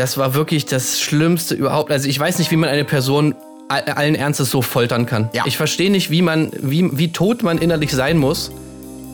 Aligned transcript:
Das 0.00 0.16
war 0.16 0.32
wirklich 0.32 0.64
das 0.64 0.98
Schlimmste 0.98 1.54
überhaupt. 1.54 1.92
Also 1.92 2.08
ich 2.08 2.18
weiß 2.18 2.38
nicht, 2.38 2.50
wie 2.50 2.56
man 2.56 2.70
eine 2.70 2.84
Person 2.84 3.34
allen 3.68 4.14
Ernstes 4.14 4.50
so 4.50 4.62
foltern 4.62 5.04
kann. 5.04 5.28
Ja. 5.34 5.42
Ich 5.44 5.58
verstehe 5.58 5.90
nicht, 5.90 6.10
wie 6.10 6.22
man, 6.22 6.50
wie, 6.58 6.88
wie 6.96 7.12
tot 7.12 7.42
man 7.42 7.58
innerlich 7.58 7.92
sein 7.92 8.16
muss, 8.16 8.50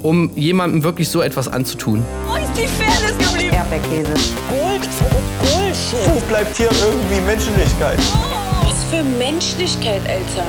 um 0.05 0.31
jemandem 0.37 0.85
wirklich 0.85 1.09
so 1.09 1.23
etwas 1.23 1.49
anzutun. 1.49 2.05
Wo 2.29 2.37
ist 2.37 2.53
die 2.57 2.69
Fairness 2.69 3.19
geblieben? 3.19 3.57
Erdbeerkäse. 3.57 4.13
Gold, 4.49 4.89
Bullshit. 5.41 6.15
Wo 6.15 6.21
bleibt 6.29 6.57
hier 6.57 6.71
irgendwie 6.71 7.21
Menschlichkeit? 7.27 7.99
Was 8.63 8.85
für 8.89 9.03
Menschlichkeit, 9.19 10.03
Alter. 10.09 10.47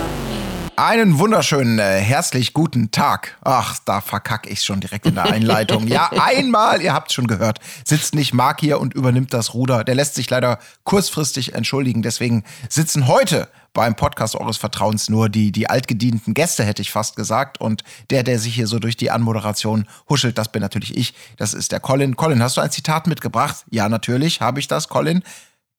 Einen 0.80 1.18
wunderschönen, 1.18 1.80
äh, 1.80 2.00
herzlich 2.02 2.54
guten 2.54 2.92
Tag. 2.92 3.36
Ach, 3.42 3.80
da 3.86 4.00
verkack 4.00 4.46
ich 4.46 4.62
schon 4.62 4.80
direkt 4.80 5.08
in 5.08 5.16
der 5.16 5.26
Einleitung. 5.26 5.88
ja, 5.88 6.12
einmal, 6.22 6.84
ihr 6.84 6.94
habt 6.94 7.12
schon 7.12 7.26
gehört, 7.26 7.58
sitzt 7.84 8.14
nicht 8.14 8.32
Mark 8.32 8.60
hier 8.60 8.80
und 8.80 8.94
übernimmt 8.94 9.34
das 9.34 9.56
Ruder. 9.56 9.84
Der 9.84 9.96
lässt 9.96 10.14
sich 10.14 10.30
leider 10.30 10.60
kurzfristig 10.84 11.56
entschuldigen. 11.56 12.04
Deswegen 12.04 12.44
sitzen 12.70 13.08
heute 13.08 13.48
beim 13.74 13.96
Podcast 13.96 14.36
eures 14.36 14.58
Vertrauens 14.58 15.10
nur 15.10 15.30
die, 15.30 15.52
die 15.52 15.68
altgedienten 15.68 16.36
Gäste, 16.36 16.64
hätte 16.64 16.84
ich 16.84 16.92
fast 16.92 17.16
gesagt. 17.16 17.60
Und 17.60 17.84
der, 18.12 18.22
der 18.22 18.38
sich 18.38 18.54
hier 18.54 18.68
so 18.68 18.78
durch 18.78 18.96
die 18.96 19.10
Anmoderation 19.10 19.88
huschelt, 20.08 20.38
das 20.38 20.52
bin 20.52 20.62
natürlich 20.62 20.96
ich. 20.96 21.16
Das 21.38 21.56
ist 21.56 21.72
der 21.72 21.80
Colin. 21.80 22.16
Colin, 22.16 22.44
hast 22.44 22.56
du 22.56 22.62
ein 22.62 22.70
Zitat 22.70 23.08
mitgebracht? 23.08 23.66
Ja, 23.72 23.90
natürlich 23.90 24.42
habe 24.42 24.60
ich 24.60 24.68
das, 24.68 24.90
Colin. 24.90 25.24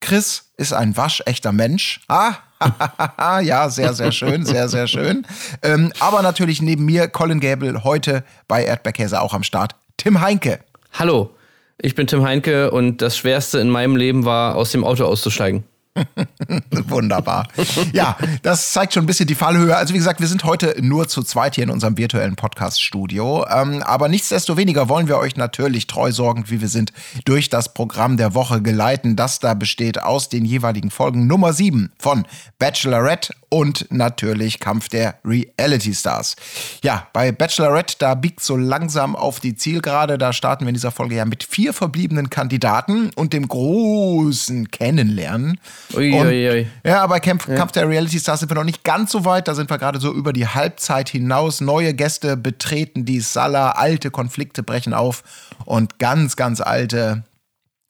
Chris 0.01 0.51
ist 0.56 0.73
ein 0.73 0.97
waschechter 0.97 1.53
Mensch. 1.53 2.01
Ah, 2.09 2.34
ja, 3.43 3.69
sehr, 3.69 3.95
sehr 3.95 4.12
schön, 4.12 4.45
sehr, 4.45 4.69
sehr 4.69 4.87
schön. 4.87 5.27
Ähm, 5.62 5.93
aber 6.01 6.23
natürlich 6.23 6.62
neben 6.62 6.84
mir 6.84 7.09
Colin 7.09 7.41
Gable 7.41 7.84
heute 7.84 8.25
bei 8.47 8.65
Erdbeerkäse 8.65 9.21
auch 9.21 9.34
am 9.34 9.43
Start. 9.43 9.77
Tim 9.97 10.21
Heinke. 10.21 10.61
Hallo, 10.93 11.31
ich 11.79 11.95
bin 11.95 12.07
Tim 12.07 12.25
Heinke 12.25 12.71
und 12.71 13.03
das 13.03 13.17
Schwerste 13.17 13.61
in 13.61 13.69
meinem 13.69 13.97
Leben 13.97 14.25
war, 14.25 14.57
aus 14.57 14.73
dem 14.73 14.84
Auto 14.84 15.05
auszusteigen. 15.05 15.65
Wunderbar. 16.88 17.48
Ja, 17.93 18.16
das 18.42 18.72
zeigt 18.72 18.95
schon 18.95 19.05
ein 19.05 19.06
bisschen 19.06 19.27
die 19.27 19.34
Fallhöhe. 19.34 19.77
Also 19.77 19.95
wie 19.95 19.98
gesagt, 19.98 20.20
wir 20.20 20.27
sind 20.27 20.45
heute 20.45 20.77
nur 20.81 21.09
zu 21.09 21.22
zweit 21.22 21.55
hier 21.55 21.64
in 21.64 21.70
unserem 21.70 21.97
virtuellen 21.97 22.36
Podcast-Studio. 22.36 23.47
Ähm, 23.48 23.83
aber 23.83 24.09
nichtsdestoweniger 24.09 24.89
wollen 24.89 25.09
wir 25.09 25.19
euch 25.19 25.37
natürlich 25.37 25.87
treu 25.87 26.12
sorgend, 26.12 26.50
wie 26.50 26.61
wir 26.61 26.69
sind, 26.69 26.92
durch 27.25 27.48
das 27.48 27.75
Programm 27.75 28.17
der 28.17 28.34
Woche 28.34 28.62
geleiten, 28.62 29.17
das 29.17 29.41
da 29.41 29.55
besteht 29.55 30.03
aus 30.03 30.28
den 30.28 30.45
jeweiligen 30.45 30.91
Folgen 30.91 31.27
Nummer 31.27 31.53
7 31.53 31.92
von 31.98 32.27
Bachelorette 32.59 33.33
und 33.50 33.87
natürlich 33.91 34.61
Kampf 34.61 34.89
der 34.89 35.19
Reality 35.25 35.94
Stars. 35.94 36.37
Ja, 36.83 37.09
bei 37.12 37.33
Bachelorette, 37.33 37.97
da 37.98 38.15
biegt 38.15 38.41
so 38.41 38.56
langsam 38.56 39.17
auf 39.17 39.41
die 39.41 39.55
Zielgerade. 39.55 40.19
Da 40.19 40.33
starten 40.33 40.65
wir 40.65 40.69
in 40.69 40.75
dieser 40.75 40.91
Folge 40.91 41.17
ja 41.17 41.25
mit 41.25 41.44
vier 41.44 41.72
verbliebenen 41.72 42.31
Kandidaten 42.31 43.11
und 43.15 43.33
dem 43.33 43.48
großen 43.48 44.70
Kennenlernen. 44.70 45.59
Ui, 45.94 46.12
und, 46.12 46.27
ui, 46.27 46.50
ui. 46.50 46.67
Ja, 46.84 47.06
bei 47.06 47.20
Kampf, 47.20 47.48
ja. 47.48 47.56
Kampf 47.56 47.72
der 47.72 47.89
Reality 47.89 48.19
Stars 48.19 48.41
sind 48.41 48.50
wir 48.50 48.55
noch 48.55 48.64
nicht 48.64 48.84
ganz 48.84 49.12
so 49.12 49.25
weit. 49.25 49.48
Da 49.48 49.55
sind 49.55 49.70
wir 49.70 49.78
gerade 49.78 50.00
so 50.00 50.12
über 50.12 50.33
die 50.33 50.47
Halbzeit 50.47 51.08
hinaus. 51.08 51.61
Neue 51.61 51.94
Gäste 51.94 52.36
betreten 52.36 53.05
die 53.05 53.20
Sala, 53.20 53.72
alte 53.72 54.11
Konflikte 54.11 54.62
brechen 54.62 54.94
auf 54.94 55.22
und 55.64 55.98
ganz, 55.98 56.36
ganz 56.36 56.61
alte, 56.61 57.25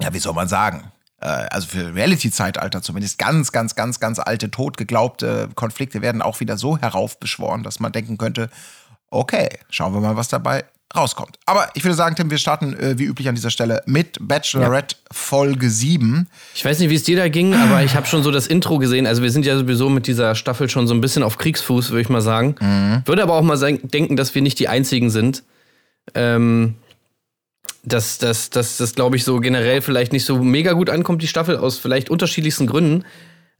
ja, 0.00 0.12
wie 0.12 0.18
soll 0.18 0.34
man 0.34 0.48
sagen? 0.48 0.92
Äh, 1.20 1.26
also 1.26 1.66
für 1.66 1.94
Reality-Zeitalter 1.94 2.82
zumindest, 2.82 3.18
ganz, 3.18 3.52
ganz, 3.52 3.74
ganz, 3.74 4.00
ganz 4.00 4.18
alte, 4.18 4.50
totgeglaubte 4.50 5.48
Konflikte 5.54 6.02
werden 6.02 6.22
auch 6.22 6.40
wieder 6.40 6.56
so 6.56 6.78
heraufbeschworen, 6.78 7.62
dass 7.62 7.80
man 7.80 7.92
denken 7.92 8.18
könnte, 8.18 8.48
okay, 9.10 9.48
schauen 9.70 9.92
wir 9.92 10.00
mal, 10.00 10.16
was 10.16 10.28
dabei 10.28 10.64
rauskommt. 10.96 11.38
Aber 11.46 11.68
ich 11.74 11.84
würde 11.84 11.94
sagen, 11.94 12.16
Tim, 12.16 12.30
wir 12.30 12.38
starten 12.38 12.74
äh, 12.74 12.98
wie 12.98 13.04
üblich 13.04 13.28
an 13.28 13.34
dieser 13.34 13.50
Stelle 13.50 13.82
mit 13.86 14.16
Bachelorette 14.20 14.96
ja. 14.96 15.08
Folge 15.12 15.68
7. 15.68 16.26
Ich 16.54 16.64
weiß 16.64 16.78
nicht, 16.78 16.90
wie 16.90 16.94
es 16.94 17.02
dir 17.02 17.16
da 17.16 17.28
ging, 17.28 17.54
aber 17.54 17.82
ich 17.82 17.94
habe 17.94 18.06
schon 18.06 18.22
so 18.22 18.30
das 18.30 18.46
Intro 18.46 18.78
gesehen. 18.78 19.06
Also 19.06 19.22
wir 19.22 19.30
sind 19.30 19.44
ja 19.44 19.56
sowieso 19.56 19.90
mit 19.90 20.06
dieser 20.06 20.34
Staffel 20.34 20.70
schon 20.70 20.86
so 20.86 20.94
ein 20.94 21.00
bisschen 21.00 21.22
auf 21.22 21.36
Kriegsfuß, 21.36 21.90
würde 21.90 22.00
ich 22.00 22.08
mal 22.08 22.22
sagen. 22.22 22.54
Mhm. 22.60 23.02
Würde 23.04 23.22
aber 23.22 23.34
auch 23.34 23.42
mal 23.42 23.58
denken, 23.58 24.16
dass 24.16 24.34
wir 24.34 24.42
nicht 24.42 24.58
die 24.58 24.68
Einzigen 24.68 25.10
sind. 25.10 25.42
Ähm, 26.14 26.76
dass 27.84 28.18
das, 28.18 28.50
das, 28.50 28.76
das 28.76 28.94
glaube 28.94 29.16
ich, 29.16 29.24
so 29.24 29.40
generell 29.40 29.82
vielleicht 29.82 30.12
nicht 30.12 30.24
so 30.24 30.42
mega 30.42 30.72
gut 30.72 30.90
ankommt, 30.90 31.22
die 31.22 31.28
Staffel, 31.28 31.56
aus 31.56 31.78
vielleicht 31.78 32.10
unterschiedlichsten 32.10 32.66
Gründen. 32.66 33.04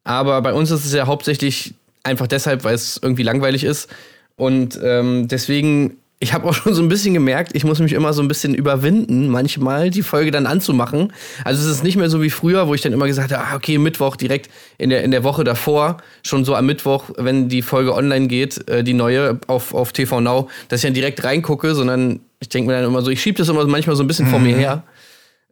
Aber 0.05 0.41
bei 0.43 0.53
uns 0.53 0.71
ist 0.71 0.85
es 0.85 0.93
ja 0.93 1.07
hauptsächlich 1.07 1.75
einfach 2.03 2.27
deshalb, 2.27 2.65
weil 2.65 2.75
es 2.75 2.99
irgendwie 3.03 3.23
langweilig 3.23 3.65
ist. 3.65 3.89
Und 4.37 4.79
ähm, 4.83 5.29
deswegen, 5.29 5.97
ich 6.21 6.33
habe 6.33 6.49
auch 6.49 6.55
schon 6.55 6.75
so 6.75 6.83
ein 6.83 6.89
bisschen 6.89 7.15
gemerkt, 7.15 7.53
ich 7.55 7.65
muss 7.65 7.79
mich 7.79 7.93
immer 7.93 8.13
so 8.13 8.23
ein 8.23 8.29
bisschen 8.29 8.55
überwinden, 8.55 9.29
manchmal 9.29 9.91
die 9.91 10.03
Folge 10.03 10.33
dann 10.33 10.47
anzumachen. 10.47 11.13
Also 11.45 11.65
es 11.65 11.71
ist 11.71 11.85
nicht 11.85 11.97
mehr 11.97 12.11
so 12.11 12.23
wie 12.23 12.31
früher, 12.31 12.67
wo 12.67 12.75
ich 12.75 12.81
dann 12.81 12.93
immer 12.93 13.07
gesagt 13.07 13.33
habe, 13.33 13.45
ah, 13.45 13.55
okay, 13.55 13.79
Mittwoch 13.79 14.17
direkt 14.17 14.51
in 14.79 14.91
der, 14.91 15.05
in 15.05 15.13
der 15.13 15.23
Woche 15.23 15.45
davor, 15.45 15.99
schon 16.25 16.45
so 16.45 16.57
am 16.57 16.67
Mittwoch, 16.67 17.11
wenn 17.17 17.49
die 17.49 17.63
Folge 17.63 17.95
online 17.95 18.27
geht, 18.27 18.69
äh, 18.69 18.83
die 18.83 18.95
neue 18.95 19.39
auf, 19.47 19.75
auf 19.75 19.93
TV 19.93 20.21
Now, 20.21 20.49
dass 20.69 20.81
ich 20.81 20.87
dann 20.87 20.95
direkt 20.95 21.23
reingucke, 21.23 21.75
sondern 21.75 22.21
ich 22.41 22.49
denke 22.49 22.69
mir 22.69 22.77
dann 22.77 22.87
immer 22.87 23.03
so, 23.03 23.11
ich 23.11 23.23
schiebe 23.23 23.39
das 23.39 23.49
immer 23.49 23.65
manchmal 23.67 23.95
so 23.95 24.03
ein 24.03 24.09
bisschen 24.09 24.27
mhm. 24.27 24.31
vor 24.31 24.41
mir 24.41 24.57
mhm. 24.57 24.61
her. 24.61 24.83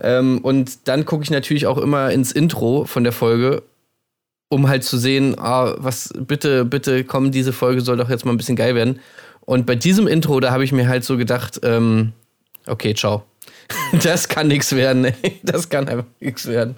Ähm, 0.01 0.39
und 0.39 0.89
dann 0.89 1.05
gucke 1.05 1.23
ich 1.23 1.31
natürlich 1.31 1.67
auch 1.67 1.79
immer 1.79 2.11
ins 2.11 2.33
Intro 2.33 2.85
von 2.87 3.05
der 3.05 3.13
Folge, 3.13 3.63
um 4.49 4.69
halt 4.69 4.83
zu 4.85 4.99
sehen, 4.99 5.39
ah, 5.39 5.75
was, 5.79 6.13
bitte, 6.19 6.65
bitte, 6.65 7.05
komm, 7.05 7.31
diese 7.31 7.53
Folge 7.53 7.81
soll 7.81 7.97
doch 7.97 8.11
jetzt 8.11 8.25
mal 8.25 8.33
ein 8.33 8.37
bisschen 8.37 8.57
geil 8.57 8.75
werden. 8.75 8.99
Und 9.47 9.65
bei 9.65 9.77
diesem 9.77 10.07
Intro, 10.07 10.41
da 10.41 10.51
habe 10.51 10.65
ich 10.65 10.73
mir 10.73 10.89
halt 10.89 11.05
so 11.05 11.17
gedacht, 11.17 11.61
ähm, 11.63 12.13
okay, 12.67 12.95
ciao. 12.95 13.25
das 14.03 14.29
kann 14.29 14.49
nichts 14.49 14.75
werden, 14.75 15.07
ey. 15.07 15.41
Das 15.43 15.69
kann 15.69 15.89
einfach 15.89 16.05
nichts 16.21 16.47
werden. 16.47 16.77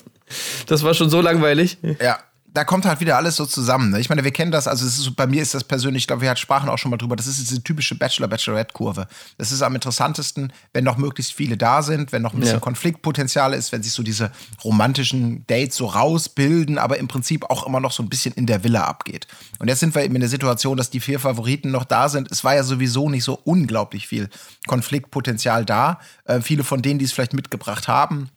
Das 0.67 0.83
war 0.85 0.95
schon 0.95 1.11
so 1.11 1.21
langweilig. 1.21 1.79
Ja, 2.01 2.19
da 2.59 2.65
kommt 2.65 2.87
halt 2.87 2.99
wieder 2.99 3.17
alles 3.17 3.37
so 3.37 3.47
zusammen. 3.47 3.91
Ne? 3.91 4.01
Ich 4.01 4.09
meine, 4.09 4.25
wir 4.25 4.33
kennen 4.33 4.51
das, 4.51 4.67
also 4.67 4.85
ist, 4.85 5.15
bei 5.15 5.29
mir 5.29 5.41
ist 5.41 5.55
das 5.55 5.63
persönlich, 5.63 6.03
ich 6.03 6.07
glaube, 6.09 6.23
wir 6.23 6.35
sprachen 6.35 6.69
auch 6.69 6.77
schon 6.77 6.91
mal 6.91 6.97
drüber, 6.97 7.15
das 7.15 7.29
ist 7.29 7.39
diese 7.39 7.63
typische 7.63 7.95
Bachelor-Bachelorette-Kurve. 7.95 9.07
Das 9.37 9.53
ist 9.53 9.63
am 9.63 9.77
interessantesten, 9.77 10.53
wenn 10.73 10.83
noch 10.83 10.97
möglichst 10.97 11.35
viele 11.35 11.57
da 11.57 11.83
sind, 11.83 12.11
wenn 12.11 12.21
noch 12.21 12.35
ein 12.35 12.41
bisschen 12.41 12.57
ja. 12.57 12.61
Konfliktpotenzial 12.61 13.55
ist, 13.55 13.71
wenn 13.71 13.85
sich 13.85 13.93
so 13.93 14.03
diese 14.03 14.33
romantischen 14.65 15.47
Dates 15.47 15.77
so 15.77 15.87
rausbilden, 15.87 16.79
aber 16.79 16.99
im 16.99 17.07
Prinzip 17.07 17.49
auch 17.49 17.65
immer 17.65 17.79
noch 17.79 17.93
so 17.93 18.03
ein 18.03 18.09
bisschen 18.09 18.35
in 18.35 18.47
der 18.47 18.65
Villa 18.65 18.83
abgeht. 18.83 19.29
Und 19.61 19.69
jetzt 19.69 19.79
sind 19.79 19.95
wir 19.95 20.03
eben 20.03 20.17
in 20.17 20.21
der 20.21 20.29
Situation, 20.29 20.77
dass 20.77 20.91
die 20.91 20.99
vier 20.99 21.21
Favoriten 21.21 21.71
noch 21.71 21.85
da 21.85 22.09
sind. 22.09 22.29
Es 22.33 22.43
war 22.43 22.57
ja 22.57 22.65
sowieso 22.65 23.09
nicht 23.09 23.23
so 23.23 23.39
unglaublich 23.45 24.09
viel 24.09 24.31
Konfliktpotenzial 24.67 25.65
da. 25.65 26.01
Äh, 26.25 26.41
viele 26.41 26.65
von 26.65 26.83
denen, 26.83 26.99
die 26.99 27.05
es 27.05 27.13
vielleicht 27.13 27.35
mitgebracht 27.35 27.87
haben, 27.87 28.31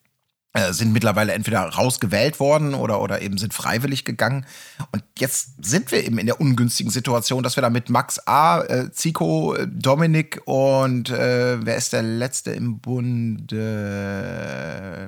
sind 0.71 0.91
mittlerweile 0.91 1.31
entweder 1.31 1.61
rausgewählt 1.61 2.41
worden 2.41 2.73
oder, 2.73 3.01
oder 3.01 3.21
eben 3.21 3.37
sind 3.37 3.53
freiwillig 3.53 4.03
gegangen. 4.03 4.45
Und 4.91 5.01
jetzt 5.17 5.63
sind 5.63 5.91
wir 5.91 6.03
eben 6.03 6.17
in 6.17 6.25
der 6.25 6.41
ungünstigen 6.41 6.91
Situation, 6.91 7.41
dass 7.41 7.55
wir 7.55 7.61
da 7.61 7.69
mit 7.69 7.89
Max 7.89 8.19
A., 8.27 8.61
äh, 8.61 8.91
Zico, 8.91 9.55
äh, 9.55 9.65
Dominik 9.67 10.41
und 10.45 11.09
äh, 11.09 11.65
wer 11.65 11.77
ist 11.77 11.93
der 11.93 12.03
Letzte 12.03 12.51
im 12.51 12.79
Bunde? 12.79 13.47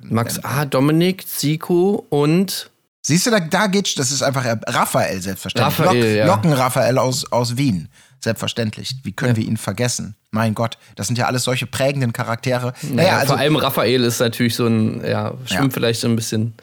Max 0.04 0.42
A., 0.46 0.64
Dominik, 0.66 1.28
Zico 1.28 2.06
und 2.10 2.70
Siehst 3.06 3.26
du, 3.28 3.32
da, 3.32 3.42
da 3.42 3.68
geht, 3.68 4.00
das 4.00 4.14
ist 4.14 4.24
einfach 4.24 4.46
Raphael 4.66 5.22
selbstverständlich. 5.22 5.78
Raphael, 5.78 6.00
Lock, 6.00 6.16
ja. 6.16 6.26
Locken 6.26 6.54
Raphael 6.54 6.98
aus, 6.98 7.30
aus 7.34 7.58
Wien. 7.58 7.90
Selbstverständlich. 8.24 8.96
Wie 9.04 9.12
können 9.12 9.36
ja. 9.36 9.42
wir 9.42 9.46
ihn 9.46 9.58
vergessen? 9.58 10.16
Mein 10.32 10.56
Gott, 10.56 10.78
das 10.96 11.08
sind 11.08 11.18
ja 11.18 11.26
alles 11.26 11.44
solche 11.44 11.66
prägenden 11.66 12.14
Charaktere. 12.14 12.74
Naja, 12.82 13.10
ja, 13.10 13.18
also, 13.18 13.34
vor 13.34 13.38
allem 13.38 13.58
Raphael 13.58 14.02
ist 14.02 14.22
natürlich 14.22 14.56
so 14.56 14.66
ein, 14.66 15.06
ja, 15.06 15.34
schwimmt 15.44 15.74
vielleicht 15.74 16.00
so 16.00 16.08
ein 16.08 16.16
bisschen 16.16 16.54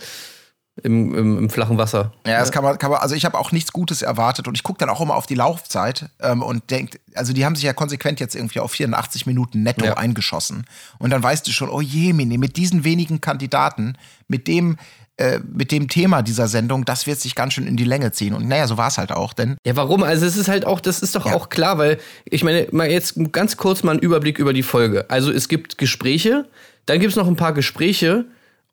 im, 0.82 1.15
im, 1.15 1.38
im, 1.38 1.50
flachen 1.50 1.76
Wasser. 1.76 2.15
Ja, 2.26 2.41
das 2.41 2.50
kann 2.50 2.65
man, 2.65 2.78
kann 2.78 2.91
man 2.91 3.00
also 3.00 3.15
ich 3.15 3.26
habe 3.26 3.37
auch 3.37 3.53
nichts 3.53 3.72
Gutes 3.72 4.00
erwartet 4.00 4.49
und 4.49 4.54
ich 4.54 4.62
gucke 4.62 4.78
dann 4.78 4.88
auch 4.88 5.03
immer 5.03 5.16
auf 5.16 5.26
die 5.26 5.34
Laufzeit 5.34 6.09
ähm, 6.20 6.43
und 6.43 6.70
denke, 6.70 6.99
also 7.15 7.34
die 7.34 7.44
haben 7.44 7.56
sich 7.56 7.65
ja 7.65 7.75
konsequent 7.75 8.20
jetzt 8.20 8.34
irgendwie 8.34 8.60
auf 8.60 8.72
84 8.72 9.26
Minuten 9.26 9.62
netto 9.62 9.84
ja. 9.84 9.99
eingeschossen. 9.99 10.65
Und 10.99 11.10
dann 11.10 11.22
weißt 11.22 11.47
du 11.47 11.50
schon, 11.50 11.69
oh 11.69 11.82
je, 11.82 12.15
Mini, 12.15 12.38
mit 12.38 12.56
diesen 12.56 12.84
wenigen 12.84 13.20
Kandidaten, 13.20 13.99
mit 14.28 14.47
dem, 14.47 14.78
äh, 15.20 15.38
mit 15.53 15.70
dem 15.70 15.88
Thema 15.88 16.22
dieser 16.22 16.48
Sendung, 16.48 16.87
das 16.87 17.06
wird 17.06 17.20
sich 17.20 17.34
ganz 17.34 17.52
schön 17.52 17.67
in 17.67 17.76
die 17.76 17.84
Länge 17.84 18.11
ziehen. 18.11 18.32
Und 18.32 18.49
naja, 18.49 18.67
so 18.67 18.78
war 18.78 18.88
es 18.88 18.96
halt 18.96 19.12
auch, 19.12 19.34
denn. 19.34 19.58
Ja, 19.67 19.76
warum? 19.76 20.02
Also 20.02 20.25
es 20.25 20.34
ist 20.34 20.49
halt 20.49 20.64
auch, 20.64 20.81
das 20.81 21.02
ist 21.02 21.14
doch 21.14 21.26
ja. 21.26 21.34
auch 21.34 21.50
klar, 21.50 21.76
weil 21.76 21.99
ich 22.25 22.43
meine, 22.43 22.67
mal 22.72 22.90
jetzt 22.90 23.17
ganz 23.31 23.58
kurz 23.58 23.82
mal 23.82 23.93
einen 23.93 24.00
Überblick 24.00 24.38
über 24.38 24.55
die 24.55 24.62
Folge. 24.62 25.05
Also 25.11 25.31
es 25.31 25.49
gibt 25.49 25.76
Gespräche, 25.76 26.49
dann 26.87 27.00
gibt 27.00 27.11
es 27.11 27.17
noch 27.17 27.26
ein 27.26 27.37
paar 27.37 27.52
Gespräche 27.52 28.25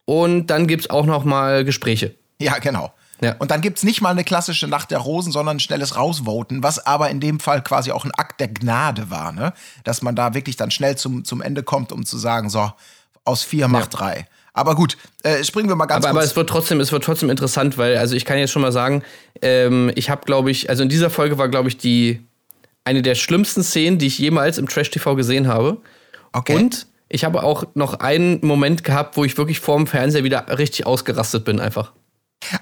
und 0.05 0.47
dann 0.47 0.67
gibt 0.67 0.83
es 0.85 0.89
auch 0.89 1.05
noch 1.05 1.25
mal 1.25 1.65
Gespräche. 1.65 2.15
Ja, 2.39 2.59
genau. 2.59 2.93
Ja. 3.19 3.35
Und 3.39 3.51
dann 3.51 3.59
gibt 3.59 3.79
es 3.79 3.83
nicht 3.83 3.99
mal 3.99 4.11
eine 4.11 4.23
klassische 4.23 4.69
Nacht 4.69 4.91
der 4.91 4.99
Rosen, 4.99 5.33
sondern 5.33 5.57
ein 5.57 5.59
schnelles 5.59 5.97
Rausvoten, 5.97 6.63
was 6.63 6.85
aber 6.85 7.09
in 7.09 7.19
dem 7.19 7.41
Fall 7.41 7.61
quasi 7.61 7.91
auch 7.91 8.05
ein 8.05 8.11
Akt 8.11 8.39
der 8.39 8.47
Gnade 8.47 9.09
war, 9.09 9.33
ne? 9.33 9.51
Dass 9.83 10.01
man 10.01 10.15
da 10.15 10.33
wirklich 10.33 10.55
dann 10.55 10.71
schnell 10.71 10.95
zum, 10.95 11.25
zum 11.25 11.41
Ende 11.41 11.63
kommt, 11.63 11.91
um 11.91 12.05
zu 12.05 12.17
sagen, 12.17 12.49
so, 12.49 12.71
aus 13.25 13.43
vier 13.43 13.67
macht 13.67 13.91
ja. 13.93 13.99
drei. 13.99 14.27
Aber 14.57 14.73
gut, 14.73 14.97
äh, 15.21 15.43
springen 15.43 15.69
wir 15.69 15.75
mal 15.75 15.85
ganz 15.85 16.03
aber, 16.03 16.13
kurz. 16.13 16.23
Aber 16.23 16.31
es 16.31 16.35
wird 16.35 16.49
trotzdem, 16.49 16.79
es 16.79 16.91
wird 16.91 17.03
trotzdem 17.03 17.29
interessant, 17.29 17.77
weil, 17.77 17.97
also 17.97 18.15
ich 18.15 18.25
kann 18.25 18.39
jetzt 18.39 18.51
schon 18.51 18.63
mal 18.63 18.71
sagen, 18.71 19.03
ähm, 19.43 19.91
ich 19.93 20.09
habe, 20.09 20.25
glaube 20.25 20.49
ich, 20.49 20.69
also 20.69 20.81
in 20.81 20.89
dieser 20.89 21.11
Folge 21.11 21.37
war, 21.37 21.47
glaube 21.47 21.69
ich, 21.69 21.77
die 21.77 22.21
eine 22.83 23.03
der 23.03 23.13
schlimmsten 23.13 23.63
Szenen, 23.63 23.99
die 23.99 24.07
ich 24.07 24.17
jemals 24.17 24.57
im 24.57 24.67
Trash 24.67 24.89
TV 24.89 25.15
gesehen 25.15 25.47
habe. 25.47 25.77
Okay. 26.33 26.55
Und 26.55 26.87
ich 27.07 27.23
habe 27.23 27.43
auch 27.43 27.65
noch 27.75 27.99
einen 27.99 28.39
Moment 28.41 28.83
gehabt, 28.83 29.15
wo 29.15 29.23
ich 29.23 29.37
wirklich 29.37 29.59
vorm 29.59 29.85
Fernseher 29.85 30.23
wieder 30.23 30.57
richtig 30.57 30.87
ausgerastet 30.87 31.45
bin, 31.45 31.59
einfach. 31.59 31.91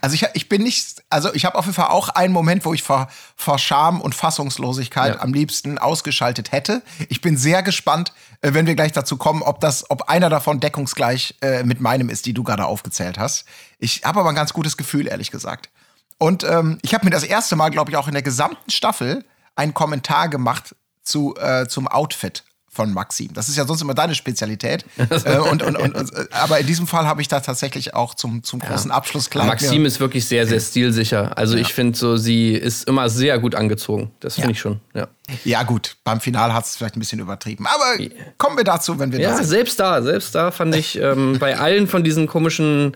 Also 0.01 0.15
ich, 0.15 0.25
ich 0.33 0.49
bin 0.49 0.63
nicht, 0.63 1.03
also 1.09 1.33
ich 1.33 1.45
habe 1.45 1.57
auf 1.57 1.65
jeden 1.65 1.75
Fall 1.75 1.89
auch 1.89 2.09
einen 2.09 2.33
Moment, 2.33 2.65
wo 2.65 2.73
ich 2.73 2.81
vor, 2.81 3.07
vor 3.35 3.59
Scham 3.59 4.01
und 4.01 4.15
Fassungslosigkeit 4.15 5.15
Ja. 5.15 5.21
am 5.21 5.33
liebsten 5.33 5.77
ausgeschaltet 5.77 6.51
hätte. 6.51 6.81
Ich 7.09 7.21
bin 7.21 7.37
sehr 7.37 7.61
gespannt, 7.61 8.13
äh, 8.41 8.53
wenn 8.53 8.67
wir 8.67 8.75
gleich 8.75 8.93
dazu 8.93 9.17
kommen, 9.17 9.41
ob 9.41 9.59
das, 9.59 9.89
ob 9.89 10.03
einer 10.09 10.29
davon 10.29 10.59
deckungsgleich 10.59 11.35
äh, 11.41 11.63
mit 11.63 11.81
meinem 11.81 12.09
ist, 12.09 12.25
die 12.25 12.33
du 12.33 12.43
gerade 12.43 12.65
aufgezählt 12.65 13.19
hast. 13.19 13.45
Ich 13.77 14.03
habe 14.05 14.21
aber 14.21 14.29
ein 14.29 14.35
ganz 14.35 14.53
gutes 14.53 14.77
Gefühl, 14.77 15.07
ehrlich 15.07 15.29
gesagt. 15.29 15.69
Und 16.17 16.43
ähm, 16.45 16.79
ich 16.81 16.93
habe 16.93 17.05
mir 17.05 17.11
das 17.11 17.23
erste 17.23 17.55
Mal, 17.57 17.69
glaube 17.69 17.91
ich, 17.91 17.97
auch 17.97 18.07
in 18.07 18.13
der 18.13 18.23
gesamten 18.23 18.71
Staffel 18.71 19.25
einen 19.55 19.73
Kommentar 19.73 20.29
gemacht 20.29 20.73
zu, 21.03 21.35
äh, 21.35 21.67
zum 21.67 21.87
Outfit 21.87 22.43
von 22.75 22.93
Maxim. 22.93 23.29
Das 23.33 23.47
ist 23.47 23.55
ja 23.55 23.65
sonst 23.65 23.81
immer 23.81 23.93
deine 23.93 24.13
Spezialität. 24.15 24.85
äh, 25.25 25.37
und, 25.37 25.63
und, 25.63 25.77
und, 25.77 25.95
äh, 25.95 26.25
aber 26.31 26.59
in 26.59 26.67
diesem 26.67 26.87
Fall 26.87 27.05
habe 27.07 27.21
ich 27.21 27.27
da 27.29 27.39
tatsächlich 27.39 27.93
auch 27.93 28.13
zum, 28.13 28.43
zum 28.43 28.59
großen 28.59 28.91
Abschluss 28.91 29.29
klar. 29.29 29.45
Maxim 29.45 29.85
ist 29.85 29.99
wirklich 29.99 30.25
sehr, 30.27 30.45
sehr 30.45 30.59
stilsicher. 30.59 31.37
Also 31.37 31.55
ich 31.55 31.73
finde 31.73 31.97
so, 31.97 32.17
sie 32.17 32.51
ist 32.53 32.87
immer 32.87 33.09
sehr 33.09 33.39
gut 33.39 33.55
angezogen. 33.55 34.11
Das 34.19 34.35
finde 34.35 34.49
Ja. 34.49 34.51
ich 34.51 34.59
schon, 34.59 34.79
ja. 34.93 35.07
Ja, 35.43 35.63
gut, 35.63 35.95
beim 36.03 36.19
Finale 36.19 36.53
hat 36.53 36.65
es 36.65 36.75
vielleicht 36.75 36.97
ein 36.97 36.99
bisschen 36.99 37.19
übertrieben. 37.19 37.65
Aber 37.65 37.97
kommen 38.37 38.57
wir 38.57 38.63
dazu, 38.65 38.99
wenn 38.99 39.11
wir 39.11 39.19
da 39.19 39.29
Ja, 39.29 39.35
sind. 39.37 39.45
selbst 39.47 39.79
da, 39.79 40.01
selbst 40.03 40.35
da 40.35 40.51
fand 40.51 40.75
ich 40.75 40.99
ähm, 41.01 41.37
bei 41.39 41.57
allen 41.57 41.87
von 41.87 42.03
diesen 42.03 42.27
komischen 42.27 42.95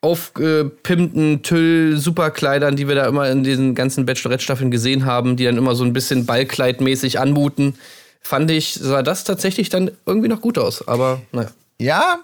aufgepimpten 0.00 1.42
Tüll-Superkleidern, 1.42 2.76
die 2.76 2.86
wir 2.88 2.94
da 2.94 3.06
immer 3.06 3.28
in 3.30 3.42
diesen 3.42 3.74
ganzen 3.74 4.06
Bachelorette-Staffeln 4.06 4.70
gesehen 4.70 5.04
haben, 5.06 5.36
die 5.36 5.44
dann 5.44 5.56
immer 5.56 5.74
so 5.74 5.84
ein 5.84 5.92
bisschen 5.92 6.26
Ballkleidmäßig 6.26 7.18
anmuten, 7.18 7.74
fand 8.20 8.50
ich, 8.50 8.74
sah 8.74 9.02
das 9.02 9.24
tatsächlich 9.24 9.68
dann 9.68 9.90
irgendwie 10.06 10.28
noch 10.28 10.40
gut 10.40 10.58
aus. 10.58 10.86
Aber 10.86 11.20
naja. 11.32 11.50
Ja, 11.80 12.18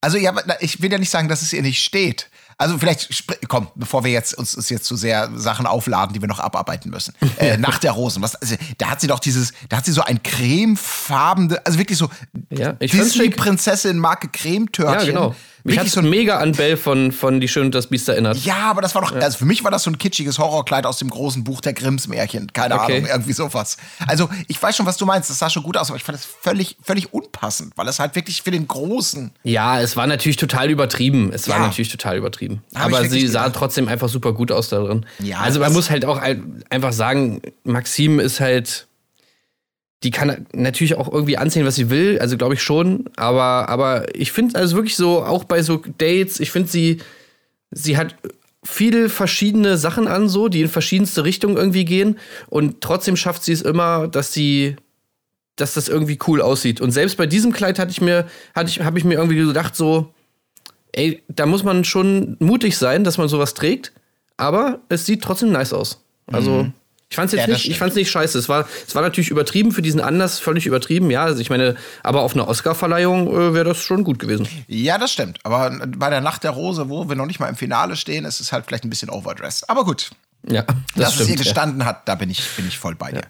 also 0.00 0.18
ja, 0.18 0.34
ich 0.60 0.80
will 0.80 0.92
ja 0.92 0.98
nicht 0.98 1.10
sagen, 1.10 1.28
dass 1.28 1.42
es 1.42 1.52
ihr 1.52 1.62
nicht 1.62 1.82
steht. 1.82 2.30
Also 2.60 2.76
vielleicht, 2.76 3.24
komm, 3.46 3.68
bevor 3.76 4.02
wir 4.02 4.10
jetzt 4.10 4.34
uns, 4.34 4.56
uns 4.56 4.68
jetzt 4.68 4.84
zu 4.84 4.96
sehr 4.96 5.30
Sachen 5.36 5.64
aufladen, 5.64 6.12
die 6.12 6.20
wir 6.20 6.26
noch 6.28 6.40
abarbeiten 6.40 6.90
müssen. 6.90 7.14
Äh, 7.38 7.56
nach 7.56 7.78
der 7.78 7.92
Rosen, 7.92 8.20
was, 8.20 8.34
also, 8.34 8.56
da 8.78 8.90
hat 8.90 9.00
sie 9.00 9.06
doch 9.06 9.20
dieses, 9.20 9.52
da 9.68 9.76
hat 9.76 9.84
sie 9.84 9.92
so 9.92 10.02
ein 10.02 10.20
cremefarbene, 10.24 11.64
also 11.64 11.78
wirklich 11.78 11.96
so 11.96 12.10
Ja, 12.50 12.74
ich 12.80 12.90
fand's 12.90 13.12
schick. 13.12 13.30
Disney-Prinzessin 13.30 13.96
Marke 13.98 14.28
Cremetörtchen. 14.28 15.14
Ja, 15.14 15.20
genau. 15.20 15.36
Mich 15.68 15.78
hat 15.78 15.88
so 15.88 16.00
ein 16.00 16.10
mega 16.10 16.38
an 16.38 16.52
Belle 16.52 16.76
von, 16.76 17.12
von 17.12 17.40
Die 17.40 17.48
Schön 17.48 17.66
und 17.66 17.74
das 17.74 17.86
Biest 17.88 18.08
erinnert. 18.08 18.38
Ja, 18.38 18.70
aber 18.70 18.82
das 18.82 18.94
war 18.94 19.02
doch, 19.02 19.12
also 19.12 19.38
für 19.38 19.44
mich 19.44 19.62
war 19.64 19.70
das 19.70 19.84
so 19.84 19.90
ein 19.90 19.98
kitschiges 19.98 20.38
Horrorkleid 20.38 20.86
aus 20.86 20.98
dem 20.98 21.10
großen 21.10 21.44
Buch 21.44 21.60
der 21.60 21.72
Grimms 21.74 22.08
Märchen. 22.08 22.52
Keine 22.52 22.74
Okay. 22.80 22.96
Ahnung, 22.98 23.08
irgendwie 23.08 23.32
sowas. 23.32 23.76
Also 24.06 24.28
ich 24.48 24.60
weiß 24.62 24.76
schon, 24.76 24.86
was 24.86 24.96
du 24.96 25.06
meinst. 25.06 25.30
Das 25.30 25.38
sah 25.38 25.48
schon 25.50 25.62
gut 25.62 25.76
aus, 25.76 25.88
aber 25.90 25.96
ich 25.96 26.04
fand 26.04 26.18
es 26.18 26.24
völlig, 26.24 26.76
völlig 26.82 27.12
unpassend, 27.12 27.72
weil 27.76 27.86
es 27.88 27.98
halt 28.00 28.14
wirklich 28.16 28.42
für 28.42 28.50
den 28.50 28.66
Großen. 28.66 29.30
Ja, 29.44 29.80
es 29.80 29.96
war 29.96 30.06
natürlich 30.06 30.36
total 30.36 30.70
übertrieben. 30.70 31.30
Es 31.32 31.48
war 31.48 31.58
Ja. 31.58 31.66
natürlich 31.66 31.90
total 31.90 32.16
übertrieben. 32.16 32.62
Hab 32.74 32.86
Aber 32.86 33.04
sie 33.08 33.26
sah 33.28 33.44
gedacht. 33.44 33.56
trotzdem 33.58 33.86
einfach 33.88 34.08
super 34.08 34.32
gut 34.32 34.50
aus 34.50 34.68
da 34.70 34.78
drin. 34.80 35.06
Ja, 35.20 35.38
also 35.38 35.60
man 35.60 35.68
das- 35.68 35.74
muss 35.76 35.90
halt 35.90 36.04
auch 36.04 36.18
ein- 36.18 36.64
einfach 36.70 36.92
sagen, 36.92 37.40
Maxim 37.64 38.18
ist 38.18 38.40
halt, 38.40 38.87
die 40.02 40.10
kann 40.10 40.46
natürlich 40.52 40.94
auch 40.94 41.12
irgendwie 41.12 41.38
anziehen, 41.38 41.66
was 41.66 41.74
sie 41.74 41.90
will. 41.90 42.18
Also 42.20 42.36
glaube 42.36 42.54
ich 42.54 42.62
schon. 42.62 43.06
Aber, 43.16 43.68
aber 43.68 44.14
ich 44.14 44.32
finde 44.32 44.58
also 44.58 44.76
wirklich 44.76 44.96
so, 44.96 45.24
auch 45.24 45.44
bei 45.44 45.62
so 45.62 45.82
Dates, 45.98 46.40
ich 46.40 46.50
finde 46.50 46.68
sie, 46.68 46.98
sie 47.70 47.96
hat 47.96 48.14
viele 48.64 49.08
verschiedene 49.08 49.76
Sachen 49.76 50.06
an, 50.06 50.28
so, 50.28 50.48
die 50.48 50.60
in 50.60 50.68
verschiedenste 50.68 51.24
Richtungen 51.24 51.56
irgendwie 51.56 51.84
gehen. 51.84 52.18
Und 52.48 52.80
trotzdem 52.80 53.16
schafft 53.16 53.42
sie 53.42 53.52
es 53.52 53.62
immer, 53.62 54.08
dass 54.08 54.32
sie 54.32 54.76
dass 55.56 55.74
das 55.74 55.88
irgendwie 55.88 56.18
cool 56.26 56.40
aussieht. 56.40 56.80
Und 56.80 56.92
selbst 56.92 57.16
bei 57.16 57.26
diesem 57.26 57.52
Kleid 57.52 57.78
hatte 57.78 57.90
ich 57.90 58.00
mir, 58.00 58.26
hatte 58.54 58.70
ich, 58.70 58.80
habe 58.80 58.98
ich 58.98 59.04
mir 59.04 59.14
irgendwie 59.14 59.44
gedacht, 59.44 59.74
so, 59.74 60.14
ey, 60.92 61.22
da 61.28 61.46
muss 61.46 61.64
man 61.64 61.84
schon 61.84 62.36
mutig 62.38 62.76
sein, 62.76 63.04
dass 63.04 63.18
man 63.18 63.28
sowas 63.28 63.54
trägt, 63.54 63.92
aber 64.36 64.80
es 64.88 65.04
sieht 65.04 65.22
trotzdem 65.22 65.50
nice 65.50 65.72
aus. 65.72 66.04
Also, 66.26 66.66
ich 67.10 67.16
fand's 67.16 67.32
jetzt. 67.32 67.46
Ja, 67.46 67.52
nicht, 67.54 67.68
ich 67.68 67.78
fand's 67.78 67.96
nicht 67.96 68.10
scheiße. 68.10 68.38
Es 68.38 68.48
war, 68.48 68.68
es 68.86 68.94
war 68.94 69.02
natürlich 69.02 69.30
übertrieben 69.30 69.72
für 69.72 69.80
diesen 69.82 70.00
Anlass, 70.00 70.38
völlig 70.38 70.66
übertrieben, 70.66 71.10
ja. 71.10 71.24
Also 71.24 71.40
ich 71.40 71.48
meine, 71.50 71.76
aber 72.02 72.22
auf 72.22 72.34
einer 72.34 72.48
Oscar-Verleihung 72.48 73.28
äh, 73.28 73.54
wäre 73.54 73.64
das 73.64 73.78
schon 73.82 74.04
gut 74.04 74.18
gewesen. 74.18 74.46
Ja, 74.66 74.98
das 74.98 75.12
stimmt. 75.12 75.38
Aber 75.44 75.70
bei 75.96 76.10
der 76.10 76.20
Nacht 76.20 76.44
der 76.44 76.50
Rose, 76.50 76.88
wo 76.90 77.08
wir 77.08 77.16
noch 77.16 77.26
nicht 77.26 77.40
mal 77.40 77.48
im 77.48 77.56
Finale 77.56 77.96
stehen, 77.96 78.24
ist 78.24 78.40
es 78.40 78.52
halt 78.52 78.66
vielleicht 78.66 78.84
ein 78.84 78.90
bisschen 78.90 79.08
overdressed. 79.10 79.68
Aber 79.70 79.84
gut, 79.84 80.10
Ja, 80.48 80.62
das 80.62 80.76
dass 80.96 81.14
es 81.14 81.18
ihr 81.20 81.24
stimmt. 81.24 81.38
ja. 81.38 81.44
gestanden 81.44 81.84
hat, 81.86 82.06
da 82.08 82.14
bin 82.14 82.28
ich, 82.30 82.42
bin 82.56 82.68
ich 82.68 82.78
voll 82.78 82.94
bei 82.94 83.10
dir. 83.12 83.22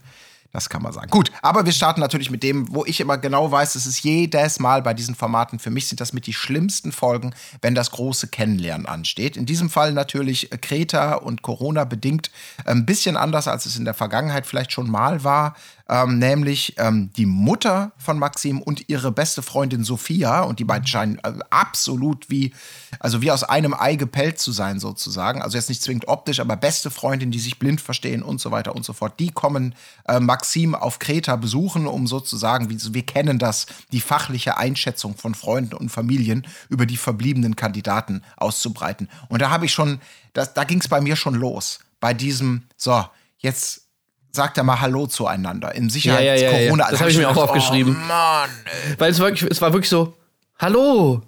Das 0.53 0.71
kann 0.71 0.83
man 0.83 0.93
sagen. 0.93 1.11
Gut, 1.11 1.31
aber 1.43 1.67
wir 1.67 1.73
starten 1.73 2.01
natürlich 2.01 2.31
mit 2.31 2.43
dem, 2.43 2.75
wo 2.75 2.85
ich 2.87 3.01
immer 3.01 3.19
genau 3.19 3.53
weiß, 3.53 3.75
es 3.75 3.87
ist 3.87 4.03
jedes 4.03 4.59
Mal 4.61 4.81
bei 4.81 4.95
diesen 4.95 5.15
Formaten, 5.15 5.59
für 5.59 5.71
mich 5.71 5.89
sind 5.89 6.01
das 6.01 6.15
mit 6.15 6.27
die 6.27 6.33
schlimmsten 6.33 6.91
Folgen, 6.91 7.35
wenn 7.61 7.75
das 7.75 7.91
große 7.91 8.29
Kennenlernen 8.29 8.87
ansteht. 8.87 9.37
In 9.37 9.45
diesem 9.45 9.69
Fall 9.69 9.93
natürlich 9.93 10.49
Kreta 10.63 11.17
und 11.17 11.43
Corona 11.43 11.85
bedingt 11.85 12.31
ein 12.65 12.87
bisschen 12.87 13.19
anders, 13.19 13.47
als 13.47 13.67
es 13.67 13.77
in 13.77 13.85
der 13.85 13.95
Vergangenheit 13.95 14.47
vielleicht 14.47 14.73
schon 14.73 14.91
mal 14.91 15.23
war. 15.23 15.55
Ähm, 15.91 16.19
nämlich 16.19 16.75
ähm, 16.77 17.11
die 17.17 17.25
Mutter 17.25 17.93
von 17.97 18.19
Maxim 18.19 18.61
und 18.61 18.91
ihre 18.91 19.11
beste 19.11 19.41
Freundin 19.41 19.85
Sophia. 19.85 20.43
Und 20.43 20.59
die 20.59 20.65
beiden 20.65 20.87
scheinen 20.87 21.19
äh, 21.21 21.33
absolut 21.49 22.29
wie, 22.29 22.53
also 23.01 23.23
wie 23.23 23.31
aus 23.31 23.43
einem 23.43 23.73
Ei 23.73 23.97
gepellt 23.97 24.39
zu 24.39 24.53
sein, 24.53 24.81
sozusagen. 24.81 25.41
Also 25.41 25.57
jetzt 25.57 25.71
nicht 25.71 25.83
zwingend 25.83 26.07
optisch, 26.07 26.41
aber 26.41 26.57
beste 26.57 26.91
Freundin, 26.91 27.31
die 27.31 27.39
sich 27.39 27.59
blind 27.59 27.81
verstehen 27.81 28.23
und 28.23 28.39
so 28.39 28.51
weiter 28.51 28.77
und 28.77 28.85
so 28.85 28.93
fort. 28.93 29.19
Die 29.19 29.31
kommen 29.31 29.75
äh, 30.07 30.21
Maxim 30.21 30.75
auf 30.75 30.99
Kreta 30.99 31.37
besuchen, 31.37 31.87
um 31.87 32.07
sozusagen, 32.07 32.69
wie, 32.69 32.79
wir 32.93 33.07
kennen 33.07 33.39
das, 33.39 33.65
die 33.91 34.03
fachliche 34.03 34.59
Einschätzung 34.59 35.17
von 35.17 35.35
Freunden 35.35 35.75
und 35.75 35.89
Familien 35.89 36.47
über 36.69 36.85
die 36.85 36.99
verbliebenen 36.99 37.57
Kandidaten 37.57 38.23
auszubreiten. 38.37 39.09
Und 39.31 39.41
da 39.41 39.49
habe 39.49 39.65
ich 39.65 39.73
schon, 39.73 40.01
das, 40.35 40.53
da 40.53 40.65
ging 40.65 40.81
es 40.81 40.89
bei 40.89 41.01
mir 41.01 41.17
schon 41.17 41.35
los. 41.35 41.79
Bei 41.99 42.13
diesem, 42.13 42.65
so, 42.77 43.07
jetzt 43.39 43.88
sagt 44.33 44.59
er 44.59 44.65
mal 44.65 44.81
Hallo 44.81 45.07
zueinander. 45.07 45.75
Im 45.75 45.91
Sicherheits 45.91 46.43
Ja, 46.43 46.51
ja, 46.51 46.59
ja. 46.59 46.77
Das 46.77 46.91
Da 46.91 47.01
hab 47.01 47.09
ich 47.09 47.19
mir 47.19 47.29
auch 47.29 47.35
gedacht, 47.35 47.51
aufgeschrieben. 47.51 47.97
Oh 47.97 48.07
Mann. 48.07 48.51
Weil 48.99 49.11
es, 49.11 49.19
wirklich, 49.19 49.51
es 49.51 49.61
war 49.61 49.73
wirklich 49.73 49.89
so, 49.89 50.15
hallo, 50.59 51.23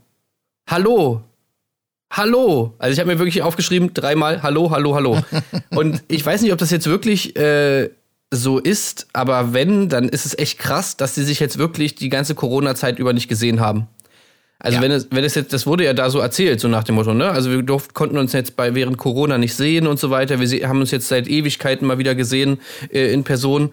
hallo, 0.68 1.22
hallo. 2.12 2.74
Also 2.78 2.92
ich 2.92 3.00
habe 3.00 3.10
mir 3.10 3.18
wirklich 3.18 3.42
aufgeschrieben, 3.42 3.94
dreimal, 3.94 4.42
hallo, 4.42 4.70
hallo, 4.70 4.94
hallo. 4.94 5.22
Und 5.70 6.02
ich 6.08 6.24
weiß 6.24 6.42
nicht, 6.42 6.52
ob 6.52 6.58
das 6.58 6.70
jetzt 6.70 6.86
wirklich 6.86 7.36
äh, 7.36 7.90
so 8.30 8.58
ist, 8.58 9.08
aber 9.12 9.52
wenn, 9.52 9.88
dann 9.88 10.08
ist 10.08 10.24
es 10.26 10.38
echt 10.38 10.58
krass, 10.58 10.96
dass 10.96 11.14
sie 11.14 11.24
sich 11.24 11.40
jetzt 11.40 11.58
wirklich 11.58 11.96
die 11.96 12.08
ganze 12.08 12.34
Corona-Zeit 12.34 12.98
über 12.98 13.12
nicht 13.12 13.28
gesehen 13.28 13.60
haben. 13.60 13.88
Also 14.62 14.76
Ja. 14.76 14.82
wenn 14.82 14.90
es, 14.92 15.08
wenn 15.10 15.24
es 15.24 15.34
jetzt, 15.34 15.52
das 15.52 15.66
wurde 15.66 15.84
ja 15.84 15.94
da 15.94 16.10
so 16.10 16.18
erzählt, 16.20 16.60
so 16.60 16.68
nach 16.68 16.84
dem 16.84 16.94
Motto, 16.96 17.14
ne? 17.14 17.30
Also 17.30 17.50
wir 17.50 17.62
durften, 17.62 17.94
konnten 17.94 18.18
uns 18.18 18.32
jetzt 18.34 18.56
bei 18.56 18.74
während 18.74 18.98
Corona 18.98 19.38
nicht 19.38 19.54
sehen 19.54 19.86
und 19.86 19.98
so 19.98 20.10
weiter. 20.10 20.38
Wir 20.38 20.46
se- 20.46 20.68
haben 20.68 20.80
uns 20.80 20.90
jetzt 20.90 21.08
seit 21.08 21.26
Ewigkeiten 21.28 21.86
mal 21.86 21.98
wieder 21.98 22.14
gesehen 22.14 22.58
äh, 22.92 23.12
in 23.12 23.24
Person. 23.24 23.72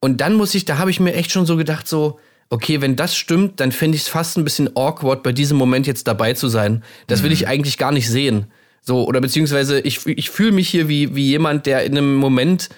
Und 0.00 0.20
dann 0.20 0.34
muss 0.34 0.54
ich, 0.54 0.64
da 0.64 0.78
habe 0.78 0.90
ich 0.90 1.00
mir 1.00 1.14
echt 1.14 1.30
schon 1.30 1.44
so 1.46 1.56
gedacht, 1.56 1.86
so, 1.86 2.18
okay, 2.48 2.80
wenn 2.80 2.96
das 2.96 3.14
stimmt, 3.14 3.60
dann 3.60 3.72
finde 3.72 3.96
ich 3.96 4.02
es 4.02 4.08
fast 4.08 4.36
ein 4.38 4.44
bisschen 4.44 4.74
awkward, 4.74 5.22
bei 5.22 5.32
diesem 5.32 5.56
Moment 5.58 5.86
jetzt 5.86 6.08
dabei 6.08 6.32
zu 6.32 6.48
sein. 6.48 6.82
Das 7.06 7.22
will 7.22 7.30
ich 7.32 7.46
eigentlich 7.46 7.78
gar 7.78 7.92
nicht 7.92 8.08
sehen. 8.08 8.46
So, 8.80 9.06
oder 9.06 9.20
beziehungsweise 9.20 9.80
ich, 9.80 10.04
ich 10.06 10.30
fühle 10.30 10.52
mich 10.52 10.68
hier 10.68 10.88
wie, 10.88 11.14
wie 11.14 11.26
jemand, 11.28 11.66
der 11.66 11.84
in 11.84 11.96
einem 11.96 12.16
Moment 12.16 12.68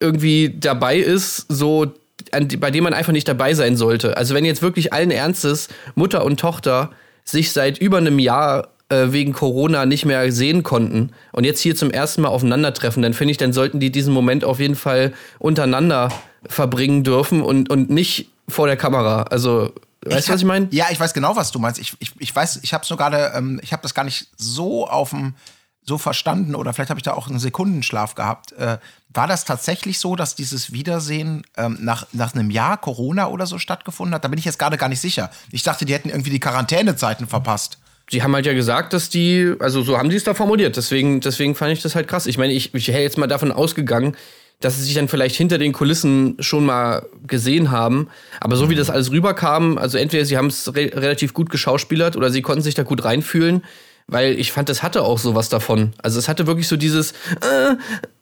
irgendwie 0.00 0.54
dabei 0.58 0.98
ist, 0.98 1.46
so 1.48 1.92
die- 2.40 2.56
bei 2.56 2.70
dem 2.70 2.84
man 2.84 2.94
einfach 2.94 3.12
nicht 3.12 3.28
dabei 3.28 3.54
sein 3.54 3.76
sollte. 3.76 4.16
Also 4.16 4.34
wenn 4.34 4.44
jetzt 4.44 4.62
wirklich 4.62 4.92
allen 4.92 5.10
Ernstes 5.10 5.68
Mutter 5.94 6.24
und 6.24 6.38
Tochter 6.40 6.90
sich 7.24 7.52
seit 7.52 7.78
über 7.78 7.98
einem 7.98 8.18
Jahr 8.18 8.68
äh, 8.88 9.12
wegen 9.12 9.32
Corona 9.32 9.86
nicht 9.86 10.04
mehr 10.04 10.30
sehen 10.32 10.62
konnten 10.62 11.10
und 11.32 11.44
jetzt 11.44 11.60
hier 11.60 11.74
zum 11.76 11.90
ersten 11.90 12.22
Mal 12.22 12.28
aufeinandertreffen, 12.28 13.02
dann 13.02 13.14
finde 13.14 13.30
ich, 13.30 13.38
dann 13.38 13.52
sollten 13.52 13.80
die 13.80 13.90
diesen 13.90 14.12
Moment 14.12 14.44
auf 14.44 14.60
jeden 14.60 14.74
Fall 14.76 15.12
untereinander 15.38 16.10
verbringen 16.46 17.04
dürfen 17.04 17.42
und, 17.42 17.70
und 17.70 17.88
nicht 17.90 18.28
vor 18.48 18.66
der 18.66 18.76
Kamera. 18.76 19.22
Also, 19.24 19.72
weißt 20.04 20.28
du, 20.28 20.32
was 20.32 20.40
ich 20.40 20.46
meine? 20.46 20.68
Ja, 20.72 20.86
ich 20.90 20.98
weiß 21.00 21.14
genau, 21.14 21.36
was 21.36 21.52
du 21.52 21.58
meinst. 21.58 21.80
Ich, 21.80 21.94
ich, 22.00 22.12
ich 22.18 22.34
weiß, 22.34 22.60
ich 22.62 22.74
habe 22.74 22.84
so 22.84 22.96
gerade, 22.96 23.32
ähm, 23.34 23.60
ich 23.62 23.72
habe 23.72 23.82
das 23.82 23.94
gar 23.94 24.04
nicht 24.04 24.26
so 24.36 24.86
auf 24.88 25.10
dem 25.10 25.34
so 25.84 25.98
verstanden 25.98 26.54
oder 26.54 26.72
vielleicht 26.72 26.90
habe 26.90 26.98
ich 26.98 27.04
da 27.04 27.12
auch 27.14 27.28
einen 27.28 27.38
Sekundenschlaf 27.40 28.14
gehabt. 28.14 28.52
Äh, 28.52 28.78
war 29.14 29.26
das 29.26 29.44
tatsächlich 29.44 29.98
so, 29.98 30.16
dass 30.16 30.34
dieses 30.34 30.72
Wiedersehen 30.72 31.42
ähm, 31.56 31.78
nach, 31.80 32.06
nach 32.12 32.34
einem 32.34 32.50
Jahr 32.50 32.76
Corona 32.78 33.28
oder 33.28 33.46
so 33.46 33.58
stattgefunden 33.58 34.14
hat? 34.14 34.24
Da 34.24 34.28
bin 34.28 34.38
ich 34.38 34.44
jetzt 34.44 34.58
gerade 34.58 34.76
gar 34.76 34.88
nicht 34.88 35.00
sicher. 35.00 35.30
Ich 35.50 35.62
dachte, 35.62 35.84
die 35.84 35.94
hätten 35.94 36.08
irgendwie 36.08 36.30
die 36.30 36.40
Quarantänezeiten 36.40 37.26
verpasst. 37.26 37.78
Sie 38.10 38.22
haben 38.22 38.34
halt 38.34 38.46
ja 38.46 38.52
gesagt, 38.52 38.92
dass 38.92 39.08
die, 39.08 39.54
also 39.58 39.82
so 39.82 39.96
haben 39.96 40.10
sie 40.10 40.16
es 40.16 40.24
da 40.24 40.34
formuliert. 40.34 40.76
Deswegen, 40.76 41.20
deswegen 41.20 41.54
fand 41.54 41.72
ich 41.72 41.82
das 41.82 41.94
halt 41.94 42.08
krass. 42.08 42.26
Ich 42.26 42.38
meine, 42.38 42.52
ich, 42.52 42.74
ich 42.74 42.88
hätte 42.88 43.00
jetzt 43.00 43.18
mal 43.18 43.26
davon 43.26 43.52
ausgegangen, 43.52 44.16
dass 44.60 44.76
sie 44.76 44.84
sich 44.84 44.94
dann 44.94 45.08
vielleicht 45.08 45.36
hinter 45.36 45.58
den 45.58 45.72
Kulissen 45.72 46.36
schon 46.40 46.64
mal 46.64 47.06
gesehen 47.26 47.70
haben. 47.70 48.08
Aber 48.40 48.56
so 48.56 48.70
wie 48.70 48.74
das 48.74 48.90
alles 48.90 49.10
rüberkam, 49.10 49.78
also 49.78 49.98
entweder 49.98 50.24
sie 50.24 50.36
haben 50.36 50.46
es 50.46 50.74
re 50.74 50.90
relativ 50.94 51.34
gut 51.34 51.50
geschauspielert 51.50 52.16
oder 52.16 52.30
sie 52.30 52.42
konnten 52.42 52.62
sich 52.62 52.74
da 52.74 52.82
gut 52.82 53.04
reinfühlen. 53.04 53.64
Weil 54.06 54.38
ich 54.38 54.52
fand, 54.52 54.68
das 54.68 54.82
hatte 54.82 55.02
auch 55.02 55.18
sowas 55.18 55.48
davon. 55.48 55.92
Also 56.02 56.18
es 56.18 56.28
hatte 56.28 56.46
wirklich 56.46 56.68
so 56.68 56.76
dieses, 56.76 57.12
äh, 57.12 57.76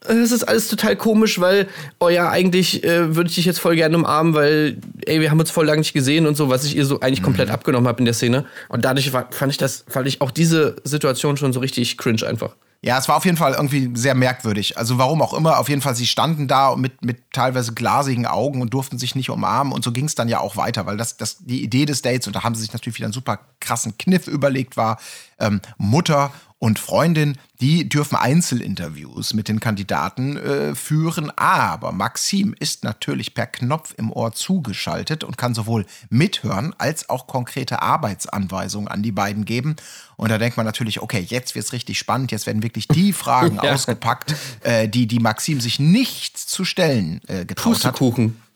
es 0.09 0.33
ist 0.33 0.45
alles 0.45 0.69
total 0.69 0.97
komisch, 0.97 1.41
weil, 1.41 1.67
oh 1.99 2.09
ja, 2.09 2.31
eigentlich 2.31 2.85
äh, 2.85 3.15
würde 3.17 3.29
ich 3.29 3.37
dich 3.37 3.45
jetzt 3.45 3.59
voll 3.61 3.77
gerne 3.77 3.97
umarmen, 3.97 4.35
weil, 4.35 4.79
ey, 5.07 5.21
wir 5.21 5.31
haben 5.31 5.41
uns 5.41 5.51
voll 5.51 5.67
lange 5.67 5.81
nicht 5.81 5.93
gesehen 5.93 6.27
und 6.27 6.37
so, 6.37 6.49
was 6.49 6.65
ich 6.65 6.77
ihr 6.77 6.85
so 6.87 7.01
eigentlich 7.01 7.23
komplett 7.23 7.49
Mhm. 7.49 7.55
abgenommen 7.55 7.89
habe 7.89 7.99
in 7.99 8.05
der 8.05 8.15
Szene. 8.15 8.45
Und 8.69 8.85
dadurch 8.85 9.13
war, 9.13 9.29
fand 9.33 9.53
ich 9.53 9.59
das, 9.59 9.85
fand 9.89 10.07
ich 10.07 10.21
auch 10.21 10.31
diese 10.31 10.77
Situation 10.85 11.37
schon 11.37 11.53
so 11.53 11.61
richtig 11.61 11.99
cringe 11.99 12.27
einfach. 12.27 12.55
Ja, 12.83 12.97
es 12.97 13.09
war 13.09 13.17
auf 13.17 13.27
jeden 13.27 13.37
Fall 13.37 13.53
irgendwie 13.53 13.91
sehr 13.95 14.15
merkwürdig. 14.15 14.79
Also 14.79 14.97
warum 14.97 15.21
auch 15.21 15.35
immer, 15.35 15.59
auf 15.59 15.69
jeden 15.69 15.83
Fall, 15.83 15.95
sie 15.95 16.07
standen 16.07 16.49
da 16.49 16.77
mit, 16.77 17.05
mit 17.05 17.31
teilweise 17.31 17.75
glasigen 17.75 18.25
Augen 18.27 18.63
und 18.63 18.73
durften 18.73 18.99
sich 18.99 19.15
nicht 19.15 19.29
umarmen 19.29 19.73
und 19.75 19.85
so 19.85 19.93
ging 19.93 20.07
es 20.07 20.15
dann 20.15 20.31
ja 20.31 20.41
auch 20.41 20.57
weiter, 20.57 20.87
weil 20.87 20.97
das, 20.97 21.19
das 21.19 21.39
die 21.41 21.63
Idee 21.63 21.85
des 21.85 22.01
Dates, 22.01 22.27
und 22.27 22.35
da 22.35 22.43
haben 22.43 22.55
sie 22.55 22.63
sich 22.63 22.73
natürlich 22.73 22.97
wieder 22.97 23.07
einen 23.07 23.13
super 23.13 23.39
krassen 23.61 23.99
Kniff 23.99 24.27
überlegt, 24.27 24.79
war, 24.79 24.99
ähm, 25.39 25.61
Mutter 25.77 26.33
und 26.61 26.79
Freundin, 26.79 27.39
die 27.63 27.89
dürfen 27.89 28.17
Einzelinterviews 28.17 29.33
mit 29.33 29.49
den 29.49 29.61
Kandidaten 29.61 30.37
äh, 30.37 30.75
führen, 30.75 31.31
aber 31.37 31.91
Maxim 31.91 32.55
ist 32.59 32.85
natürlich 32.85 33.35
per 33.35 33.47
Knopf 33.47 33.95
im 33.97 34.13
Ohr 34.13 34.33
zugeschaltet 34.33 35.25
und 35.25 35.39
kann 35.39 35.55
sowohl 35.55 35.87
mithören 36.11 36.75
als 36.77 37.09
auch 37.09 37.27
konkrete 37.27 37.81
Arbeitsanweisungen 37.81 38.89
an 38.89 39.03
die 39.03 39.11
beiden 39.11 39.47
geben. 39.47 39.77
Und 40.21 40.29
da 40.29 40.37
denkt 40.37 40.59
man 40.59 40.67
natürlich, 40.67 41.01
okay, 41.01 41.25
jetzt 41.27 41.55
wird's 41.55 41.73
richtig 41.73 41.99
spannend, 41.99 42.31
jetzt 42.31 42.45
werden 42.47 42.63
wirklich 42.63 42.87
die 42.89 43.15
Fragen 43.15 43.59
Ja. 43.63 43.73
ausgepackt, 43.73 44.35
äh, 44.61 44.87
die, 44.87 45.07
die 45.07 45.19
Maxim 45.19 45.63
sich 45.63 45.81
nicht 45.81 46.37
zu 46.37 46.67
stellen 46.67 47.23
äh, 47.27 47.47
getraut 47.47 47.83
hat. 47.87 47.99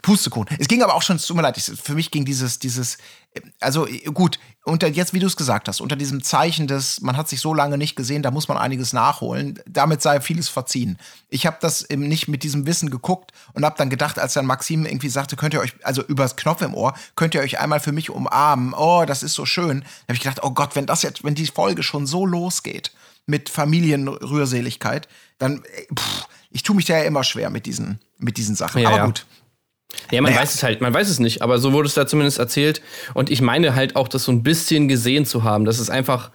Pustekuchen. 0.05 0.55
Es 0.59 0.69
ging 0.69 0.83
aber 0.83 0.95
auch 0.95 1.03
schon, 1.03 1.17
es 1.17 1.27
tut 1.27 1.35
mir 1.37 1.43
leid, 1.43 1.57
ich- 1.57 1.65
für 1.81 1.95
mich 1.95 2.11
ging 2.11 2.25
dieses, 2.25 2.59
dieses, 2.59 2.99
also 3.61 3.87
gut, 4.13 4.39
unter 4.65 4.87
jetzt, 4.89 5.13
wie 5.15 5.19
du 5.19 5.27
es 5.27 5.37
gesagt 5.37 5.67
hast, 5.67 5.81
unter 5.81 5.97
diesem 5.97 6.23
Zeichen 6.23 6.67
des, 6.67 7.01
man 7.01 7.17
hat 7.17 7.29
sich 7.29 7.41
so 7.41 7.53
lange 7.55 7.77
nicht 7.79 7.97
gesehen, 7.97 8.23
da 8.23 8.31
muss 8.31 8.47
man 8.49 8.57
einiges 8.59 8.93
nachholen, 8.93 9.59
damit 9.67 10.03
sei 10.03 10.21
vieles 10.21 10.49
verziehen. 10.49 10.99
Ich 11.31 11.47
habe 11.47 11.57
das 11.61 11.89
eben 11.91 12.07
nicht 12.07 12.29
mit 12.29 12.43
diesem 12.43 12.67
Wissen 12.67 12.91
geguckt 12.91 13.33
und 13.55 13.65
habe 13.65 13.77
dann 13.79 13.91
gedacht, 13.91 14.19
als 14.19 14.35
dann 14.35 14.47
Maxim 14.47 14.85
irgendwie 14.87 15.09
sagte, 15.09 15.37
könnt 15.37 15.55
ihr 15.55 15.61
euch, 15.61 15.73
also 15.83 16.03
übers 16.05 16.37
Knopf 16.37 16.61
im 16.63 16.75
Ohr, 16.75 16.95
könnt 17.17 17.35
ihr 17.35 17.41
euch 17.41 17.59
einmal 17.59 17.81
für 17.81 17.93
mich 17.93 18.11
umarmen, 18.11 18.75
oh, 18.75 19.05
das 19.07 19.23
ist 19.23 19.35
so 19.35 19.47
schön, 19.47 19.81
da 19.81 19.87
habe 20.09 20.15
ich 20.15 20.21
gedacht, 20.21 20.41
oh 20.43 20.51
Gott, 20.51 20.77
wenn 20.77 20.87
das 20.87 21.03
jetzt, 21.03 21.25
wenn 21.25 21.35
die 21.35 21.47
Folge 21.47 21.83
schon 21.83 22.07
so 22.07 22.25
losgeht 22.27 22.93
mit 23.27 23.49
Familienrührseligkeit, 23.49 25.09
dann, 25.39 25.63
pff, 25.99 26.27
ich 26.51 26.63
tue 26.63 26.77
mich 26.77 26.85
da 26.85 26.99
ja 26.99 27.05
immer 27.05 27.25
schwer 27.25 27.51
mit 27.51 27.67
diesen, 27.67 27.99
mit 28.19 28.37
diesen 28.37 28.55
Sachen. 28.55 28.83
Ja, 28.83 28.89
aber 28.89 28.97
ja. 28.99 29.07
gut. 29.07 29.27
Ja, 30.11 30.21
man 30.21 30.33
Naja. 30.33 30.43
weiß 30.43 30.55
es 30.55 30.63
halt, 30.63 30.81
man 30.81 30.93
weiß 30.93 31.09
es 31.09 31.19
nicht, 31.19 31.43
aber 31.43 31.59
so 31.59 31.73
wurde 31.73 31.89
es 31.89 31.95
da 31.95 32.07
zumindest 32.07 32.39
erzählt. 32.39 32.83
Und 33.15 33.31
ich 33.31 33.41
meine 33.41 33.75
halt 33.75 33.97
auch, 33.97 34.09
das 34.09 34.25
so 34.25 34.33
ein 34.33 34.43
bisschen 34.43 34.89
gesehen 34.89 35.25
zu 35.27 35.45
haben. 35.45 35.65
Das 35.65 35.79
ist 35.79 35.91
einfach 35.91 36.31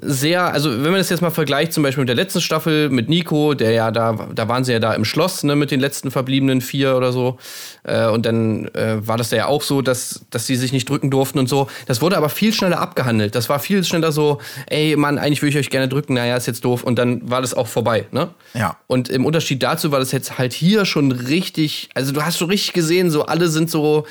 sehr, 0.00 0.52
also 0.52 0.70
wenn 0.70 0.92
man 0.92 0.94
das 0.94 1.10
jetzt 1.10 1.22
mal 1.22 1.30
vergleicht, 1.30 1.72
zum 1.72 1.82
Beispiel 1.82 2.02
mit 2.02 2.08
der 2.08 2.14
letzten 2.14 2.40
Staffel 2.40 2.88
mit 2.88 3.08
Nico, 3.08 3.54
der 3.54 3.72
ja 3.72 3.90
da, 3.90 4.28
da 4.32 4.46
waren 4.46 4.62
sie 4.62 4.72
ja 4.72 4.78
da 4.78 4.94
im 4.94 5.04
Schloss, 5.04 5.42
ne, 5.42 5.56
mit 5.56 5.72
den 5.72 5.80
letzten 5.80 6.12
verbliebenen 6.12 6.60
vier 6.60 6.96
oder 6.96 7.10
so. 7.10 7.38
Äh, 7.82 8.06
und 8.06 8.24
dann 8.24 8.68
äh, 8.74 9.04
war 9.04 9.16
das 9.16 9.30
da 9.30 9.36
ja 9.36 9.46
auch 9.46 9.62
so, 9.62 9.82
dass, 9.82 10.24
dass 10.30 10.46
sie 10.46 10.54
sich 10.54 10.72
nicht 10.72 10.88
drücken 10.88 11.10
durften 11.10 11.40
und 11.40 11.48
so. 11.48 11.68
Das 11.86 12.00
wurde 12.00 12.16
aber 12.16 12.28
viel 12.28 12.52
schneller 12.52 12.78
abgehandelt. 12.78 13.34
Das 13.34 13.48
war 13.48 13.58
viel 13.58 13.82
schneller 13.82 14.12
so, 14.12 14.38
ey 14.66 14.94
Mann, 14.94 15.18
eigentlich 15.18 15.42
würde 15.42 15.50
ich 15.50 15.58
euch 15.58 15.70
gerne 15.70 15.88
drücken, 15.88 16.14
naja, 16.14 16.36
ist 16.36 16.46
jetzt 16.46 16.64
doof. 16.64 16.84
Und 16.84 16.96
dann 16.96 17.28
war 17.28 17.40
das 17.40 17.52
auch 17.52 17.66
vorbei, 17.66 18.06
ne? 18.12 18.28
Ja. 18.54 18.76
Und 18.86 19.08
im 19.08 19.26
Unterschied 19.26 19.64
dazu 19.64 19.90
war 19.90 19.98
das 19.98 20.12
jetzt 20.12 20.38
halt 20.38 20.52
hier 20.52 20.84
schon 20.84 21.10
richtig, 21.10 21.88
also 21.94 22.12
du 22.12 22.22
hast 22.22 22.38
so 22.38 22.44
richtig 22.44 22.72
gesehen, 22.72 23.10
so 23.10 23.26
alle 23.26 23.48
sind 23.48 23.68
so 23.68 24.06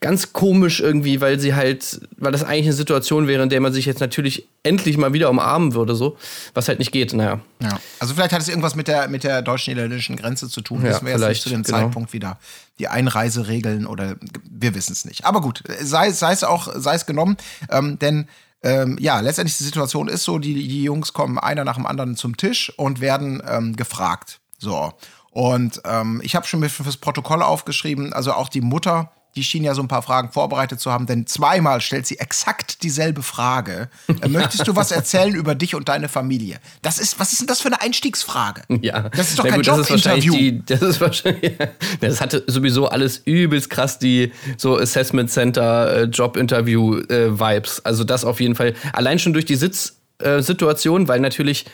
ganz 0.00 0.32
komisch 0.32 0.80
irgendwie, 0.80 1.20
weil 1.20 1.40
sie 1.40 1.54
halt, 1.54 2.00
weil 2.16 2.32
das 2.32 2.44
eigentlich 2.44 2.66
eine 2.66 2.74
Situation 2.74 3.26
wäre, 3.26 3.42
in 3.42 3.48
der 3.48 3.60
man 3.60 3.72
sich 3.72 3.86
jetzt 3.86 4.00
natürlich 4.00 4.46
endlich 4.62 4.96
mal 4.96 5.12
wieder 5.12 5.30
umarmen 5.30 5.74
würde, 5.74 5.94
so, 5.94 6.16
was 6.54 6.68
halt 6.68 6.78
nicht 6.78 6.92
geht, 6.92 7.12
naja. 7.12 7.40
Ja. 7.60 7.80
Also 7.98 8.14
vielleicht 8.14 8.32
hat 8.32 8.40
es 8.40 8.48
irgendwas 8.48 8.74
mit 8.74 8.88
der, 8.88 9.08
mit 9.08 9.24
der 9.24 9.42
deutsch-niederländischen 9.42 10.16
Grenze 10.16 10.48
zu 10.48 10.60
tun. 10.60 10.82
Ja, 10.82 10.90
wissen 10.90 11.06
wir 11.06 11.12
jetzt 11.12 11.28
nicht 11.28 11.42
zu 11.42 11.48
dem 11.48 11.62
genau. 11.62 11.78
Zeitpunkt 11.78 12.12
wieder. 12.12 12.38
Die 12.78 12.88
Einreiseregeln 12.88 13.86
oder 13.86 14.16
wir 14.48 14.74
wissen 14.74 14.92
es 14.92 15.04
nicht. 15.04 15.24
Aber 15.24 15.40
gut, 15.40 15.62
sei, 15.80 16.12
sei 16.12 16.32
es 16.32 16.44
auch, 16.44 16.68
sei 16.76 16.94
es 16.94 17.06
genommen. 17.06 17.36
Ähm, 17.70 17.98
denn 17.98 18.28
ähm, 18.62 18.96
ja, 19.00 19.20
letztendlich 19.20 19.56
die 19.58 19.64
Situation 19.64 20.08
ist 20.08 20.24
so, 20.24 20.38
die, 20.38 20.54
die 20.54 20.82
Jungs 20.82 21.12
kommen 21.12 21.38
einer 21.38 21.64
nach 21.64 21.76
dem 21.76 21.86
anderen 21.86 22.16
zum 22.16 22.36
Tisch 22.36 22.72
und 22.76 23.00
werden 23.00 23.42
ähm, 23.48 23.76
gefragt. 23.76 24.40
So. 24.58 24.92
Und 25.30 25.80
ähm, 25.84 26.20
ich 26.24 26.34
habe 26.34 26.46
schon 26.46 26.60
mir 26.60 26.68
fürs 26.68 26.96
Protokoll 26.96 27.42
aufgeschrieben, 27.42 28.12
also 28.12 28.32
auch 28.32 28.48
die 28.48 28.60
Mutter, 28.60 29.12
die 29.38 29.44
schien 29.44 29.62
ja 29.62 29.72
so 29.72 29.80
ein 29.82 29.86
paar 29.86 30.02
Fragen 30.02 30.32
vorbereitet 30.32 30.80
zu 30.80 30.90
haben, 30.90 31.06
denn 31.06 31.24
zweimal 31.28 31.80
stellt 31.80 32.08
sie 32.08 32.18
exakt 32.18 32.82
dieselbe 32.82 33.22
Frage. 33.22 33.88
Äh, 34.20 34.26
Möchtest 34.28 34.66
du 34.66 34.74
was 34.74 34.90
erzählen 34.90 35.32
über 35.32 35.54
dich 35.54 35.76
und 35.76 35.88
deine 35.88 36.08
Familie? 36.08 36.58
Das 36.82 36.98
ist, 36.98 37.20
was 37.20 37.30
ist 37.30 37.40
denn 37.40 37.46
das 37.46 37.60
für 37.60 37.68
eine 37.68 37.80
Einstiegsfrage? 37.80 38.62
Ja, 38.82 39.08
Das 39.10 39.30
ist 39.30 39.38
doch 39.38 39.44
Na 39.44 39.50
kein 39.50 39.62
Jobinterview. 39.62 40.60
das 40.66 40.82
ist 40.82 41.00
wahrscheinlich, 41.00 41.52
das 42.00 42.20
hatte 42.20 42.42
sowieso 42.48 42.88
alles 42.88 43.22
übelst 43.24 43.70
krass 43.70 44.00
die 44.00 44.32
so 44.56 44.76
Assessment 44.76 45.30
Center 45.30 46.02
äh, 46.02 46.02
Jobinterview 46.04 46.98
äh, 47.02 47.38
Vibes. 47.38 47.84
Also 47.84 48.02
das 48.02 48.24
auf 48.24 48.40
jeden 48.40 48.56
Fall. 48.56 48.74
Allein 48.92 49.20
schon 49.20 49.32
durch 49.34 49.44
die 49.44 49.54
Sitzsituation, 49.54 49.98
äh, 50.38 50.42
Situation, 50.42 51.06
weil 51.06 51.20
natürlich 51.20 51.66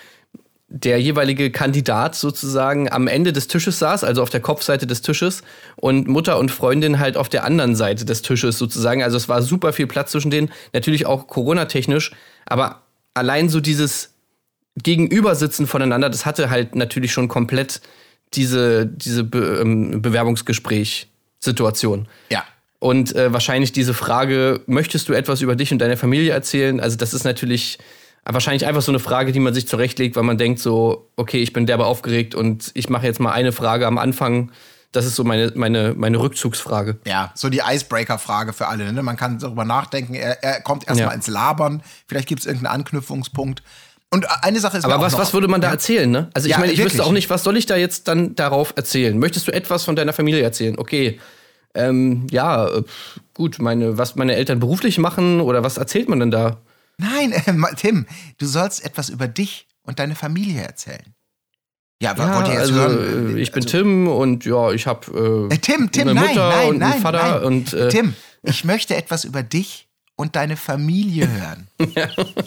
der 0.77 1.01
jeweilige 1.01 1.53
Kandidat 1.53 2.17
sozusagen 2.17 2.91
am 2.91 3.07
Ende 3.07 3.33
des 3.33 3.47
Tisches 3.47 3.79
saß, 3.79 4.03
also 4.03 4.23
auf 4.23 4.31
der 4.31 4.41
Kopfseite 4.41 4.89
des 4.89 5.03
Tisches 5.03 5.45
und 5.77 6.09
Mutter 6.09 6.37
und 6.37 6.51
Freundin 6.51 6.99
halt 6.99 7.17
auf 7.17 7.29
der 7.29 7.45
anderen 7.45 7.77
Seite 7.77 8.05
des 8.05 8.23
Tisches 8.23 8.59
sozusagen. 8.59 9.01
Also 9.01 9.17
es 9.17 9.29
war 9.29 9.41
super 9.41 9.73
viel 9.73 9.87
Platz 9.87 10.11
zwischen 10.11 10.33
denen, 10.33 10.51
natürlich 10.73 11.07
auch 11.07 11.29
Corona-technisch, 11.29 12.11
aber 12.45 12.83
allein 13.15 13.49
so 13.49 13.61
dieses 13.61 14.15
Gegenübersitzen 14.83 15.69
voneinander, 15.69 16.11
das 16.11 16.27
hatte 16.27 16.51
halt 16.51 16.75
natürlich 16.75 17.13
schon 17.13 17.29
komplett 17.29 17.81
diese, 18.33 18.85
diese 18.85 19.23
Be 19.23 19.61
ähm, 19.61 20.03
Bewerbungsgespräch-Situation. 20.03 22.09
Ja. 22.31 22.43
Und 22.81 23.15
äh, 23.15 23.33
wahrscheinlich 23.33 23.71
diese 23.71 23.95
Frage, 23.95 24.61
möchtest 24.67 25.09
du 25.09 25.13
etwas 25.13 25.41
über 25.41 25.55
dich 25.55 25.71
und 25.71 25.79
deine 25.79 25.97
Familie 25.97 26.33
erzählen? 26.33 26.81
Also 26.81 26.97
das 26.97 27.15
ist 27.15 27.23
natürlich 27.23 27.79
wahrscheinlich 28.33 28.67
einfach 28.67 28.83
so 28.83 28.91
eine 28.93 28.99
Frage, 28.99 29.33
die 29.33 29.41
man 29.41 29.53
sich 29.55 29.69
zurechtlegt, 29.69 30.17
weil 30.17 30.23
man 30.23 30.39
denkt 30.39 30.61
so, 30.61 31.11
okay, 31.17 31.39
ich 31.43 31.53
bin 31.53 31.67
derbe 31.67 31.87
aufgeregt 31.87 32.35
und 32.35 32.71
ich 32.75 32.89
mache 32.89 33.07
jetzt 33.07 33.21
mal 33.21 33.33
eine 33.33 33.53
Frage 33.53 33.87
am 33.87 33.99
Anfang. 33.99 34.51
Das 34.93 35.05
ist 35.07 35.17
so 35.17 35.25
meine, 35.25 35.51
meine, 35.57 35.93
meine 35.97 36.19
Rückzugsfrage. 36.21 36.99
Ja, 37.05 37.33
so 37.35 37.49
die 37.49 37.63
Icebreaker-Frage 37.69 38.53
für 38.53 38.69
alle. 38.69 38.93
Ne? 38.93 39.03
Man 39.03 39.17
kann 39.17 39.39
darüber 39.41 39.65
nachdenken. 39.65 40.15
Er, 40.15 40.43
er 40.45 40.61
kommt 40.61 40.87
erstmal 40.87 41.09
Ja. 41.11 41.15
ins 41.15 41.27
Labern. 41.27 41.83
Vielleicht 42.07 42.29
gibt 42.29 42.41
es 42.41 42.47
irgendeinen 42.47 42.75
Anknüpfungspunkt. 42.77 43.63
Und 44.11 44.27
eine 44.45 44.61
Sache 44.61 44.79
ist 44.79 44.85
Aber 44.85 45.01
was, 45.01 45.13
noch- 45.15 45.19
was 45.19 45.35
würde 45.35 45.49
man 45.49 45.61
da 45.61 45.69
erzählen, 45.71 46.09
ne? 46.09 46.31
Also 46.35 46.47
ich 46.47 46.53
Ja, 46.53 46.59
meine, 46.61 46.71
ich 46.71 46.79
wirklich. 46.79 46.95
wüsste 46.95 47.05
auch 47.09 47.13
nicht, 47.13 47.29
was 47.29 47.43
soll 47.43 47.57
ich 47.57 47.67
da 47.67 47.75
jetzt 47.75 48.07
dann 48.07 48.37
darauf 48.37 48.73
erzählen? 48.77 49.19
Möchtest 49.19 49.49
du 49.49 49.53
etwas 49.53 49.83
von 49.83 49.97
deiner 49.97 50.13
Familie 50.13 50.43
erzählen? 50.43 50.79
Okay. 50.79 51.19
Ähm, 51.75 52.29
ja, 52.31 52.69
äh, 52.69 52.85
gut, 53.35 53.59
meine, 53.59 53.99
was 53.99 54.15
meine 54.15 54.37
Eltern 54.37 54.61
beruflich 54.61 54.99
machen 54.99 55.41
oder 55.41 55.65
was 55.65 55.77
erzählt 55.77 56.09
man 56.09 56.21
denn 56.21 56.31
da? 56.31 56.59
Nein, 56.99 57.33
äh, 57.33 57.41
Tim, 57.77 58.07
du 58.39 58.47
sollst 58.47 58.85
etwas 58.85 59.09
über 59.09 59.29
dich 59.29 59.67
und 59.83 59.99
deine 59.99 60.15
Familie 60.15 60.63
erzählen. 60.63 61.15
Ja, 62.03 62.11
aber 62.11 62.35
wollt 62.35 62.49
ihr 62.49 62.53
jetzt 62.55 62.61
also, 62.63 62.75
hören? 62.75 63.37
äh, 63.37 63.41
ich 63.41 63.53
bin 63.53 63.63
Also- 63.65 63.79
Tim 63.79 64.09
und 64.09 64.45
ja, 64.45 64.71
ich 64.73 64.87
habe 64.87 65.49
äh, 65.51 65.55
Äh, 65.55 65.59
Tim, 65.59 65.91
Tim, 65.91 66.09
eine 66.09 66.15
nein, 66.21 66.29
Mutter 66.29 66.49
nein, 66.49 66.69
und 66.69 66.79
nein, 66.79 66.93
einen 66.93 67.03
Vater 67.03 67.31
nein. 67.41 67.43
und 67.45 67.73
äh, 67.73 67.89
Tim, 67.89 68.15
ich 68.43 68.65
möchte 68.65 68.95
etwas 68.97 69.25
über 69.25 69.43
dich 69.43 69.89
und 70.17 70.37
deine 70.37 70.57
Familie 70.57 71.29
hören. 71.33 71.69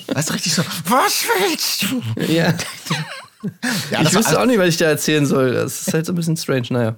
Weißt 0.07 0.29
du, 0.29 0.33
richtig 0.33 0.53
so, 0.53 0.63
was 0.85 1.25
willst 1.39 1.83
du? 1.83 2.01
ja. 2.31 2.53
Ja, 3.91 4.01
ich 4.01 4.13
wüsste 4.13 4.39
auch 4.39 4.45
nicht, 4.45 4.59
was 4.59 4.67
ich 4.69 4.77
da 4.77 4.85
erzählen 4.85 5.25
soll. 5.25 5.53
Das 5.53 5.87
ist 5.87 5.93
halt 5.93 6.05
so 6.05 6.13
ein 6.13 6.15
bisschen 6.15 6.37
strange, 6.37 6.67
naja. 6.69 6.95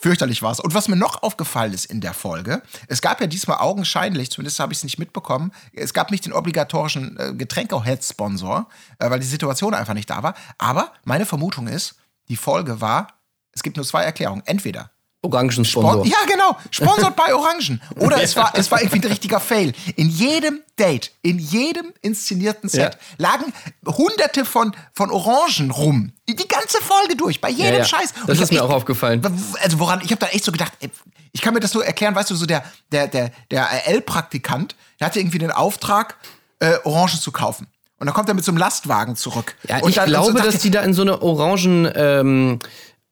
Fürchterlich 0.00 0.42
war 0.42 0.52
es. 0.52 0.60
Und 0.60 0.74
was 0.74 0.88
mir 0.88 0.96
noch 0.96 1.22
aufgefallen 1.22 1.72
ist 1.72 1.84
in 1.84 2.00
der 2.00 2.14
Folge, 2.14 2.62
es 2.88 3.02
gab 3.02 3.20
ja 3.20 3.26
diesmal 3.26 3.58
augenscheinlich, 3.58 4.30
zumindest 4.30 4.58
habe 4.60 4.72
ich 4.72 4.78
es 4.78 4.84
nicht 4.84 4.98
mitbekommen, 4.98 5.52
es 5.72 5.92
gab 5.92 6.10
nicht 6.10 6.24
den 6.26 6.32
obligatorischen 6.32 7.16
äh, 7.18 7.34
Getränke-Head-Sponsor, 7.34 8.68
äh, 8.98 9.10
weil 9.10 9.20
die 9.20 9.26
Situation 9.26 9.74
einfach 9.74 9.94
nicht 9.94 10.10
da 10.10 10.22
war. 10.22 10.34
Aber 10.58 10.92
meine 11.04 11.26
Vermutung 11.26 11.68
ist, 11.68 11.96
die 12.28 12.36
Folge 12.36 12.80
war, 12.80 13.08
es 13.52 13.62
gibt 13.62 13.76
nur 13.76 13.86
zwei 13.86 14.02
Erklärungen. 14.02 14.42
Entweder 14.46 14.91
Orangensponsor. 15.22 15.92
Spon 16.04 16.04
ja, 16.08 16.16
genau. 16.28 16.56
Sponsort 16.70 17.16
bei 17.16 17.34
Orangen. 17.34 17.80
Oder 17.96 18.22
es 18.22 18.36
war, 18.36 18.52
es 18.56 18.70
war 18.70 18.80
irgendwie 18.82 18.98
ein 19.00 19.08
richtiger 19.10 19.40
Fail. 19.40 19.72
In 19.96 20.08
jedem 20.08 20.60
Date, 20.78 21.12
in 21.22 21.38
jedem 21.38 21.92
inszenierten 22.02 22.68
Set 22.68 22.94
Ja. 22.94 22.98
lagen 23.18 23.52
hunderte 23.86 24.44
von, 24.44 24.74
von 24.92 25.10
Orangen 25.10 25.70
rum. 25.70 26.12
Die 26.28 26.34
ganze 26.48 26.78
Folge 26.82 27.16
durch, 27.16 27.40
bei 27.40 27.50
jedem 27.50 27.72
Ja, 27.74 27.78
ja. 27.80 27.84
Scheiß. 27.84 28.12
Und 28.20 28.28
Das 28.28 28.40
ist 28.40 28.50
mir 28.50 28.56
echt- 28.58 28.64
auch 28.64 28.70
aufgefallen. 28.70 29.22
Also 29.62 29.78
woran, 29.78 30.00
ich 30.04 30.10
habe 30.10 30.18
da 30.20 30.26
echt 30.26 30.44
so 30.44 30.52
gedacht, 30.52 30.72
ey, 30.80 30.90
ich 31.32 31.40
kann 31.40 31.54
mir 31.54 31.60
das 31.60 31.72
nur 31.72 31.84
erklären, 31.86 32.14
weißt 32.14 32.30
du, 32.30 32.34
so 32.34 32.44
der, 32.46 32.64
der, 32.90 33.06
der, 33.08 33.30
der 33.50 33.68
RL-Praktikant, 33.86 34.74
der 35.00 35.06
hatte 35.06 35.18
irgendwie 35.20 35.38
den 35.38 35.50
Auftrag, 35.52 36.16
äh, 36.58 36.76
Orangen 36.84 37.18
zu 37.20 37.32
kaufen. 37.32 37.68
Und 37.98 38.06
dann 38.06 38.14
kommt 38.14 38.28
er 38.28 38.34
mit 38.34 38.44
so 38.44 38.50
einem 38.50 38.58
Lastwagen 38.58 39.14
zurück. 39.14 39.54
Ja, 39.68 39.78
und 39.78 39.90
ich 39.90 39.94
dann, 39.94 40.08
glaube, 40.08 40.32
so 40.32 40.38
dass 40.44 40.58
die 40.58 40.70
da 40.72 40.80
in 40.82 40.92
so 40.92 41.02
eine 41.02 41.22
Orangen 41.22 41.88
ähm, 41.94 42.58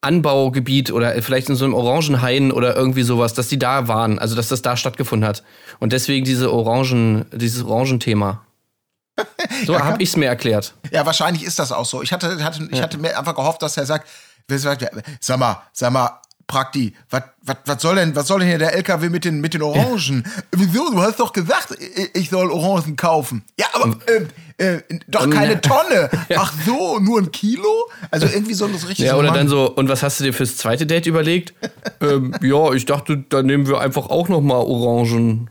Anbaugebiet 0.03 0.93
oder 0.93 1.21
vielleicht 1.23 1.49
in 1.49 1.57
so 1.57 1.65
einem 1.65 1.75
Orangenhain 1.75 2.53
oder 2.53 2.75
irgendwie 2.75 3.03
sowas, 3.03 3.35
dass 3.35 3.49
die 3.49 3.59
da 3.59 3.87
waren, 3.87 4.19
also 4.19 4.35
dass 4.35 4.49
das 4.49 4.63
da 4.63 4.77
stattgefunden 4.77 5.29
hat 5.29 5.43
und 5.79 5.93
deswegen 5.93 6.25
diese 6.25 6.53
Orangen, 6.53 7.27
dieses 7.33 7.65
Orangenthema. 7.65 8.45
So 9.67 9.79
habe 9.79 10.03
ich 10.03 10.11
es 10.11 10.17
mir 10.17 10.27
erklärt. 10.27 10.75
Ja, 10.91 11.05
wahrscheinlich 11.05 11.45
ist 11.45 11.59
das 11.59 11.73
auch 11.73 11.85
so. 11.85 12.03
Ich 12.03 12.11
hatte, 12.13 12.43
hatte, 12.43 12.67
ich 12.71 12.81
hatte 12.81 12.97
mir 12.97 13.19
einfach 13.19 13.35
gehofft, 13.35 13.61
dass 13.61 13.77
er 13.77 13.85
sagt, 13.85 14.09
sag 15.21 15.39
mal, 15.39 15.61
sag 15.73 15.93
mal, 15.93 16.21
Prakti, 16.51 16.97
was 17.09 17.81
soll 17.81 17.95
denn, 17.95 18.17
was 18.17 18.27
soll 18.27 18.41
denn 18.41 18.49
hier 18.49 18.59
der 18.59 18.75
LKW 18.75 19.09
mit 19.09 19.25
den, 19.25 19.41
mit 19.41 19.55
den 19.55 19.63
Orangen? 19.63 20.25
Ja. 20.27 20.43
Wieso? 20.51 20.91
Du 20.91 21.01
hast 21.01 21.21
doch 21.21 21.33
gesagt, 21.33 21.77
ich 22.13 22.29
soll 22.29 22.51
Orangen 22.51 22.97
kaufen. 22.97 23.45
Ja, 23.57 23.67
aber 23.73 23.97
äh, 24.07 24.27
äh, 24.61 24.83
doch 25.09 25.25
und, 25.25 25.31
keine 25.31 25.61
Tonne. 25.61 26.11
Ja. 26.29 26.37
Ach 26.43 26.53
so, 26.65 26.99
nur 27.01 27.19
ein 27.19 27.33
Kilo? 27.33 27.89
Also 28.11 28.27
irgendwie 28.27 28.55
so 28.55 28.69
das 28.69 28.89
richtig. 28.89 29.07
Ja, 29.07 29.17
oder 29.17 29.33
dann 29.33 29.49
so, 29.49 29.71
und 29.71 29.89
was 29.89 30.03
hast 30.03 30.21
du 30.21 30.25
dir 30.25 30.33
fürs 30.33 30.57
zweite 30.57 30.87
Date 30.87 31.07
überlegt? 31.07 31.55
ähm, 32.01 32.35
ja, 32.43 32.73
ich 32.73 32.85
dachte, 32.85 33.25
dann 33.29 33.47
nehmen 33.47 33.67
wir 33.67 33.81
einfach 33.81 34.09
auch 34.09 34.29
noch 34.29 34.41
mal 34.41 34.59
Orangen. 34.59 35.51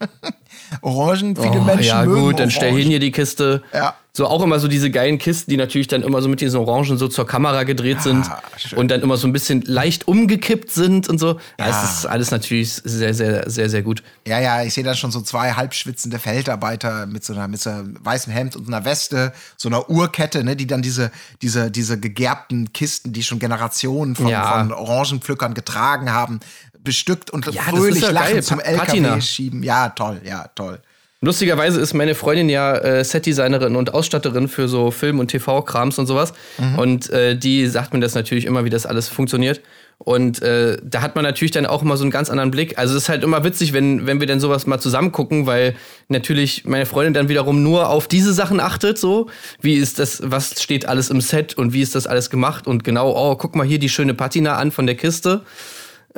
Orangen, 0.82 1.36
viele 1.36 1.60
oh, 1.60 1.64
Menschen 1.64 1.84
Ja, 1.84 2.04
mögen 2.04 2.20
gut, 2.20 2.40
dann 2.40 2.50
stell 2.50 2.72
hin 2.72 2.88
hier 2.88 2.98
die 2.98 3.12
Kiste. 3.12 3.62
Ja. 3.72 3.94
So 4.18 4.26
auch 4.26 4.42
immer 4.42 4.58
so 4.58 4.66
diese 4.66 4.90
geilen 4.90 5.18
Kisten, 5.18 5.48
die 5.48 5.56
natürlich 5.56 5.86
dann 5.86 6.02
immer 6.02 6.20
so 6.20 6.28
mit 6.28 6.40
diesen 6.40 6.58
Orangen 6.58 6.98
so 6.98 7.06
zur 7.06 7.24
Kamera 7.24 7.62
gedreht 7.62 8.02
sind 8.02 8.28
schön. 8.56 8.76
und 8.76 8.90
dann 8.90 9.00
immer 9.00 9.16
so 9.16 9.28
ein 9.28 9.32
bisschen 9.32 9.62
leicht 9.62 10.08
umgekippt 10.08 10.72
sind 10.72 11.08
und 11.08 11.18
so. 11.18 11.38
Ja, 11.56 11.68
ja. 11.68 11.84
es 11.84 11.98
ist 12.00 12.06
alles 12.06 12.32
natürlich 12.32 12.72
sehr, 12.72 13.14
sehr, 13.14 13.48
sehr, 13.48 13.70
sehr 13.70 13.82
gut. 13.82 14.02
Ja, 14.26 14.40
ja, 14.40 14.64
ich 14.64 14.74
sehe 14.74 14.82
da 14.82 14.94
schon 14.94 15.12
so 15.12 15.20
zwei 15.20 15.52
halbschwitzende 15.52 16.18
Feldarbeiter 16.18 17.06
mit 17.06 17.24
so 17.24 17.32
einer, 17.32 17.46
mit 17.46 17.60
so 17.60 17.70
einem 17.70 17.96
weißen 18.04 18.32
Hemd 18.32 18.56
und 18.56 18.66
einer 18.66 18.84
Weste, 18.84 19.32
so 19.56 19.68
einer 19.68 19.88
Uhrkette, 19.88 20.42
ne, 20.42 20.56
die 20.56 20.66
dann 20.66 20.82
diese, 20.82 21.12
diese, 21.40 21.70
diese 21.70 22.00
gegerbten 22.00 22.72
Kisten, 22.72 23.12
die 23.12 23.22
schon 23.22 23.38
Generationen 23.38 24.16
von, 24.16 24.26
ja. 24.26 24.58
von 24.58 24.72
Orangenpflückern 24.72 25.54
getragen 25.54 26.10
haben, 26.10 26.40
bestückt 26.82 27.30
und 27.30 27.46
ja, 27.46 27.62
fröhlich 27.62 28.02
ja 28.02 28.10
lachend 28.10 28.42
zum 28.42 28.58
LKW 28.58 28.84
Patina. 28.84 29.20
schieben. 29.20 29.62
Ja, 29.62 29.90
toll, 29.90 30.20
ja, 30.24 30.48
toll. 30.56 30.82
Lustigerweise 31.20 31.80
ist 31.80 31.94
meine 31.94 32.14
Freundin 32.14 32.48
ja 32.48 32.76
äh, 32.76 33.04
Setdesignerin 33.04 33.74
und 33.74 33.92
Ausstatterin 33.92 34.46
für 34.46 34.68
so 34.68 34.92
Film- 34.92 35.18
und 35.18 35.28
TV-Krams 35.28 35.98
und 35.98 36.06
sowas. 36.06 36.32
Mhm. 36.58 36.78
Und 36.78 37.10
äh, 37.10 37.36
die 37.36 37.66
sagt 37.66 37.92
mir 37.92 37.98
das 37.98 38.14
natürlich 38.14 38.44
immer, 38.44 38.64
wie 38.64 38.70
das 38.70 38.86
alles 38.86 39.08
funktioniert. 39.08 39.60
Und 39.98 40.40
äh, 40.42 40.78
da 40.80 41.02
hat 41.02 41.16
man 41.16 41.24
natürlich 41.24 41.50
dann 41.50 41.66
auch 41.66 41.82
immer 41.82 41.96
so 41.96 42.04
einen 42.04 42.12
ganz 42.12 42.30
anderen 42.30 42.52
Blick. 42.52 42.78
Also 42.78 42.96
es 42.96 43.02
ist 43.02 43.08
halt 43.08 43.24
immer 43.24 43.42
witzig, 43.42 43.72
wenn, 43.72 44.06
wenn 44.06 44.20
wir 44.20 44.28
dann 44.28 44.38
sowas 44.38 44.68
mal 44.68 44.78
zusammen 44.78 45.10
gucken, 45.10 45.46
weil 45.46 45.74
natürlich 46.06 46.64
meine 46.64 46.86
Freundin 46.86 47.14
dann 47.14 47.28
wiederum 47.28 47.64
nur 47.64 47.88
auf 47.88 48.06
diese 48.06 48.32
Sachen 48.32 48.60
achtet, 48.60 48.96
so. 48.96 49.28
Wie 49.60 49.74
ist 49.74 49.98
das, 49.98 50.22
was 50.24 50.62
steht 50.62 50.86
alles 50.86 51.10
im 51.10 51.20
Set 51.20 51.58
und 51.58 51.72
wie 51.72 51.82
ist 51.82 51.96
das 51.96 52.06
alles 52.06 52.30
gemacht? 52.30 52.68
Und 52.68 52.84
genau, 52.84 53.10
oh, 53.10 53.34
guck 53.34 53.56
mal 53.56 53.66
hier 53.66 53.80
die 53.80 53.88
schöne 53.88 54.14
Patina 54.14 54.54
an 54.54 54.70
von 54.70 54.86
der 54.86 54.94
Kiste. 54.94 55.42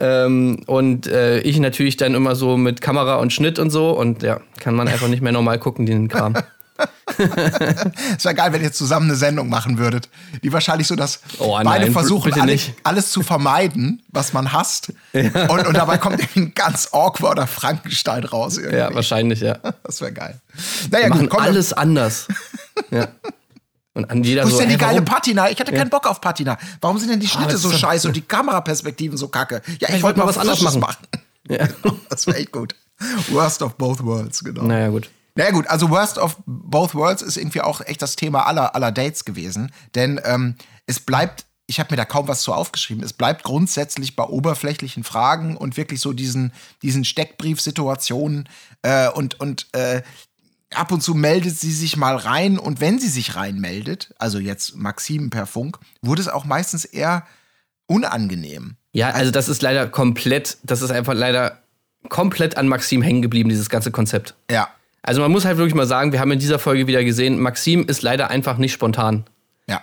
Ähm, 0.01 0.63
und 0.67 1.07
äh, 1.07 1.41
ich 1.41 1.59
natürlich 1.61 1.97
dann 1.97 2.15
immer 2.15 2.35
so 2.35 2.57
mit 2.57 2.81
Kamera 2.81 3.17
und 3.17 3.33
Schnitt 3.33 3.59
und 3.59 3.71
so. 3.71 3.91
Und 3.91 4.23
ja, 4.23 4.41
kann 4.59 4.75
man 4.75 4.89
einfach 4.89 5.09
nicht 5.09 5.23
mehr 5.23 5.33
normal 5.33 5.59
gucken, 5.59 5.87
den 5.87 6.09
Kram. 6.09 6.35
es 8.17 8.25
wäre 8.25 8.35
geil, 8.35 8.53
wenn 8.53 8.63
ihr 8.63 8.73
zusammen 8.73 9.11
eine 9.11 9.17
Sendung 9.17 9.49
machen 9.51 9.79
würdet, 9.79 10.09
die 10.43 10.53
wahrscheinlich 10.53 10.87
so, 10.87 10.97
dass 10.97 11.21
oh, 11.39 11.55
nein, 11.57 11.67
beide 11.67 11.91
versuchen, 11.91 12.33
alle, 12.41 12.59
alles 12.83 13.11
zu 13.11 13.23
vermeiden, 13.23 14.03
was 14.09 14.33
man 14.33 14.53
hasst. 14.53 14.93
Ja. 15.13 15.49
Und, 15.49 15.67
und, 15.67 15.77
dabei 15.77 15.99
kommt 15.99 16.21
ein 16.37 16.53
ganz 16.55 16.89
awkwarder 16.93 17.47
Frankenstein 17.47 18.25
raus. 18.25 18.57
Irgendwie. 18.57 18.79
Ja, 18.79 18.95
wahrscheinlich, 18.95 19.41
ja. 19.41 19.59
Das 19.83 20.01
wäre 20.01 20.13
geil. 20.13 20.41
Naja, 20.91 21.07
Wir 21.07 21.11
gut, 21.11 21.31
machen 21.31 21.43
alles 21.43 21.73
anders. 21.73 22.29
ja. 22.91 23.09
Und 23.95 24.09
an 24.11 24.23
jeder 24.23 24.45
Wo 24.45 24.49
ist 24.49 24.55
so, 24.55 24.61
denn 24.61 24.69
die 24.69 24.77
geile 24.77 25.03
Patina? 25.03 25.51
Ich 25.51 25.59
hatte 25.59 25.73
keinen 25.73 25.91
Bock 25.91 26.07
auf 26.07 26.21
Patina. 26.21 26.57
Warum 26.81 26.99
sind 26.99 27.11
denn 27.11 27.21
die 27.21 27.27
Schnitte 27.27 27.55
oh, 27.55 27.59
so 27.59 27.73
scheiße 27.73 28.07
und 28.07 28.15
die 28.15 28.21
Kameraperspektiven 28.29 29.19
so 29.19 29.29
kacke? 29.29 29.63
Ja, 29.81 29.89
ich, 29.89 29.97
ich 29.97 30.03
wollte 30.03 30.21
mal 30.21 30.27
was 30.27 30.39
anderes 30.39 30.63
machen. 30.63 30.81
machen. 30.81 31.07
Ja. 31.49 31.67
das 32.09 32.27
wäre 32.27 32.39
echt 32.39 32.53
gut. 32.53 32.77
Worst 33.31 33.63
of 33.63 33.75
both 33.77 34.05
worlds, 34.05 34.45
genau. 34.45 34.63
Naja, 34.63 34.89
gut. 34.89 35.11
Naja 35.35 35.53
gut, 35.53 35.67
also 35.69 35.91
Worst 35.91 36.19
of 36.19 36.37
Both 36.47 36.95
Worlds 36.95 37.23
ist 37.23 37.37
irgendwie 37.37 37.61
auch 37.61 37.81
echt 37.83 38.03
das 38.03 38.17
Thema 38.17 38.47
aller, 38.47 38.75
aller 38.75 38.93
Dates 38.93 39.25
gewesen. 39.25 39.73
Denn 39.95 40.21
ähm, 40.25 40.57
es 40.87 41.01
bleibt, 41.01 41.47
ich 41.67 41.79
habe 41.79 41.93
mir 41.93 41.97
da 41.97 42.05
kaum 42.05 42.29
was 42.29 42.43
zu 42.43 42.53
aufgeschrieben, 42.53 43.03
es 43.05 43.13
bleibt 43.13 43.45
grundsätzlich 43.45 44.17
bei 44.17 44.25
oberflächlichen 44.25 45.05
Fragen 45.05 45.57
und 45.57 45.77
wirklich 45.77 46.01
so 46.01 46.13
diesen, 46.13 46.53
diesen 46.83 47.05
Steckbriefsituationen 47.05 48.49
äh, 48.83 49.09
und, 49.09 49.39
und 49.41 49.69
äh, 49.73 50.03
ab 50.75 50.93
und 50.93 51.03
zu 51.03 51.15
meldet 51.15 51.57
sie 51.59 51.73
sich 51.73 51.97
mal 51.97 52.17
rein 52.17 52.59
und 52.59 52.81
wenn 52.81 52.99
sie 52.99 53.09
sich 53.09 53.37
reinmeldet, 53.37 54.15
also 54.19 54.39
jetzt 54.39 54.77
Maxim 54.77 55.31
per 55.31 55.47
Funk, 55.47 55.79
wurde 56.03 56.23
es 56.23 56.29
auch 56.29 56.45
meistens 56.45 56.85
eher 56.85 57.27
unangenehm. 57.87 58.77
Ja, 58.93 59.11
also 59.11 59.31
das 59.31 59.49
ist 59.49 59.63
leider 59.63 59.89
komplett, 59.89 60.59
das 60.63 60.83
ist 60.83 60.91
einfach 60.91 61.15
leider 61.15 61.59
komplett 62.09 62.57
an 62.57 62.69
Maxim 62.69 63.03
hängen 63.03 63.23
geblieben, 63.23 63.49
dieses 63.49 63.69
ganze 63.69 63.91
Konzept. 63.91 64.35
Ja. 64.51 64.69
Also 65.03 65.21
man 65.21 65.31
muss 65.31 65.45
halt 65.45 65.57
wirklich 65.57 65.75
mal 65.75 65.87
sagen, 65.87 66.13
wir 66.13 66.21
haben 66.21 66.31
in 66.31 66.39
dieser 66.39 66.59
Folge 66.59 66.87
wieder 66.87 67.05
gesehen, 67.05 67.41
Maxim 67.41 67.87
ist 67.87 68.03
leider 68.03 68.31
einfach 68.31 68.59
nicht 68.59 68.73
spontan. 68.73 69.25
Ja. 69.67 69.83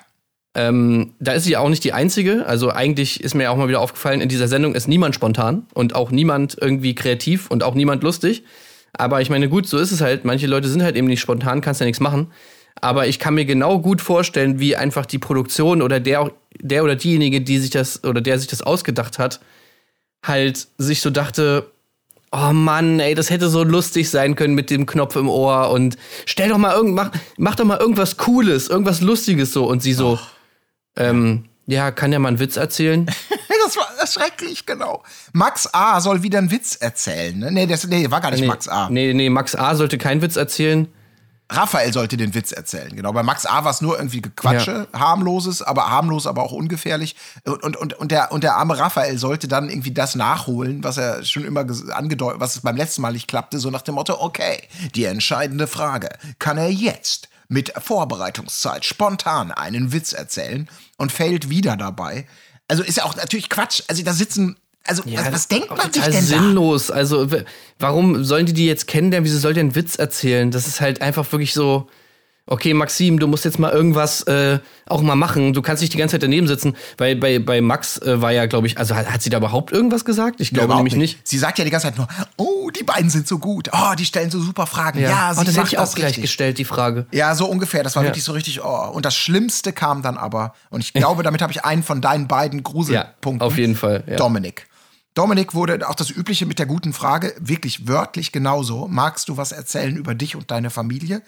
Ähm, 0.55 1.13
da 1.19 1.33
ist 1.33 1.43
sie 1.43 1.57
auch 1.57 1.69
nicht 1.69 1.83
die 1.83 1.93
Einzige. 1.93 2.45
Also 2.45 2.71
eigentlich 2.71 3.21
ist 3.23 3.33
mir 3.33 3.51
auch 3.51 3.57
mal 3.57 3.67
wieder 3.67 3.81
aufgefallen, 3.81 4.21
in 4.21 4.29
dieser 4.29 4.47
Sendung 4.47 4.75
ist 4.75 4.87
niemand 4.87 5.15
spontan 5.15 5.65
und 5.73 5.95
auch 5.95 6.11
niemand 6.11 6.57
irgendwie 6.59 6.95
kreativ 6.95 7.49
und 7.49 7.63
auch 7.63 7.73
niemand 7.75 8.03
lustig. 8.03 8.43
Aber 8.93 9.21
ich 9.21 9.29
meine, 9.29 9.49
gut, 9.49 9.67
so 9.67 9.77
ist 9.77 9.91
es 9.91 10.01
halt. 10.01 10.25
Manche 10.25 10.47
Leute 10.47 10.67
sind 10.67 10.83
halt 10.83 10.95
eben 10.95 11.07
nicht 11.07 11.21
spontan, 11.21 11.61
kannst 11.61 11.81
ja 11.81 11.85
nichts 11.85 11.99
machen. 11.99 12.31
Aber 12.79 13.07
ich 13.07 13.19
kann 13.19 13.33
mir 13.33 13.45
genau 13.45 13.79
gut 13.79 14.01
vorstellen, 14.01 14.59
wie 14.59 14.75
einfach 14.75 15.05
die 15.05 15.19
Produktion 15.19 15.81
oder 15.81 15.99
der, 15.99 16.31
der 16.59 16.83
oder 16.83 16.95
diejenige, 16.95 17.41
die 17.41 17.57
sich 17.59 17.71
das 17.71 18.03
oder 18.03 18.21
der 18.21 18.37
sich 18.37 18.47
das 18.47 18.61
ausgedacht 18.61 19.17
hat, 19.19 19.39
halt 20.23 20.67
sich 20.77 21.01
so 21.01 21.09
dachte, 21.09 21.71
oh 22.31 22.53
Mann, 22.53 22.99
ey, 22.99 23.15
das 23.15 23.29
hätte 23.29 23.49
so 23.49 23.63
lustig 23.63 24.09
sein 24.09 24.35
können 24.35 24.53
mit 24.53 24.69
dem 24.69 24.85
Knopf 24.85 25.15
im 25.15 25.29
Ohr 25.29 25.71
und 25.71 25.97
stell 26.25 26.49
doch 26.49 26.57
mal 26.57 26.75
irgend, 26.75 26.93
mach, 26.93 27.11
mach 27.37 27.55
doch 27.55 27.65
mal 27.65 27.79
irgendwas 27.79 28.17
Cooles, 28.17 28.67
irgendwas 28.67 29.01
Lustiges 29.01 29.53
so 29.53 29.65
und 29.65 29.81
sie 29.81 29.93
so, 29.93 30.19
ähm, 30.95 31.45
ja, 31.65 31.91
kann 31.91 32.11
ja 32.11 32.19
mal 32.19 32.29
einen 32.29 32.39
Witz 32.39 32.57
erzählen. 32.57 33.07
das 33.67 33.77
war 33.77 34.07
schrecklich, 34.07 34.65
genau. 34.65 35.03
Max 35.33 35.69
A. 35.73 35.99
soll 36.01 36.23
wieder 36.23 36.39
einen 36.39 36.51
Witz 36.51 36.75
erzählen. 36.75 37.37
Ne? 37.37 37.51
Nee, 37.51 37.67
das 37.67 37.85
nee, 37.87 38.09
war 38.09 38.21
gar 38.21 38.31
nicht 38.31 38.41
nee, 38.41 38.47
Max 38.47 38.67
A. 38.67 38.89
Nee, 38.89 39.13
nee, 39.13 39.29
Max 39.29 39.55
A. 39.55 39.75
sollte 39.75 39.97
keinen 39.97 40.21
Witz 40.21 40.35
erzählen. 40.35 40.87
Raphael 41.49 41.93
sollte 41.93 42.17
den 42.17 42.33
Witz 42.33 42.51
erzählen, 42.51 42.93
genau. 42.93 43.13
Bei 43.13 43.23
Max 43.23 43.45
A 43.45 43.63
war 43.63 43.71
es 43.71 43.79
nur 43.79 43.97
irgendwie 43.97 44.21
Gequatsche, 44.21 44.87
ja. 44.91 44.99
harmloses, 44.99 45.61
aber 45.61 45.89
harmlos, 45.89 46.27
aber 46.27 46.43
auch 46.43 46.51
ungefährlich. 46.51 47.15
Und, 47.45 47.63
und, 47.77 47.93
und, 47.93 48.11
der, 48.11 48.33
und 48.33 48.43
der 48.43 48.55
arme 48.55 48.77
Raphael 48.77 49.17
sollte 49.17 49.47
dann 49.47 49.69
irgendwie 49.69 49.91
das 49.91 50.15
nachholen, 50.15 50.83
was 50.83 50.97
er 50.97 51.23
schon 51.23 51.45
immer 51.45 51.65
angedeutet, 51.93 52.41
was 52.41 52.59
beim 52.59 52.75
letzten 52.75 53.01
Mal 53.01 53.13
nicht 53.13 53.29
klappte, 53.29 53.59
so 53.59 53.69
nach 53.69 53.81
dem 53.81 53.95
Motto, 53.95 54.19
okay, 54.19 54.61
die 54.95 55.05
entscheidende 55.05 55.67
Frage, 55.67 56.09
kann 56.37 56.57
er 56.57 56.69
jetzt 56.69 57.29
mit 57.47 57.71
Vorbereitungszeit 57.77 58.83
spontan 58.83 59.51
einen 59.51 59.93
Witz 59.93 60.11
erzählen 60.11 60.69
und 60.97 61.13
fällt 61.13 61.49
wieder 61.49 61.77
dabei. 61.77 62.27
Also 62.67 62.83
ist 62.83 62.97
ja 62.97 63.05
auch 63.05 63.15
natürlich 63.15 63.49
Quatsch. 63.49 63.81
Also 63.87 64.03
da 64.03 64.13
sitzen 64.13 64.57
also, 64.87 65.03
ja, 65.05 65.19
was, 65.19 65.33
was 65.33 65.47
denkt 65.49 65.69
man 65.69 65.91
sich 65.91 66.01
denn 66.01 66.23
sinnlos. 66.23 66.87
Da? 66.87 66.93
Also, 66.93 67.27
warum 67.77 68.23
sollen 68.23 68.45
die 68.45 68.53
die 68.53 68.65
jetzt 68.65 68.87
kennenlernen? 68.87 69.25
Wieso 69.25 69.37
soll 69.37 69.53
der 69.53 69.61
einen 69.61 69.75
Witz 69.75 69.97
erzählen? 69.97 70.49
Das 70.49 70.65
ist 70.65 70.79
halt 70.79 71.01
einfach 71.01 71.29
wirklich 71.31 71.53
so. 71.53 71.89
Okay, 72.49 72.73
Maxim, 72.73 73.19
du 73.19 73.27
musst 73.27 73.43
jetzt 73.43 73.59
mal 73.59 73.71
irgendwas 73.71 74.21
äh, 74.23 74.59
auch 74.85 75.01
mal 75.01 75.15
machen. 75.15 75.51
Du 75.51 75.61
kannst 75.61 75.81
nicht 75.81 75.93
die 75.93 75.97
ganze 75.97 76.13
Zeit 76.13 76.23
daneben 76.23 76.47
sitzen, 76.47 76.77
weil 76.97 77.17
bei, 77.17 77.39
bei 77.39 77.59
Max 77.59 77.97
äh, 77.97 78.21
war 78.21 78.31
ja, 78.31 78.45
glaube 78.45 78.67
ich, 78.67 78.77
also 78.77 78.95
hat, 78.95 79.11
hat, 79.11 79.21
sie 79.21 79.29
da 79.29 79.37
überhaupt 79.37 79.73
irgendwas 79.73 80.05
gesagt? 80.05 80.39
Ich 80.39 80.51
glaube 80.51 80.69
ja, 80.69 80.77
nämlich 80.77 80.95
nicht. 80.95 81.17
nicht. 81.17 81.27
Sie 81.27 81.37
sagt 81.37 81.59
ja 81.59 81.65
die 81.65 81.71
ganze 81.71 81.87
Zeit 81.87 81.97
nur, 81.97 82.07
oh, 82.37 82.69
die 82.69 82.83
beiden 82.83 83.09
sind 83.09 83.27
so 83.27 83.37
gut. 83.37 83.69
Oh, 83.73 83.95
die 83.99 84.05
stellen 84.05 84.31
so 84.31 84.39
super 84.39 84.65
Fragen. 84.65 84.99
Ja, 84.99 85.09
ja 85.09 85.33
sie 85.33 85.41
oh, 85.41 85.43
das 85.43 85.57
hätte 85.57 85.67
ich 85.67 85.77
auch 85.77 85.93
gleich 85.93 86.21
gestellt, 86.21 86.57
die 86.57 86.65
Frage. 86.65 87.05
Ja, 87.11 87.35
so 87.35 87.47
ungefähr. 87.47 87.83
Das 87.83 87.97
war 87.97 88.03
ja. 88.03 88.09
wirklich 88.09 88.23
so 88.23 88.31
richtig, 88.31 88.63
oh. 88.63 88.91
Und 88.93 89.05
das 89.05 89.15
Schlimmste 89.15 89.73
kam 89.73 90.01
dann 90.01 90.17
aber, 90.17 90.53
und 90.69 90.79
ich 90.79 90.93
glaube, 90.93 91.23
damit 91.27 91.41
habe 91.41 91.51
ich 91.51 91.65
einen 91.65 91.83
von 91.83 91.99
deinen 91.99 92.29
beiden 92.29 92.63
Gruselpunkten. 92.63 93.41
Ja, 93.41 93.45
auf 93.45 93.57
jeden 93.57 93.75
Fall. 93.75 94.03
Dominik. 94.17 94.67
Dominik 95.17 95.55
wurde 95.55 95.89
auch 95.89 95.95
das 95.95 96.11
Übliche 96.11 96.45
mit 96.45 96.59
der 96.59 96.67
guten 96.67 96.93
Frage, 96.93 97.33
wirklich 97.39 97.87
wörtlich 97.87 98.31
genauso. 98.31 98.87
Magst 98.87 99.29
du 99.29 99.37
was 99.37 99.51
erzählen 99.51 99.97
über 99.97 100.13
dich 100.13 100.35
und 100.35 100.51
deine 100.51 100.69
Familie? 100.69 101.23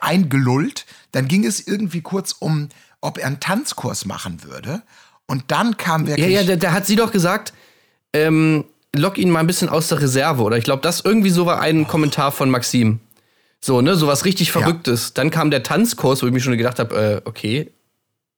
Eingelullt. 0.00 0.86
Dann 1.12 1.28
ging 1.28 1.44
es 1.44 1.66
irgendwie 1.66 2.00
kurz 2.00 2.32
um, 2.32 2.70
ob 3.02 3.18
er 3.18 3.26
einen 3.26 3.40
Tanzkurs 3.40 4.06
machen 4.06 4.44
würde. 4.44 4.82
Und 5.26 5.44
dann 5.48 5.76
kam 5.76 6.06
wirklich. 6.06 6.26
Ja, 6.26 6.40
ja, 6.40 6.46
da, 6.46 6.56
da 6.56 6.72
hat 6.72 6.86
sie 6.86 6.96
doch 6.96 7.12
gesagt, 7.12 7.52
ähm, 8.14 8.64
lock 8.94 9.18
ihn 9.18 9.28
mal 9.28 9.40
ein 9.40 9.46
bisschen 9.46 9.68
aus 9.68 9.88
der 9.88 10.00
Reserve. 10.00 10.42
Oder 10.42 10.56
ich 10.56 10.64
glaube, 10.64 10.80
das 10.80 11.02
irgendwie 11.02 11.30
so 11.30 11.44
war 11.44 11.60
ein 11.60 11.82
oh. 11.82 11.86
Kommentar 11.86 12.32
von 12.32 12.48
Maxim. 12.48 13.00
So, 13.60 13.82
ne, 13.82 13.94
so 13.94 14.06
was 14.06 14.24
richtig 14.24 14.52
Verrücktes. 14.52 15.08
Ja. 15.08 15.12
Dann 15.16 15.30
kam 15.30 15.50
der 15.50 15.62
Tanzkurs, 15.62 16.22
wo 16.22 16.26
ich 16.26 16.32
mir 16.32 16.40
schon 16.40 16.56
gedacht 16.56 16.78
habe, 16.78 17.22
äh, 17.26 17.28
okay, 17.28 17.70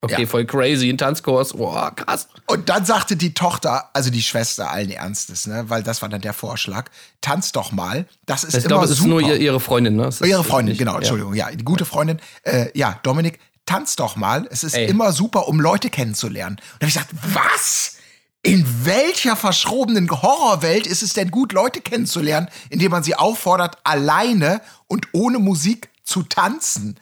Okay, 0.02 0.22
ja. 0.22 0.28
voll 0.28 0.44
crazy, 0.44 0.90
ein 0.90 0.98
Tanzkurs, 0.98 1.54
boah, 1.54 1.94
krass. 1.94 2.28
Und 2.46 2.68
dann 2.68 2.84
sagte 2.84 3.16
die 3.16 3.32
Tochter, 3.32 3.90
also 3.94 4.10
die 4.10 4.22
Schwester 4.22 4.70
allen 4.70 4.90
Ernstes, 4.90 5.46
ne, 5.46 5.64
weil 5.68 5.82
das 5.82 6.02
war 6.02 6.08
dann 6.08 6.20
der 6.20 6.34
Vorschlag, 6.34 6.90
tanz 7.20 7.52
doch 7.52 7.72
mal. 7.72 8.06
Das 8.26 8.44
ist 8.44 8.54
ich 8.54 8.64
immer 8.64 8.68
glaube, 8.68 8.84
es 8.84 8.90
ist 8.90 9.04
nur 9.04 9.20
ihre 9.20 9.58
Freundin, 9.58 9.96
ne? 9.96 10.04
Das 10.04 10.20
ihre 10.20 10.44
Freundin, 10.44 10.72
nicht, 10.72 10.78
genau, 10.78 10.96
Entschuldigung, 10.96 11.34
ja, 11.34 11.48
ja 11.50 11.56
die 11.56 11.64
gute 11.64 11.84
Freundin. 11.84 12.20
Äh, 12.42 12.66
ja, 12.74 13.00
Dominik, 13.02 13.38
tanz 13.64 13.96
doch 13.96 14.16
mal. 14.16 14.46
Es 14.50 14.64
ist 14.64 14.74
Ey. 14.74 14.86
immer 14.86 15.12
super, 15.12 15.48
um 15.48 15.60
Leute 15.60 15.90
kennenzulernen. 15.90 16.56
Und 16.56 16.82
da 16.82 16.86
habe 16.86 16.88
ich 16.88 16.94
gesagt, 16.94 17.10
was? 17.34 17.96
In 18.42 18.64
welcher 18.84 19.34
verschrobenen 19.34 20.08
Horrorwelt 20.08 20.86
ist 20.86 21.02
es 21.02 21.14
denn 21.14 21.32
gut, 21.32 21.52
Leute 21.52 21.80
kennenzulernen, 21.80 22.48
indem 22.70 22.92
man 22.92 23.02
sie 23.02 23.16
auffordert, 23.16 23.78
alleine 23.82 24.60
und 24.86 25.08
ohne 25.12 25.40
Musik 25.40 25.88
zu 26.04 26.22
tanzen. 26.22 26.96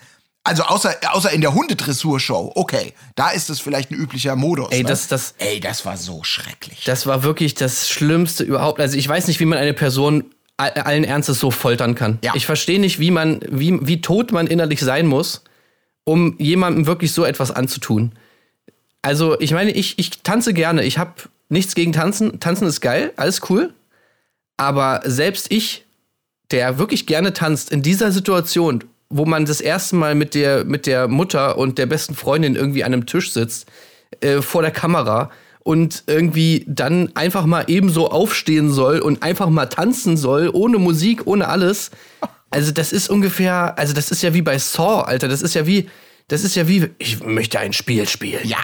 Also 0.47 0.63
außer, 0.65 0.95
außer 1.11 1.31
in 1.33 1.41
der 1.41 1.55
Hundedressurshow, 1.55 2.53
okay, 2.55 2.93
da 3.15 3.31
ist 3.31 3.49
es 3.49 3.61
vielleicht 3.61 3.91
ein 3.91 3.95
üblicher 3.95 4.37
Modus. 4.37 4.69
Ey, 4.73 4.83
ne? 4.83 4.89
das, 4.91 5.09
das, 5.09 5.35
Ey, 5.39 5.59
das 5.59 5.87
war 5.87 5.97
so 5.97 6.23
schrecklich. 6.23 6.85
das 6.85 7.07
war 7.07 7.23
wirklich 7.23 7.55
das 7.55 7.89
Schlimmste 7.89 8.45
überhaupt. 8.45 8.79
Also 8.79 8.99
ich 8.99 9.09
weiß 9.09 9.27
nicht, 9.27 9.41
wie 9.41 9.47
man 9.47 9.59
eine 9.59 9.73
Person 9.73 10.25
all- 10.59 10.73
allen 10.73 11.05
Ernstes 11.05 11.41
so 11.41 11.51
foltern 11.51 11.95
kann. 11.95 12.19
Ja. 12.23 12.33
Ich 12.35 12.45
verstehe 12.45 12.79
nicht, 12.79 13.01
wie 13.01 13.11
man, 13.11 13.41
wie, 13.49 13.79
wie 13.87 14.03
tot 14.03 14.33
man 14.33 14.47
innerlich 14.47 14.81
sein 14.81 15.07
muss, 15.07 15.43
um 16.05 16.37
jemandem 16.39 16.87
wirklich 16.87 17.13
so 17.13 17.25
etwas 17.25 17.51
anzutun. 17.51 18.13
Also 19.01 19.41
ich 19.41 19.53
meine, 19.53 19.71
ich, 19.71 19.99
ich 19.99 20.23
tanze 20.23 20.53
gerne. 20.53 20.85
Ich 20.85 20.99
habe 20.99 21.13
nichts 21.49 21.75
gegen 21.75 21.93
Tanzen. 21.95 22.39
Tanzen 22.39 22.67
ist 22.69 22.83
geil, 22.83 23.15
alles 23.17 23.41
cool. 23.49 23.73
Aber 24.59 25.01
selbst 25.07 25.51
ich, 25.51 25.85
der 26.51 26.79
wirklich 26.79 27.07
gerne 27.07 27.33
tanzt, 27.33 27.71
in 27.71 27.83
dieser 27.83 28.13
Situation, 28.13 28.85
wo 29.11 29.25
man 29.25 29.45
das 29.45 29.61
erste 29.61 29.97
Mal 29.97 30.15
mit 30.15 30.35
der, 30.35 30.65
mit 30.65 30.87
der 30.87 31.09
Mutter 31.09 31.59
und 31.59 31.79
der 31.79 31.87
besten 31.87 32.15
Freundin 32.15 32.57
irgendwie 32.57 32.85
an 32.85 32.93
einem 32.93 33.07
Tisch 33.07 33.33
sitzt, 33.33 33.67
äh, 34.21 34.43
vor 34.43 34.63
der 34.63 34.71
Kamera 34.71 35.31
und 35.61 36.05
irgendwie 36.07 36.65
dann 36.69 37.11
einfach 37.15 37.47
mal 37.47 37.65
ebenso 37.69 38.11
aufstehen 38.11 38.71
soll 38.71 39.01
und 39.01 39.23
einfach 39.23 39.49
mal 39.49 39.67
tanzen 39.67 40.17
soll, 40.17 40.51
ohne 40.53 40.79
Musik, 40.79 41.27
ohne 41.27 41.49
alles. 41.49 41.91
Also 42.51 42.71
das 42.71 42.93
ist 42.93 43.09
ungefähr, 43.09 43.77
also 43.79 43.95
das 43.95 44.11
ist 44.11 44.23
ja 44.23 44.35
wie 44.35 44.43
bei 44.43 44.59
Saw, 44.59 45.03
Alter. 45.03 45.27
Das 45.27 45.43
ist 45.43 45.55
ja 45.55 45.67
wie, 45.67 45.89
das 46.29 46.45
ist 46.45 46.55
ja 46.55 46.69
wie, 46.69 46.91
ich 46.99 47.25
möchte 47.25 47.59
ein 47.59 47.73
Spiel 47.73 48.07
spielen. 48.07 48.47
Ja, 48.47 48.59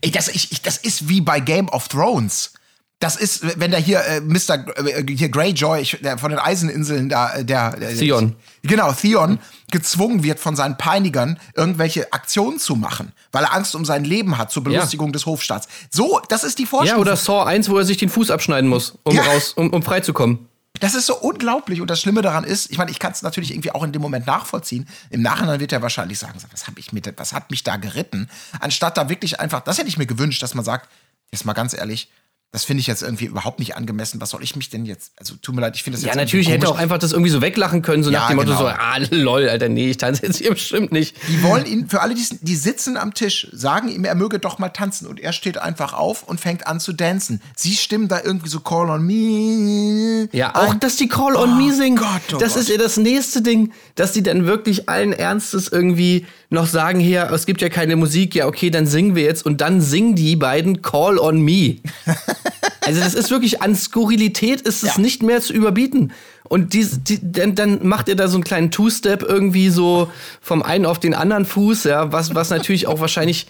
ey, 0.00 0.10
das, 0.10 0.28
ich, 0.28 0.60
das 0.62 0.76
ist 0.76 1.08
wie 1.08 1.20
bei 1.20 1.40
Game 1.40 1.68
of 1.68 1.88
Thrones. 1.88 2.52
Das 3.00 3.16
ist, 3.16 3.58
wenn 3.58 3.70
der 3.70 3.80
hier, 3.80 4.04
äh, 4.04 4.20
Mr. 4.20 4.58
G- 4.58 4.90
äh, 4.90 5.16
hier 5.16 5.30
Greyjoy 5.30 5.80
ich, 5.80 5.98
der 6.02 6.18
von 6.18 6.30
den 6.30 6.38
Eiseninseln 6.38 7.08
da, 7.08 7.32
äh, 7.34 7.44
der, 7.46 7.70
der 7.76 7.96
Theon. 7.96 8.36
Genau, 8.62 8.92
Theon 8.92 9.38
gezwungen 9.70 10.22
wird 10.22 10.38
von 10.38 10.54
seinen 10.54 10.76
Peinigern, 10.76 11.38
irgendwelche 11.56 12.12
Aktionen 12.12 12.58
zu 12.58 12.76
machen, 12.76 13.12
weil 13.32 13.44
er 13.44 13.54
Angst 13.54 13.74
um 13.74 13.86
sein 13.86 14.04
Leben 14.04 14.36
hat 14.36 14.50
zur 14.52 14.62
Belustigung 14.64 15.12
des 15.12 15.24
Hofstaats. 15.24 15.66
So, 15.90 16.20
das 16.28 16.44
ist 16.44 16.58
die 16.58 16.66
Vorstellung. 16.66 16.98
Ja, 16.98 17.12
oder 17.12 17.16
Saw 17.16 17.44
1, 17.48 17.70
wo 17.70 17.78
er 17.78 17.84
sich 17.84 17.96
den 17.96 18.10
Fuß 18.10 18.30
abschneiden 18.30 18.68
muss, 18.68 18.98
um 19.04 19.14
Ja. 19.16 19.22
raus, 19.22 19.54
um, 19.56 19.70
um 19.72 19.82
frei 19.82 20.00
zu 20.00 20.12
kommen. 20.12 20.46
Das 20.78 20.94
ist 20.94 21.06
so 21.06 21.16
unglaublich. 21.16 21.80
Und 21.80 21.88
das 21.88 22.00
Schlimme 22.02 22.20
daran 22.20 22.44
ist, 22.44 22.70
ich 22.70 22.76
meine, 22.76 22.90
ich 22.90 22.98
kann 22.98 23.12
es 23.12 23.22
natürlich 23.22 23.50
irgendwie 23.52 23.70
auch 23.72 23.82
in 23.82 23.92
dem 23.92 24.02
Moment 24.02 24.26
nachvollziehen. 24.26 24.86
Im 25.08 25.22
Nachhinein 25.22 25.58
wird 25.58 25.72
er 25.72 25.80
wahrscheinlich 25.80 26.18
sagen, 26.18 26.38
was, 26.52 26.66
hab 26.66 26.78
ich 26.78 26.92
mit, 26.92 27.10
was 27.16 27.32
hat 27.32 27.50
mich 27.50 27.64
da 27.64 27.76
geritten? 27.76 28.28
Anstatt 28.60 28.96
da 28.98 29.08
wirklich 29.08 29.40
einfach, 29.40 29.60
das 29.60 29.78
hätte 29.78 29.88
ich 29.88 29.96
mir 29.98 30.06
gewünscht, 30.06 30.42
dass 30.42 30.54
man 30.54 30.64
sagt, 30.64 30.88
jetzt 31.32 31.44
mal 31.46 31.52
ganz 31.54 31.72
ehrlich, 31.74 32.10
das 32.52 32.64
finde 32.64 32.80
ich 32.80 32.88
jetzt 32.88 33.02
irgendwie 33.02 33.26
überhaupt 33.26 33.60
nicht 33.60 33.76
angemessen. 33.76 34.20
Was 34.20 34.30
soll 34.30 34.42
ich 34.42 34.56
mich 34.56 34.70
denn 34.70 34.84
jetzt? 34.84 35.12
Also 35.16 35.34
tut 35.36 35.54
mir 35.54 35.60
leid, 35.60 35.76
ich 35.76 35.84
finde 35.84 35.98
das 35.98 36.02
Ja, 36.02 36.08
jetzt 36.08 36.16
natürlich 36.16 36.48
irgendwie 36.48 36.66
hätte 36.66 36.74
auch 36.74 36.78
einfach 36.78 36.98
das 36.98 37.12
irgendwie 37.12 37.30
so 37.30 37.40
weglachen 37.40 37.82
können, 37.82 38.02
so 38.02 38.10
Ja, 38.10 38.20
nach 38.20 38.28
dem 38.28 38.36
Motto 38.38 38.48
genau. 38.48 38.62
so, 38.62 38.66
ah, 38.66 38.96
lol, 39.10 39.48
Alter, 39.48 39.68
nee, 39.68 39.90
ich 39.90 39.98
tanze 39.98 40.26
jetzt 40.26 40.38
hier 40.38 40.50
bestimmt 40.50 40.90
nicht. 40.90 41.16
Die 41.28 41.44
wollen 41.44 41.64
ihn, 41.64 41.88
für 41.88 42.00
alle, 42.00 42.14
die, 42.14 42.26
die 42.40 42.56
sitzen 42.56 42.96
am 42.96 43.14
Tisch, 43.14 43.46
sagen 43.52 43.88
ihm, 43.88 44.04
er 44.04 44.16
möge 44.16 44.40
doch 44.40 44.58
mal 44.58 44.70
tanzen. 44.70 45.06
Und 45.06 45.20
er 45.20 45.32
steht 45.32 45.58
einfach 45.58 45.92
auf 45.92 46.24
und 46.24 46.40
fängt 46.40 46.66
an 46.66 46.80
zu 46.80 46.92
dancen. 46.92 47.40
Sie 47.54 47.74
stimmen 47.74 48.08
da 48.08 48.20
irgendwie 48.20 48.48
so 48.48 48.58
Call 48.58 48.90
on 48.90 49.06
me. 49.06 50.28
Ja, 50.32 50.56
auch, 50.56 50.74
dass 50.74 50.96
die 50.96 51.06
Call 51.06 51.36
on 51.36 51.56
Me 51.56 51.72
singen. 51.72 51.96
Gott, 51.96 52.34
oh 52.34 52.38
das 52.38 52.54
Gott. 52.54 52.62
ist 52.62 52.68
ja 52.68 52.78
das 52.78 52.96
nächste 52.96 53.42
Ding, 53.42 53.72
dass 53.94 54.10
die 54.10 54.24
dann 54.24 54.46
wirklich 54.46 54.88
allen 54.88 55.12
Ernstes 55.12 55.68
irgendwie 55.68 56.26
noch 56.50 56.66
sagen, 56.66 56.98
hier, 56.98 57.30
es 57.32 57.46
gibt 57.46 57.62
ja 57.62 57.68
keine 57.68 57.94
Musik, 57.96 58.34
ja, 58.34 58.46
okay, 58.46 58.70
dann 58.70 58.86
singen 58.86 59.14
wir 59.14 59.22
jetzt 59.22 59.46
und 59.46 59.60
dann 59.60 59.80
singen 59.80 60.16
die 60.16 60.34
beiden 60.36 60.82
Call 60.82 61.18
on 61.18 61.40
Me. 61.40 61.76
also 62.80 63.00
das 63.00 63.14
ist 63.14 63.30
wirklich, 63.30 63.62
an 63.62 63.76
Skurrilität 63.76 64.60
ist 64.62 64.82
es 64.82 64.96
Ja. 64.96 65.00
nicht 65.00 65.22
mehr 65.22 65.40
zu 65.40 65.52
überbieten. 65.52 66.12
Und 66.48 66.74
die, 66.74 66.84
die, 66.84 67.20
dann, 67.22 67.54
dann 67.54 67.86
macht 67.86 68.08
ihr 68.08 68.16
da 68.16 68.26
so 68.26 68.34
einen 68.36 68.42
kleinen 68.42 68.72
Two-Step 68.72 69.22
irgendwie 69.22 69.70
so 69.70 70.10
vom 70.40 70.62
einen 70.64 70.86
auf 70.86 70.98
den 70.98 71.14
anderen 71.14 71.44
Fuß, 71.46 71.84
ja, 71.84 72.10
was, 72.10 72.34
was 72.34 72.50
natürlich 72.50 72.88
auch 72.88 72.98
wahrscheinlich, 72.98 73.46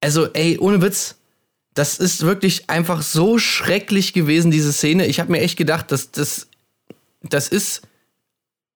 also 0.00 0.32
ey, 0.32 0.56
ohne 0.58 0.80
Witz, 0.80 1.16
das 1.74 1.98
ist 1.98 2.22
wirklich 2.22 2.70
einfach 2.70 3.02
so 3.02 3.38
schrecklich 3.38 4.14
gewesen, 4.14 4.50
diese 4.50 4.72
Szene. 4.72 5.04
Ich 5.06 5.20
habe 5.20 5.30
mir 5.30 5.40
echt 5.40 5.58
gedacht, 5.58 5.92
dass 5.92 6.10
das, 6.10 6.48
das 7.22 7.48
ist, 7.48 7.82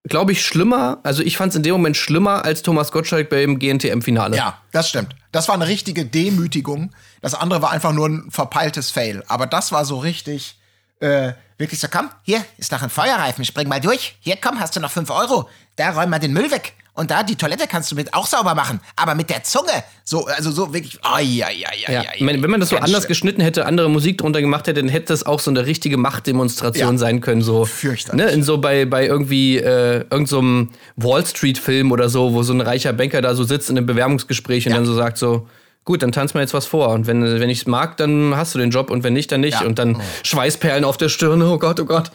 glaube 0.04 0.32
ich, 0.32 0.44
schlimmer. 0.44 0.98
Also 1.02 1.22
ich 1.22 1.36
fand 1.36 1.50
es 1.50 1.56
in 1.56 1.62
dem 1.62 1.72
Moment 1.72 1.96
schlimmer 1.96 2.44
als 2.44 2.62
Thomas 2.62 2.92
Gottschalk 2.92 3.28
beim 3.30 3.58
GNTM-Finale. 3.58 4.36
Ja, 4.36 4.58
das 4.72 4.88
stimmt. 4.88 5.14
Das 5.30 5.48
war 5.48 5.54
eine 5.54 5.66
richtige 5.66 6.04
Demütigung. 6.04 6.90
Das 7.20 7.34
andere 7.34 7.62
war 7.62 7.70
einfach 7.70 7.92
nur 7.92 8.08
ein 8.08 8.30
verpeiltes 8.30 8.90
Fail. 8.90 9.22
Aber 9.28 9.46
das 9.46 9.72
war 9.72 9.84
so 9.84 9.98
richtig, 9.98 10.58
äh, 11.00 11.32
wirklich 11.56 11.80
so, 11.80 11.88
komm, 11.90 12.10
hier 12.22 12.44
ist 12.58 12.72
noch 12.72 12.82
ein 12.82 12.90
Feuerreifen, 12.90 13.44
spring 13.44 13.68
mal 13.68 13.80
durch. 13.80 14.16
Hier, 14.20 14.36
komm, 14.36 14.60
hast 14.60 14.76
du 14.76 14.80
noch 14.80 14.90
5 14.90 15.10
Euro. 15.10 15.48
Da 15.76 15.90
räum 15.90 16.10
mal 16.10 16.18
den 16.18 16.32
Müll 16.32 16.50
weg. 16.50 16.74
Und 16.94 17.10
da, 17.10 17.22
die 17.22 17.36
Toilette 17.36 17.66
kannst 17.66 17.90
du 17.90 17.94
mit 17.96 18.12
auch 18.12 18.26
sauber 18.26 18.54
machen. 18.54 18.78
Aber 18.96 19.14
mit 19.14 19.30
der 19.30 19.42
Zunge. 19.44 19.70
So, 20.04 20.26
also 20.26 20.50
so 20.50 20.74
wirklich, 20.74 20.98
ai, 21.02 21.22
ai, 21.42 21.64
ai, 21.66 21.88
ai, 21.88 21.92
Ja, 21.92 22.00
ai, 22.02 22.06
ich 22.16 22.20
meine, 22.20 22.42
wenn 22.42 22.50
man 22.50 22.60
das 22.60 22.68
so 22.68 22.76
anders 22.76 22.90
schlimm. 23.04 23.08
geschnitten 23.08 23.40
hätte, 23.40 23.64
andere 23.64 23.88
Musik 23.88 24.18
drunter 24.18 24.42
gemacht 24.42 24.66
hätte, 24.66 24.80
dann 24.82 24.90
hätte 24.90 25.06
das 25.06 25.24
auch 25.24 25.40
so 25.40 25.50
eine 25.50 25.64
richtige 25.64 25.96
Machtdemonstration 25.96 26.92
Ja. 26.94 26.98
sein 26.98 27.20
können. 27.22 27.40
So, 27.40 27.64
Fürchterlich. 27.64 28.22
Ne, 28.26 28.30
in 28.32 28.42
so 28.42 28.58
bei, 28.58 28.84
bei 28.84 29.06
irgendwie 29.06 29.56
äh, 29.56 30.04
irgendeinem 30.10 30.68
so 30.96 31.08
Wall 31.08 31.24
Street-Film 31.24 31.92
oder 31.92 32.10
so, 32.10 32.34
wo 32.34 32.42
so 32.42 32.52
ein 32.52 32.60
reicher 32.60 32.92
Banker 32.92 33.22
da 33.22 33.34
so 33.34 33.44
sitzt 33.44 33.70
in 33.70 33.78
einem 33.78 33.86
Bewerbungsgespräch 33.86 34.66
und 34.66 34.72
Ja. 34.72 34.76
dann 34.76 34.84
so 34.86 34.94
sagt 34.94 35.16
so, 35.16 35.48
gut, 35.84 36.02
dann 36.02 36.12
tanz 36.12 36.34
mal 36.34 36.40
jetzt 36.40 36.52
was 36.52 36.66
vor. 36.66 36.88
Und 36.90 37.06
wenn, 37.06 37.22
wenn 37.40 37.48
ich 37.48 37.60
es 37.60 37.66
mag, 37.66 37.96
dann 37.96 38.36
hast 38.36 38.54
du 38.54 38.58
den 38.58 38.70
Job 38.70 38.90
und 38.90 39.02
wenn 39.02 39.14
nicht, 39.14 39.32
dann 39.32 39.40
nicht. 39.40 39.60
Ja. 39.62 39.66
Und 39.66 39.78
dann 39.78 39.98
Schweißperlen 40.24 40.84
auf 40.84 40.98
der 40.98 41.08
Stirn, 41.08 41.40
oh 41.40 41.58
Gott, 41.58 41.80
oh 41.80 41.86
Gott. 41.86 42.10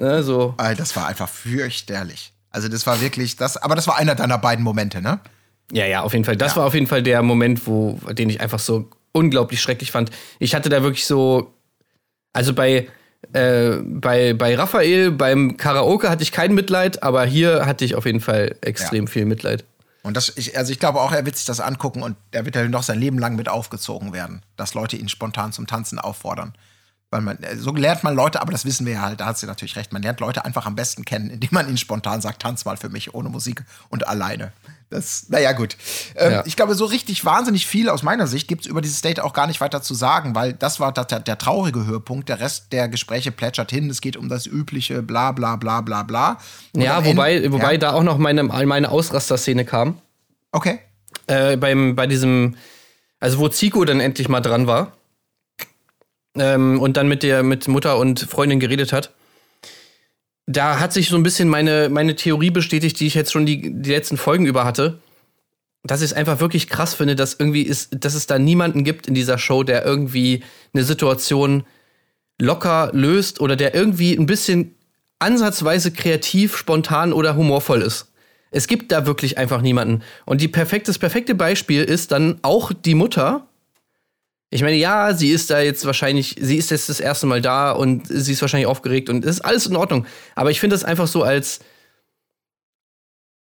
Ja, 0.00 0.22
so. 0.22 0.54
Ey, 0.58 0.76
Das 0.76 0.94
war 0.94 1.08
einfach 1.08 1.28
fürchterlich. 1.28 2.30
Also 2.54 2.68
das 2.68 2.86
war 2.86 3.00
wirklich, 3.00 3.34
das, 3.34 3.56
aber 3.56 3.74
das 3.74 3.88
war 3.88 3.96
einer 3.96 4.14
deiner 4.14 4.38
beiden 4.38 4.62
Momente, 4.64 5.02
ne? 5.02 5.18
Ja, 5.72 5.86
ja, 5.86 6.02
auf 6.02 6.12
jeden 6.12 6.24
Fall. 6.24 6.36
Das 6.36 6.52
Ja. 6.52 6.58
war 6.58 6.66
auf 6.66 6.74
jeden 6.74 6.86
Fall 6.86 7.02
der 7.02 7.20
Moment, 7.22 7.66
wo, 7.66 7.98
den 8.12 8.30
ich 8.30 8.40
einfach 8.40 8.60
so 8.60 8.88
unglaublich 9.10 9.60
schrecklich 9.60 9.90
fand. 9.90 10.10
Ich 10.38 10.54
hatte 10.54 10.68
da 10.68 10.82
wirklich 10.84 11.04
so, 11.04 11.52
also 12.32 12.52
bei, 12.54 12.86
äh, 13.32 13.70
bei, 13.82 14.34
bei 14.34 14.54
Raphael, 14.54 15.10
beim 15.10 15.56
Karaoke 15.56 16.08
hatte 16.10 16.22
ich 16.22 16.30
kein 16.30 16.54
Mitleid, 16.54 17.02
aber 17.02 17.24
hier 17.24 17.66
hatte 17.66 17.84
ich 17.84 17.96
auf 17.96 18.06
jeden 18.06 18.20
Fall 18.20 18.54
extrem 18.60 19.06
Ja. 19.06 19.10
viel 19.10 19.24
Mitleid. 19.24 19.64
Und 20.04 20.16
das, 20.16 20.32
ich, 20.36 20.56
also 20.56 20.70
ich 20.70 20.78
glaube 20.78 21.00
auch, 21.00 21.10
er 21.10 21.26
wird 21.26 21.34
sich 21.36 21.46
das 21.46 21.58
angucken 21.58 22.02
und 22.04 22.14
er 22.30 22.44
wird 22.44 22.54
ja 22.54 22.68
noch 22.68 22.82
sein 22.84 23.00
Leben 23.00 23.18
lang 23.18 23.34
mit 23.34 23.48
aufgezogen 23.48 24.12
werden, 24.12 24.42
dass 24.56 24.74
Leute 24.74 24.96
ihn 24.96 25.08
spontan 25.08 25.50
zum 25.50 25.66
Tanzen 25.66 25.98
auffordern. 25.98 26.52
Weil 27.14 27.20
man, 27.20 27.40
äh, 27.44 27.54
so 27.56 27.72
lernt 27.72 28.02
man 28.02 28.16
Leute, 28.16 28.42
aber 28.42 28.50
das 28.50 28.64
wissen 28.64 28.86
wir 28.86 28.94
ja 28.94 29.02
halt, 29.02 29.20
da 29.20 29.26
hat 29.26 29.38
sie 29.38 29.46
natürlich 29.46 29.76
recht. 29.76 29.92
Man 29.92 30.02
lernt 30.02 30.18
Leute 30.18 30.44
einfach 30.44 30.66
am 30.66 30.74
besten 30.74 31.04
kennen, 31.04 31.30
indem 31.30 31.50
man 31.52 31.68
ihnen 31.68 31.76
spontan 31.76 32.20
sagt, 32.20 32.42
tanz 32.42 32.64
mal 32.64 32.76
für 32.76 32.88
mich, 32.88 33.14
ohne 33.14 33.28
Musik 33.28 33.62
und 33.88 34.08
alleine. 34.08 34.50
Das, 34.90 35.26
naja, 35.28 35.52
gut. 35.52 35.76
Ähm, 36.16 36.32
Ja. 36.32 36.42
Ich 36.44 36.56
glaube, 36.56 36.74
so 36.74 36.86
richtig 36.86 37.24
wahnsinnig 37.24 37.68
viel 37.68 37.88
aus 37.88 38.02
meiner 38.02 38.26
Sicht 38.26 38.48
gibt 38.48 38.62
es 38.62 38.66
über 38.66 38.80
dieses 38.80 39.00
Date 39.00 39.20
auch 39.20 39.32
gar 39.32 39.46
nicht 39.46 39.60
weiter 39.60 39.80
zu 39.80 39.94
sagen, 39.94 40.34
weil 40.34 40.54
das 40.54 40.80
war 40.80 40.90
der, 40.90 41.04
der 41.04 41.38
traurige 41.38 41.86
Höhepunkt. 41.86 42.28
Der 42.28 42.40
Rest 42.40 42.72
der 42.72 42.88
Gespräche 42.88 43.30
plätschert 43.30 43.70
hin. 43.70 43.88
Es 43.88 44.00
geht 44.00 44.16
um 44.16 44.28
das 44.28 44.44
übliche 44.46 45.00
bla 45.00 45.30
bla 45.30 45.54
bla 45.54 45.82
bla 45.82 46.02
bla. 46.02 46.38
Und 46.72 46.80
Ja, 46.80 47.04
wobei, 47.04 47.36
Ende- 47.36 47.52
wobei 47.52 47.74
ja. 47.74 47.78
da 47.78 47.92
auch 47.92 48.02
noch 48.02 48.18
meine, 48.18 48.42
meine 48.42 48.88
Ausraster-Szene 48.90 49.64
kam. 49.64 49.98
Okay. 50.50 50.80
Äh, 51.28 51.56
beim, 51.58 51.94
bei 51.94 52.08
diesem, 52.08 52.56
also 53.20 53.38
wo 53.38 53.46
Zico 53.48 53.84
dann 53.84 54.00
endlich 54.00 54.28
mal 54.28 54.40
dran 54.40 54.66
war 54.66 54.90
ähm, 56.36 56.80
und 56.80 56.96
dann 56.96 57.08
mit 57.08 57.22
der 57.22 57.42
mit 57.42 57.68
Mutter 57.68 57.98
und 57.98 58.20
Freundin 58.20 58.60
geredet 58.60 58.92
hat. 58.92 59.12
Da 60.46 60.78
hat 60.78 60.92
sich 60.92 61.08
so 61.08 61.16
ein 61.16 61.22
bisschen 61.22 61.48
meine, 61.48 61.88
meine 61.88 62.16
Theorie 62.16 62.50
bestätigt, 62.50 63.00
die 63.00 63.06
ich 63.06 63.14
jetzt 63.14 63.32
schon 63.32 63.46
die, 63.46 63.72
die 63.80 63.90
letzten 63.90 64.16
Folgen 64.16 64.46
über 64.46 64.64
hatte. 64.64 64.98
Dass 65.82 66.00
ich 66.00 66.10
es 66.10 66.16
einfach 66.16 66.40
wirklich 66.40 66.68
krass 66.68 66.94
finde, 66.94 67.14
dass 67.14 67.34
irgendwie 67.34 67.62
ist, 67.62 68.04
dass 68.04 68.14
es 68.14 68.26
da 68.26 68.38
niemanden 68.38 68.84
gibt 68.84 69.06
in 69.06 69.14
dieser 69.14 69.38
Show, 69.38 69.62
der 69.62 69.84
irgendwie 69.84 70.42
eine 70.72 70.82
Situation 70.82 71.64
locker 72.40 72.90
löst 72.92 73.40
oder 73.40 73.56
der 73.56 73.74
irgendwie 73.74 74.14
ein 74.14 74.26
bisschen 74.26 74.74
ansatzweise 75.18 75.92
kreativ, 75.92 76.56
spontan 76.56 77.12
oder 77.12 77.36
humorvoll 77.36 77.82
ist. 77.82 78.12
Es 78.50 78.68
gibt 78.68 78.92
da 78.92 79.06
wirklich 79.06 79.36
einfach 79.36 79.62
niemanden. 79.62 80.02
Und 80.26 80.40
die 80.40 80.48
perfekte, 80.48 80.90
das 80.90 80.98
perfekte 80.98 81.34
Beispiel 81.34 81.82
ist 81.82 82.12
dann 82.12 82.38
auch 82.42 82.72
die 82.72 82.94
Mutter. 82.94 83.48
Ich 84.54 84.62
meine, 84.62 84.76
ja, 84.76 85.14
sie 85.14 85.30
ist 85.30 85.50
da 85.50 85.60
jetzt 85.60 85.84
wahrscheinlich, 85.84 86.36
sie 86.40 86.56
ist 86.56 86.70
jetzt 86.70 86.88
das 86.88 87.00
erste 87.00 87.26
Mal 87.26 87.40
da 87.40 87.72
und 87.72 88.06
sie 88.06 88.30
ist 88.30 88.40
wahrscheinlich 88.40 88.68
aufgeregt 88.68 89.08
und 89.08 89.24
es 89.24 89.38
ist 89.38 89.44
alles 89.44 89.66
in 89.66 89.74
Ordnung. 89.74 90.06
Aber 90.36 90.52
ich 90.52 90.60
finde 90.60 90.74
das 90.74 90.84
einfach 90.84 91.08
so 91.08 91.24
als, 91.24 91.58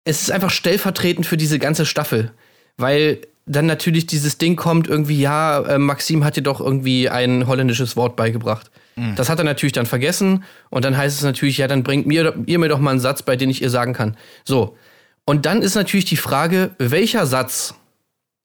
es 0.05 0.23
ist 0.23 0.31
einfach 0.31 0.49
stellvertretend 0.49 1.27
für 1.27 1.37
diese 1.37 1.59
ganze 1.59 1.85
Staffel. 1.85 2.33
Weil 2.79 3.19
dann 3.45 3.67
natürlich 3.67 4.07
dieses 4.07 4.39
Ding 4.39 4.57
kommt, 4.57 4.89
irgendwie, 4.89 5.21
ja, 5.21 5.61
äh, 5.67 5.79
Maxim 5.79 6.25
hat 6.25 6.37
dir 6.37 6.43
doch 6.43 6.59
irgendwie 6.59 7.11
ein 7.11 7.47
holländisches 7.47 7.97
Wort 7.97 8.17
beigebracht. 8.17 8.71
Das 9.17 9.29
hat 9.29 9.39
er 9.39 9.45
natürlich 9.45 9.75
dann 9.75 9.85
vergessen 9.85 10.45
und 10.71 10.87
dann 10.87 10.97
heißt 10.97 11.19
es 11.19 11.23
natürlich, 11.23 11.59
ja, 11.59 11.69
dann 11.69 11.83
bringt 11.83 12.07
mir, 12.07 12.33
ihr 12.47 12.59
mir 12.59 12.69
doch 12.69 12.79
mal 12.79 12.93
einen 12.93 13.01
Satz, 13.01 13.23
bei 13.23 13.37
dem 13.37 13.51
ich 13.51 13.61
ihr 13.61 13.69
sagen 13.69 13.93
kann. 13.93 14.17
So. 14.45 14.79
Und 15.27 15.45
dann 15.45 15.61
ist 15.61 15.75
natürlich 15.75 16.07
die 16.07 16.17
Frage, 16.17 16.71
welcher 16.79 17.27
Satz, 17.27 17.75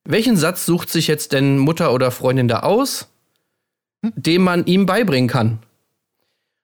welchen 0.10 0.38
Satz 0.38 0.66
sucht 0.66 0.90
sich 0.90 1.08
jetzt 1.08 1.34
denn 1.34 1.60
Mutter 1.60 1.94
oder 1.94 2.10
Freundin 2.12 2.48
da 2.48 2.62
aus, 2.62 3.08
den 4.02 4.42
man 4.42 4.66
ihm 4.66 4.86
beibringen 4.86 5.30
kann? 5.30 5.60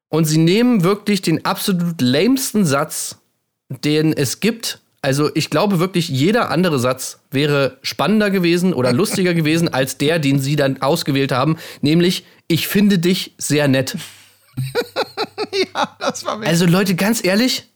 Und 0.09 0.25
sie 0.25 0.37
nehmen 0.37 0.83
wirklich 0.83 1.21
den 1.21 1.45
absolut 1.45 2.01
lamesten 2.01 2.65
Satz, 2.65 3.17
den 3.69 4.13
es 4.13 4.39
gibt, 4.39 4.79
Also 5.01 5.29
ich 5.35 5.51
glaube 5.51 5.79
wirklich, 5.79 6.09
jeder 6.09 6.49
andere 6.49 6.79
Satz 6.79 7.19
wäre 7.29 7.77
spannender 7.83 8.31
gewesen 8.31 8.73
oder 8.73 8.91
lustiger 9.01 9.35
gewesen 9.35 9.71
als 9.71 9.99
der, 9.99 10.17
den 10.17 10.39
sie 10.39 10.55
dann 10.55 10.81
ausgewählt 10.81 11.31
haben, 11.31 11.57
nämlich 11.81 12.25
ich 12.47 12.67
finde 12.67 12.97
dich 12.97 13.35
sehr 13.37 13.67
nett. 13.67 13.97
ja, 15.73 15.95
das 15.99 16.25
war 16.25 16.37
wirklich. 16.37 16.49
Also 16.49 16.65
Leute, 16.65 16.95
ganz 16.95 17.23
ehrlich, 17.23 17.69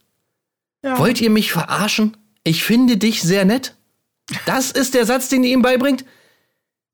wollt 0.81 1.21
ihr 1.21 1.29
mich 1.29 1.51
verarschen? 1.51 2.17
Ich 2.43 2.63
finde 2.63 2.97
dich 2.97 3.21
sehr 3.21 3.45
nett. 3.45 3.75
Das 4.45 4.71
ist 4.71 4.93
der 4.93 5.05
Satz, 5.05 5.29
den 5.29 5.43
ihr 5.43 5.53
ihm 5.53 5.61
beibringt. 5.61 6.05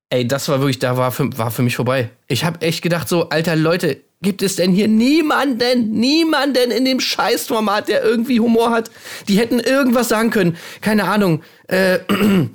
Ey, 0.09 0.27
das 0.27 0.47
war 0.49 0.59
wirklich, 0.59 0.79
da 0.79 0.97
war 0.97 1.11
für, 1.11 1.35
war 1.37 1.51
für 1.51 1.63
mich 1.63 1.75
vorbei. 1.75 2.09
Ich 2.27 2.45
habe 2.45 2.61
echt 2.61 2.81
gedacht, 2.81 3.09
so, 3.09 3.29
alter 3.29 3.55
Leute, 3.55 3.97
gibt 4.21 4.41
es 4.43 4.55
denn 4.55 4.71
hier 4.71 4.87
niemanden, 4.87 5.91
niemanden 5.91 6.71
in 6.71 6.85
dem 6.85 6.99
Scheißformat, 6.99 7.87
der 7.87 8.03
irgendwie 8.03 8.39
Humor 8.39 8.69
hat? 8.71 8.91
Die 9.27 9.37
hätten 9.37 9.59
irgendwas 9.59 10.07
sagen 10.09 10.29
können. 10.29 10.57
Keine 10.81 11.05
Ahnung. 11.05 11.41
Äh, 11.67 11.99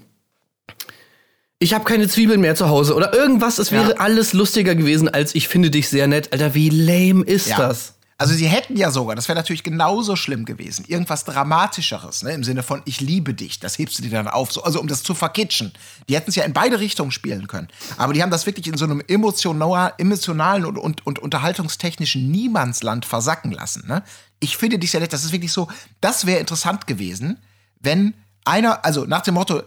ich 1.59 1.75
habe 1.75 1.85
keine 1.85 2.09
Zwiebeln 2.09 2.41
mehr 2.41 2.55
zu 2.55 2.69
Hause 2.69 2.95
oder 2.95 3.13
irgendwas. 3.13 3.59
Es 3.59 3.73
wäre 3.73 3.91
Ja. 3.91 3.97
alles 3.97 4.33
lustiger 4.33 4.75
gewesen, 4.75 5.09
als 5.09 5.35
ich 5.35 5.49
finde 5.49 5.71
dich 5.71 5.89
sehr 5.89 6.07
nett. 6.07 6.33
Alter, 6.33 6.55
wie 6.55 6.71
lame 6.71 7.25
ist 7.25 7.49
Ja. 7.49 7.59
das? 7.59 7.95
Also 8.21 8.35
sie 8.35 8.49
hätten 8.49 8.77
ja 8.77 8.91
sogar, 8.91 9.17
das 9.17 9.29
wäre 9.29 9.37
natürlich 9.37 9.63
genauso 9.63 10.15
schlimm 10.15 10.45
gewesen, 10.45 10.85
irgendwas 10.87 11.25
Dramatischeres, 11.25 12.23
ne, 12.23 12.33
im 12.33 12.45
Sinne 12.45 12.63
von 12.63 12.83
ich 12.85 13.01
liebe 13.01 13.33
dich, 13.33 13.61
das 13.61 13.79
hebst 13.79 13.99
du 13.99 14.03
dir 14.03 14.11
dann 14.11 14.29
auf, 14.29 14.53
so, 14.53 14.63
also 14.63 14.79
um 14.79 14.89
das 14.89 15.03
zu 15.03 15.15
verkitschen. 15.15 15.73
Die 16.07 16.17
hätten 16.17 16.29
es 16.29 16.37
ja 16.37 16.45
in 16.45 16.53
beide 16.53 16.81
Richtungen 16.81 17.13
spielen 17.13 17.47
können. 17.47 17.69
Aber 17.97 18.13
die 18.13 18.23
haben 18.23 18.31
das 18.31 18.45
wirklich 18.45 18.67
in 18.67 18.77
so 18.77 18.85
einem 18.85 19.03
emotional, 19.09 19.95
emotionalen 19.97 20.67
und, 20.67 20.77
und, 20.77 21.07
und 21.07 21.19
unterhaltungstechnischen 21.19 22.31
Niemandsland 22.31 23.07
versacken 23.07 23.53
lassen. 23.53 23.89
Ne? 23.89 24.03
Ich 24.39 24.59
finde 24.59 24.79
dich 24.79 24.91
sehr 24.91 25.01
nett, 25.01 25.15
das 25.15 25.25
ist 25.25 25.33
wirklich 25.33 25.53
so, 25.53 25.69
das 26.03 26.27
wäre 26.27 26.41
interessant 26.41 26.87
gewesen, 26.87 27.39
wenn 27.81 28.13
einer, 28.45 28.85
also 28.85 29.07
nach 29.07 29.23
dem 29.23 29.33
Motto, 29.33 29.61
äh, 29.61 29.63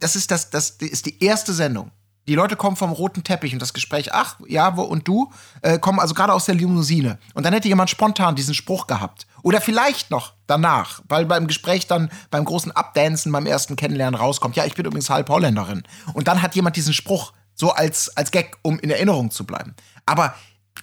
das 0.00 0.16
ist 0.16 0.30
das, 0.30 0.48
das 0.48 0.70
ist 0.70 1.04
die 1.04 1.22
erste 1.22 1.52
Sendung. 1.52 1.90
Die 2.28 2.34
Leute 2.34 2.56
kommen 2.56 2.76
vom 2.76 2.92
roten 2.92 3.24
Teppich 3.24 3.54
und 3.54 3.62
das 3.62 3.72
Gespräch, 3.72 4.12
ach, 4.12 4.36
ja, 4.46 4.76
wo 4.76 4.82
und 4.82 5.08
du, 5.08 5.32
äh, 5.62 5.78
kommen 5.78 5.98
also 5.98 6.12
gerade 6.12 6.34
aus 6.34 6.44
der 6.44 6.54
Limousine. 6.54 7.18
Und 7.32 7.46
dann 7.46 7.54
hätte 7.54 7.68
jemand 7.68 7.88
spontan 7.88 8.36
diesen 8.36 8.52
Spruch 8.52 8.86
gehabt. 8.86 9.26
Oder 9.42 9.62
vielleicht 9.62 10.10
noch 10.10 10.34
danach, 10.46 11.00
weil 11.08 11.24
beim 11.24 11.46
Gespräch 11.46 11.86
dann 11.86 12.10
beim 12.30 12.44
großen 12.44 12.70
Abdancen, 12.70 13.32
beim 13.32 13.46
ersten 13.46 13.76
Kennenlernen 13.76 14.20
rauskommt, 14.20 14.56
ja, 14.56 14.66
ich 14.66 14.74
bin 14.74 14.84
übrigens 14.84 15.08
halb 15.08 15.30
Holländerin. 15.30 15.84
Und 16.12 16.28
dann 16.28 16.42
hat 16.42 16.54
jemand 16.54 16.76
diesen 16.76 16.92
Spruch 16.92 17.32
so 17.54 17.70
als, 17.70 18.14
als 18.14 18.30
Gag, 18.30 18.58
um 18.60 18.78
in 18.78 18.90
Erinnerung 18.90 19.30
zu 19.30 19.46
bleiben. 19.46 19.74
Aber 20.04 20.34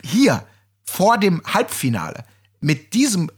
hier, 0.03 0.43
vor 0.83 1.19
dem 1.19 1.43
Halbfinale, 1.45 2.25
mit 2.59 2.95
diesem 2.95 3.29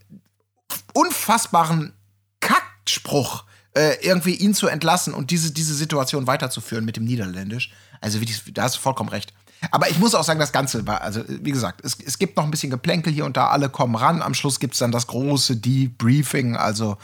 unfassbaren 0.94 1.92
Kackspruch 2.40 3.44
äh, 3.78 3.96
irgendwie 4.02 4.34
ihn 4.34 4.54
zu 4.54 4.68
entlassen 4.68 5.14
und 5.14 5.30
diese, 5.30 5.52
diese 5.52 5.76
Situation 5.76 6.26
weiterzuführen 6.26 6.84
mit 6.84 6.96
dem 6.96 7.06
Niederländisch. 7.06 7.72
Also, 8.02 8.22
wie 8.22 8.52
da 8.52 8.64
hast 8.64 8.76
du 8.76 8.80
vollkommen 8.80 9.10
recht. 9.10 9.34
Aber 9.72 9.90
ich 9.90 9.98
muss 10.00 10.16
auch 10.16 10.24
sagen, 10.24 10.40
das 10.40 10.52
Ganze 10.52 10.86
war, 10.86 11.02
also 11.02 11.24
wie 11.28 11.52
gesagt, 11.52 11.84
es, 11.84 11.98
es 12.06 12.20
gibt 12.20 12.38
noch 12.38 12.44
ein 12.44 12.52
bisschen 12.52 12.70
Geplänkel 12.70 13.12
hier 13.12 13.26
und 13.26 13.38
da, 13.38 13.48
alle 13.48 13.70
kommen 13.70 13.96
ran. 13.96 14.22
Am 14.22 14.34
Schluss 14.34 14.60
gibt 14.60 14.74
es 14.74 14.80
dann 14.80 14.92
das 14.92 15.08
große 15.08 15.58
Debriefing, 15.58 16.56
also 16.56 16.98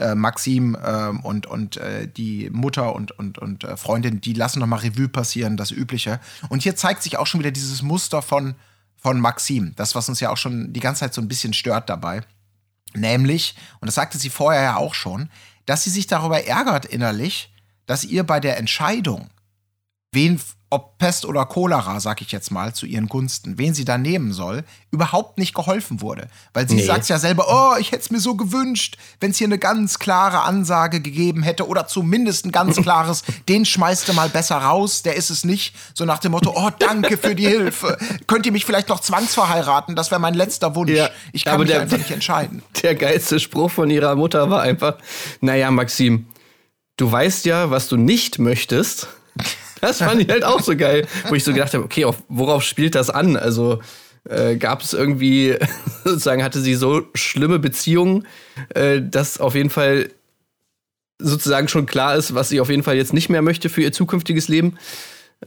äh, 0.00 0.14
Maxim 0.14 0.76
ähm, 0.84 1.20
und, 1.20 1.46
und 1.46 1.76
äh, 1.76 2.08
die 2.08 2.50
Mutter 2.50 2.94
und, 2.94 3.12
und, 3.12 3.38
und 3.38 3.64
äh, 3.64 3.76
Freundin, 3.76 4.20
die 4.20 4.32
lassen 4.32 4.58
noch 4.58 4.66
mal 4.66 4.76
Revue 4.76 5.08
passieren, 5.08 5.56
das 5.56 5.70
Übliche. 5.70 6.20
Und 6.48 6.62
hier 6.62 6.76
zeigt 6.76 7.02
sich 7.02 7.18
auch 7.18 7.26
schon 7.26 7.40
wieder 7.40 7.52
dieses 7.52 7.82
Muster 7.82 8.20
von, 8.20 8.54
von 8.96 9.20
Maxim, 9.20 9.74
das, 9.76 9.94
was 9.94 10.08
uns 10.08 10.20
ja 10.20 10.30
auch 10.30 10.36
schon 10.36 10.72
die 10.72 10.80
ganze 10.80 11.00
Zeit 11.00 11.14
so 11.14 11.20
ein 11.20 11.28
bisschen 11.28 11.52
stört 11.52 11.88
dabei. 11.88 12.22
Nämlich, 12.94 13.54
und 13.80 13.86
das 13.86 13.94
sagte 13.94 14.18
sie 14.18 14.28
vorher 14.28 14.62
ja 14.62 14.76
auch 14.76 14.94
schon, 14.94 15.30
dass 15.66 15.84
sie 15.84 15.90
sich 15.90 16.08
darüber 16.08 16.44
ärgert 16.44 16.84
innerlich, 16.84 17.54
dass 17.86 18.04
ihr 18.04 18.24
bei 18.24 18.40
der 18.40 18.58
Entscheidung, 18.58 19.30
wen, 20.12 20.40
ob 20.70 20.96
Pest 20.96 21.26
oder 21.26 21.44
Cholera, 21.44 22.00
sag 22.00 22.22
ich 22.22 22.32
jetzt 22.32 22.50
mal, 22.50 22.72
zu 22.74 22.86
ihren 22.86 23.06
Gunsten, 23.06 23.58
wen 23.58 23.74
sie 23.74 23.84
da 23.84 23.98
nehmen 23.98 24.32
soll, 24.32 24.64
überhaupt 24.90 25.36
nicht 25.36 25.52
geholfen 25.54 26.00
wurde. 26.00 26.28
Weil 26.54 26.66
sie 26.66 26.76
Nee. 26.76 26.86
sagt 26.86 27.06
ja 27.10 27.18
selber, 27.18 27.46
oh, 27.48 27.78
ich 27.78 27.92
hätte 27.92 28.02
es 28.04 28.10
mir 28.10 28.20
so 28.20 28.36
gewünscht, 28.36 28.96
wenn 29.20 29.32
es 29.32 29.36
hier 29.38 29.48
eine 29.48 29.58
ganz 29.58 29.98
klare 29.98 30.40
Ansage 30.42 31.00
gegeben 31.02 31.42
hätte 31.42 31.66
oder 31.68 31.86
zumindest 31.88 32.46
ein 32.46 32.52
ganz 32.52 32.76
klares, 32.82 33.22
den 33.50 33.66
schmeißt 33.66 34.08
du 34.08 34.14
mal 34.14 34.30
besser 34.30 34.56
raus, 34.56 35.02
der 35.02 35.16
ist 35.16 35.28
es 35.28 35.44
nicht. 35.44 35.74
So 35.92 36.06
nach 36.06 36.20
dem 36.20 36.32
Motto, 36.32 36.52
oh, 36.54 36.70
danke 36.78 37.18
für 37.18 37.34
die 37.34 37.46
Hilfe. 37.48 37.98
Könnt 38.26 38.46
ihr 38.46 38.52
mich 38.52 38.64
vielleicht 38.64 38.88
noch 38.88 39.00
zwangsverheiraten? 39.00 39.94
Das 39.94 40.10
wäre 40.10 40.20
mein 40.22 40.34
letzter 40.34 40.74
Wunsch. 40.74 40.92
Ja, 40.92 41.10
ich 41.32 41.44
kann 41.44 41.54
aber 41.54 41.64
mich 41.64 41.72
der- 41.72 41.82
einfach 41.82 41.98
nicht 41.98 42.10
entscheiden. 42.10 42.62
Der 42.82 42.94
geilste 42.94 43.40
Spruch 43.40 43.70
von 43.70 43.90
ihrer 43.90 44.16
Mutter 44.16 44.48
war 44.48 44.62
einfach, 44.62 44.96
naja, 45.42 45.70
Maxim, 45.70 46.26
du 46.96 47.12
weißt 47.12 47.44
ja, 47.44 47.70
was 47.70 47.88
du 47.88 47.96
nicht 47.98 48.38
möchtest. 48.38 49.08
Das 49.82 49.98
fand 49.98 50.22
ich 50.22 50.28
halt 50.30 50.44
auch 50.44 50.60
so 50.60 50.76
geil, 50.76 51.06
wo 51.28 51.34
ich 51.34 51.44
so 51.44 51.52
gedacht 51.52 51.74
habe, 51.74 51.84
okay, 51.84 52.04
auf, 52.06 52.22
worauf 52.28 52.62
spielt 52.62 52.94
das 52.94 53.10
an? 53.10 53.36
Also 53.36 53.80
äh, 54.28 54.56
gab 54.56 54.80
es 54.82 54.92
irgendwie, 54.94 55.56
sozusagen 56.04 56.42
hatte 56.42 56.60
sie 56.60 56.74
so 56.76 57.02
schlimme 57.14 57.58
Beziehungen, 57.58 58.26
äh, 58.74 59.02
dass 59.02 59.38
auf 59.40 59.54
jeden 59.56 59.70
Fall 59.70 60.08
sozusagen 61.18 61.68
schon 61.68 61.86
klar 61.86 62.16
ist, 62.16 62.34
was 62.34 62.48
sie 62.48 62.60
auf 62.60 62.70
jeden 62.70 62.82
Fall 62.82 62.96
jetzt 62.96 63.12
nicht 63.12 63.28
mehr 63.28 63.42
möchte 63.42 63.68
für 63.68 63.82
ihr 63.82 63.92
zukünftiges 63.92 64.48
Leben. 64.48 64.78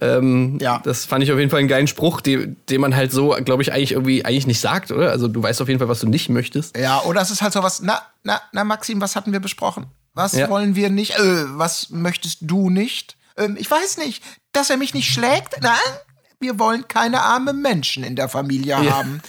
Ähm, 0.02 0.58
Ja. 0.62 0.82
Das 0.84 1.06
fand 1.06 1.24
ich 1.24 1.32
auf 1.32 1.40
jeden 1.40 1.50
Fall 1.50 1.60
einen 1.60 1.68
geilen 1.70 1.88
Spruch, 1.88 2.20
den, 2.22 2.58
den 2.70 2.82
man 2.82 2.96
halt 2.96 3.12
so, 3.14 3.30
glaube 3.46 3.64
ich, 3.64 3.72
eigentlich 3.72 3.94
irgendwie 3.94 4.26
eigentlich 4.26 4.48
nicht 4.48 4.60
sagt, 4.60 4.92
oder? 4.92 5.12
Also 5.12 5.28
du 5.30 5.42
weißt 5.42 5.62
auf 5.62 5.68
jeden 5.70 5.80
Fall, 5.80 5.88
was 5.90 6.02
du 6.02 6.08
nicht 6.10 6.28
möchtest. 6.30 6.78
Ja, 6.78 7.02
oder 7.04 7.22
es 7.22 7.32
ist 7.32 7.42
halt 7.42 7.54
so 7.54 7.64
was, 7.64 7.82
na, 7.82 8.02
na, 8.24 8.42
na, 8.52 8.64
Maxim, 8.66 9.00
was 9.00 9.16
hatten 9.16 9.32
wir 9.32 9.40
besprochen? 9.40 9.86
Was 10.14 10.34
Ja. 10.34 10.50
wollen 10.50 10.76
wir 10.76 10.90
nicht? 10.90 11.18
Äh, 11.18 11.46
was 11.58 11.90
möchtest 11.90 12.40
du 12.42 12.70
nicht? 12.70 13.16
Ähm, 13.38 13.58
ich 13.60 13.70
weiß 13.70 13.98
nicht, 13.98 14.24
dass 14.52 14.70
er 14.70 14.78
mich 14.78 14.94
nicht 14.94 15.12
schlägt? 15.12 15.62
Nein, 15.62 15.74
wir 16.40 16.60
wollen 16.60 16.88
keine 16.88 17.22
armen 17.22 17.62
Menschen 17.62 18.04
in 18.04 18.16
der 18.18 18.28
Familie 18.30 18.78
haben. 18.78 19.22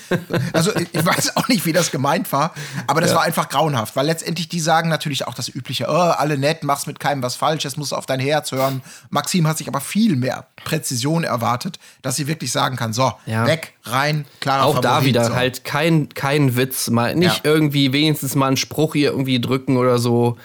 Also 0.53 0.73
ich 0.75 1.05
weiß 1.05 1.37
auch 1.37 1.47
nicht, 1.49 1.64
wie 1.64 1.73
das 1.73 1.90
gemeint 1.92 2.31
war, 2.33 2.53
aber 2.88 3.01
das 3.01 3.14
war 3.14 3.23
einfach 3.23 3.49
grauenhaft, 3.49 3.95
weil 3.97 4.07
letztendlich 4.07 4.49
die 4.49 4.59
sagen 4.61 4.88
natürlich 4.88 5.27
auch 5.27 5.33
das 5.35 5.49
Übliche, 5.49 5.87
oh, 5.88 5.92
alle 5.92 6.37
nett, 6.37 6.64
machst 6.64 6.87
mit 6.88 6.99
keinem 6.99 7.23
was 7.23 7.37
falsch, 7.37 7.62
jetzt 7.64 7.79
musst 7.79 7.92
du 7.92 7.97
auf 7.97 8.07
dein 8.07 8.19
Herz 8.21 8.51
hören. 8.53 8.83
Maxim 9.09 9.47
hat 9.47 9.57
sich 9.57 9.69
aber 9.69 9.81
viel 9.81 10.16
mehr 10.16 10.49
Präzision 10.64 11.23
erwartet, 11.25 11.79
dass 12.03 12.16
sie 12.16 12.27
wirklich 12.27 12.51
sagen 12.53 12.77
kann, 12.77 12.92
so, 12.92 13.12
Ja. 13.25 13.47
weg, 13.47 13.75
rein, 13.85 14.27
klarer 14.40 14.64
Auch 14.64 14.81
da 14.81 14.95
Favorit, 14.95 15.09
wieder 15.09 15.25
so. 15.27 15.35
halt 15.37 15.64
kein, 15.64 16.09
kein 16.11 16.57
Witz, 16.57 16.90
mal 16.90 17.14
nicht 17.14 17.45
Ja. 17.45 17.51
irgendwie 17.53 17.92
wenigstens 17.92 18.35
mal 18.35 18.49
einen 18.49 18.57
Spruch 18.57 18.95
hier 18.95 19.11
irgendwie 19.12 19.40
drücken 19.40 19.77
oder 19.77 19.99
so 19.99 20.37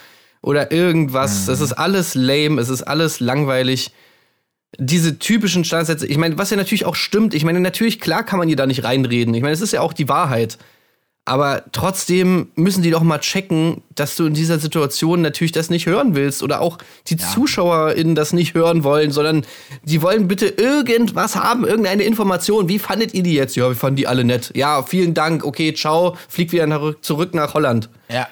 oder 0.42 0.72
irgendwas. 0.72 1.46
Das 1.46 1.62
ist 1.62 1.74
alles 1.74 2.16
lame, 2.16 2.60
es 2.60 2.70
ist 2.70 2.84
alles 2.84 3.20
langweilig. 3.20 3.92
Diese 4.78 5.20
typischen 5.20 5.66
Standardsätze, 5.66 6.08
ich 6.08 6.18
meine, 6.18 6.38
was 6.38 6.50
ja 6.50 6.58
natürlich 6.58 6.86
auch 6.86 6.96
stimmt, 6.96 7.34
ich 7.34 7.44
meine, 7.44 7.60
natürlich, 7.60 8.00
klar 8.00 8.24
kann 8.24 8.40
man 8.40 8.48
hier 8.48 8.58
da 8.58 8.66
nicht 8.66 8.84
reinreden. 8.84 9.34
Ich 9.34 9.42
meine, 9.42 9.54
es 9.54 9.62
ist 9.62 9.74
ja 9.74 9.82
auch 9.82 9.94
die 9.94 10.10
Wahrheit. 10.10 10.58
Aber 11.24 11.64
trotzdem 11.72 12.48
müssen 12.56 12.82
die 12.82 12.90
doch 12.90 13.04
mal 13.04 13.20
checken, 13.20 13.84
dass 13.94 14.16
du 14.16 14.26
in 14.26 14.34
dieser 14.34 14.58
Situation 14.58 15.22
natürlich 15.22 15.52
das 15.52 15.70
nicht 15.70 15.86
hören 15.86 16.16
willst 16.16 16.42
oder 16.42 16.62
auch 16.62 16.80
die 17.08 17.18
ZuschauerInnen 17.18 18.16
das 18.16 18.34
nicht 18.34 18.56
hören 18.56 18.84
wollen, 18.84 19.12
sondern 19.12 19.46
die 19.84 20.02
wollen 20.02 20.28
bitte 20.28 20.48
irgendwas 20.48 21.36
haben, 21.36 21.64
irgendeine 21.64 22.04
Information. 22.04 22.70
Wie 22.70 22.80
fandet 22.80 23.14
ihr 23.14 23.22
die 23.22 23.36
jetzt? 23.36 23.56
Ja, 23.56 23.68
wir 23.68 23.76
fanden 23.76 23.98
die 23.98 24.08
alle 24.08 24.24
nett. 24.24 24.52
Ja, 24.56 24.82
vielen 24.82 25.14
Dank. 25.14 25.46
Okay, 25.46 25.76
ciao. 25.76 26.18
Flieg 26.28 26.52
wieder 26.54 26.66
nach, 26.66 26.96
zurück 27.02 27.36
nach 27.36 27.54
Holland. 27.54 27.90
Ja, 28.12 28.28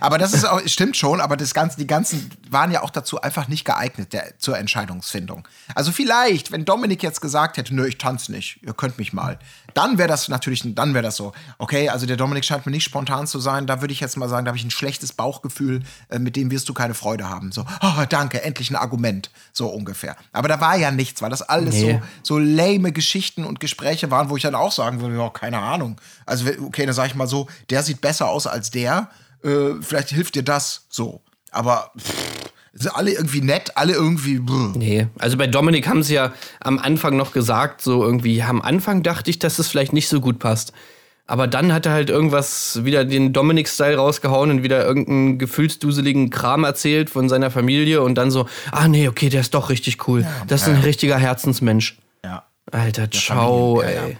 aber 0.00 0.18
das 0.18 0.32
ist 0.32 0.44
auch, 0.44 0.60
stimmt 0.66 0.96
schon, 0.96 1.20
aber 1.20 1.36
das 1.36 1.52
Ganze, 1.54 1.76
die 1.78 1.86
ganzen 1.86 2.30
waren 2.50 2.70
ja 2.70 2.82
auch 2.82 2.90
dazu 2.90 3.20
einfach 3.20 3.48
nicht 3.48 3.64
geeignet 3.64 4.12
der, 4.12 4.38
zur 4.38 4.58
Entscheidungsfindung. 4.58 5.46
Also 5.74 5.92
vielleicht, 5.92 6.50
wenn 6.50 6.64
Dominik 6.64 7.02
jetzt 7.02 7.20
gesagt 7.20 7.56
hätte, 7.56 7.74
nö, 7.74 7.86
ich 7.86 7.98
tanze 7.98 8.32
nicht, 8.32 8.60
ihr 8.62 8.72
könnt 8.72 8.98
mich 8.98 9.12
mal, 9.12 9.38
dann 9.74 9.98
wäre 9.98 10.08
das 10.08 10.28
natürlich, 10.28 10.62
dann 10.74 10.94
wäre 10.94 11.02
das 11.02 11.16
so, 11.16 11.32
okay, 11.58 11.88
also 11.88 12.06
der 12.06 12.16
Dominik 12.16 12.44
scheint 12.44 12.64
mir 12.64 12.72
nicht 12.72 12.84
spontan 12.84 13.26
zu 13.26 13.38
sein, 13.38 13.66
da 13.66 13.80
würde 13.80 13.92
ich 13.92 14.00
jetzt 14.00 14.16
mal 14.16 14.28
sagen, 14.28 14.44
da 14.44 14.50
habe 14.50 14.58
ich 14.58 14.64
ein 14.64 14.70
schlechtes 14.70 15.12
Bauchgefühl, 15.12 15.82
äh, 16.08 16.18
mit 16.18 16.36
dem 16.36 16.50
wirst 16.50 16.68
du 16.68 16.74
keine 16.74 16.94
Freude 16.94 17.28
haben. 17.28 17.52
So, 17.52 17.64
oh, 17.82 18.04
danke, 18.08 18.42
endlich 18.42 18.70
ein 18.70 18.76
Argument, 18.76 19.30
so 19.52 19.68
ungefähr. 19.68 20.16
Aber 20.32 20.48
da 20.48 20.60
war 20.60 20.76
ja 20.76 20.90
nichts, 20.90 21.22
weil 21.22 21.30
das 21.30 21.42
alles 21.42 21.74
Nee. 21.74 22.00
so, 22.22 22.36
so 22.36 22.38
lame 22.38 22.92
Geschichten 22.92 23.44
und 23.44 23.60
Gespräche 23.60 24.10
waren, 24.10 24.30
wo 24.30 24.36
ich 24.36 24.42
dann 24.42 24.54
auch 24.54 24.72
sagen 24.72 25.00
würde, 25.00 25.16
ja, 25.16 25.28
keine 25.30 25.58
Ahnung. 25.58 26.00
Also, 26.26 26.46
okay, 26.62 26.86
dann 26.86 26.94
sage 26.94 27.08
ich 27.08 27.14
mal 27.14 27.26
so, 27.26 27.46
der 27.70 27.82
sieht 27.82 28.00
besser 28.00 28.28
aus 28.28 28.46
als 28.46 28.70
der, 28.70 29.10
äh, 29.42 29.80
vielleicht 29.80 30.10
hilft 30.10 30.34
dir 30.34 30.42
das 30.42 30.86
so. 30.88 31.22
Aber 31.50 31.92
pff, 31.98 32.14
sind 32.74 32.94
alle 32.94 33.12
irgendwie 33.12 33.40
nett, 33.40 33.72
alle 33.76 33.94
irgendwie. 33.94 34.38
Brr. 34.38 34.72
Nee, 34.76 35.08
also 35.18 35.36
bei 35.36 35.46
Dominik 35.46 35.88
haben 35.88 36.02
sie 36.02 36.14
ja 36.14 36.32
am 36.60 36.78
Anfang 36.78 37.16
noch 37.16 37.32
gesagt, 37.32 37.80
so 37.82 38.04
irgendwie, 38.04 38.36
ja, 38.36 38.48
am 38.48 38.62
Anfang 38.62 39.02
dachte 39.02 39.30
ich, 39.30 39.38
dass 39.38 39.58
es 39.58 39.68
vielleicht 39.68 39.92
nicht 39.92 40.08
so 40.08 40.20
gut 40.20 40.38
passt. 40.38 40.72
Aber 41.26 41.46
dann 41.46 41.74
hat 41.74 41.84
er 41.84 41.92
halt 41.92 42.08
irgendwas, 42.08 42.84
wieder 42.84 43.04
den 43.04 43.34
Dominik-Style 43.34 43.96
rausgehauen 43.96 44.50
und 44.50 44.62
wieder 44.62 44.86
irgendeinen 44.86 45.38
gefühlsduseligen 45.38 46.30
Kram 46.30 46.64
erzählt 46.64 47.10
von 47.10 47.28
seiner 47.28 47.50
Familie 47.50 48.00
und 48.00 48.14
dann 48.14 48.30
so, 48.30 48.48
ah 48.72 48.88
nee, 48.88 49.08
okay, 49.08 49.28
der 49.28 49.42
ist 49.42 49.52
doch 49.52 49.68
richtig 49.68 50.08
cool. 50.08 50.26
das 50.46 50.62
ist 50.62 50.68
ein 50.68 50.80
richtiger 50.80 51.18
Herzensmensch. 51.18 51.98
Ja. 52.24 52.44
Alter, 52.70 53.10
ciao, 53.10 53.76
Familien- 53.82 53.94
ja, 53.94 54.04
ey. 54.06 54.12
ja. 54.12 54.18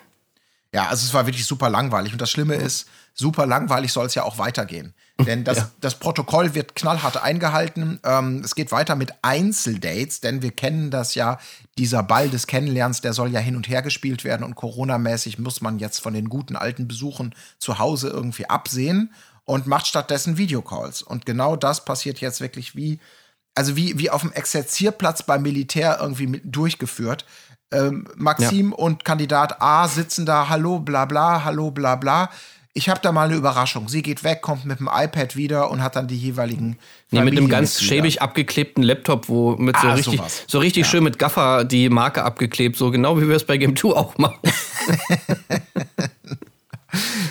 Ja, 0.75 0.89
also 0.89 1.07
es 1.07 1.15
war 1.15 1.25
wirklich 1.27 1.47
super 1.47 1.71
langweilig. 1.71 2.13
Und 2.13 2.21
das 2.21 2.31
Schlimme 2.31 2.55
ist, 2.57 2.89
super 3.15 3.47
langweilig 3.47 3.91
soll 3.91 4.05
es 4.05 4.15
ja 4.15 4.25
auch 4.25 4.37
weitergehen. 4.37 4.93
Denn 5.27 5.43
das, 5.43 5.73
das 5.81 5.97
Protokoll 5.97 6.55
wird 6.55 6.77
knallhart 6.77 7.21
eingehalten. 7.21 7.99
Ähm, 8.05 8.43
es 8.45 8.55
geht 8.55 8.71
weiter 8.71 8.95
mit 8.95 9.13
Einzeldates, 9.23 10.21
denn 10.21 10.43
wir 10.43 10.53
kennen 10.53 10.91
das 10.91 11.15
ja. 11.17 11.39
Dieser 11.77 12.03
Ball 12.03 12.29
des 12.29 12.47
Kennenlernens, 12.47 13.01
der 13.01 13.13
soll 13.13 13.31
ja 13.33 13.41
hin 13.41 13.57
und 13.57 13.69
her 13.69 13.83
gespielt 13.83 14.25
werden 14.25 14.45
und 14.45 14.55
Corona-mäßig 14.55 15.39
muss 15.39 15.61
man 15.61 15.79
jetzt 15.79 16.01
von 16.01 16.15
den 16.15 16.29
guten 16.29 16.57
alten 16.57 16.89
Besuchen 16.89 17.35
zu 17.59 17.79
Hause 17.79 18.09
irgendwie 18.09 18.49
absehen 18.49 19.13
und 19.45 19.67
macht 19.67 19.87
stattdessen 19.87 20.39
Videocalls. 20.39 21.03
Und 21.03 21.27
genau 21.27 21.57
das 21.57 21.85
passiert 21.85 22.21
jetzt 22.21 22.41
wirklich 22.41 22.77
wie, 22.77 23.01
also 23.55 23.77
wie, 23.77 23.99
wie 23.99 24.11
auf 24.11 24.21
dem 24.21 24.33
Exerzierplatz 24.33 25.25
beim 25.25 25.43
Militär 25.43 25.99
irgendwie 26.01 26.41
durchgeführt. 26.45 27.25
Ähm, 27.73 28.07
Maxim 28.17 28.73
und 28.73 29.05
Kandidat 29.05 29.61
A 29.61 29.89
sitzen 29.89 30.27
da, 30.27 30.49
hallo, 30.49 30.79
bla 30.79 31.05
bla, 31.07 31.45
hallo, 31.45 31.71
bla 31.71 31.97
bla. 31.97 32.31
Ich 32.79 32.89
habe 32.89 33.01
da 33.03 33.11
mal 33.11 33.27
eine 33.27 33.35
Überraschung. 33.35 33.89
Sie 33.89 34.03
geht 34.03 34.23
weg, 34.23 34.41
kommt 34.41 34.65
mit 34.65 34.79
dem 34.79 34.89
iPad 34.89 35.35
wieder 35.35 35.69
und 35.69 35.83
hat 35.83 35.97
dann 35.97 36.07
die 36.07 36.17
jeweiligen. 36.17 36.79
Nee, 37.11 37.23
mit 37.23 37.37
einem 37.37 37.49
ganz 37.49 37.75
Familienmitglieder. 37.75 37.81
schäbig 37.81 38.23
abgeklebten 38.23 38.85
Laptop, 38.85 39.29
wo 39.29 39.57
mit 39.57 39.77
so 39.77 39.89
Ah, 39.89 39.95
richtig, 39.95 40.19
sowas. 40.21 40.45
so 40.47 40.59
richtig 40.61 40.87
schön 40.87 41.03
mit 41.03 41.19
Gaffer 41.19 41.65
die 41.65 41.89
Marke 41.89 42.23
abgeklebt, 42.23 42.77
so 42.77 42.93
genau 42.93 43.21
wie 43.21 43.27
wir 43.29 43.35
es 43.35 43.45
bei 43.45 43.57
Game 43.57 43.75
2 43.75 43.89
auch 43.97 44.17
machen. 44.19 44.39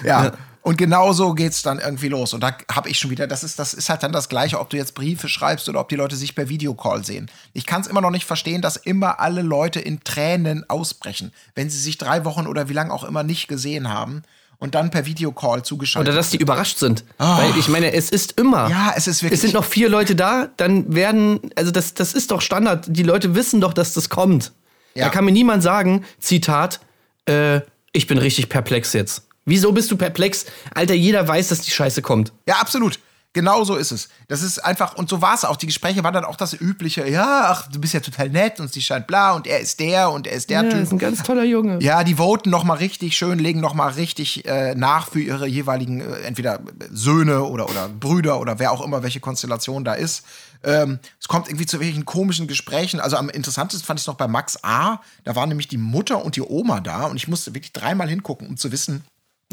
Ja. 0.04 0.32
Und 0.62 0.78
genau 0.78 1.14
so 1.14 1.34
geht's 1.34 1.62
dann 1.64 1.80
irgendwie 1.80 2.10
los. 2.10 2.34
Und 2.34 2.42
da 2.42 2.56
habe 2.70 2.90
ich 2.90 3.00
schon 3.00 3.10
wieder, 3.10 3.26
das 3.26 3.44
ist, 3.44 3.58
das 3.58 3.74
ist 3.74 3.90
halt 3.90 4.04
dann 4.04 4.12
das 4.12 4.28
Gleiche, 4.28 4.60
ob 4.60 4.70
du 4.70 4.76
jetzt 4.76 4.96
Briefe 4.96 5.30
schreibst 5.30 5.70
oder 5.70 5.80
ob 5.80 5.88
die 5.88 5.96
Leute 5.96 6.18
sich 6.18 6.36
per 6.36 6.50
Videocall 6.50 7.06
sehen. 7.06 7.32
Ich 7.54 7.66
kann 7.66 7.80
es 7.82 7.88
immer 7.88 8.02
noch 8.02 8.12
nicht 8.12 8.26
verstehen, 8.26 8.62
dass 8.62 8.76
immer 8.76 9.22
alle 9.22 9.42
Leute 9.44 9.80
in 9.80 10.04
Tränen 10.04 10.70
ausbrechen, 10.70 11.32
wenn 11.56 11.70
sie 11.70 11.80
sich 11.80 11.98
drei 11.98 12.26
Wochen 12.26 12.48
oder 12.48 12.68
wie 12.68 12.74
lange 12.74 12.92
auch 12.94 13.06
immer 13.06 13.24
nicht 13.24 13.48
gesehen 13.48 13.88
haben 13.90 14.24
und 14.60 14.76
dann 14.76 14.90
per 14.90 15.06
Videocall 15.06 15.64
zugeschaltet 15.64 16.10
Oder 16.10 16.18
dass 16.18 16.30
die 16.32 16.38
überrascht 16.38 16.78
sind. 16.80 17.04
Weil 17.18 17.56
ich 17.58 17.68
meine, 17.68 17.94
es 17.94 18.10
ist 18.10 18.40
immer. 18.40 18.70
Ja, 18.70 18.94
es 18.96 19.08
ist 19.08 19.22
wirklich- 19.24 19.38
Es 19.38 19.42
sind 19.42 19.54
noch 19.54 19.66
vier 19.66 19.90
Leute 19.90 20.16
da, 20.16 20.50
dann 20.58 20.94
werden, 20.96 21.40
also 21.56 21.72
das, 21.72 21.94
das 21.94 22.14
ist 22.14 22.32
doch 22.32 22.42
Standard. 22.42 22.86
Die 22.90 23.04
Leute 23.04 23.36
wissen 23.36 23.62
doch, 23.62 23.74
dass 23.74 23.94
das 23.94 24.10
kommt. 24.10 24.52
Ja. 24.96 25.06
Da 25.06 25.10
kann 25.10 25.26
mir 25.26 25.32
niemand 25.32 25.62
sagen, 25.62 26.04
Zitat, 26.20 26.80
äh, 27.28 27.62
ich 27.92 28.08
bin 28.08 28.18
richtig 28.18 28.50
perplex 28.50 28.94
jetzt. 28.94 29.24
Wieso 29.46 29.72
bist 29.72 29.92
du 29.92 29.96
perplex? 29.98 30.46
Alter, 30.74 30.94
jeder 30.96 31.28
weiß, 31.28 31.50
dass 31.50 31.62
die 31.62 31.72
Scheiße 31.72 32.02
kommt. 32.02 32.34
Ja, 32.48 32.56
absolut. 32.56 33.00
Genau 33.38 33.64
so 33.64 33.76
ist 33.76 33.92
es. 33.92 34.10
Das 34.28 34.42
ist 34.42 34.58
einfach, 34.66 34.96
und 34.96 35.10
so 35.10 35.22
war 35.22 35.36
es 35.36 35.46
auch. 35.46 35.58
Die 35.58 35.68
Gespräche 35.68 36.04
waren 36.04 36.14
dann 36.16 36.26
auch 36.26 36.38
das 36.38 36.54
Übliche. 36.60 37.08
Ja, 37.08 37.50
ach, 37.52 37.68
du 37.72 37.80
bist 37.80 37.94
ja 37.94 38.00
total 38.00 38.30
nett 38.30 38.60
und 38.60 38.74
sie 38.74 38.82
scheint 38.82 39.06
bla 39.06 39.34
und 39.34 39.46
er 39.46 39.60
ist 39.60 39.80
der 39.80 40.10
und 40.10 40.26
er 40.26 40.34
ist 40.34 40.50
der 40.50 40.64
Ja, 40.64 40.70
Typ. 40.72 40.82
ist 40.82 40.92
ein 40.92 40.98
ganz 40.98 41.22
toller 41.22 41.44
Junge. 41.44 41.78
Ja, 41.80 42.04
die 42.04 42.16
voten 42.18 42.50
noch 42.50 42.64
mal 42.64 42.74
richtig 42.78 43.16
schön, 43.16 43.38
legen 43.38 43.60
noch 43.60 43.76
mal 43.76 43.90
richtig 43.90 44.44
äh, 44.48 44.74
nach 44.74 45.12
für 45.12 45.20
ihre 45.22 45.46
jeweiligen 45.46 46.02
äh, 46.02 46.22
entweder 46.22 46.62
Söhne 46.92 47.44
oder, 47.44 47.70
oder 47.70 47.90
Brüder 47.90 48.40
oder 48.40 48.58
wer 48.58 48.72
auch 48.72 48.84
immer, 48.84 49.04
welche 49.04 49.20
Konstellation 49.20 49.84
da 49.86 49.94
ist. 49.94 50.24
Ähm, 50.64 50.98
es 51.20 51.28
kommt 51.28 51.48
irgendwie 51.48 51.68
zu 51.68 51.80
welchen 51.80 52.06
komischen 52.06 52.48
Gesprächen. 52.48 53.00
Also 53.00 53.18
am 53.18 53.30
interessantesten 53.30 53.86
fand 53.86 54.00
ich 54.00 54.04
es 54.06 54.08
noch 54.08 54.16
bei 54.16 54.28
Max 54.28 54.58
A. 54.64 55.00
Da 55.26 55.36
waren 55.36 55.50
nämlich 55.50 55.68
die 55.68 55.78
Mutter 55.78 56.26
und 56.26 56.36
die 56.36 56.42
Oma 56.42 56.80
da 56.80 57.04
und 57.06 57.18
ich 57.18 57.28
musste 57.28 57.54
wirklich 57.54 57.72
dreimal 57.72 58.10
hingucken, 58.10 58.48
um 58.48 58.58
zu 58.58 58.72
wissen, 58.72 59.04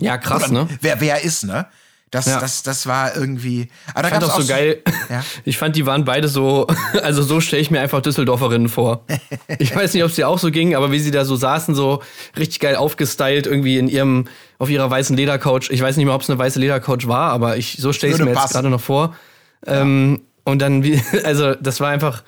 Ja, 0.01 0.17
krass, 0.17 0.45
oder 0.51 0.65
ne? 0.65 0.69
wer 0.81 1.03
wer 1.03 1.23
ist, 1.23 1.45
ne? 1.45 1.67
Das, 2.15 2.27
Ja. 2.27 2.39
das, 2.39 2.63
das 2.63 2.87
war 2.87 3.17
irgendwie. 3.17 3.69
Aber 3.93 4.03
da 4.03 4.09
Ich 4.09 4.15
fand 4.15 4.25
auch 4.25 4.41
so 4.41 4.47
geil. 4.47 4.83
Ja. 5.11 5.25
Ich 5.45 5.59
fand, 5.59 5.75
die 5.75 5.85
waren 5.85 6.05
beide 6.05 6.29
so, 6.29 6.69
also 7.03 7.23
so 7.25 7.41
stelle 7.41 7.61
ich 7.61 7.73
mir 7.73 7.81
einfach 7.81 8.01
Düsseldorferinnen 8.03 8.69
vor. 8.69 9.05
Ich 9.59 9.75
weiß 9.75 9.93
nicht, 9.95 10.05
ob 10.05 10.11
es 10.11 10.17
dir 10.17 10.29
auch 10.29 10.39
so 10.39 10.51
ging, 10.53 10.77
aber 10.77 10.93
wie 10.93 11.01
sie 11.01 11.11
da 11.11 11.25
so 11.25 11.35
saßen, 11.35 11.75
so 11.75 12.03
richtig 12.39 12.61
geil 12.61 12.77
aufgestylt, 12.77 13.47
irgendwie 13.47 13.79
in 13.79 13.89
ihrem, 13.89 14.27
auf 14.59 14.71
ihrer 14.71 14.89
weißen 14.89 15.17
Ledercouch. 15.17 15.71
Ich 15.71 15.83
weiß 15.83 15.97
nicht 15.97 16.07
mehr, 16.07 16.15
ob 16.15 16.23
es 16.23 16.31
eine 16.31 16.39
weiße 16.39 16.61
Ledercouch 16.61 17.09
war, 17.09 17.33
aber 17.33 17.57
ich, 17.57 17.79
so 17.81 17.93
stelle 17.93 18.13
ich 18.13 18.19
es 18.21 18.25
mir 18.25 18.31
jetzt 18.31 18.41
passen. 18.41 18.53
gerade 18.55 18.71
noch 18.71 18.81
vor. 18.81 19.17
Ähm, 19.67 20.21
und 20.45 20.61
dann, 20.63 20.85
wie, 20.85 21.03
also 21.25 21.55
das 21.57 21.81
war 21.81 21.89
einfach 21.91 22.23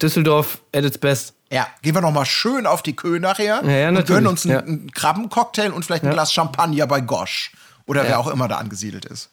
Düsseldorf 0.00 0.58
at 0.72 0.84
its 0.84 0.98
best. 0.98 1.34
Ja, 1.50 1.66
gehen 1.82 1.94
wir 1.94 2.00
noch 2.00 2.12
mal 2.12 2.24
schön 2.24 2.66
auf 2.66 2.82
die 2.82 2.94
Köhe 2.96 3.18
nachher 3.20 3.62
Ja, 3.64 3.70
ja, 3.70 3.88
und 3.88 4.06
gönnen 4.06 4.26
uns 4.28 4.44
einen, 4.44 4.54
ja. 4.54 4.60
einen 4.60 4.90
Krabbencocktail 4.92 5.70
und 5.72 5.84
vielleicht 5.84 6.04
ein 6.04 6.10
Glas 6.12 6.32
Champagner 6.32 6.86
bei 6.86 7.00
Gosch. 7.00 7.52
Oder 7.86 8.04
wer 8.04 8.18
auch 8.18 8.28
immer 8.28 8.48
da 8.48 8.56
angesiedelt 8.56 9.04
ist. 9.04 9.30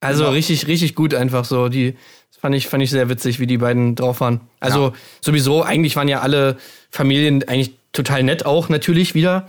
Also 0.00 0.24
Genau. 0.24 0.34
richtig, 0.34 0.66
richtig 0.66 0.94
gut 0.94 1.14
einfach 1.14 1.44
so. 1.44 1.68
Die 1.68 1.96
das 2.30 2.40
fand 2.40 2.54
ich, 2.54 2.66
fand 2.68 2.82
ich 2.82 2.90
sehr 2.90 3.08
witzig, 3.08 3.40
wie 3.40 3.46
die 3.46 3.56
beiden 3.58 3.94
drauf 3.94 4.20
waren. 4.20 4.40
Also 4.60 4.88
Ja. 4.88 4.92
sowieso, 5.22 5.62
eigentlich 5.62 5.96
waren 5.96 6.08
ja 6.08 6.20
alle 6.20 6.58
Familien 6.90 7.42
eigentlich 7.48 7.74
total 7.92 8.22
nett 8.22 8.44
auch 8.44 8.68
natürlich 8.68 9.14
wieder. 9.14 9.48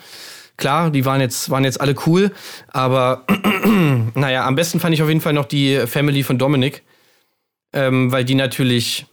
Klar, 0.58 0.90
die 0.92 1.04
waren 1.04 1.20
jetzt, 1.20 1.50
waren 1.50 1.66
jetzt 1.66 1.82
alle 1.82 1.96
cool, 2.06 2.32
aber 2.70 3.26
naja, 4.14 4.46
am 4.48 4.56
besten 4.56 4.80
fand 4.80 4.94
ich 4.94 5.02
auf 5.04 5.10
jeden 5.10 5.20
Fall 5.20 5.34
noch 5.34 5.46
die 5.46 5.86
Family 5.88 6.24
von 6.24 6.38
Dominik. 6.38 6.84
Ähm, 7.74 8.10
weil 8.14 8.24
die 8.24 8.36
natürlich, 8.36 9.06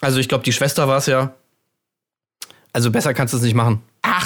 also 0.00 0.18
ich 0.18 0.28
glaube, 0.28 0.42
die 0.42 0.52
Schwester 0.52 0.88
war 0.88 0.98
es 0.98 1.06
ja. 1.06 1.32
Also 2.72 2.90
besser 2.90 3.14
kannst 3.14 3.34
du 3.34 3.38
es 3.38 3.44
nicht 3.44 3.54
machen. 3.54 3.82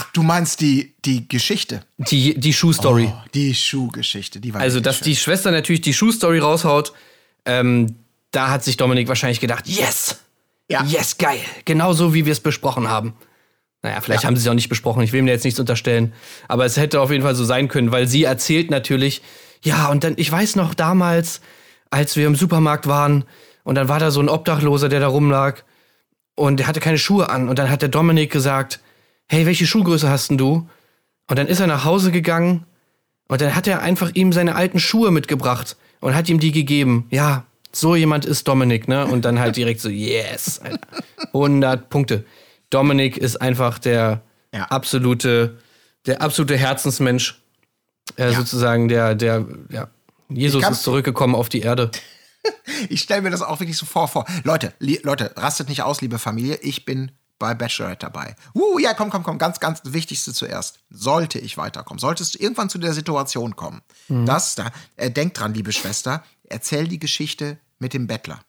Ach, 0.06 0.12
du 0.12 0.22
meinst 0.22 0.60
die, 0.60 0.94
die 1.04 1.28
Geschichte. 1.28 1.82
Die, 1.98 2.38
die 2.38 2.52
Schuhstory. 2.52 3.10
Oh, 3.12 3.22
die 3.34 3.54
Schuhgeschichte, 3.54 4.40
die 4.40 4.54
war 4.54 4.60
Also, 4.60 4.80
dass 4.80 4.98
schön. 4.98 5.06
die 5.06 5.16
Schwester 5.16 5.50
natürlich 5.50 5.80
die 5.80 5.94
Schuhstory 5.94 6.38
raushaut, 6.38 6.92
ähm, 7.44 7.96
da 8.30 8.50
hat 8.50 8.64
sich 8.64 8.76
Dominik 8.76 9.08
wahrscheinlich 9.08 9.40
gedacht, 9.40 9.66
yes! 9.66 10.18
Ja. 10.68 10.82
Yes, 10.84 11.16
geil! 11.16 11.38
Genau 11.64 11.92
so, 11.92 12.12
wie 12.12 12.24
wir 12.26 12.32
es 12.32 12.40
besprochen 12.40 12.88
haben. 12.88 13.14
Naja, 13.82 14.00
vielleicht 14.00 14.24
haben 14.24 14.34
sie 14.34 14.42
es 14.42 14.48
auch 14.48 14.54
nicht 14.54 14.68
besprochen, 14.68 15.02
ich 15.02 15.12
will 15.12 15.22
mir 15.22 15.30
jetzt 15.30 15.44
nichts 15.44 15.60
unterstellen. 15.60 16.12
Aber 16.48 16.64
es 16.64 16.76
hätte 16.76 17.00
auf 17.00 17.10
jeden 17.10 17.22
Fall 17.22 17.36
so 17.36 17.44
sein 17.44 17.68
können, 17.68 17.92
weil 17.92 18.08
sie 18.08 18.24
erzählt 18.24 18.70
natürlich, 18.70 19.22
ja, 19.62 19.88
und 19.88 20.02
dann, 20.02 20.14
ich 20.16 20.30
weiß 20.30 20.56
noch 20.56 20.74
damals, 20.74 21.40
als 21.90 22.16
wir 22.16 22.26
im 22.26 22.34
Supermarkt 22.34 22.86
waren, 22.88 23.24
und 23.62 23.74
dann 23.76 23.88
war 23.88 23.98
da 23.98 24.10
so 24.10 24.20
ein 24.20 24.28
Obdachloser, 24.28 24.88
der 24.88 25.00
da 25.00 25.08
rumlag, 25.08 25.62
und 26.34 26.58
der 26.58 26.66
hatte 26.66 26.80
keine 26.80 26.98
Schuhe 26.98 27.30
an. 27.30 27.48
Und 27.48 27.58
dann 27.58 27.70
hat 27.70 27.82
der 27.82 27.88
Dominik 27.88 28.30
gesagt, 28.30 28.80
hey, 29.28 29.46
welche 29.46 29.66
Schuhgröße 29.66 30.08
hast 30.08 30.30
denn 30.30 30.38
du? 30.38 30.68
Und 31.28 31.38
dann 31.38 31.46
ist 31.46 31.60
er 31.60 31.66
nach 31.66 31.84
Hause 31.84 32.12
gegangen 32.12 32.64
und 33.28 33.40
dann 33.40 33.54
hat 33.54 33.66
er 33.66 33.82
einfach 33.82 34.10
ihm 34.14 34.32
seine 34.32 34.54
alten 34.54 34.78
Schuhe 34.78 35.10
mitgebracht 35.10 35.76
und 36.00 36.14
hat 36.14 36.28
ihm 36.28 36.38
die 36.38 36.52
gegeben. 36.52 37.06
Ja, 37.10 37.44
so 37.72 37.96
jemand 37.96 38.24
ist 38.24 38.46
Dominik, 38.48 38.86
ne? 38.88 39.06
Und 39.06 39.24
dann 39.24 39.38
halt 39.38 39.56
direkt 39.56 39.80
so, 39.80 39.88
yes, 39.88 40.60
Alter. 40.60 40.86
100 41.34 41.88
Punkte. 41.90 42.24
Dominik 42.70 43.16
ist 43.16 43.40
einfach 43.40 43.78
der 43.78 44.22
Ja. 44.54 44.64
absolute, 44.66 45.58
der 46.06 46.22
absolute 46.22 46.56
Herzensmensch, 46.56 47.40
äh, 48.16 48.32
sozusagen 48.32 48.88
der, 48.88 49.14
der, 49.14 49.44
ja, 49.70 49.88
Jesus 50.28 50.66
ist 50.68 50.82
zurückgekommen 50.82 51.34
auf 51.34 51.48
die 51.48 51.60
Erde. 51.60 51.90
Ich 52.88 53.00
stelle 53.00 53.22
mir 53.22 53.30
das 53.30 53.42
auch 53.42 53.58
wirklich 53.58 53.76
so 53.76 53.86
vor. 53.86 54.06
vor. 54.06 54.24
Leute, 54.44 54.72
Leute, 54.78 55.32
rastet 55.36 55.68
nicht 55.68 55.82
aus, 55.82 56.00
liebe 56.00 56.20
Familie. 56.20 56.56
Ich 56.62 56.84
bin 56.84 57.10
bei 57.38 57.54
Bachelorette 57.54 58.06
dabei. 58.06 58.34
Uh, 58.54 58.78
ja, 58.78 58.94
komm, 58.94 59.10
komm, 59.10 59.22
komm. 59.22 59.38
Ganz, 59.38 59.60
ganz 59.60 59.80
Wichtigste 59.84 60.32
zuerst. 60.32 60.78
Sollte 60.90 61.38
ich 61.38 61.56
weiterkommen, 61.56 61.98
solltest 61.98 62.34
du 62.34 62.38
irgendwann 62.42 62.68
zu 62.70 62.78
der 62.78 62.92
Situation 62.94 63.56
kommen, 63.56 63.82
Mhm. 64.08 64.26
dass 64.26 64.54
da, 64.54 64.70
äh, 64.96 65.10
denk 65.10 65.34
dran, 65.34 65.52
liebe 65.54 65.72
Schwester, 65.72 66.22
erzähl 66.44 66.88
die 66.88 66.98
Geschichte 66.98 67.58
mit 67.78 67.92
dem 67.94 68.06
Bettler. 68.06 68.40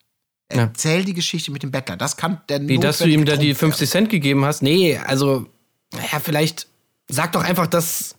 Erzähl 0.50 1.04
die 1.04 1.14
Geschichte 1.14 1.52
mit 1.52 1.64
dem 1.64 1.72
Bettler. 1.72 1.98
Das 1.98 2.16
kann 2.16 2.40
der 2.48 2.66
Wie, 2.66 2.80
dass 2.80 3.00
du 3.00 3.06
ihm 3.10 3.26
da 3.26 3.34
die 3.36 3.48
Trumpf 3.54 3.62
werden. 3.62 3.72
50 3.74 3.90
Cent 3.90 4.10
gegeben 4.10 4.46
hast? 4.46 4.62
Nee, 4.62 4.98
also, 4.98 5.46
naja, 5.94 6.22
vielleicht 6.24 6.68
sag 7.10 7.34
doch 7.34 7.44
einfach, 7.44 7.68
dass 7.68 8.16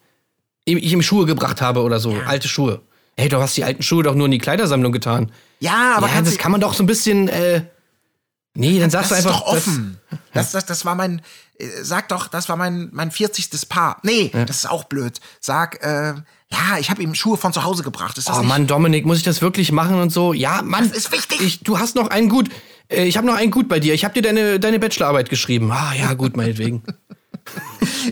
ich 0.66 0.92
ihm 0.92 1.00
Schuhe 1.00 1.24
gebracht 1.24 1.62
habe 1.62 1.81
oder 1.83 1.98
so. 2.00 2.12
Alte 2.26 2.46
Schuhe. 2.48 2.83
Hey, 3.16 3.31
du 3.31 3.38
hast 3.40 3.57
die 3.57 3.64
alten 3.64 3.83
Schuhe 3.83 4.02
doch 4.02 4.14
nur 4.14 4.26
in 4.26 4.33
die 4.33 4.38
Kleidersammlung 4.38 4.92
getan. 4.92 5.33
Ja, 5.61 5.94
aber 5.96 6.09
ja, 6.09 6.20
das 6.20 6.37
kann 6.37 6.52
man 6.52 6.61
doch 6.61 6.74
so 6.74 6.83
ein 6.83 6.87
bisschen, 6.87 7.28
äh, 7.28 7.64
nee, 8.59 8.79
dann 8.79 8.90
sagst 8.90 9.11
das 9.11 9.23
du 9.23 9.29
einfach. 9.29 9.40
ist 9.40 9.47
doch 9.47 9.53
offen. 9.53 9.99
Das, 10.33 10.53
das, 10.53 10.66
das 10.66 10.85
war 10.85 10.94
mein, 10.94 11.23
äh, 11.59 11.66
sag 11.83 12.09
doch, 12.09 12.29
das 12.29 12.49
war 12.49 12.57
mein, 12.57 12.88
mein 12.92 13.11
40. 13.11 13.68
Paar. 13.68 13.99
Nee, 14.03 14.31
das 14.47 14.59
ist 14.59 14.71
auch 14.71 14.85
blöd. 14.85 15.21
Sag, 15.40 15.83
äh, 15.85 16.14
ja, 16.51 16.79
ich 16.79 16.90
habe 16.90 17.03
ihm 17.03 17.14
Schuhe 17.14 17.37
von 17.37 17.53
zu 17.53 17.64
Hause 17.64 17.83
gebracht. 17.83 18.16
Ist 18.18 18.29
das 18.29 18.35
Das, 18.35 18.37
oh 18.37 18.40
nicht? 18.40 18.49
Mann, 18.49 18.66
Dominik, 18.66 19.05
muss 19.07 19.18
ich 19.18 19.23
das 19.23 19.42
wirklich 19.42 19.73
machen 19.73 20.01
und 20.01 20.11
so? 20.11 20.33
Ja, 20.33 20.62
Mann. 20.62 20.88
Das 20.88 20.97
ist 20.97 21.12
wichtig. 21.12 21.40
Ich, 21.40 21.61
du 21.61 21.79
hast 21.79 21.94
noch 21.94 22.09
einen 22.09 22.29
gut. 22.29 22.49
Äh, 22.88 23.05
ich 23.05 23.16
habe 23.16 23.27
noch 23.27 23.35
einen 23.35 23.51
gut 23.51 23.68
bei 23.68 23.81
dir. 23.81 23.94
Ich 23.94 24.05
habe 24.05 24.14
dir 24.14 24.23
deine, 24.23 24.59
deine 24.61 24.79
Bachelorarbeit 24.79 25.29
geschrieben. 25.31 25.71
Ah, 25.71 25.92
ja, 25.94 26.14
gut, 26.14 26.37
meinetwegen. 26.37 26.83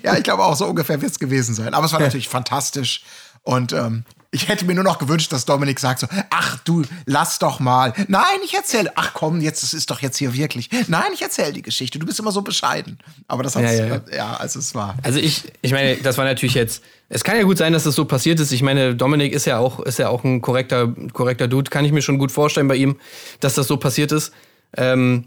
Ja, 0.03 0.17
ich 0.17 0.23
glaube 0.25 0.43
auch 0.45 0.57
so 0.57 0.67
ungefähr 0.67 1.01
wird 1.03 1.13
es 1.13 1.19
gewesen 1.19 1.55
sein. 1.55 1.75
Aber 1.75 1.85
es 1.85 1.93
war 1.93 2.01
natürlich 2.01 2.29
fantastisch. 2.29 3.03
Und 3.43 3.73
ähm, 3.75 4.05
ich 4.31 4.49
hätte 4.49 4.65
mir 4.65 4.75
nur 4.75 4.85
noch 4.85 4.99
gewünscht, 4.99 5.33
dass 5.33 5.45
Dominik 5.45 5.81
sagt 5.81 6.01
so, 6.01 6.07
ach 6.31 6.59
du, 6.65 6.83
lass 7.05 7.39
doch 7.39 7.61
mal. 7.61 7.93
Nein, 8.09 8.39
ich 8.45 8.55
erzähle. 8.55 8.93
Ach 8.97 9.13
komm, 9.15 9.41
jetzt, 9.41 9.63
das 9.63 9.73
ist 9.73 9.91
doch 9.91 10.01
jetzt 10.01 10.17
hier 10.17 10.35
wirklich. 10.35 10.69
Nein, 10.89 11.13
ich 11.15 11.23
erzähle 11.23 11.53
die 11.53 11.63
Geschichte. 11.63 11.99
Du 11.99 12.07
bist 12.07 12.19
immer 12.19 12.33
so 12.33 12.43
bescheiden. 12.43 12.99
Aber 13.29 13.43
das 13.43 13.57
hat 13.57 13.63
Ja, 13.63 13.73
ja, 13.73 13.87
ja, 13.87 14.03
ja. 14.15 14.37
also 14.37 14.59
es 14.59 14.75
war. 14.75 14.97
Also 15.03 15.19
ich, 15.19 15.45
ich 15.63 15.73
meine, 15.73 15.97
das 15.97 16.19
war 16.19 16.25
natürlich 16.25 16.55
jetzt. 16.55 16.83
Es 17.09 17.23
kann 17.23 17.37
ja 17.37 17.45
gut 17.45 17.59
sein, 17.59 17.73
dass 17.73 17.85
das 17.85 17.95
so 17.95 18.05
passiert 18.05 18.41
ist. 18.41 18.53
Ich 18.53 18.63
meine, 18.63 18.95
Dominik 18.97 19.33
ist 19.33 19.45
ja 19.45 19.59
auch, 19.59 19.81
ist 19.81 19.99
ja 19.99 20.09
auch 20.09 20.25
ein 20.25 20.43
korrekter, 20.43 20.93
korrekter 21.13 21.49
Dude. 21.49 21.71
Kann 21.71 21.85
ich 21.85 21.93
mir 21.93 22.03
schon 22.03 22.19
gut 22.19 22.33
vorstellen 22.33 22.69
bei 22.69 22.77
ihm, 22.77 22.97
dass 23.41 23.55
das 23.55 23.69
so 23.69 23.77
passiert 23.77 24.13
ist. 24.13 24.33
Ähm, 24.77 25.25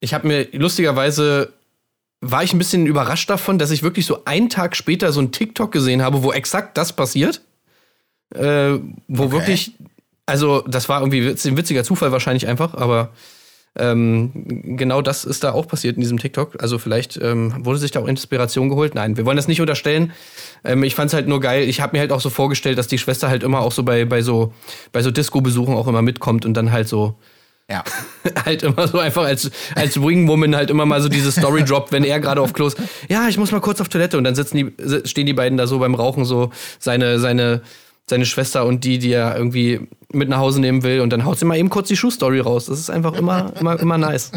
ich 0.00 0.14
habe 0.14 0.28
mir 0.28 0.48
lustigerweise 0.52 1.52
war 2.20 2.42
ich 2.42 2.52
ein 2.52 2.58
bisschen 2.58 2.86
überrascht 2.86 3.30
davon, 3.30 3.58
dass 3.58 3.70
ich 3.70 3.82
wirklich 3.82 4.06
so 4.06 4.24
einen 4.24 4.48
Tag 4.48 4.76
später 4.76 5.12
so 5.12 5.20
ein 5.20 5.30
TikTok 5.30 5.70
gesehen 5.70 6.02
habe, 6.02 6.22
wo 6.22 6.32
exakt 6.32 6.76
das 6.76 6.92
passiert. 6.92 7.42
Äh, 8.34 8.78
wo 9.08 9.32
wirklich 9.32 9.72
Also, 10.26 10.62
das 10.66 10.88
war 10.88 11.00
irgendwie 11.00 11.26
ein 11.26 11.56
witziger 11.56 11.84
Zufall 11.84 12.12
wahrscheinlich 12.12 12.46
einfach, 12.46 12.74
aber 12.74 13.12
ähm, 13.76 14.32
genau 14.76 15.00
das 15.00 15.24
ist 15.24 15.44
da 15.44 15.52
auch 15.52 15.66
passiert 15.68 15.96
in 15.96 16.02
diesem 16.02 16.18
TikTok. 16.18 16.60
Also, 16.60 16.78
vielleicht 16.78 17.18
ähm, 17.22 17.64
wurde 17.64 17.78
sich 17.78 17.92
da 17.92 18.00
auch 18.00 18.08
Inspiration 18.08 18.68
geholt. 18.68 18.94
Nein, 18.94 19.16
wir 19.16 19.24
wollen 19.24 19.36
das 19.36 19.48
nicht 19.48 19.62
unterstellen. 19.62 20.12
Ähm, 20.64 20.82
ich 20.82 20.94
fand 20.94 21.08
es 21.08 21.14
halt 21.14 21.28
nur 21.28 21.40
geil. 21.40 21.66
Ich 21.68 21.80
habe 21.80 21.96
mir 21.96 22.00
halt 22.00 22.12
auch 22.12 22.20
so 22.20 22.28
vorgestellt, 22.28 22.76
dass 22.76 22.88
die 22.88 22.98
Schwester 22.98 23.30
halt 23.30 23.42
immer 23.42 23.60
auch 23.60 23.72
so 23.72 23.82
bei, 23.84 24.04
bei 24.04 24.20
so, 24.20 24.52
bei 24.92 25.00
so 25.02 25.10
Disco-Besuchen 25.10 25.74
auch 25.74 25.86
immer 25.88 26.02
mitkommt 26.02 26.44
und 26.44 26.54
dann 26.54 26.72
halt 26.72 26.88
so. 26.88 27.14
Ja. 27.70 27.84
halt 28.44 28.62
immer 28.62 28.88
so 28.88 28.98
einfach 28.98 29.24
als, 29.24 29.50
als 29.74 30.00
Wingwoman 30.00 30.56
halt 30.56 30.70
immer 30.70 30.86
mal 30.86 31.02
so 31.02 31.08
diese 31.08 31.30
Story 31.30 31.64
droppt, 31.64 31.92
wenn 31.92 32.02
er 32.02 32.18
gerade 32.18 32.40
auf 32.40 32.54
Klos, 32.54 32.74
ja, 33.08 33.28
ich 33.28 33.36
muss 33.36 33.52
mal 33.52 33.60
kurz 33.60 33.80
auf 33.80 33.90
Toilette 33.90 34.16
und 34.16 34.24
dann 34.24 34.34
sitzen 34.34 34.56
die, 34.56 35.06
stehen 35.06 35.26
die 35.26 35.34
beiden 35.34 35.58
da 35.58 35.66
so 35.66 35.78
beim 35.78 35.94
Rauchen 35.94 36.24
so, 36.24 36.50
seine, 36.78 37.18
seine, 37.18 37.60
seine 38.10 38.26
Schwester 38.26 38.64
und 38.64 38.84
die, 38.84 38.98
die 38.98 39.12
er 39.12 39.36
irgendwie 39.36 39.80
mit 40.12 40.28
nach 40.28 40.38
Hause 40.38 40.60
nehmen 40.60 40.82
will 40.82 41.00
und 41.00 41.12
dann 41.12 41.24
haut 41.24 41.38
sie 41.38 41.44
mal 41.44 41.58
eben 41.58 41.70
kurz 41.70 41.88
die 41.88 41.96
Schuhstory 41.96 42.40
raus. 42.40 42.66
Das 42.66 42.78
ist 42.78 42.90
einfach 42.90 43.12
immer, 43.14 43.52
immer, 43.58 43.78
immer 43.78 43.98
nice. 43.98 44.32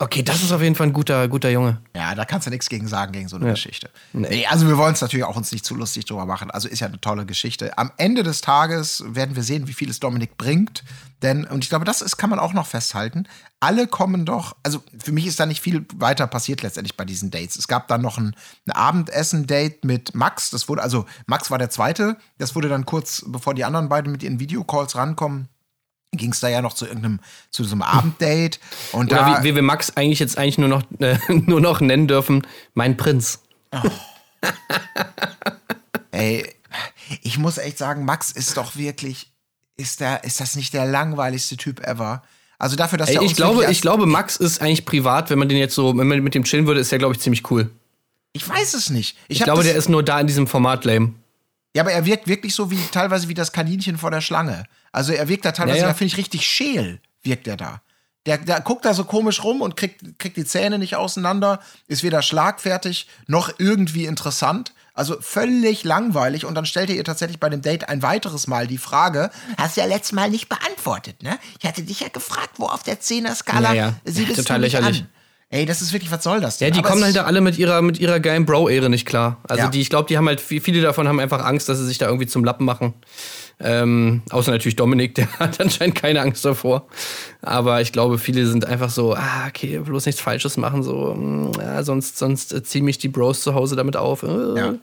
Okay, 0.00 0.22
das 0.22 0.42
ist 0.42 0.52
auf 0.52 0.62
jeden 0.62 0.76
Fall 0.76 0.86
ein 0.86 0.92
guter, 0.92 1.26
guter 1.26 1.50
Junge. 1.50 1.80
Ja, 1.96 2.14
da 2.14 2.24
kannst 2.24 2.46
du 2.46 2.50
nichts 2.50 2.68
gegen 2.68 2.86
sagen, 2.86 3.10
gegen 3.10 3.26
so 3.26 3.36
eine 3.36 3.50
Geschichte. 3.50 3.90
Nee, 4.12 4.46
also 4.46 4.68
wir 4.68 4.78
wollen 4.78 4.94
es 4.94 5.00
natürlich 5.00 5.24
auch 5.24 5.34
uns 5.34 5.50
nicht 5.50 5.64
zu 5.64 5.74
lustig 5.74 6.04
drüber 6.04 6.24
machen. 6.24 6.52
Also 6.52 6.68
ist 6.68 6.78
ja 6.78 6.86
eine 6.86 7.00
tolle 7.00 7.26
Geschichte. 7.26 7.76
Am 7.76 7.90
Ende 7.96 8.22
des 8.22 8.40
Tages 8.40 9.02
werden 9.06 9.34
wir 9.34 9.42
sehen, 9.42 9.66
wie 9.66 9.72
viel 9.72 9.90
es 9.90 9.98
Dominik 9.98 10.38
bringt. 10.38 10.84
Denn, 11.22 11.44
und 11.46 11.64
ich 11.64 11.68
glaube, 11.68 11.84
das 11.84 12.00
ist, 12.00 12.16
kann 12.16 12.30
man 12.30 12.38
auch 12.38 12.52
noch 12.52 12.66
festhalten, 12.66 13.26
alle 13.58 13.88
kommen 13.88 14.24
doch, 14.24 14.54
also 14.62 14.84
für 15.02 15.10
mich 15.10 15.26
ist 15.26 15.40
da 15.40 15.46
nicht 15.46 15.60
viel 15.60 15.84
weiter 15.96 16.28
passiert 16.28 16.62
letztendlich 16.62 16.96
bei 16.96 17.04
diesen 17.04 17.32
Dates. 17.32 17.56
Es 17.56 17.66
gab 17.66 17.88
dann 17.88 18.02
noch 18.02 18.18
ein, 18.18 18.36
ein 18.66 18.70
Abendessen-Date 18.70 19.84
mit 19.84 20.14
Max. 20.14 20.50
Das 20.50 20.68
wurde, 20.68 20.80
also 20.80 21.06
Max 21.26 21.50
war 21.50 21.58
der 21.58 21.70
zweite. 21.70 22.16
Das 22.38 22.54
wurde 22.54 22.68
dann 22.68 22.86
kurz, 22.86 23.24
bevor 23.26 23.54
die 23.54 23.64
anderen 23.64 23.88
beiden 23.88 24.12
mit 24.12 24.22
ihren 24.22 24.38
Videocalls 24.38 24.94
rankommen, 24.94 25.48
ging 26.12 26.32
es 26.32 26.40
da 26.40 26.48
ja 26.48 26.62
noch 26.62 26.72
zu 26.72 26.86
irgendeinem, 26.86 27.20
zu 27.50 27.64
so 27.64 27.72
einem 27.72 27.82
Abenddate. 27.82 28.58
Und 28.92 29.12
Oder 29.12 29.22
da, 29.22 29.42
wie, 29.42 29.50
wie 29.50 29.54
wir 29.54 29.62
Max 29.62 29.96
eigentlich 29.96 30.18
jetzt 30.18 30.38
eigentlich 30.38 30.58
nur 30.58 30.68
noch, 30.68 30.82
äh, 31.00 31.18
nur 31.28 31.60
noch 31.60 31.80
nennen 31.80 32.08
dürfen, 32.08 32.46
mein 32.74 32.96
Prinz. 32.96 33.40
Ey, 36.10 36.46
ich 37.22 37.38
muss 37.38 37.58
echt 37.58 37.78
sagen, 37.78 38.04
Max 38.04 38.30
ist 38.30 38.56
doch 38.56 38.76
wirklich, 38.76 39.30
ist, 39.76 40.00
der, 40.00 40.24
ist 40.24 40.40
das 40.40 40.56
nicht 40.56 40.72
der 40.74 40.86
langweiligste 40.86 41.56
Typ 41.56 41.80
ever? 41.86 42.22
Also 42.58 42.74
dafür, 42.74 42.98
dass 42.98 43.10
Ey, 43.10 43.16
er 43.16 43.22
ich 43.22 43.36
glaube, 43.36 43.70
ich 43.70 43.80
glaube, 43.80 44.06
Max 44.06 44.36
ist 44.36 44.60
eigentlich 44.60 44.84
privat, 44.84 45.30
wenn 45.30 45.38
man 45.38 45.48
den 45.48 45.58
jetzt 45.58 45.74
so, 45.74 45.96
wenn 45.96 46.08
man 46.08 46.20
mit 46.22 46.34
dem 46.34 46.44
chillen 46.44 46.66
würde, 46.66 46.80
ist 46.80 46.90
er, 46.90 46.98
glaube 46.98 47.14
ich, 47.14 47.20
ziemlich 47.20 47.48
cool. 47.50 47.70
ich 48.32 48.48
weiß 48.48 48.74
es 48.74 48.90
nicht. 48.90 49.16
Ich, 49.28 49.38
Ich 49.38 49.44
glaube, 49.44 49.62
der 49.62 49.76
ist 49.76 49.88
nur 49.88 50.02
da 50.02 50.18
in 50.18 50.26
diesem 50.26 50.46
Format 50.46 50.84
lame. 50.84 51.12
Ja, 51.76 51.82
aber 51.82 51.92
er 51.92 52.06
wirkt 52.06 52.26
wirklich 52.26 52.54
so 52.54 52.70
wie 52.70 52.80
teilweise 52.90 53.28
wie 53.28 53.34
das 53.34 53.52
Kaninchen 53.52 53.98
vor 53.98 54.10
der 54.10 54.20
Schlange. 54.20 54.64
Also 54.92 55.12
er 55.12 55.28
wirkt 55.28 55.44
da 55.44 55.52
teilweise, 55.52 55.78
Ja, 55.78 55.82
ja. 55.84 55.88
da 55.88 55.94
finde 55.94 56.12
ich 56.12 56.16
richtig 56.18 56.46
scheel, 56.46 57.00
wirkt 57.22 57.46
er 57.46 57.56
da. 57.56 57.82
Der, 58.26 58.36
der 58.38 58.60
guckt 58.60 58.84
da 58.84 58.92
so 58.94 59.04
komisch 59.04 59.42
rum 59.44 59.62
und 59.62 59.76
kriegt, 59.76 60.18
kriegt 60.18 60.36
die 60.36 60.44
Zähne 60.44 60.78
nicht 60.78 60.96
auseinander, 60.96 61.60
ist 61.86 62.02
weder 62.02 62.20
schlagfertig 62.20 63.08
noch 63.26 63.50
irgendwie 63.58 64.04
interessant. 64.06 64.74
Also 64.92 65.16
völlig 65.20 65.84
langweilig. 65.84 66.44
Und 66.44 66.54
dann 66.56 66.66
stellt 66.66 66.90
er 66.90 66.96
ihr 66.96 67.04
tatsächlich 67.04 67.38
bei 67.38 67.48
dem 67.48 67.62
Date 67.62 67.88
ein 67.88 68.02
weiteres 68.02 68.48
Mal 68.48 68.66
die 68.66 68.78
Frage: 68.78 69.30
Hast 69.56 69.76
du 69.76 69.80
ja 69.80 69.86
letztes 69.86 70.12
Mal 70.12 70.28
nicht 70.28 70.48
beantwortet, 70.48 71.22
ne? 71.22 71.38
Ich 71.60 71.66
hatte 71.66 71.82
dich 71.82 72.00
ja 72.00 72.08
gefragt, 72.08 72.54
wo 72.56 72.66
auf 72.66 72.82
der 72.82 73.00
10er-Skala 73.00 73.72
Ja, 73.72 73.74
ja. 73.74 73.94
sie 74.04 74.24
bist 74.24 74.38
Total 74.40 74.60
lächerlich. 74.60 75.02
an. 75.02 75.08
Ey, 75.50 75.64
das 75.64 75.80
ist 75.80 75.92
wirklich, 75.94 76.10
was 76.10 76.22
soll 76.24 76.40
das 76.40 76.58
Ja, 76.60 76.66
denn? 76.66 76.74
die 76.74 76.80
Aber 76.80 76.90
kommen 76.90 77.04
halt 77.04 77.16
da 77.16 77.24
alle 77.24 77.40
mit 77.40 77.56
ihrer, 77.56 77.80
mit 77.80 77.98
ihrer 77.98 78.20
geilen 78.20 78.44
Bro-Ehre 78.44 78.90
nicht 78.90 79.06
klar. 79.06 79.38
Also 79.48 79.62
Ja. 79.62 79.68
die, 79.70 79.80
ich 79.80 79.88
glaube, 79.88 80.06
die 80.08 80.18
haben 80.18 80.26
halt, 80.26 80.40
vi- 80.42 80.60
viele 80.60 80.82
davon 80.82 81.08
haben 81.08 81.20
einfach 81.20 81.42
Angst, 81.42 81.70
dass 81.70 81.78
sie 81.78 81.86
sich 81.86 81.96
da 81.96 82.06
irgendwie 82.06 82.26
zum 82.26 82.44
Lappen 82.44 82.66
machen. 82.66 82.92
Ähm, 83.60 84.22
außer 84.30 84.52
natürlich 84.52 84.76
Dominik, 84.76 85.14
der 85.16 85.30
hat 85.38 85.60
anscheinend 85.60 85.96
keine 85.96 86.20
Angst 86.20 86.44
davor. 86.44 86.86
Aber 87.42 87.80
ich 87.80 87.92
glaube, 87.92 88.18
viele 88.18 88.46
sind 88.46 88.64
einfach 88.64 88.90
so, 88.90 89.14
ah, 89.14 89.46
okay, 89.48 89.78
bloß 89.78 90.06
nichts 90.06 90.20
Falsches 90.20 90.56
machen, 90.56 90.82
so, 90.82 91.14
mm, 91.14 91.52
ja, 91.60 91.82
sonst, 91.82 92.18
sonst 92.18 92.52
äh, 92.52 92.62
ziehen 92.62 92.84
mich 92.84 92.98
die 92.98 93.08
Bros 93.08 93.42
zu 93.42 93.54
Hause 93.54 93.76
damit 93.76 93.96
auf. 93.96 94.22
Äh, 94.22 94.58
Ja. 94.58 94.74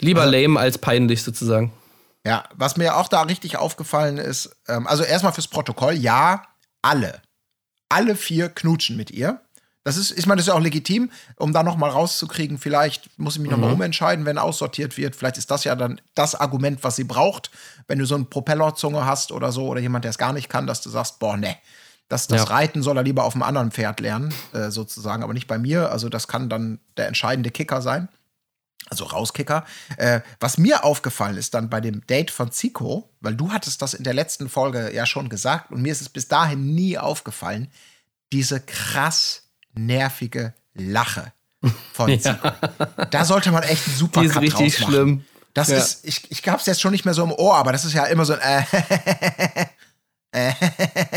Lieber 0.00 0.26
lame 0.26 0.58
als 0.58 0.78
peinlich 0.78 1.22
sozusagen. 1.22 1.72
Ja, 2.24 2.44
was 2.54 2.76
mir 2.76 2.96
auch 2.96 3.08
da 3.08 3.22
richtig 3.22 3.56
aufgefallen 3.56 4.18
ist, 4.18 4.50
ähm, 4.66 4.86
also 4.86 5.04
erstmal 5.04 5.32
fürs 5.32 5.46
Protokoll, 5.48 5.94
ja, 5.94 6.42
alle, 6.82 7.20
alle 7.88 8.16
vier 8.16 8.48
knutschen 8.48 8.96
mit 8.96 9.10
ihr. 9.10 9.40
Das 9.84 9.96
ist, 9.96 10.10
ich 10.10 10.26
meine, 10.26 10.38
das 10.40 10.46
ist 10.46 10.48
ja 10.48 10.54
auch 10.54 10.60
legitim, 10.60 11.12
um 11.36 11.52
da 11.52 11.62
noch 11.62 11.76
mal 11.76 11.88
rauszukriegen, 11.88 12.58
vielleicht 12.58 13.08
muss 13.20 13.36
ich 13.36 13.42
mich 13.42 13.52
noch 13.52 13.58
mal 13.58 13.70
umentscheiden, 13.70 14.24
wenn 14.24 14.36
aussortiert 14.36 14.96
wird. 14.96 15.14
Vielleicht 15.14 15.36
ist 15.38 15.48
das 15.52 15.62
ja 15.62 15.76
dann 15.76 16.00
das 16.16 16.34
Argument, 16.34 16.82
was 16.82 16.96
sie 16.96 17.04
braucht, 17.04 17.52
wenn 17.88 17.98
du 17.98 18.04
so 18.04 18.14
eine 18.14 18.24
Propellerzunge 18.24 19.04
hast 19.04 19.32
oder 19.32 19.52
so, 19.52 19.66
oder 19.66 19.80
jemand, 19.80 20.04
der 20.04 20.10
es 20.10 20.18
gar 20.18 20.32
nicht 20.32 20.48
kann, 20.48 20.66
dass 20.66 20.80
du 20.80 20.90
sagst, 20.90 21.18
boah, 21.18 21.36
ne, 21.36 21.56
das, 22.08 22.26
das 22.28 22.44
Ja. 22.44 22.54
Reiten 22.54 22.82
soll 22.82 22.96
er 22.96 23.02
lieber 23.02 23.24
auf 23.24 23.34
einem 23.34 23.42
anderen 23.42 23.70
Pferd 23.70 24.00
lernen, 24.00 24.32
äh, 24.52 24.70
sozusagen, 24.70 25.22
aber 25.22 25.34
nicht 25.34 25.48
bei 25.48 25.58
mir. 25.58 25.90
Also 25.90 26.08
das 26.08 26.28
kann 26.28 26.48
dann 26.48 26.80
der 26.96 27.08
entscheidende 27.08 27.50
Kicker 27.50 27.82
sein 27.82 28.08
also 28.88 29.04
Rauskicker. 29.04 29.64
Äh, 29.96 30.20
was 30.40 30.58
mir 30.58 30.84
aufgefallen 30.84 31.36
ist 31.36 31.54
dann 31.54 31.68
bei 31.68 31.80
dem 31.80 32.06
Date 32.06 32.30
von 32.30 32.52
Zico, 32.52 33.10
weil 33.20 33.34
du 33.34 33.52
hattest 33.52 33.82
das 33.82 33.94
in 33.94 34.04
der 34.04 34.14
letzten 34.14 34.48
Folge 34.48 34.94
ja 34.94 35.06
schon 35.06 35.28
gesagt 35.28 35.70
und 35.70 35.82
mir 35.82 35.92
ist 35.92 36.00
es 36.00 36.08
bis 36.08 36.28
dahin 36.28 36.74
nie 36.74 36.98
aufgefallen, 36.98 37.68
diese 38.32 38.60
krass 38.60 39.42
nervige 39.74 40.54
Lache 40.74 41.32
von 41.92 42.18
Zico. 42.20 42.48
Da 43.10 43.24
sollte 43.24 43.50
man 43.50 43.62
echt 43.64 43.86
einen 43.86 43.96
super 43.96 44.20
Die 44.20 44.26
ist 44.26 44.40
richtig 44.40 44.76
schlimm. 44.76 45.24
Das 45.56 45.68
Ja. 45.68 45.78
ist, 45.78 46.00
ich, 46.04 46.30
ich 46.30 46.46
hab's 46.46 46.66
jetzt 46.66 46.82
schon 46.82 46.92
nicht 46.92 47.04
mehr 47.06 47.14
so 47.14 47.24
im 47.24 47.32
Ohr, 47.32 47.56
aber 47.56 47.72
das 47.72 47.84
ist 47.86 47.94
ja 47.94 48.04
immer 48.04 48.24
so 48.26 48.34
ein 48.34 48.66
äh, 50.32 50.52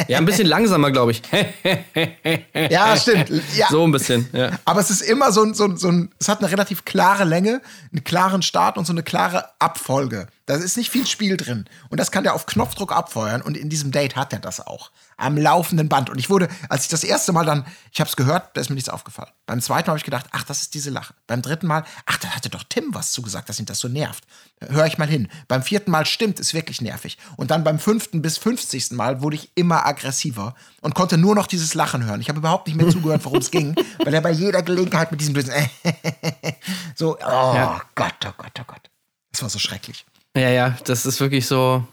Ja, 0.07 0.17
ein 0.17 0.25
bisschen 0.25 0.47
langsamer, 0.47 0.91
glaube 0.91 1.11
ich. 1.11 1.21
Ja, 2.69 2.95
stimmt. 2.95 3.29
Ja. 3.55 3.67
So 3.69 3.83
ein 3.85 3.91
bisschen, 3.91 4.29
ja. 4.31 4.51
Aber 4.63 4.79
es 4.79 4.89
ist 4.89 5.01
immer 5.01 5.31
so 5.33 5.43
ein, 5.43 5.53
so, 5.53 5.65
ein, 5.65 5.75
so 5.77 5.89
ein, 5.89 6.09
es 6.19 6.29
hat 6.29 6.39
eine 6.39 6.49
relativ 6.51 6.85
klare 6.85 7.25
Länge, 7.25 7.61
einen 7.91 8.03
klaren 8.03 8.41
Start 8.41 8.77
und 8.77 8.85
so 8.85 8.93
eine 8.93 9.03
klare 9.03 9.49
Abfolge. 9.59 10.27
Da 10.45 10.55
ist 10.55 10.77
nicht 10.77 10.89
viel 10.89 11.05
Spiel 11.05 11.35
drin. 11.35 11.65
Und 11.89 11.99
das 11.99 12.11
kann 12.11 12.23
der 12.23 12.33
auf 12.33 12.45
Knopfdruck 12.45 12.93
abfeuern. 12.95 13.41
Und 13.41 13.57
in 13.57 13.69
diesem 13.69 13.91
Date 13.91 14.15
hat 14.15 14.31
er 14.31 14.39
das 14.39 14.65
auch. 14.65 14.91
Am 15.19 15.37
laufenden 15.37 15.89
Band. 15.89 16.09
Und 16.09 16.17
ich 16.17 16.29
wurde, 16.29 16.47
als 16.69 16.83
ich 16.83 16.89
das 16.89 17.03
erste 17.03 17.33
Mal 17.33 17.45
dann, 17.45 17.65
ich 17.91 17.99
habe 17.99 18.09
es 18.09 18.15
gehört, 18.15 18.55
da 18.55 18.61
ist 18.61 18.69
mir 18.69 18.75
nichts 18.75 18.89
aufgefallen. 18.89 19.29
Beim 19.45 19.61
zweiten 19.61 19.87
Mal 19.87 19.91
habe 19.91 19.97
ich 19.97 20.03
gedacht, 20.05 20.27
ach, 20.31 20.43
das 20.43 20.61
ist 20.61 20.73
diese 20.73 20.89
Lache. 20.89 21.13
Beim 21.27 21.41
dritten 21.41 21.67
Mal, 21.67 21.83
ach, 22.05 22.17
da 22.17 22.29
hatte 22.29 22.49
doch 22.49 22.63
Tim 22.67 22.93
was 22.95 23.11
zugesagt, 23.11 23.49
dass 23.49 23.59
ihn 23.59 23.65
das 23.65 23.79
so 23.79 23.87
nervt. 23.89 24.23
Hör 24.61 24.85
ich 24.85 24.97
mal 24.97 25.07
hin. 25.07 25.27
Beim 25.47 25.61
vierten 25.61 25.91
Mal 25.91 26.05
stimmt, 26.05 26.39
ist 26.39 26.53
wirklich 26.53 26.81
nervig. 26.81 27.17
Und 27.35 27.51
dann 27.51 27.63
beim 27.63 27.79
fünften 27.79 28.21
bis 28.21 28.37
fünfzigsten 28.37 28.95
Mal 28.95 29.21
wurde 29.21 29.35
ich 29.35 29.51
immer 29.55 29.85
aggressiver 29.85 30.55
und 30.81 30.95
konnte 30.95 31.17
nur 31.17 31.35
noch 31.35 31.47
dieses 31.47 31.73
Lachen 31.73 32.05
hören. 32.05 32.21
Ich 32.21 32.29
habe 32.29 32.39
überhaupt 32.39 32.67
nicht 32.67 32.75
mehr 32.77 32.89
zugehört, 32.89 33.25
worum 33.25 33.39
es 33.39 33.51
ging, 33.51 33.75
weil 34.03 34.13
er 34.13 34.21
bei 34.21 34.31
jeder 34.31 34.61
Gelegenheit 34.63 35.11
mit 35.11 35.19
diesem 35.19 35.33
bösen 35.33 35.53
so, 36.95 37.17
oh 37.17 37.19
Ja. 37.55 37.81
Gott, 37.95 38.13
oh 38.25 38.33
Gott, 38.37 38.51
oh 38.59 38.63
Gott. 38.67 38.89
Das 39.31 39.41
war 39.41 39.49
so 39.49 39.59
schrecklich. 39.59 40.05
Ja, 40.35 40.49
ja, 40.49 40.77
das 40.85 41.05
ist 41.05 41.19
wirklich 41.19 41.45
so. 41.47 41.85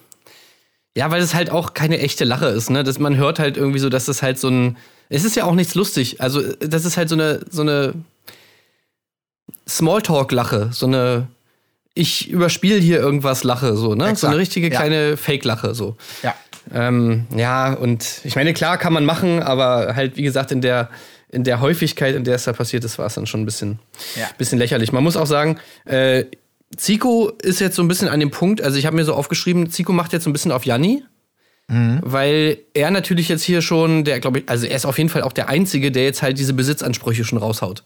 Ja, 0.96 1.10
weil 1.10 1.20
es 1.20 1.34
halt 1.34 1.50
auch 1.50 1.74
keine 1.74 1.98
echte 1.98 2.24
Lache 2.24 2.46
ist, 2.46 2.70
ne? 2.70 2.82
Dass 2.82 2.98
man 2.98 3.16
hört 3.16 3.38
halt 3.38 3.56
irgendwie 3.58 3.78
so, 3.78 3.90
dass 3.90 4.06
das 4.06 4.22
halt 4.22 4.38
so 4.38 4.48
ein. 4.48 4.76
Es 5.10 5.24
ist 5.24 5.36
ja 5.36 5.44
auch 5.44 5.54
nichts 5.54 5.74
lustig. 5.74 6.20
Also, 6.22 6.42
das 6.58 6.84
ist 6.86 6.96
halt 6.96 7.08
so 7.10 7.14
eine, 7.14 7.40
so 7.50 7.60
eine 7.62 7.92
Smalltalk-Lache, 9.68 10.70
so 10.72 10.86
eine 10.86 11.28
ich 11.94 12.28
überspiele 12.28 12.78
hier 12.78 12.98
irgendwas 12.98 13.42
Lache, 13.42 13.74
so, 13.76 13.94
ne? 13.94 14.04
So 14.04 14.10
Exakt, 14.10 14.30
eine 14.32 14.40
richtige 14.40 14.70
ja. 14.70 14.76
kleine 14.78 15.16
Fake-Lache, 15.16 15.74
so. 15.74 15.96
Ja. 16.22 16.34
Ähm, 16.74 17.26
ja, 17.34 17.72
und 17.72 18.20
ich 18.24 18.36
meine, 18.36 18.52
klar 18.52 18.76
kann 18.76 18.92
man 18.92 19.04
machen, 19.06 19.42
aber 19.42 19.94
halt, 19.96 20.16
wie 20.16 20.22
gesagt, 20.22 20.52
in 20.52 20.60
der, 20.60 20.90
in 21.30 21.42
der 21.42 21.60
Häufigkeit, 21.60 22.14
in 22.14 22.24
der 22.24 22.34
es 22.34 22.44
da 22.44 22.52
passiert 22.52 22.84
ist, 22.84 22.98
war 22.98 23.06
es 23.06 23.14
dann 23.14 23.26
schon 23.26 23.40
ein 23.42 23.46
bisschen, 23.46 23.78
Ja. 24.14 24.28
bisschen 24.36 24.58
lächerlich. 24.58 24.92
Man 24.92 25.02
muss 25.04 25.16
auch 25.16 25.26
sagen, 25.26 25.58
äh, 25.86 26.24
Zico 26.76 27.30
ist 27.42 27.60
jetzt 27.60 27.76
so 27.76 27.82
ein 27.82 27.88
bisschen 27.88 28.08
an 28.08 28.20
dem 28.20 28.30
Punkt, 28.30 28.62
also 28.62 28.78
ich 28.78 28.86
habe 28.86 28.96
mir 28.96 29.04
so 29.04 29.14
aufgeschrieben, 29.14 29.70
Zico 29.70 29.92
macht 29.92 30.12
jetzt 30.12 30.24
so 30.24 30.30
ein 30.30 30.32
bisschen 30.32 30.52
auf 30.52 30.64
Janni. 30.64 31.02
Weil 31.68 32.58
er 32.74 32.92
natürlich 32.92 33.28
jetzt 33.28 33.42
hier 33.42 33.60
schon, 33.60 34.04
der 34.04 34.20
glaube 34.20 34.38
ich, 34.38 34.48
also 34.48 34.66
er 34.66 34.76
ist 34.76 34.86
auf 34.86 34.98
jeden 34.98 35.10
Fall 35.10 35.22
auch 35.22 35.32
der 35.32 35.48
Einzige, 35.48 35.90
der 35.90 36.04
jetzt 36.04 36.22
halt 36.22 36.38
diese 36.38 36.52
Besitzansprüche 36.52 37.24
schon 37.24 37.38
raushaut. 37.38 37.82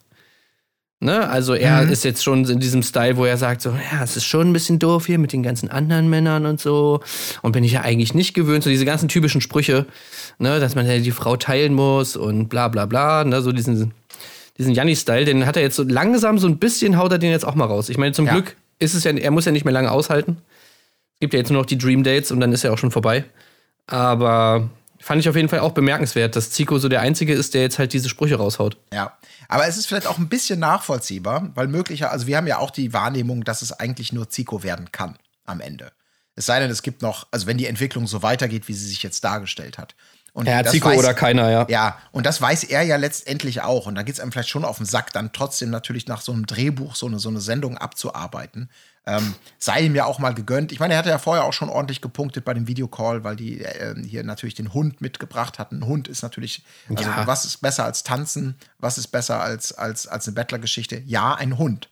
Ne? 1.03 1.27
Also 1.31 1.55
er 1.55 1.89
ist 1.89 2.05
jetzt 2.05 2.23
schon 2.23 2.45
in 2.45 2.61
diesem 2.61 2.83
Style, 2.83 3.17
wo 3.17 3.25
er 3.25 3.39
sagt 3.39 3.63
so, 3.63 3.71
ja, 3.71 4.05
es 4.05 4.19
ist 4.19 4.27
schon 4.27 4.51
ein 4.51 4.53
bisschen 4.53 4.79
doof 4.79 5.07
hier 5.07 5.19
mit 5.19 5.33
den 5.33 5.43
ganzen 5.43 5.71
anderen 5.71 6.11
Männern 6.11 6.45
und 6.45 6.61
so. 6.61 7.01
Und 7.41 7.53
bin 7.53 7.65
ich 7.65 7.73
ja 7.73 7.81
eigentlich 7.81 8.13
nicht 8.13 8.35
gewöhnt, 8.35 8.65
so 8.65 8.69
diese 8.69 8.85
ganzen 8.85 9.09
typischen 9.09 9.41
Sprüche, 9.41 9.87
ne, 10.39 10.61
dass 10.61 10.75
man 10.75 10.87
ja 10.87 10.99
die 10.99 11.11
Frau 11.11 11.39
teilen 11.39 11.73
muss 11.73 12.17
und 12.17 12.49
bla 12.49 12.69
bla 12.69 12.85
bla, 12.85 13.25
ne, 13.25 13.41
so 13.41 13.51
diesen, 13.51 13.95
diesen 14.59 14.75
Janni-Style, 14.75 15.25
den 15.25 15.47
hat 15.47 15.57
er 15.57 15.63
jetzt 15.63 15.77
so 15.77 15.85
langsam 15.85 16.39
so 16.39 16.47
ein 16.47 16.59
bisschen, 16.59 16.99
haut 16.99 17.13
er 17.13 17.19
den 17.19 17.31
jetzt 17.31 17.47
auch 17.47 17.55
mal 17.55 17.65
raus. 17.65 17.89
Ich 17.89 17.97
meine, 17.97 18.13
zum 18.13 18.27
Ja. 18.27 18.33
Glück 18.35 18.57
ist 18.81 18.95
es 18.95 19.05
ja, 19.05 19.13
er 19.13 19.31
muss 19.31 19.45
ja 19.45 19.53
nicht 19.53 19.65
mehr 19.65 19.73
lange 19.73 19.93
aushalten. 19.93 20.39
Es 21.15 21.21
gibt 21.21 21.35
ja 21.35 21.39
jetzt 21.39 21.51
nur 21.51 21.61
noch 21.61 21.67
die 21.67 21.79
Dream 21.79 22.03
Dates 22.03 22.33
und 22.33 22.41
dann 22.41 22.53
ist 22.53 22.65
er 22.65 22.73
auch 22.73 22.79
schon 22.79 22.91
vorbei. 22.91 23.25
Aber 23.87 24.69
fand 24.99 25.21
ich 25.21 25.29
auf 25.29 25.37
jeden 25.37 25.49
Fall 25.49 25.61
auch 25.61 25.73
bemerkenswert, 25.73 26.35
dass 26.35 26.51
Zico 26.51 26.79
so 26.79 26.89
der 26.89 27.01
Einzige 27.01 27.35
ist, 27.35 27.55
der 27.55 27.63
jetzt 27.63 27.79
halt 27.79 27.93
diese 27.93 28.09
Sprüche 28.09 28.37
raushaut. 28.37 28.77
Ja, 28.93 29.17
aber 29.49 29.67
es 29.67 29.77
ist 29.77 29.87
vielleicht 29.87 30.07
auch 30.07 30.19
ein 30.19 30.29
bisschen 30.29 30.61
nachvollziehbar, 30.61 31.51
weil 31.55 31.69
möglicher, 31.69 32.11
also 32.11 32.27
wir 32.27 32.37
haben 32.37 32.47
ja 32.47 32.59
auch 32.59 32.71
die 32.71 32.93
Wahrnehmung, 32.93 33.45
dass 33.45 33.63
es 33.63 33.73
eigentlich 33.73 34.13
nur 34.13 34.29
Zico 34.29 34.63
werden 34.63 34.93
kann 34.93 35.17
am 35.45 35.61
Ende. 35.61 35.93
Es 36.37 36.47
sei 36.47 36.61
denn, 36.61 36.71
es 36.71 36.83
gibt 36.83 37.03
noch, 37.03 37.27
also 37.31 37.47
wenn 37.47 37.59
die 37.59 37.67
Entwicklung 37.67 38.07
so 38.07 38.23
weitergeht, 38.23 38.69
wie 38.69 38.73
sie 38.73 38.87
sich 38.87 39.03
jetzt 39.03 39.25
dargestellt 39.25 39.77
hat. 39.79 39.95
Und 40.33 40.47
Ja, 40.47 40.63
das 40.63 40.73
Zico 40.73 40.89
weiß- 40.89 40.99
oder 40.99 41.15
keiner, 41.15 41.51
ja. 41.51 41.67
Ja, 41.69 41.99
und 42.13 42.25
das 42.27 42.41
weiß 42.41 42.65
er 42.65 42.83
ja 42.83 42.97
letztendlich 42.97 43.63
auch. 43.63 43.87
Und 43.87 43.95
da 43.97 44.03
geht 44.03 44.15
es 44.15 44.21
einem 44.21 44.33
vielleicht 44.33 44.49
schon 44.49 44.65
auf 44.65 44.77
den 44.77 44.87
Sack, 44.87 45.13
dann 45.13 45.33
trotzdem 45.33 45.71
natürlich 45.71 46.07
nach 46.07 46.21
so 46.21 46.33
einem 46.33 46.47
Drehbuch 46.47 46.95
so 46.95 47.07
eine, 47.07 47.19
so 47.19 47.29
eine 47.29 47.41
Sendung 47.41 47.77
abzuarbeiten. 47.79 48.71
Ähm, 49.07 49.35
sei 49.59 49.81
ihm 49.81 49.95
ja 49.95 50.05
auch 50.05 50.19
mal 50.19 50.35
gegönnt. 50.35 50.73
Ich 50.73 50.79
meine, 50.79 50.95
er 50.95 50.99
hatte 50.99 51.09
ja 51.09 51.19
vorher 51.19 51.45
auch 51.45 51.53
schon 51.55 51.71
ordentlich 51.71 52.01
gepunktet 52.03 52.45
bei 52.45 52.53
dem 52.55 52.67
Videocall, 52.69 53.25
weil 53.25 53.35
die 53.35 53.61
äh, 53.63 53.95
hier 54.07 54.23
natürlich 54.25 54.55
den 54.55 54.75
Hund 54.75 55.01
mitgebracht 55.01 55.59
hatten. 55.59 55.79
Ein 55.79 55.87
Hund 55.87 56.07
ist 56.07 56.23
natürlich, 56.23 56.65
also 56.95 57.09
Ja. 57.09 57.27
was 57.27 57.45
ist 57.47 57.59
besser 57.63 57.85
als 57.85 58.03
tanzen? 58.03 58.57
Was 58.79 58.99
ist 58.99 59.09
besser 59.09 59.41
als, 59.41 59.73
als, 59.73 60.07
als 60.07 60.27
eine 60.29 60.35
Bettlergeschichte? 60.35 61.03
Ja, 61.07 61.35
ein 61.35 61.57
Hund. 61.59 61.89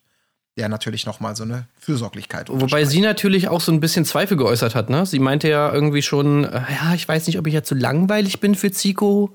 Der 0.59 0.69
natürlich 0.69 1.07
noch 1.07 1.21
mal 1.21 1.35
so 1.37 1.45
eine 1.45 1.67
Fürsorglichkeit 1.79 2.49
Wobei 2.51 2.85
sie 2.85 3.01
natürlich 3.01 3.49
auch 3.49 3.61
so 3.61 3.71
ein 3.73 3.79
bisschen 3.81 4.05
Zweifel 4.05 4.37
geäußert 4.37 4.75
hat, 4.75 4.91
ne? 4.91 5.07
Sie 5.07 5.21
meinte 5.21 5.49
ja 5.49 5.73
irgendwie 5.73 6.03
schon, 6.03 6.45
äh, 6.45 6.63
ja, 6.83 6.95
ich 6.95 7.07
weiß 7.09 7.27
nicht, 7.29 7.39
ob 7.39 7.47
ich 7.47 7.55
jetzt 7.55 7.69
so 7.69 7.75
langweilig 7.77 8.41
bin 8.41 8.55
für 8.57 8.71
Zico. 8.73 9.33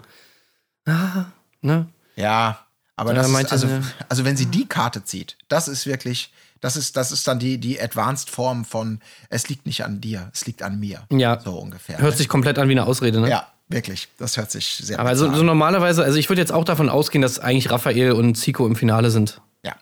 Ah, 0.86 1.26
ne? 1.62 1.88
Ja, 2.16 2.60
aber 2.96 3.12
Da 3.14 3.18
das 3.22 3.28
ist, 3.28 3.34
meinte 3.34 3.52
also, 3.54 3.68
sie- 3.68 3.82
also 4.10 4.26
wenn 4.26 4.36
sie 4.38 4.48
die 4.48 4.68
Karte 4.68 5.04
zieht, 5.04 5.38
das 5.48 5.68
ist 5.68 5.86
wirklich, 5.88 6.32
das 6.60 6.76
ist, 6.76 6.98
das 6.98 7.12
ist 7.12 7.28
dann 7.28 7.40
die, 7.40 7.58
die 7.58 7.80
Advanced 7.82 8.30
Form 8.30 8.66
von, 8.66 9.00
es 9.30 9.48
liegt 9.50 9.66
nicht 9.66 9.84
an 9.86 10.02
dir, 10.02 10.30
es 10.34 10.46
liegt 10.46 10.62
an 10.62 10.80
mir. 10.80 11.04
Ja. 11.10 11.40
So 11.40 11.52
ungefähr. 11.58 12.00
Hört 12.00 12.18
sich 12.18 12.28
komplett 12.28 12.60
an 12.60 12.68
wie 12.68 12.74
eine 12.74 12.86
Ausrede, 12.86 13.20
ne? 13.22 13.30
ja, 13.30 13.48
wirklich. 13.70 14.10
Das 14.18 14.36
hört 14.38 14.52
sich 14.52 14.76
sehr 14.76 15.00
Aber 15.00 15.16
so, 15.16 15.24
bizarr 15.26 15.36
so 15.38 15.42
an. 15.42 15.46
normalerweise, 15.48 16.04
also 16.04 16.18
ich 16.18 16.30
würde 16.30 16.42
jetzt 16.42 16.52
auch 16.52 16.66
davon 16.66 16.90
ausgehen, 16.90 17.22
dass 17.22 17.40
eigentlich 17.40 17.72
Raphael 17.72 18.12
und 18.12 18.36
Zico 18.36 18.68
im 18.68 18.76
Finale 18.76 19.10
sind. 19.10 19.42
Ja, 19.64 19.76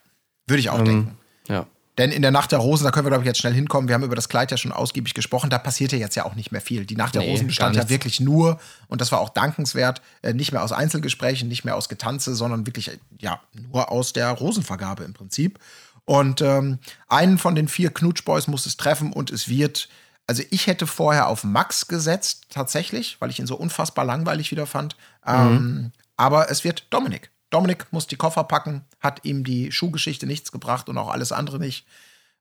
würde 0.48 0.60
ich 0.60 0.70
auch 0.70 0.80
Ähm, 0.80 0.86
denken. 0.86 1.18
Ja. 1.48 1.68
Denn 1.98 2.12
in 2.12 2.22
der 2.22 2.32
Nacht 2.32 2.52
der 2.52 2.60
Rosen, 2.60 2.86
da 2.86 2.92
können 2.92 3.06
wir, 3.06 3.10
glaube 3.10 3.24
ich, 3.24 3.28
jetzt 3.28 3.40
schnell 3.40 3.54
hinkommen. 3.54 3.90
Wir 3.90 3.96
haben 3.96 4.04
über 4.04 4.16
das 4.16 4.30
Kleid 4.30 4.50
ja 4.50 4.58
schon 4.58 4.72
ausgiebig 4.72 5.14
gesprochen. 5.14 5.50
Da 5.50 5.58
passierte 5.58 5.98
jetzt 5.98 6.16
ja 6.16 6.26
auch 6.26 6.36
nicht 6.36 6.52
mehr 6.52 6.62
viel. 6.62 6.86
Die 6.86 6.96
Nacht 6.96 7.16
der 7.16 7.22
Nee, 7.22 7.32
Rosen 7.32 7.48
bestand 7.48 7.76
ja 7.76 7.90
wirklich 7.90 8.22
nur, 8.22 8.60
und 8.88 9.02
das 9.02 9.12
war 9.12 9.20
auch 9.20 9.30
dankenswert, 9.30 10.02
äh, 10.22 10.34
nicht 10.34 10.54
mehr 10.54 10.64
aus 10.64 10.72
Einzelgesprächen, 10.72 11.50
nicht 11.50 11.66
mehr 11.66 11.76
aus 11.76 11.90
Getanze, 11.90 12.34
sondern 12.34 12.66
wirklich, 12.66 12.88
äh, 12.88 12.98
ja, 13.20 13.42
nur 13.54 13.92
aus 13.92 14.14
der 14.14 14.32
Rosenvergabe 14.32 15.04
im 15.04 15.14
Prinzip. 15.14 15.60
Und 16.06 16.42
ähm, 16.42 16.80
einen 17.10 17.38
von 17.38 17.56
den 17.56 17.68
vier 17.68 17.94
Knutschboys 17.94 18.48
muss 18.48 18.66
es 18.66 18.78
treffen 18.78 19.12
und 19.12 19.30
es 19.30 19.50
wird. 19.50 19.90
Also 20.28 20.44
ich 20.50 20.68
hätte 20.68 20.88
vorher 20.88 21.28
auf 21.28 21.44
Max 21.44 21.88
gesetzt, 21.88 22.46
tatsächlich, 22.50 23.18
weil 23.20 23.30
ich 23.30 23.40
ihn 23.40 23.48
so 23.48 23.56
unfassbar 23.56 24.06
langweilig 24.06 24.50
wieder 24.52 24.66
fand. 24.66 24.96
Ähm, 25.28 25.92
aber 26.16 26.50
es 26.50 26.64
wird 26.64 26.86
Dominik. 26.90 27.31
Dominik 27.52 27.88
muss 27.92 28.08
die 28.08 28.16
Koffer 28.16 28.44
packen, 28.46 28.86
hat 29.00 29.24
ihm 29.24 29.44
die 29.44 29.72
Schuhgeschichte 29.72 30.26
nichts 30.26 30.52
gebracht 30.52 30.90
und 30.90 30.98
auch 30.98 31.10
alles 31.10 31.32
andere 31.32 31.60
nicht. 31.60 31.86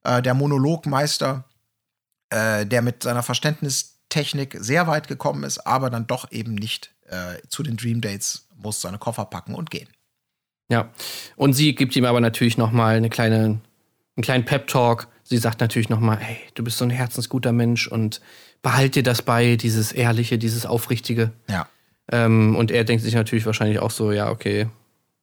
Äh, 0.04 0.22
der 0.22 0.34
Monologmeister, 0.34 1.44
äh, 2.30 2.64
der 2.64 2.80
mit 2.80 3.02
seiner 3.02 3.22
Verständnistechnik 3.22 4.56
sehr 4.58 4.86
weit 4.86 5.08
gekommen 5.08 5.44
ist, 5.44 5.66
aber 5.66 5.90
dann 5.90 6.06
doch 6.06 6.30
eben 6.32 6.54
nicht 6.54 6.94
äh, 7.08 7.36
zu 7.48 7.62
den 7.62 7.76
Dream 7.76 8.00
Dates 8.00 8.46
muss 8.56 8.80
seine 8.80 8.98
Koffer 8.98 9.24
packen 9.24 9.54
und 9.54 9.70
gehen. 9.70 9.88
Ja. 10.68 10.90
Und 11.36 11.54
sie 11.54 11.74
gibt 11.74 11.96
ihm 11.96 12.04
aber 12.04 12.20
natürlich 12.20 12.56
noch 12.56 12.70
mal 12.70 12.96
eine 12.96 13.10
kleine, 13.10 13.44
einen 14.16 14.22
kleinen 14.22 14.44
Pep-Talk. 14.44 15.08
Sie 15.24 15.38
sagt 15.38 15.60
natürlich 15.60 15.88
noch 15.88 16.00
mal, 16.00 16.18
hey, 16.18 16.38
du 16.54 16.62
bist 16.62 16.78
so 16.78 16.84
ein 16.84 16.90
herzensguter 16.90 17.52
Mensch 17.52 17.88
und 17.88 18.20
behalt 18.62 18.94
dir 18.94 19.02
das 19.02 19.22
bei, 19.22 19.56
dieses 19.56 19.90
Ehrliche, 19.90 20.38
dieses 20.38 20.66
Aufrichtige. 20.66 21.32
Ja. 21.48 21.66
Ähm, 22.12 22.54
und 22.54 22.70
er 22.70 22.84
denkt 22.84 23.02
sich 23.02 23.14
natürlich 23.14 23.46
wahrscheinlich 23.46 23.80
auch 23.80 23.90
so, 23.90 24.12
ja, 24.12 24.30
okay, 24.30 24.68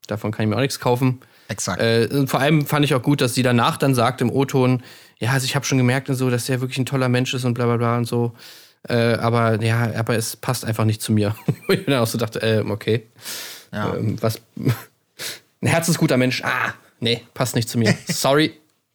davon 0.08 0.32
kann 0.32 0.44
ich 0.44 0.50
mir 0.50 0.56
auch 0.56 0.62
nichts 0.62 0.80
kaufen. 0.80 1.20
Exakt. 1.48 1.82
Äh, 1.82 2.28
vor 2.28 2.40
allem 2.40 2.66
fand 2.66 2.86
ich 2.86 2.94
auch 2.94 3.02
gut, 3.02 3.22
dass 3.22 3.34
sie 3.34 3.44
danach 3.44 3.78
dann 3.78 3.96
sagt 3.96 4.22
im 4.22 4.30
O-Ton, 4.30 4.84
ja, 5.20 5.32
also 5.32 5.46
ich 5.46 5.56
habe 5.56 5.66
schon 5.66 5.78
gemerkt 5.78 6.10
und 6.10 6.16
so, 6.16 6.30
dass 6.30 6.48
er 6.50 6.62
wirklich 6.62 6.78
ein 6.78 6.86
toller 6.86 7.10
Mensch 7.10 7.34
ist 7.34 7.46
und 7.46 7.54
bla 7.54 7.66
bla 7.66 7.78
bla 7.78 7.98
und 7.98 8.06
so. 8.06 8.34
Äh, 8.88 9.14
aber 9.16 9.62
ja, 9.64 9.92
aber 9.96 10.16
es 10.16 10.36
passt 10.36 10.66
einfach 10.66 10.86
nicht 10.86 11.02
zu 11.02 11.12
mir. 11.12 11.36
Wo 11.68 11.74
ich 11.74 11.86
dann 11.86 11.96
auch 11.96 12.08
so 12.08 12.18
dachte, 12.18 12.42
äh, 12.42 12.64
okay. 12.70 13.08
Ja. 13.74 13.96
Ähm, 13.96 14.22
was? 14.22 14.40
Ein 15.62 15.68
herzensguter 15.68 16.18
Mensch. 16.18 16.44
Ah, 16.44 16.74
nee, 17.00 17.24
passt 17.34 17.56
nicht 17.56 17.70
zu 17.70 17.78
mir. 17.78 17.96
Sorry. 18.08 18.54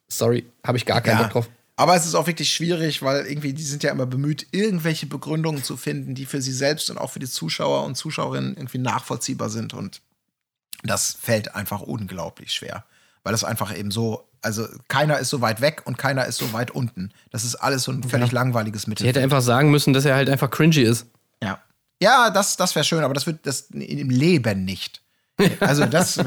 Sorry, 0.09 0.45
habe 0.65 0.77
ich 0.77 0.87
gar 0.87 1.01
keinen 1.01 1.17
Ja. 1.17 1.23
Bock 1.23 1.33
drauf. 1.33 1.49
Aber 1.77 1.97
es 1.97 2.05
ist 2.05 2.15
auch 2.15 2.27
wirklich 2.27 2.53
schwierig, 2.53 3.03
weil 3.03 3.27
irgendwie 3.27 3.55
die 3.55 3.63
sind 3.63 3.83
ja 3.83 3.91
immer 3.91 4.07
bemüht, 4.07 4.47
irgendwelche 4.53 5.07
Begründungen 5.07 5.65
zu 5.65 5.77
finden, 5.77 6.15
die 6.15 6.27
für 6.27 6.43
sie 6.43 6.53
selbst 6.53 6.91
und 6.91 6.99
auch 6.99 7.11
für 7.11 7.19
die 7.19 7.29
Zuschauer 7.29 7.85
und 7.85 7.97
Zuschauerinnen 7.97 8.57
irgendwie 8.57 8.79
nachvollziehbar 8.79 9.49
sind. 9.49 9.73
Und 9.73 10.03
das 10.83 11.12
fällt 11.12 11.55
einfach 11.55 11.80
unglaublich 11.80 12.53
schwer. 12.53 12.85
Weil 13.22 13.33
das 13.33 13.45
einfach 13.45 13.76
eben 13.76 13.91
so, 13.91 14.28
also 14.43 14.66
keiner 14.89 15.18
ist 15.18 15.30
so 15.30 15.41
weit 15.41 15.61
weg 15.61 15.83
und 15.85 15.97
keiner 15.97 16.26
ist 16.26 16.39
so 16.39 16.53
weit 16.53 16.72
unten. 16.72 17.12
Das 17.30 17.45
ist 17.45 17.55
alles 17.55 17.85
so 17.85 17.93
ein 17.93 18.03
völlig 18.03 18.33
langweiliges 18.33 18.83
Sie 18.83 18.91
hätte 18.91 18.91
Mittelfeld. 18.91 19.24
einfach 19.24 19.43
sagen 19.43 19.70
müssen, 19.70 19.93
dass 19.93 20.05
er 20.05 20.16
halt 20.16 20.28
einfach 20.28 20.51
cringy 20.51 20.83
ist. 20.83 21.07
Ja, 21.43 21.61
ja 22.01 22.30
das, 22.30 22.57
das 22.57 22.74
wäre 22.74 22.85
schön, 22.85 23.05
aber 23.05 23.14
das 23.14 23.26
wird 23.26 23.47
das 23.47 23.70
im 23.70 24.11
Leben 24.11 24.64
nicht. 24.64 25.03
Also 25.61 25.87
das, 25.87 26.18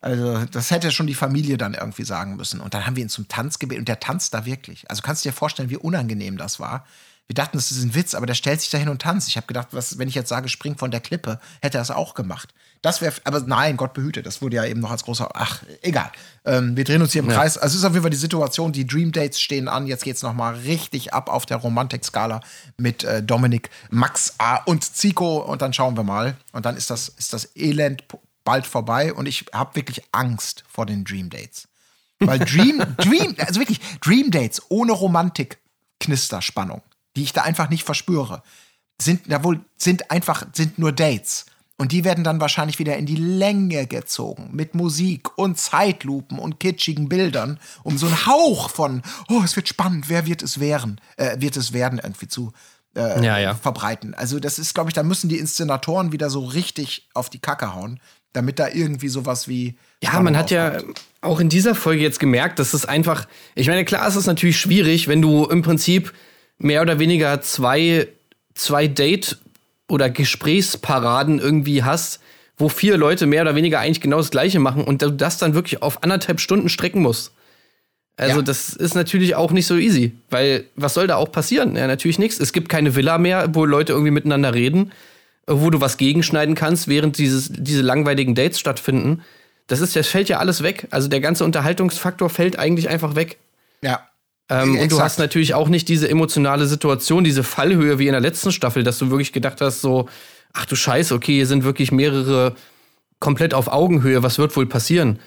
also 0.00 0.44
das 0.44 0.70
hätte 0.70 0.90
schon 0.92 1.06
die 1.06 1.14
Familie 1.14 1.56
dann 1.56 1.72
irgendwie 1.72 2.04
sagen 2.04 2.36
müssen. 2.36 2.60
Und 2.60 2.74
dann 2.74 2.86
haben 2.86 2.96
wir 2.96 3.02
ihn 3.02 3.08
zum 3.08 3.26
Tanz 3.28 3.58
gebeten 3.58 3.80
und 3.80 3.88
der 3.88 4.00
tanzt 4.00 4.34
da 4.34 4.44
wirklich. 4.44 4.88
Also 4.90 5.00
kannst 5.02 5.24
du 5.24 5.30
dir 5.30 5.34
vorstellen, 5.34 5.70
wie 5.70 5.78
unangenehm 5.78 6.36
das 6.36 6.60
war. 6.60 6.86
Wir 7.26 7.34
dachten, 7.34 7.56
das 7.56 7.70
ist 7.70 7.82
ein 7.82 7.94
Witz, 7.94 8.14
aber 8.14 8.26
der 8.26 8.34
stellt 8.34 8.60
sich 8.60 8.68
da 8.68 8.76
hin 8.76 8.90
und 8.90 9.00
tanzt. 9.00 9.28
Ich 9.28 9.38
habe 9.38 9.46
gedacht, 9.46 9.68
was, 9.70 9.98
wenn 9.98 10.08
ich 10.08 10.14
jetzt 10.14 10.28
sage, 10.28 10.50
spring 10.50 10.76
von 10.76 10.90
der 10.90 11.00
Klippe, 11.00 11.40
hätte 11.62 11.78
er 11.78 11.80
das 11.80 11.90
auch 11.90 12.12
gemacht. 12.12 12.52
Das 12.84 13.00
wäre, 13.00 13.14
aber 13.24 13.40
nein, 13.40 13.78
Gott 13.78 13.94
behüte, 13.94 14.22
das 14.22 14.42
wurde 14.42 14.56
ja 14.56 14.64
eben 14.66 14.80
noch 14.80 14.90
als 14.90 15.04
großer, 15.04 15.30
ach, 15.32 15.62
egal. 15.80 16.12
Ähm, 16.44 16.76
wir 16.76 16.84
drehen 16.84 17.00
uns 17.00 17.12
hier 17.12 17.22
im 17.22 17.28
Kreis. 17.28 17.56
Also 17.56 17.72
es 17.72 17.78
ist 17.78 17.84
auf 17.86 17.92
jeden 17.92 18.02
Fall 18.02 18.10
die 18.10 18.18
Situation, 18.18 18.72
die 18.72 18.86
Dream 18.86 19.10
Dates 19.10 19.40
stehen 19.40 19.68
an. 19.68 19.86
Jetzt 19.86 20.04
geht's 20.04 20.20
noch 20.20 20.34
mal 20.34 20.54
richtig 20.54 21.14
ab 21.14 21.30
auf 21.30 21.46
der 21.46 21.56
Romantik-Skala 21.56 22.42
mit 22.76 23.02
äh, 23.02 23.22
Dominik, 23.22 23.70
Max 23.88 24.34
A 24.36 24.56
und 24.64 24.84
Zico 24.84 25.38
und 25.38 25.62
dann 25.62 25.72
schauen 25.72 25.96
wir 25.96 26.02
mal. 26.02 26.36
Und 26.52 26.66
dann 26.66 26.76
ist 26.76 26.90
das, 26.90 27.08
ist 27.08 27.32
das 27.32 27.56
Elend 27.56 28.04
bald 28.44 28.66
vorbei 28.66 29.14
und 29.14 29.24
ich 29.24 29.46
habe 29.54 29.76
wirklich 29.76 30.02
Angst 30.12 30.62
vor 30.68 30.84
den 30.84 31.04
Dream 31.04 31.30
Dates. 31.30 31.68
Weil 32.18 32.40
Dream, 32.40 32.82
Dream, 32.98 33.34
also 33.38 33.60
wirklich 33.60 33.80
Dream 34.02 34.30
Dates 34.30 34.60
ohne 34.68 34.92
Romantik-Knisterspannung, 34.92 36.82
die 37.16 37.22
ich 37.22 37.32
da 37.32 37.44
einfach 37.44 37.70
nicht 37.70 37.84
verspüre, 37.84 38.42
sind 39.00 39.26
ja 39.26 39.42
wohl, 39.42 39.64
sind 39.78 40.10
einfach, 40.10 40.44
sind 40.52 40.78
nur 40.78 40.92
Dates. 40.92 41.46
Und 41.76 41.90
die 41.90 42.04
werden 42.04 42.22
dann 42.22 42.40
wahrscheinlich 42.40 42.78
wieder 42.78 42.96
in 42.96 43.04
die 43.04 43.16
Länge 43.16 43.86
gezogen 43.88 44.50
mit 44.52 44.76
Musik 44.76 45.36
und 45.36 45.58
Zeitlupen 45.58 46.38
und 46.38 46.60
kitschigen 46.60 47.08
Bildern, 47.08 47.58
um 47.82 47.98
so 47.98 48.06
einen 48.06 48.26
Hauch 48.26 48.70
von, 48.70 49.02
oh, 49.28 49.42
es 49.44 49.56
wird 49.56 49.68
spannend, 49.68 50.08
wer 50.08 50.24
wird 50.26 50.42
es 50.42 50.60
werden, 50.60 51.00
äh, 51.16 51.40
wird 51.40 51.56
es 51.56 51.72
werden 51.72 51.98
irgendwie 52.02 52.28
zu 52.28 52.52
äh, 52.96 53.24
Ja, 53.24 53.38
ja. 53.38 53.54
verbreiten. 53.56 54.14
Also 54.14 54.38
das 54.38 54.60
ist, 54.60 54.72
glaube 54.74 54.90
ich, 54.90 54.94
da 54.94 55.02
müssen 55.02 55.28
die 55.28 55.38
Inszenatoren 55.38 56.12
wieder 56.12 56.30
so 56.30 56.44
richtig 56.44 57.08
auf 57.12 57.28
die 57.28 57.40
Kacke 57.40 57.74
hauen, 57.74 57.98
damit 58.32 58.60
da 58.60 58.68
irgendwie 58.68 59.08
sowas 59.08 59.48
wie 59.48 59.76
Ja, 60.00 60.20
man 60.20 60.36
hat 60.36 60.52
ja 60.52 60.76
aufkommt. 60.76 61.02
auch 61.22 61.40
in 61.40 61.48
dieser 61.48 61.74
Folge 61.74 62.02
jetzt 62.02 62.20
gemerkt, 62.20 62.60
dass 62.60 62.72
es 62.74 62.86
einfach, 62.86 63.26
ich 63.56 63.66
meine, 63.66 63.84
klar 63.84 64.06
ist 64.06 64.14
es 64.14 64.26
natürlich 64.26 64.58
schwierig, 64.60 65.08
wenn 65.08 65.20
du 65.20 65.44
im 65.46 65.62
Prinzip 65.62 66.12
mehr 66.56 66.82
oder 66.82 67.00
weniger 67.00 67.40
zwei, 67.42 68.06
zwei 68.54 68.86
Date- 68.86 69.38
oder 69.88 70.10
Gesprächsparaden 70.10 71.38
irgendwie 71.38 71.82
hast, 71.82 72.20
wo 72.56 72.68
vier 72.68 72.96
Leute 72.96 73.26
mehr 73.26 73.42
oder 73.42 73.54
weniger 73.54 73.80
eigentlich 73.80 74.00
genau 74.00 74.18
das 74.18 74.30
Gleiche 74.30 74.60
machen 74.60 74.84
und 74.84 75.02
du 75.02 75.10
das 75.10 75.38
dann 75.38 75.54
wirklich 75.54 75.82
auf 75.82 76.02
anderthalb 76.02 76.40
Stunden 76.40 76.68
strecken 76.68 77.02
musst. 77.02 77.32
Also, 78.16 78.36
Ja. 78.36 78.42
das 78.42 78.70
ist 78.70 78.94
natürlich 78.94 79.34
auch 79.34 79.50
nicht 79.50 79.66
so 79.66 79.76
easy, 79.76 80.12
weil 80.30 80.64
was 80.76 80.94
soll 80.94 81.08
da 81.08 81.16
auch 81.16 81.32
passieren? 81.32 81.74
Ja, 81.74 81.86
natürlich 81.88 82.18
nichts. 82.20 82.38
Es 82.38 82.52
gibt 82.52 82.68
keine 82.68 82.94
Villa 82.94 83.18
mehr, 83.18 83.48
wo 83.54 83.64
Leute 83.64 83.92
irgendwie 83.92 84.12
miteinander 84.12 84.54
reden, 84.54 84.92
wo 85.48 85.68
du 85.70 85.80
was 85.80 85.96
gegenschneiden 85.96 86.54
kannst, 86.54 86.86
während 86.86 87.18
dieses, 87.18 87.50
diese 87.52 87.82
langweiligen 87.82 88.36
Dates 88.36 88.60
stattfinden. 88.60 89.22
Das 89.66 89.80
ist, 89.80 89.96
das 89.96 90.06
fällt 90.06 90.28
ja 90.28 90.38
alles 90.38 90.62
weg. 90.62 90.86
Also 90.90 91.08
der 91.08 91.20
ganze 91.20 91.44
Unterhaltungsfaktor 91.44 92.30
fällt 92.30 92.56
eigentlich 92.58 92.88
einfach 92.88 93.16
weg. 93.16 93.38
Ja. 93.82 94.06
Ähm, 94.48 94.78
und 94.78 94.92
du 94.92 95.00
hast 95.00 95.18
natürlich 95.18 95.54
auch 95.54 95.68
nicht 95.68 95.88
diese 95.88 96.08
emotionale 96.08 96.66
Situation, 96.66 97.24
diese 97.24 97.42
Fallhöhe 97.42 97.98
wie 97.98 98.06
in 98.06 98.12
der 98.12 98.20
letzten 98.20 98.52
Staffel, 98.52 98.82
dass 98.82 98.98
du 98.98 99.10
wirklich 99.10 99.32
gedacht 99.32 99.60
hast, 99.60 99.80
so, 99.80 100.08
ach 100.52 100.66
du 100.66 100.76
Scheiße, 100.76 101.14
okay, 101.14 101.34
hier 101.34 101.46
sind 101.46 101.64
wirklich 101.64 101.92
mehrere 101.92 102.54
komplett 103.20 103.54
auf 103.54 103.68
Augenhöhe, 103.68 104.22
was 104.22 104.38
wird 104.38 104.54
wohl 104.56 104.66
passieren? 104.66 105.18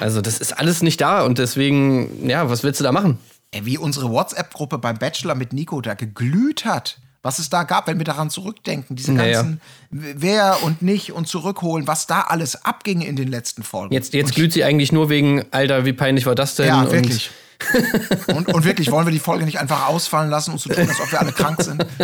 Also, 0.00 0.20
das 0.20 0.38
ist 0.38 0.58
alles 0.58 0.82
nicht 0.82 1.00
da 1.00 1.24
und 1.24 1.38
deswegen, 1.38 2.28
ja, 2.28 2.50
was 2.50 2.62
willst 2.62 2.80
du 2.80 2.84
da 2.84 2.92
machen? 2.92 3.18
Ey, 3.52 3.64
wie 3.64 3.78
unsere 3.78 4.10
WhatsApp-Gruppe 4.10 4.78
beim 4.78 4.98
Bachelor 4.98 5.34
mit 5.34 5.52
Nico 5.52 5.80
da 5.80 5.94
geglüht 5.94 6.64
hat. 6.64 6.98
Was 7.22 7.40
es 7.40 7.50
da 7.50 7.64
gab, 7.64 7.88
wenn 7.88 7.98
wir 7.98 8.04
daran 8.04 8.30
zurückdenken, 8.30 8.94
diese 8.94 9.12
Ja, 9.14 9.26
ja. 9.26 9.42
ganzen 9.42 9.60
Wer 9.90 10.58
und 10.62 10.82
nicht 10.82 11.12
und 11.12 11.26
zurückholen, 11.26 11.86
was 11.86 12.06
da 12.06 12.20
alles 12.22 12.64
abging 12.64 13.00
in 13.00 13.16
den 13.16 13.28
letzten 13.28 13.62
Folgen. 13.64 13.92
Jetzt, 13.92 14.14
jetzt 14.14 14.34
glüht 14.34 14.52
sie 14.52 14.62
eigentlich 14.62 14.92
nur 14.92 15.08
wegen, 15.10 15.44
Alter, 15.50 15.84
wie 15.84 15.92
peinlich 15.92 16.26
war 16.26 16.36
das 16.36 16.54
denn? 16.54 16.68
Ja, 16.68 16.90
wirklich. 16.90 17.30
Und, 18.28 18.52
und 18.54 18.64
wirklich, 18.64 18.90
wollen 18.90 19.06
wir 19.06 19.12
die 19.12 19.18
Folge 19.18 19.44
nicht 19.44 19.58
einfach 19.60 19.88
ausfallen 19.88 20.30
lassen 20.30 20.52
und 20.52 20.60
so 20.60 20.70
tun, 20.70 20.88
als 20.88 21.00
ob 21.00 21.10
wir 21.12 21.20
alle 21.20 21.32
krank 21.32 21.60
sind? 21.62 21.84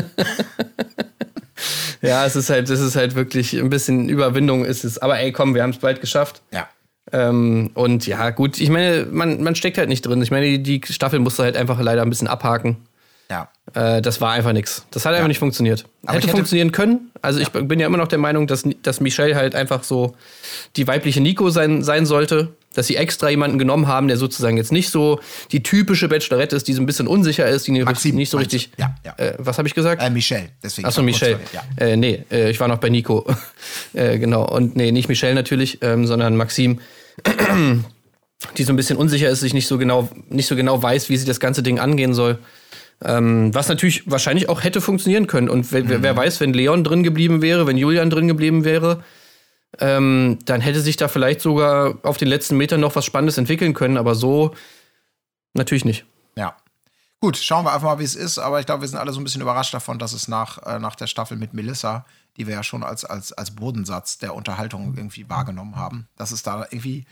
Ja, 2.02 2.26
es 2.26 2.36
ist 2.36 2.50
halt, 2.50 2.68
es 2.68 2.80
ist 2.80 2.96
halt 2.96 3.14
wirklich 3.14 3.54
ein 3.54 3.70
bisschen 3.70 4.08
Überwindung 4.10 4.64
ist 4.66 4.84
es. 4.84 4.98
Aber 4.98 5.18
ey, 5.18 5.32
komm, 5.32 5.54
wir 5.54 5.62
haben 5.62 5.70
es 5.70 5.78
bald 5.78 6.00
geschafft. 6.02 6.42
Ja. 6.52 6.68
Ähm, 7.12 7.70
und 7.74 8.06
ja, 8.06 8.28
gut, 8.30 8.60
ich 8.60 8.68
meine, 8.68 9.06
man, 9.10 9.42
man 9.42 9.54
steckt 9.54 9.78
halt 9.78 9.88
nicht 9.88 10.02
drin. 10.04 10.20
Ich 10.20 10.30
meine, 10.30 10.58
die, 10.58 10.80
die 10.80 10.92
Staffel 10.92 11.18
musste 11.20 11.44
halt 11.44 11.56
einfach 11.56 11.80
leider 11.80 12.02
ein 12.02 12.10
bisschen 12.10 12.28
abhaken. 12.28 12.76
Ja. 13.30 13.48
Äh, 13.72 14.02
das 14.02 14.20
war 14.20 14.32
einfach 14.32 14.52
nichts. 14.52 14.84
Das 14.90 15.06
hat 15.06 15.12
einfach 15.12 15.24
Ja. 15.24 15.28
nicht 15.28 15.38
funktioniert. 15.38 15.86
Aber 16.02 16.16
hätte, 16.16 16.26
hätte- 16.26 16.36
funktionieren 16.36 16.72
können. 16.72 17.10
Also 17.22 17.40
ich 17.40 17.48
bin 17.50 17.80
ja 17.80 17.86
immer 17.86 17.96
noch 17.98 18.08
der 18.08 18.18
Meinung, 18.18 18.46
dass, 18.46 18.64
dass 18.82 19.00
Michelle 19.00 19.34
halt 19.34 19.54
einfach 19.54 19.82
so 19.82 20.14
die 20.76 20.86
weibliche 20.86 21.22
Nico 21.22 21.48
sein, 21.48 21.82
sein 21.82 22.04
sollte. 22.04 22.54
Dass 22.74 22.86
sie 22.88 22.96
extra 22.96 23.28
jemanden 23.30 23.58
genommen 23.58 23.86
haben, 23.86 24.08
der 24.08 24.16
sozusagen 24.16 24.56
jetzt 24.56 24.72
nicht 24.72 24.90
so 24.90 25.20
die 25.52 25.62
typische 25.62 26.08
Bachelorette 26.08 26.56
ist, 26.56 26.66
die 26.68 26.72
so 26.72 26.82
ein 26.82 26.86
bisschen 26.86 27.06
unsicher 27.06 27.46
ist, 27.48 27.66
die 27.66 27.70
nicht, 27.72 27.84
Maxim, 27.84 28.16
nicht 28.16 28.30
so 28.30 28.38
richtig. 28.38 28.70
Ja, 28.78 28.94
ja. 29.04 29.14
Äh, 29.16 29.34
was 29.38 29.58
habe 29.58 29.68
ich 29.68 29.74
gesagt? 29.74 30.02
Äh, 30.02 30.10
Michelle, 30.10 30.48
deswegen. 30.62 30.86
Achso, 30.88 31.02
Michelle. 31.02 31.38
Ja. 31.52 31.62
Äh, 31.86 31.96
nee, 31.96 32.24
äh, 32.32 32.50
ich 32.50 32.58
war 32.60 32.68
noch 32.68 32.78
bei 32.78 32.88
Nico. 32.88 33.24
äh, 33.94 34.18
genau. 34.18 34.44
Und 34.48 34.76
nee, 34.76 34.90
nicht 34.92 35.08
Michelle 35.08 35.34
natürlich, 35.34 35.78
ähm, 35.82 36.06
sondern 36.06 36.36
Maxim, 36.36 36.80
die 38.56 38.64
so 38.64 38.72
ein 38.72 38.76
bisschen 38.76 38.96
unsicher 38.96 39.28
ist, 39.28 39.40
sich 39.40 39.54
nicht 39.54 39.66
so 39.66 39.78
genau, 39.78 40.08
nicht 40.28 40.46
so 40.46 40.56
genau 40.56 40.82
weiß, 40.82 41.08
wie 41.08 41.16
sie 41.16 41.26
das 41.26 41.40
ganze 41.40 41.62
Ding 41.62 41.78
angehen 41.78 42.14
soll. 42.14 42.38
Ähm, 43.04 43.52
was 43.54 43.68
natürlich 43.68 44.02
wahrscheinlich 44.10 44.48
auch 44.48 44.62
hätte 44.62 44.80
funktionieren 44.80 45.26
können. 45.26 45.48
Und 45.48 45.72
wer- 45.72 45.82
Mhm. 45.84 46.02
wer 46.02 46.16
weiß, 46.16 46.40
wenn 46.40 46.52
Leon 46.52 46.84
drin 46.84 47.02
geblieben 47.02 47.42
wäre, 47.42 47.66
wenn 47.66 47.76
Julian 47.76 48.08
drin 48.10 48.28
geblieben 48.28 48.64
wäre, 48.64 49.02
ähm, 49.80 50.38
dann 50.44 50.60
hätte 50.60 50.80
sich 50.80 50.96
da 50.96 51.08
vielleicht 51.08 51.40
sogar 51.40 51.98
auf 52.02 52.16
den 52.16 52.28
letzten 52.28 52.56
Metern 52.56 52.80
noch 52.80 52.96
was 52.96 53.04
Spannendes 53.04 53.38
entwickeln 53.38 53.74
können. 53.74 53.96
Aber 53.96 54.14
so 54.14 54.54
natürlich 55.54 55.84
nicht. 55.84 56.04
Ja. 56.36 56.56
Gut, 57.20 57.36
schauen 57.38 57.64
wir 57.64 57.72
einfach 57.72 57.88
mal, 57.88 57.98
wie 57.98 58.04
es 58.04 58.16
ist. 58.16 58.38
Aber 58.38 58.60
ich 58.60 58.66
glaube, 58.66 58.82
wir 58.82 58.88
sind 58.88 58.98
alle 58.98 59.12
so 59.12 59.20
ein 59.20 59.24
bisschen 59.24 59.40
überrascht 59.40 59.72
davon, 59.72 59.98
dass 59.98 60.12
es 60.12 60.28
nach, 60.28 60.58
äh, 60.66 60.78
nach 60.78 60.94
der 60.94 61.06
Staffel 61.06 61.36
mit 61.36 61.54
Melissa, 61.54 62.04
die 62.36 62.46
wir 62.46 62.54
ja 62.54 62.62
schon 62.62 62.82
als, 62.82 63.04
als, 63.04 63.32
als 63.32 63.52
Bodensatz 63.52 64.18
der 64.18 64.34
Unterhaltung 64.34 64.94
irgendwie 64.96 65.28
wahrgenommen 65.30 65.76
haben, 65.76 66.08
dass 66.16 66.32
es 66.32 66.42
da 66.42 66.66
irgendwie 66.70 67.06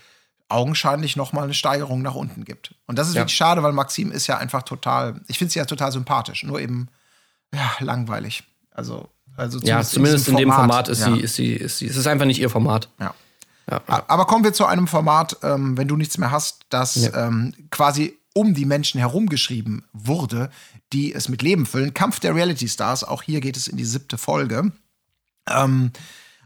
augenscheinlich 0.49 1.15
noch 1.15 1.33
mal 1.33 1.43
eine 1.43 1.53
Steigerung 1.55 2.01
nach 2.03 2.13
unten 2.13 2.43
gibt. 2.45 2.75
Und 2.85 2.99
das 2.99 3.07
ist 3.07 3.15
Ja. 3.15 3.21
wirklich 3.21 3.35
schade, 3.35 3.63
weil 3.63 3.71
Maxim 3.71 4.11
ist 4.11 4.27
ja 4.27 4.37
einfach 4.37 4.61
total, 4.63 5.21
ich 5.27 5.37
finde 5.39 5.51
sie 5.51 5.59
ja 5.59 5.65
total 5.65 5.91
sympathisch, 5.91 6.43
nur 6.43 6.59
eben 6.59 6.89
ja, 7.53 7.71
langweilig. 7.79 8.43
Also, 8.71 9.09
also 9.35 9.59
Ja, 9.59 9.81
zumindest 9.83 10.27
in, 10.27 10.37
dem 10.37 10.51
Format 10.51 10.89
ist, 10.89 11.01
ja. 11.01 11.13
sie, 11.13 11.19
ist, 11.21 11.35
sie, 11.35 11.53
ist 11.53 11.77
sie. 11.79 11.87
Es 11.87 11.97
ist 11.97 12.07
einfach 12.07 12.25
nicht 12.25 12.39
ihr 12.39 12.49
Format. 12.49 12.89
Ja. 12.99 13.13
Ja. 13.69 13.81
Aber 13.87 14.25
kommen 14.25 14.43
wir 14.43 14.53
zu 14.53 14.65
einem 14.65 14.87
Format, 14.87 15.37
ähm, 15.41 15.77
wenn 15.77 15.87
du 15.87 15.95
nichts 15.95 16.17
mehr 16.17 16.31
hast, 16.31 16.61
das 16.69 16.95
Ja. 16.95 17.27
ähm, 17.27 17.53
quasi 17.71 18.17
um 18.33 18.53
die 18.53 18.65
Menschen 18.65 18.99
herumgeschrieben 18.99 19.85
wurde, 19.93 20.49
die 20.91 21.13
es 21.13 21.29
mit 21.29 21.41
Leben 21.41 21.65
füllen. 21.65 21.93
Kampf 21.93 22.19
der 22.19 22.35
Reality 22.35 22.67
Stars. 22.67 23.03
Auch 23.03 23.21
hier 23.23 23.39
geht 23.41 23.55
es 23.55 23.67
in 23.67 23.77
die 23.77 23.85
siebte 23.85 24.17
Folge. 24.17 24.71
Ähm, 25.49 25.91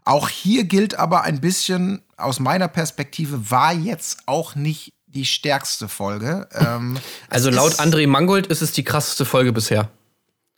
auch 0.04 0.30
hier 0.30 0.66
gilt 0.66 0.96
aber 1.00 1.24
ein 1.24 1.42
bisschen, 1.42 2.02
aus 2.18 2.40
meiner 2.40 2.68
Perspektive, 2.68 3.50
war 3.52 3.74
jetzt 3.74 4.20
auch 4.26 4.56
nicht 4.56 4.94
die 5.08 5.26
stärkste 5.26 5.88
Folge. 5.88 6.48
Ähm, 6.54 6.98
Also 7.30 7.50
laut 7.50 7.80
André 7.80 8.08
Mangold 8.08 8.48
ist 8.48 8.62
es 8.62 8.74
die 8.74 8.84
krasseste 8.84 9.26
Folge 9.26 9.52
bisher. 9.54 9.90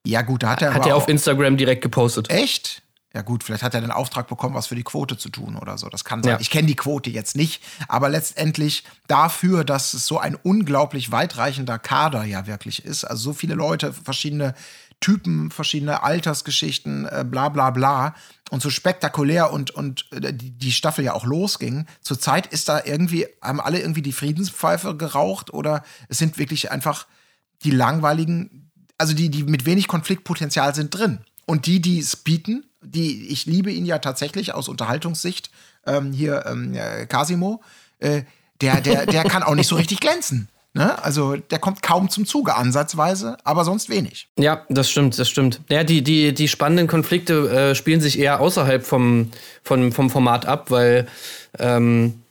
Ja, 0.09 0.21
gut, 0.23 0.43
da 0.43 0.49
hat 0.49 0.61
er 0.61 0.73
Hat 0.73 0.85
er 0.85 0.95
auch- 0.95 1.03
auf 1.03 1.07
Instagram 1.07 1.57
direkt 1.57 1.81
gepostet. 1.81 2.29
Echt? 2.29 2.81
Ja 3.13 3.23
gut, 3.23 3.43
vielleicht 3.43 3.63
hat 3.63 3.73
er 3.73 3.81
den 3.81 3.89
Auftrag 3.91 4.27
bekommen, 4.27 4.53
was 4.53 4.67
für 4.67 4.75
die 4.75 4.83
Quote 4.83 5.17
zu 5.17 5.29
tun 5.29 5.55
oder 5.55 5.79
so. 5.79 5.89
Das 5.89 6.05
kann 6.05 6.21
sein. 6.21 6.33
Ja. 6.33 6.39
Ich 6.39 6.51
kenne 6.51 6.67
die 6.67 6.75
Quote 6.75 7.09
jetzt 7.09 7.35
nicht, 7.35 7.63
aber 7.87 8.07
letztendlich 8.07 8.83
dafür, 9.07 9.63
dass 9.63 9.93
es 9.95 10.05
so 10.05 10.19
ein 10.19 10.35
unglaublich 10.35 11.11
weitreichender 11.11 11.79
Kader 11.79 12.23
ja 12.23 12.45
wirklich 12.45 12.85
ist, 12.85 13.05
also 13.05 13.23
so 13.31 13.33
viele 13.33 13.55
Leute, 13.55 13.93
verschiedene 13.93 14.53
Typen, 14.99 15.49
verschiedene 15.49 16.03
Altersgeschichten, 16.03 17.05
äh, 17.07 17.25
bla 17.27 17.49
bla 17.49 17.71
bla 17.71 18.15
und 18.51 18.61
so 18.61 18.69
spektakulär 18.69 19.51
und, 19.51 19.71
und 19.71 20.05
äh, 20.11 20.31
die, 20.33 20.51
die 20.51 20.71
Staffel 20.71 21.03
ja 21.05 21.13
auch 21.13 21.25
losging. 21.25 21.87
Zurzeit 22.01 22.45
ist 22.47 22.69
da 22.69 22.81
irgendwie, 22.85 23.25
haben 23.41 23.59
alle 23.59 23.79
irgendwie 23.79 24.01
die 24.03 24.11
Friedenspfeife 24.11 24.95
geraucht 24.95 25.51
oder 25.51 25.83
es 26.09 26.19
sind 26.19 26.37
wirklich 26.37 26.69
einfach 26.71 27.07
die 27.63 27.71
langweiligen, 27.71 28.68
also 28.99 29.13
die, 29.15 29.29
die 29.29 29.43
mit 29.43 29.65
wenig 29.65 29.87
Konfliktpotenzial 29.87 30.75
sind 30.75 30.91
drin. 30.91 31.19
Und 31.45 31.65
die, 31.65 31.81
die 31.81 31.97
es 31.97 32.15
bieten, 32.15 32.65
die, 32.81 33.29
ich 33.29 33.47
liebe 33.47 33.71
ihn 33.71 33.85
ja 33.85 33.97
tatsächlich 33.97 34.53
aus 34.53 34.67
Unterhaltungssicht, 34.67 35.49
ähm, 35.87 36.11
hier 36.11 36.45
ähm, 36.45 36.75
äh, 36.75 37.07
Casimo, 37.07 37.63
äh, 37.97 38.21
der, 38.61 38.81
der, 38.81 39.05
der 39.05 39.23
kann 39.23 39.41
auch 39.41 39.55
nicht 39.55 39.67
so 39.67 39.75
richtig 39.75 39.99
glänzen. 40.01 40.49
Ne? 40.73 41.01
Also 41.03 41.35
der 41.37 41.57
kommt 41.57 41.81
kaum 41.81 42.09
zum 42.09 42.25
Zuge, 42.25 42.55
ansatzweise, 42.55 43.37
aber 43.43 43.65
sonst 43.65 43.89
wenig. 43.89 44.27
Ja, 44.37 44.65
das 44.69 44.91
stimmt, 44.91 45.17
das 45.17 45.29
stimmt. 45.29 45.61
Ja, 45.69 45.83
die, 45.83 46.03
die, 46.03 46.33
die 46.33 46.47
spannenden 46.47 46.87
Konflikte 46.87 47.49
äh, 47.71 47.75
spielen 47.75 48.01
sich 48.01 48.19
eher 48.19 48.39
außerhalb 48.39 48.85
vom, 48.85 49.31
vom, 49.63 49.91
vom 49.91 50.09
Format 50.09 50.45
ab, 50.45 50.69
weil 50.69 51.07
ähm, 51.57 52.21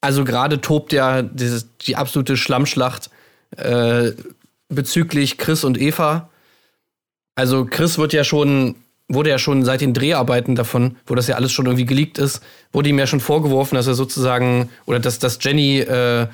also 0.00 0.24
gerade 0.24 0.60
tobt 0.60 0.92
ja 0.92 1.22
dieses, 1.22 1.66
die 1.78 1.96
absolute 1.96 2.36
Schlammschlacht 2.36 3.10
äh, 3.56 4.12
bezüglich 4.74 5.38
Chris 5.38 5.64
und 5.64 5.80
Eva. 5.80 6.28
Also 7.34 7.64
Chris 7.64 7.98
wird 7.98 8.12
ja 8.12 8.24
schon, 8.24 8.74
wurde 9.08 9.30
ja 9.30 9.38
schon 9.38 9.64
seit 9.64 9.80
den 9.80 9.94
Dreharbeiten 9.94 10.54
davon, 10.54 10.96
wo 11.06 11.14
das 11.14 11.28
ja 11.28 11.36
alles 11.36 11.52
schon 11.52 11.66
irgendwie 11.66 11.86
geleakt 11.86 12.18
ist, 12.18 12.42
wurde 12.72 12.88
ihm 12.88 12.98
ja 12.98 13.06
schon 13.06 13.20
vorgeworfen, 13.20 13.76
dass 13.76 13.86
er 13.86 13.94
sozusagen, 13.94 14.68
oder 14.86 15.00
dass, 15.00 15.18
dass 15.18 15.38
Jenny 15.40 15.78
äh, 15.80 16.26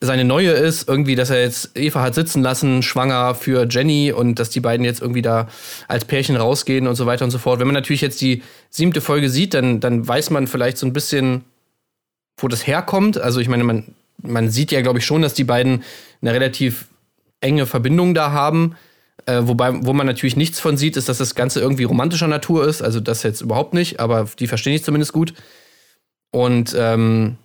seine 0.00 0.24
neue 0.24 0.50
ist, 0.50 0.88
irgendwie, 0.88 1.14
dass 1.14 1.30
er 1.30 1.40
jetzt 1.40 1.70
Eva 1.74 2.02
hat 2.02 2.14
sitzen 2.14 2.42
lassen, 2.42 2.82
schwanger 2.82 3.34
für 3.34 3.66
Jenny 3.68 4.12
und 4.12 4.38
dass 4.38 4.50
die 4.50 4.60
beiden 4.60 4.84
jetzt 4.84 5.00
irgendwie 5.00 5.22
da 5.22 5.48
als 5.88 6.04
Pärchen 6.04 6.36
rausgehen 6.36 6.86
und 6.86 6.96
so 6.96 7.06
weiter 7.06 7.24
und 7.24 7.30
so 7.30 7.38
fort. 7.38 7.60
Wenn 7.60 7.66
man 7.66 7.74
natürlich 7.74 8.02
jetzt 8.02 8.20
die 8.20 8.42
siebte 8.68 9.00
Folge 9.00 9.30
sieht, 9.30 9.54
dann, 9.54 9.80
dann 9.80 10.06
weiß 10.06 10.30
man 10.30 10.46
vielleicht 10.46 10.76
so 10.78 10.86
ein 10.86 10.92
bisschen, 10.92 11.44
wo 12.36 12.48
das 12.48 12.66
herkommt. 12.66 13.18
Also 13.18 13.40
ich 13.40 13.48
meine, 13.48 13.64
man, 13.64 13.84
man 14.22 14.50
sieht 14.50 14.70
ja, 14.70 14.82
glaube 14.82 14.98
ich, 14.98 15.06
schon, 15.06 15.22
dass 15.22 15.34
die 15.34 15.44
beiden 15.44 15.82
eine 16.20 16.32
relativ 16.32 16.86
enge 17.40 17.66
Verbindung 17.66 18.14
da 18.14 18.32
haben. 18.32 18.76
Äh, 19.26 19.42
wobei, 19.42 19.72
wo 19.84 19.92
man 19.92 20.06
natürlich 20.06 20.36
nichts 20.36 20.60
von 20.60 20.76
sieht, 20.76 20.96
ist, 20.96 21.08
dass 21.08 21.18
das 21.18 21.34
Ganze 21.34 21.60
irgendwie 21.60 21.84
romantischer 21.84 22.28
Natur 22.28 22.66
ist. 22.66 22.82
Also 22.82 23.00
das 23.00 23.22
jetzt 23.22 23.40
überhaupt 23.40 23.74
nicht, 23.74 23.98
aber 24.00 24.28
die 24.38 24.46
verstehen 24.46 24.74
ich 24.74 24.84
zumindest 24.84 25.12
gut. 25.12 25.34
Und 26.30 26.74
ähm, 26.78 27.36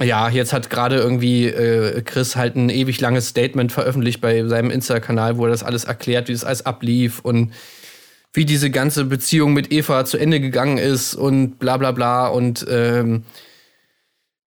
ja, 0.00 0.28
jetzt 0.28 0.52
hat 0.52 0.70
gerade 0.70 0.96
irgendwie 0.96 1.46
äh, 1.46 2.02
Chris 2.02 2.36
halt 2.36 2.56
ein 2.56 2.68
ewig 2.68 3.00
langes 3.00 3.28
Statement 3.28 3.70
veröffentlicht 3.70 4.20
bei 4.20 4.44
seinem 4.46 4.70
Insta-Kanal, 4.70 5.36
wo 5.36 5.44
er 5.44 5.50
das 5.50 5.62
alles 5.62 5.84
erklärt, 5.84 6.28
wie 6.28 6.32
das 6.32 6.44
alles 6.44 6.66
ablief 6.66 7.20
und 7.20 7.52
wie 8.32 8.44
diese 8.44 8.70
ganze 8.70 9.04
Beziehung 9.04 9.52
mit 9.52 9.72
Eva 9.72 10.04
zu 10.04 10.18
Ende 10.18 10.40
gegangen 10.40 10.78
ist 10.78 11.14
und 11.14 11.58
bla 11.58 11.76
bla 11.76 11.92
bla. 11.92 12.26
Und 12.26 12.66
ähm, 12.68 13.24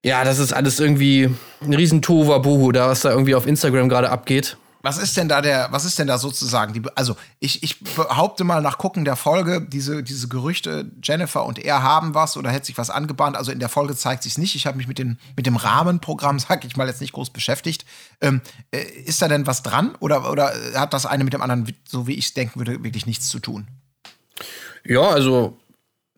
ja, 0.07 0.23
das 0.23 0.39
ist 0.39 0.53
alles 0.53 0.79
irgendwie 0.79 1.29
ein 1.61 1.73
riesen 1.73 2.01
Tohuwabohu, 2.01 2.71
da 2.71 2.87
was 2.87 3.01
da 3.01 3.11
irgendwie 3.11 3.35
auf 3.35 3.45
Instagram 3.45 3.89
gerade 3.89 4.09
abgeht. 4.09 4.55
Was 4.81 4.97
ist 4.97 5.17
denn 5.17 5.27
da 5.27 5.41
der, 5.41 5.67
was 5.71 5.83
ist 5.83 5.99
denn 5.99 6.07
da 6.07 6.17
sozusagen 6.17 6.71
die, 6.71 6.81
also 6.95 7.17
ich, 7.39 7.61
ich 7.61 7.83
behaupte 7.83 8.45
mal 8.45 8.61
nach 8.61 8.77
Gucken 8.77 9.03
der 9.03 9.17
Folge, 9.17 9.67
diese, 9.67 10.03
diese 10.03 10.29
Gerüchte, 10.29 10.89
Jennifer 11.03 11.43
und 11.45 11.59
er 11.59 11.83
haben 11.83 12.13
was 12.13 12.37
oder 12.37 12.51
hätte 12.51 12.67
sich 12.67 12.77
was 12.77 12.89
angebahnt, 12.89 13.35
also 13.35 13.51
in 13.51 13.59
der 13.59 13.67
Folge 13.67 13.97
zeigt 13.97 14.23
sich 14.23 14.37
nicht. 14.37 14.55
Ich 14.55 14.65
habe 14.65 14.77
mich 14.77 14.87
mit, 14.87 14.97
den, 14.97 15.19
mit 15.35 15.45
dem 15.45 15.57
Rahmenprogramm, 15.57 16.39
sag 16.39 16.63
ich 16.63 16.77
mal, 16.77 16.87
jetzt 16.87 17.01
nicht 17.01 17.11
groß 17.11 17.31
beschäftigt. 17.31 17.85
Ähm, 18.21 18.39
äh, 18.71 18.79
ist 18.79 19.21
da 19.21 19.27
denn 19.27 19.45
was 19.45 19.61
dran 19.61 19.95
oder, 19.99 20.31
oder 20.31 20.53
hat 20.75 20.93
das 20.93 21.05
eine 21.05 21.25
mit 21.25 21.33
dem 21.33 21.41
anderen, 21.41 21.67
so 21.85 22.07
wie 22.07 22.13
ich 22.13 22.27
es 22.27 22.33
denken 22.33 22.61
würde, 22.61 22.81
wirklich 22.81 23.07
nichts 23.07 23.27
zu 23.27 23.39
tun? 23.39 23.67
Ja, 24.85 25.01
also 25.01 25.57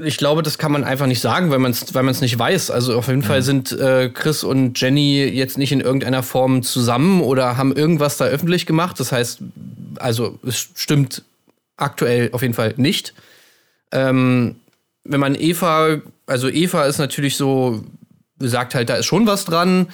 ich 0.01 0.17
glaube, 0.17 0.43
das 0.43 0.57
kann 0.57 0.71
man 0.71 0.83
einfach 0.83 1.07
nicht 1.07 1.19
sagen, 1.19 1.51
weil 1.51 1.59
man 1.59 1.71
es 1.71 1.93
weil 1.93 2.03
man's 2.03 2.21
nicht 2.21 2.37
weiß. 2.39 2.71
Also 2.71 2.97
auf 2.97 3.07
jeden 3.07 3.23
Fall 3.23 3.41
sind 3.41 3.71
äh, 3.73 4.09
Chris 4.09 4.43
und 4.43 4.79
Jenny 4.79 5.23
jetzt 5.25 5.57
nicht 5.57 5.71
in 5.71 5.81
irgendeiner 5.81 6.23
Form 6.23 6.63
zusammen 6.63 7.21
oder 7.21 7.57
haben 7.57 7.75
irgendwas 7.75 8.17
da 8.17 8.25
öffentlich 8.25 8.65
gemacht. 8.65 8.99
Das 8.99 9.11
heißt, 9.11 9.39
also 9.97 10.39
es 10.45 10.69
stimmt 10.75 11.23
aktuell 11.75 12.29
auf 12.31 12.41
jeden 12.41 12.53
Fall 12.53 12.73
nicht. 12.77 13.13
Ähm, 13.91 14.55
wenn 15.03 15.19
man 15.19 15.35
Eva, 15.35 16.01
also 16.27 16.47
Eva 16.49 16.85
ist 16.85 16.97
natürlich 16.97 17.35
so, 17.35 17.83
sagt 18.39 18.75
halt, 18.75 18.89
da 18.89 18.95
ist 18.95 19.05
schon 19.05 19.27
was 19.27 19.43
dran. 19.43 19.87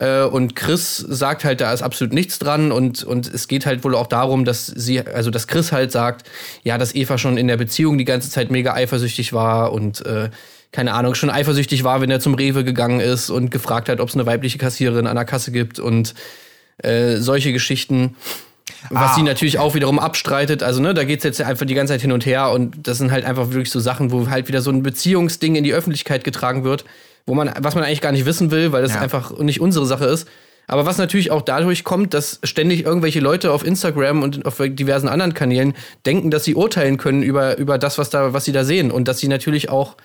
Äh, 0.00 0.24
und 0.24 0.56
Chris 0.56 0.96
sagt 0.96 1.44
halt, 1.44 1.60
da 1.60 1.72
ist 1.72 1.82
absolut 1.82 2.12
nichts 2.12 2.38
dran. 2.38 2.72
Und, 2.72 3.04
und 3.04 3.32
es 3.32 3.48
geht 3.48 3.66
halt 3.66 3.84
wohl 3.84 3.94
auch 3.94 4.06
darum, 4.06 4.44
dass 4.44 4.66
sie, 4.66 5.06
also 5.06 5.30
dass 5.30 5.46
Chris 5.46 5.72
halt 5.72 5.92
sagt, 5.92 6.28
ja, 6.62 6.78
dass 6.78 6.94
Eva 6.94 7.18
schon 7.18 7.36
in 7.36 7.46
der 7.46 7.56
Beziehung 7.56 7.98
die 7.98 8.04
ganze 8.04 8.30
Zeit 8.30 8.50
mega 8.50 8.74
eifersüchtig 8.74 9.32
war 9.32 9.72
und 9.72 10.04
äh, 10.06 10.30
keine 10.72 10.94
Ahnung, 10.94 11.14
schon 11.14 11.30
eifersüchtig 11.30 11.84
war, 11.84 12.00
wenn 12.00 12.10
er 12.10 12.18
zum 12.18 12.34
Rewe 12.34 12.64
gegangen 12.64 12.98
ist 12.98 13.30
und 13.30 13.52
gefragt 13.52 13.88
hat, 13.88 14.00
ob 14.00 14.08
es 14.08 14.16
eine 14.16 14.26
weibliche 14.26 14.58
Kassiererin 14.58 15.06
an 15.06 15.14
der 15.14 15.24
Kasse 15.24 15.52
gibt 15.52 15.78
und 15.78 16.14
äh, 16.78 17.16
solche 17.18 17.52
Geschichten. 17.52 18.16
Was 18.90 19.12
Ah, 19.12 19.14
sie 19.14 19.22
natürlich 19.22 19.58
auch 19.58 19.74
wiederum 19.74 20.00
abstreitet. 20.00 20.64
Also, 20.64 20.82
ne, 20.82 20.92
da 20.92 21.04
geht's 21.04 21.22
jetzt 21.22 21.40
einfach 21.40 21.64
die 21.64 21.74
ganze 21.74 21.92
Zeit 21.92 22.00
hin 22.00 22.10
und 22.10 22.26
her 22.26 22.50
und 22.50 22.88
das 22.88 22.98
sind 22.98 23.12
halt 23.12 23.24
einfach 23.24 23.50
wirklich 23.50 23.70
so 23.70 23.78
Sachen, 23.78 24.10
wo 24.10 24.28
halt 24.28 24.48
wieder 24.48 24.62
so 24.62 24.70
ein 24.70 24.82
Beziehungsding 24.82 25.54
in 25.54 25.62
die 25.62 25.72
Öffentlichkeit 25.72 26.24
getragen 26.24 26.64
wird, 26.64 26.84
wo 27.26 27.34
man, 27.34 27.52
was 27.60 27.74
man 27.74 27.84
eigentlich 27.84 28.00
gar 28.00 28.12
nicht 28.12 28.26
wissen 28.26 28.50
will, 28.50 28.72
weil 28.72 28.82
das 28.82 28.94
Ja. 28.94 29.00
einfach 29.00 29.38
nicht 29.38 29.60
unsere 29.60 29.86
Sache 29.86 30.06
ist. 30.06 30.28
Aber 30.66 30.86
was 30.86 30.96
natürlich 30.98 31.30
auch 31.30 31.42
dadurch 31.42 31.84
kommt, 31.84 32.14
dass 32.14 32.40
ständig 32.42 32.84
irgendwelche 32.84 33.20
Leute 33.20 33.52
auf 33.52 33.66
Instagram 33.66 34.22
und 34.22 34.46
auf 34.46 34.60
diversen 34.62 35.08
anderen 35.08 35.34
Kanälen 35.34 35.74
denken, 36.06 36.30
dass 36.30 36.44
sie 36.44 36.54
urteilen 36.54 36.96
können 36.96 37.22
über, 37.22 37.58
über 37.58 37.76
das, 37.76 37.98
was, 37.98 38.08
da, 38.10 38.32
was 38.32 38.44
sie 38.46 38.52
da 38.52 38.64
sehen. 38.64 38.90
Und 38.90 39.06
dass 39.06 39.18
sie 39.18 39.28
natürlich 39.28 39.68
auch 39.68 39.96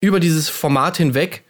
über 0.00 0.20
dieses 0.20 0.48
Format 0.48 0.96
hinweg 0.96 1.44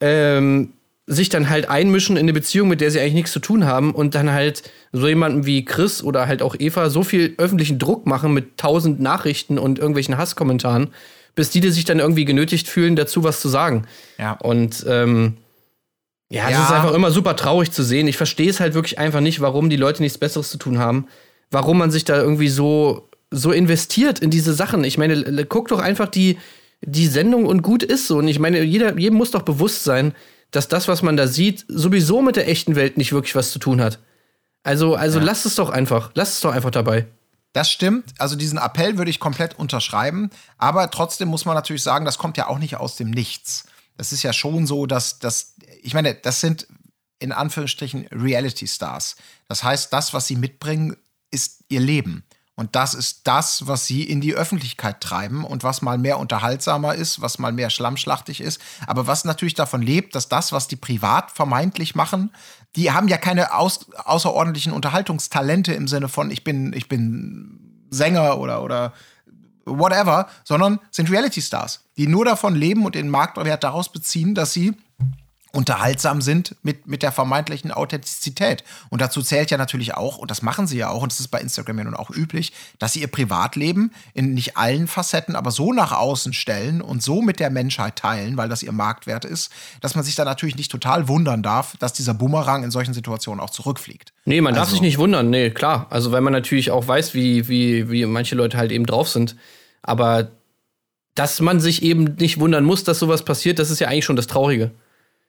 ähm, 0.00 0.72
sich 1.06 1.28
dann 1.28 1.50
halt 1.50 1.68
einmischen 1.68 2.16
in 2.16 2.22
eine 2.24 2.32
Beziehung, 2.32 2.68
mit 2.68 2.80
der 2.80 2.90
sie 2.90 2.98
eigentlich 2.98 3.14
nichts 3.14 3.32
zu 3.32 3.40
tun 3.40 3.66
haben 3.66 3.94
und 3.94 4.14
dann 4.14 4.32
halt 4.32 4.62
so 4.92 5.06
jemanden 5.06 5.44
wie 5.44 5.64
Chris 5.66 6.02
oder 6.02 6.26
halt 6.26 6.40
auch 6.40 6.56
Eva 6.58 6.88
so 6.88 7.02
viel 7.02 7.34
öffentlichen 7.36 7.78
Druck 7.78 8.06
machen 8.06 8.32
mit 8.32 8.56
tausend 8.56 9.00
Nachrichten 9.00 9.58
und 9.58 9.78
irgendwelchen 9.78 10.16
Hasskommentaren, 10.16 10.88
bis 11.34 11.50
die, 11.50 11.60
die 11.60 11.70
sich 11.70 11.84
dann 11.84 11.98
irgendwie 11.98 12.24
genötigt 12.24 12.68
fühlen, 12.68 12.96
dazu 12.96 13.24
was 13.24 13.40
zu 13.40 13.48
sagen. 13.48 13.86
Ja. 14.18 14.32
Und 14.32 14.84
ähm, 14.88 15.36
ja, 16.30 16.48
Ja. 16.48 16.58
das 16.58 16.68
ist 16.68 16.74
einfach 16.74 16.94
immer 16.94 17.10
super 17.10 17.36
traurig 17.36 17.70
zu 17.72 17.82
sehen. 17.82 18.08
Ich 18.08 18.16
verstehe 18.16 18.48
es 18.50 18.60
halt 18.60 18.74
wirklich 18.74 18.98
einfach 18.98 19.20
nicht, 19.20 19.40
warum 19.40 19.70
die 19.70 19.76
Leute 19.76 20.02
nichts 20.02 20.18
Besseres 20.18 20.50
zu 20.50 20.58
tun 20.58 20.78
haben. 20.78 21.06
Warum 21.50 21.78
man 21.78 21.90
sich 21.90 22.04
da 22.04 22.16
irgendwie 22.16 22.48
so, 22.48 23.08
so 23.30 23.52
investiert 23.52 24.18
in 24.20 24.30
diese 24.30 24.54
Sachen. 24.54 24.82
Ich 24.84 24.98
meine, 24.98 25.44
guck 25.46 25.68
doch 25.68 25.78
einfach 25.78 26.08
die, 26.08 26.38
die 26.80 27.06
Sendung 27.06 27.46
und 27.46 27.62
gut 27.62 27.82
ist 27.82 28.06
so. 28.06 28.18
Und 28.18 28.28
ich 28.28 28.38
meine, 28.38 28.62
jeder, 28.62 28.98
jedem 28.98 29.18
muss 29.18 29.30
doch 29.30 29.42
bewusst 29.42 29.84
sein, 29.84 30.14
dass 30.50 30.68
das, 30.68 30.88
was 30.88 31.02
man 31.02 31.16
da 31.16 31.26
sieht, 31.26 31.64
sowieso 31.68 32.22
mit 32.22 32.36
der 32.36 32.48
echten 32.48 32.76
Welt 32.76 32.96
nicht 32.96 33.12
wirklich 33.12 33.34
was 33.34 33.50
zu 33.50 33.58
tun 33.58 33.80
hat. 33.80 33.98
Also, 34.62 34.94
also 34.94 35.18
lasst 35.20 35.46
es 35.46 35.56
doch 35.56 35.68
einfach. 35.70 36.10
Lasst 36.14 36.34
es 36.34 36.40
doch 36.40 36.52
einfach 36.52 36.70
dabei. 36.70 37.06
Das 37.54 37.70
stimmt. 37.70 38.12
Also 38.18 38.34
diesen 38.34 38.58
Appell 38.58 38.98
würde 38.98 39.10
ich 39.10 39.20
komplett 39.20 39.54
unterschreiben. 39.54 40.28
Aber 40.58 40.90
trotzdem 40.90 41.28
muss 41.28 41.44
man 41.44 41.54
natürlich 41.54 41.84
sagen, 41.84 42.04
das 42.04 42.18
kommt 42.18 42.36
ja 42.36 42.48
auch 42.48 42.58
nicht 42.58 42.76
aus 42.76 42.96
dem 42.96 43.10
Nichts. 43.10 43.66
Das 43.96 44.12
ist 44.12 44.24
ja 44.24 44.32
schon 44.32 44.66
so, 44.66 44.86
dass 44.86 45.20
das, 45.20 45.54
ich 45.80 45.94
meine, 45.94 46.14
das 46.14 46.40
sind 46.40 46.66
in 47.20 47.30
Anführungsstrichen 47.30 48.08
Reality 48.08 48.66
Stars. 48.66 49.14
Das 49.48 49.62
heißt, 49.62 49.92
das, 49.92 50.12
was 50.12 50.26
sie 50.26 50.34
mitbringen, 50.34 50.96
ist 51.30 51.64
ihr 51.68 51.80
Leben. 51.80 52.24
Und 52.56 52.74
das 52.74 52.94
ist 52.94 53.26
das, 53.26 53.66
was 53.68 53.86
sie 53.86 54.02
in 54.02 54.20
die 54.20 54.34
Öffentlichkeit 54.34 55.00
treiben 55.00 55.44
und 55.44 55.62
was 55.62 55.80
mal 55.80 55.98
mehr 55.98 56.18
unterhaltsamer 56.18 56.94
ist, 56.94 57.20
was 57.20 57.38
mal 57.38 57.52
mehr 57.52 57.70
schlammschlachtig 57.70 58.40
ist. 58.40 58.60
Aber 58.86 59.06
was 59.06 59.24
natürlich 59.24 59.54
davon 59.54 59.82
lebt, 59.82 60.14
dass 60.14 60.28
das, 60.28 60.52
was 60.52 60.68
die 60.68 60.76
privat 60.76 61.30
vermeintlich 61.30 61.94
machen, 61.94 62.32
die 62.76 62.90
haben 62.90 63.08
ja 63.08 63.18
keine 63.18 63.54
aus, 63.54 63.86
außerordentlichen 63.92 64.72
Unterhaltungstalente 64.72 65.72
im 65.74 65.88
Sinne 65.88 66.08
von, 66.08 66.30
ich 66.30 66.44
bin, 66.44 66.72
ich 66.72 66.88
bin 66.88 67.86
Sänger 67.90 68.38
oder, 68.38 68.62
oder 68.62 68.92
whatever, 69.64 70.28
sondern 70.44 70.80
sind 70.90 71.10
Reality 71.10 71.40
Stars, 71.40 71.84
die 71.96 72.06
nur 72.06 72.24
davon 72.24 72.54
leben 72.54 72.84
und 72.84 72.94
den 72.94 73.08
Marktwert 73.08 73.64
daraus 73.64 73.90
beziehen, 73.90 74.34
dass 74.34 74.52
sie 74.52 74.74
unterhaltsam 75.54 76.20
sind 76.20 76.56
mit, 76.62 76.86
mit 76.86 77.02
der 77.02 77.12
vermeintlichen 77.12 77.70
Authentizität. 77.70 78.64
Und 78.90 79.00
dazu 79.00 79.22
zählt 79.22 79.50
ja 79.50 79.56
natürlich 79.56 79.94
auch, 79.94 80.18
und 80.18 80.30
das 80.30 80.42
machen 80.42 80.66
sie 80.66 80.76
ja 80.78 80.90
auch, 80.90 81.02
und 81.02 81.12
das 81.12 81.20
ist 81.20 81.28
bei 81.28 81.40
Instagram 81.40 81.78
ja 81.78 81.84
nun 81.84 81.94
auch 81.94 82.10
üblich, 82.10 82.52
dass 82.78 82.92
sie 82.92 83.00
ihr 83.00 83.06
Privatleben 83.08 83.92
in 84.12 84.34
nicht 84.34 84.56
allen 84.56 84.86
Facetten, 84.86 85.36
aber 85.36 85.50
so 85.50 85.72
nach 85.72 85.92
außen 85.92 86.32
stellen 86.32 86.82
und 86.82 87.02
so 87.02 87.22
mit 87.22 87.40
der 87.40 87.50
Menschheit 87.50 87.96
teilen, 87.96 88.36
weil 88.36 88.48
das 88.48 88.62
ihr 88.62 88.72
Marktwert 88.72 89.24
ist, 89.24 89.50
dass 89.80 89.94
man 89.94 90.04
sich 90.04 90.14
da 90.14 90.24
natürlich 90.24 90.56
nicht 90.56 90.70
total 90.70 91.08
wundern 91.08 91.42
darf, 91.42 91.76
dass 91.78 91.92
dieser 91.92 92.14
Bumerang 92.14 92.64
in 92.64 92.70
solchen 92.70 92.94
Situationen 92.94 93.40
auch 93.42 93.50
zurückfliegt. 93.50 94.12
Nee, 94.24 94.40
man 94.40 94.54
darf 94.54 94.64
Also- 94.64 94.72
sich 94.72 94.80
nicht 94.82 94.98
wundern. 94.98 95.30
Nee, 95.30 95.50
klar. 95.50 95.86
Also, 95.90 96.12
weil 96.12 96.20
man 96.20 96.32
natürlich 96.32 96.70
auch 96.70 96.86
weiß, 96.88 97.14
wie, 97.14 97.48
wie, 97.48 97.90
wie 97.90 98.04
manche 98.06 98.34
Leute 98.34 98.56
halt 98.58 98.72
eben 98.72 98.86
drauf 98.86 99.08
sind. 99.08 99.36
Aber 99.82 100.28
dass 101.14 101.40
man 101.40 101.60
sich 101.60 101.82
eben 101.82 102.16
nicht 102.18 102.40
wundern 102.40 102.64
muss, 102.64 102.82
dass 102.82 102.98
sowas 102.98 103.24
passiert, 103.24 103.58
das 103.58 103.70
ist 103.70 103.78
ja 103.80 103.88
eigentlich 103.88 104.04
schon 104.04 104.16
das 104.16 104.26
Traurige. 104.26 104.72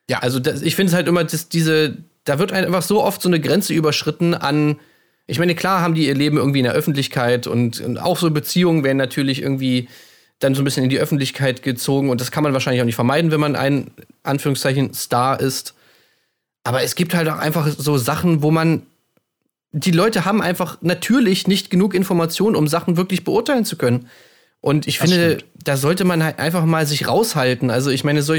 Ja. 0.09 0.19
Also, 0.19 0.39
das, 0.39 0.61
ich 0.61 0.75
finde 0.75 0.89
es 0.91 0.95
halt 0.95 1.07
immer, 1.07 1.23
dass 1.23 1.49
diese, 1.49 1.97
da 2.23 2.39
wird 2.39 2.51
einfach 2.51 2.81
so 2.81 3.03
oft 3.03 3.21
so 3.21 3.29
eine 3.29 3.39
Grenze 3.39 3.73
überschritten 3.73 4.33
an. 4.33 4.79
Ich 5.27 5.39
meine, 5.39 5.55
klar 5.55 5.81
haben 5.81 5.95
die 5.95 6.07
ihr 6.07 6.15
Leben 6.15 6.37
irgendwie 6.37 6.59
in 6.59 6.65
der 6.65 6.73
Öffentlichkeit 6.73 7.47
und, 7.47 7.81
und 7.81 7.97
auch 7.97 8.17
so 8.17 8.29
Beziehungen 8.29 8.83
werden 8.83 8.97
natürlich 8.97 9.41
irgendwie 9.41 9.87
dann 10.39 10.53
so 10.53 10.61
ein 10.61 10.65
bisschen 10.65 10.83
in 10.83 10.89
die 10.89 10.99
Öffentlichkeit 10.99 11.63
gezogen 11.63 12.09
und 12.09 12.21
das 12.21 12.29
kann 12.29 12.43
man 12.43 12.53
wahrscheinlich 12.53 12.81
auch 12.81 12.85
nicht 12.85 12.95
vermeiden, 12.95 13.31
wenn 13.31 13.39
man 13.39 13.55
ein, 13.55 13.91
Anführungszeichen, 14.23 14.93
Star 14.93 15.39
ist. 15.39 15.73
Aber 16.63 16.83
es 16.83 16.95
gibt 16.95 17.13
halt 17.13 17.29
auch 17.29 17.37
einfach 17.37 17.67
so 17.67 17.97
Sachen, 17.97 18.41
wo 18.41 18.51
man 18.51 18.83
die 19.71 19.91
Leute 19.91 20.23
haben 20.23 20.41
einfach 20.41 20.77
natürlich 20.81 21.47
nicht 21.47 21.69
genug 21.69 21.93
Informationen, 21.93 22.55
um 22.55 22.67
Sachen 22.67 22.95
wirklich 22.95 23.23
beurteilen 23.23 23.65
zu 23.65 23.75
können. 23.75 24.07
Und 24.65 24.87
ich 24.87 24.97
finde, 24.97 25.37
da 25.63 25.77
sollte 25.77 26.05
man 26.05 26.23
halt 26.23 26.39
einfach 26.39 26.65
mal 26.65 26.87
sich 26.87 27.07
raushalten. 27.07 27.69
Also 27.69 27.91
ich 27.91 28.03
meine, 28.03 28.23
so, 28.23 28.33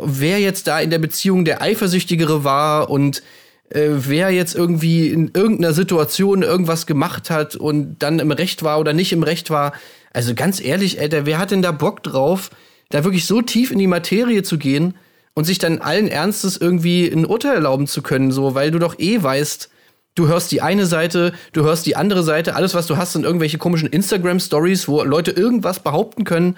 wer 0.00 0.38
jetzt 0.38 0.68
da 0.68 0.78
in 0.78 0.90
der 0.90 1.00
Beziehung 1.00 1.44
der 1.44 1.62
Eifersüchtigere 1.62 2.44
war 2.44 2.90
und 2.90 3.24
äh, 3.70 3.88
wer 3.88 4.30
jetzt 4.30 4.54
irgendwie 4.54 5.08
in 5.08 5.32
irgendeiner 5.34 5.72
Situation 5.72 6.42
irgendwas 6.42 6.86
gemacht 6.86 7.28
hat 7.28 7.56
und 7.56 7.96
dann 7.98 8.20
im 8.20 8.30
Recht 8.30 8.62
war 8.62 8.78
oder 8.78 8.92
nicht 8.92 9.12
im 9.12 9.24
Recht 9.24 9.50
war. 9.50 9.72
Also 10.12 10.34
ganz 10.36 10.60
ehrlich, 10.60 11.00
Alter, 11.00 11.26
wer 11.26 11.38
hat 11.38 11.50
denn 11.50 11.60
da 11.60 11.72
Bock 11.72 12.04
drauf, 12.04 12.50
da 12.90 13.02
wirklich 13.02 13.26
so 13.26 13.42
tief 13.42 13.72
in 13.72 13.80
die 13.80 13.88
Materie 13.88 14.44
zu 14.44 14.58
gehen 14.58 14.94
und 15.34 15.42
sich 15.42 15.58
dann 15.58 15.80
allen 15.80 16.06
Ernstes 16.06 16.56
irgendwie 16.56 17.08
ein 17.08 17.26
Urteil 17.26 17.56
erlauben 17.56 17.88
zu 17.88 18.00
können, 18.00 18.30
so, 18.30 18.54
weil 18.54 18.70
du 18.70 18.78
doch 18.78 18.96
eh 19.00 19.20
weißt, 19.20 19.70
Du 20.14 20.28
hörst 20.28 20.52
die 20.52 20.62
eine 20.62 20.86
Seite, 20.86 21.32
du 21.52 21.64
hörst 21.64 21.86
die 21.86 21.96
andere 21.96 22.22
Seite. 22.22 22.54
Alles, 22.54 22.74
was 22.74 22.86
du 22.86 22.96
hast, 22.96 23.12
sind 23.14 23.24
irgendwelche 23.24 23.58
komischen 23.58 23.88
Instagram-Stories, 23.88 24.86
wo 24.86 25.02
Leute 25.02 25.32
irgendwas 25.32 25.80
behaupten 25.80 26.24
können. 26.24 26.56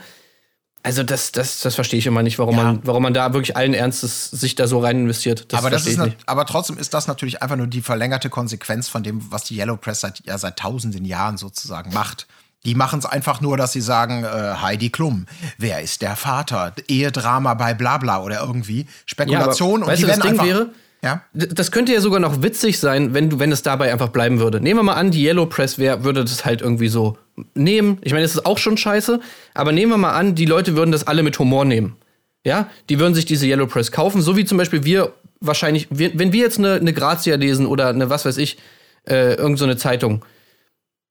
Also, 0.83 1.03
das, 1.03 1.33
das, 1.33 1.61
das 1.61 1.75
verstehe 1.75 1.99
ich 1.99 2.07
immer 2.07 2.23
nicht, 2.23 2.39
warum, 2.39 2.57
Ja. 2.57 2.63
man, 2.63 2.81
warum 2.85 3.03
man 3.03 3.13
da 3.15 3.33
wirklich 3.33 3.57
allen 3.57 3.75
Ernstes 3.75 4.31
sich 4.31 4.55
da 4.55 4.69
so 4.69 4.79
rein 4.79 5.01
investiert. 5.01 5.53
Das 5.53 5.59
aber, 5.59 5.71
das 5.71 5.87
ist 5.87 5.99
nicht. 5.99 6.17
aber 6.27 6.47
trotzdem 6.47 6.79
ist 6.79 6.95
das 6.95 7.09
natürlich 7.09 7.43
einfach 7.43 7.57
nur 7.57 7.67
die 7.67 7.83
verlängerte 7.83 8.31
Konsequenz 8.31 8.89
von 8.89 9.03
dem, 9.03 9.21
was 9.33 9.43
die 9.45 9.57
Yellow 9.59 9.77
Press 9.77 10.01
seit, 10.03 10.25
ja, 10.27 10.39
seit 10.39 10.59
tausenden 10.59 11.05
Jahren 11.05 11.39
sozusagen 11.39 11.93
macht. 11.93 12.29
Die 12.65 12.75
machen 12.75 12.99
es 12.99 13.07
einfach 13.07 13.41
nur, 13.41 13.57
dass 13.57 13.73
sie 13.73 13.81
sagen, 13.81 14.23
äh, 14.25 14.27
Heidi 14.61 14.91
Klum, 14.91 15.27
wer 15.59 15.81
ist 15.81 16.03
der 16.03 16.15
Vater? 16.15 16.73
Ehedrama 16.89 17.55
bei 17.55 17.75
Blabla 17.75 18.23
oder 18.23 18.41
irgendwie. 18.41 18.87
Spekulation 19.07 19.83
und 19.83 19.89
weißt 19.89 19.99
die 19.99 20.03
du, 20.03 20.09
das 20.09 20.19
werden 20.19 20.31
Ding 20.31 20.41
einfach, 20.41 20.47
wäre, 20.47 20.71
Ja? 21.03 21.23
Das 21.33 21.71
könnte 21.71 21.93
ja 21.93 22.01
sogar 22.01 22.21
noch 22.21 22.43
witzig 22.43 22.79
sein, 22.79 23.15
wenn 23.15 23.31
du, 23.31 23.39
wenn 23.39 23.53
es 23.53 23.63
dabei 23.63 23.93
einfach 23.93 24.09
bleiben 24.09 24.41
würde. 24.41 24.61
Nehmen 24.61 24.81
wir 24.81 24.85
mal 24.85 24.95
an, 24.95 25.11
die 25.11 25.25
Yellow 25.25 25.47
Press 25.47 25.79
wär, 25.79 26.05
würde 26.05 26.25
das 26.25 26.45
halt 26.45 26.63
irgendwie 26.63 26.89
so 26.89 27.17
nehmen. 27.55 27.99
Ich 28.03 28.13
meine, 28.13 28.23
das 28.23 28.35
ist 28.35 28.47
auch 28.47 28.59
schon 28.59 28.77
scheiße, 28.77 29.21
aber 29.55 29.73
nehmen 29.73 29.93
wir 29.93 29.99
mal 29.99 30.15
an, 30.15 30.35
die 30.35 30.47
Leute 30.47 30.77
würden 30.77 30.93
das 30.93 31.07
alle 31.07 31.23
mit 31.23 31.39
Humor 31.39 31.65
nehmen. 31.65 31.97
Ja, 32.45 32.71
die 32.89 32.99
würden 32.99 33.15
sich 33.15 33.25
diese 33.25 33.47
Yellow 33.47 33.67
Press 33.67 33.91
kaufen, 33.91 34.23
so 34.23 34.37
wie 34.37 34.45
zum 34.45 34.57
Beispiel 34.57 34.85
wir 34.85 35.13
wahrscheinlich, 35.41 35.89
wenn 35.91 36.33
wir 36.33 36.41
jetzt 36.41 36.59
eine, 36.59 36.75
eine 36.75 36.93
Grazia 36.93 37.37
lesen 37.37 37.67
oder 37.67 37.89
eine, 37.89 38.09
was 38.09 38.25
weiß 38.25 38.39
ich, 38.39 38.59
äh, 39.09 39.35
irgend 39.35 39.59
so 39.59 39.73
Zeitung, 39.75 40.25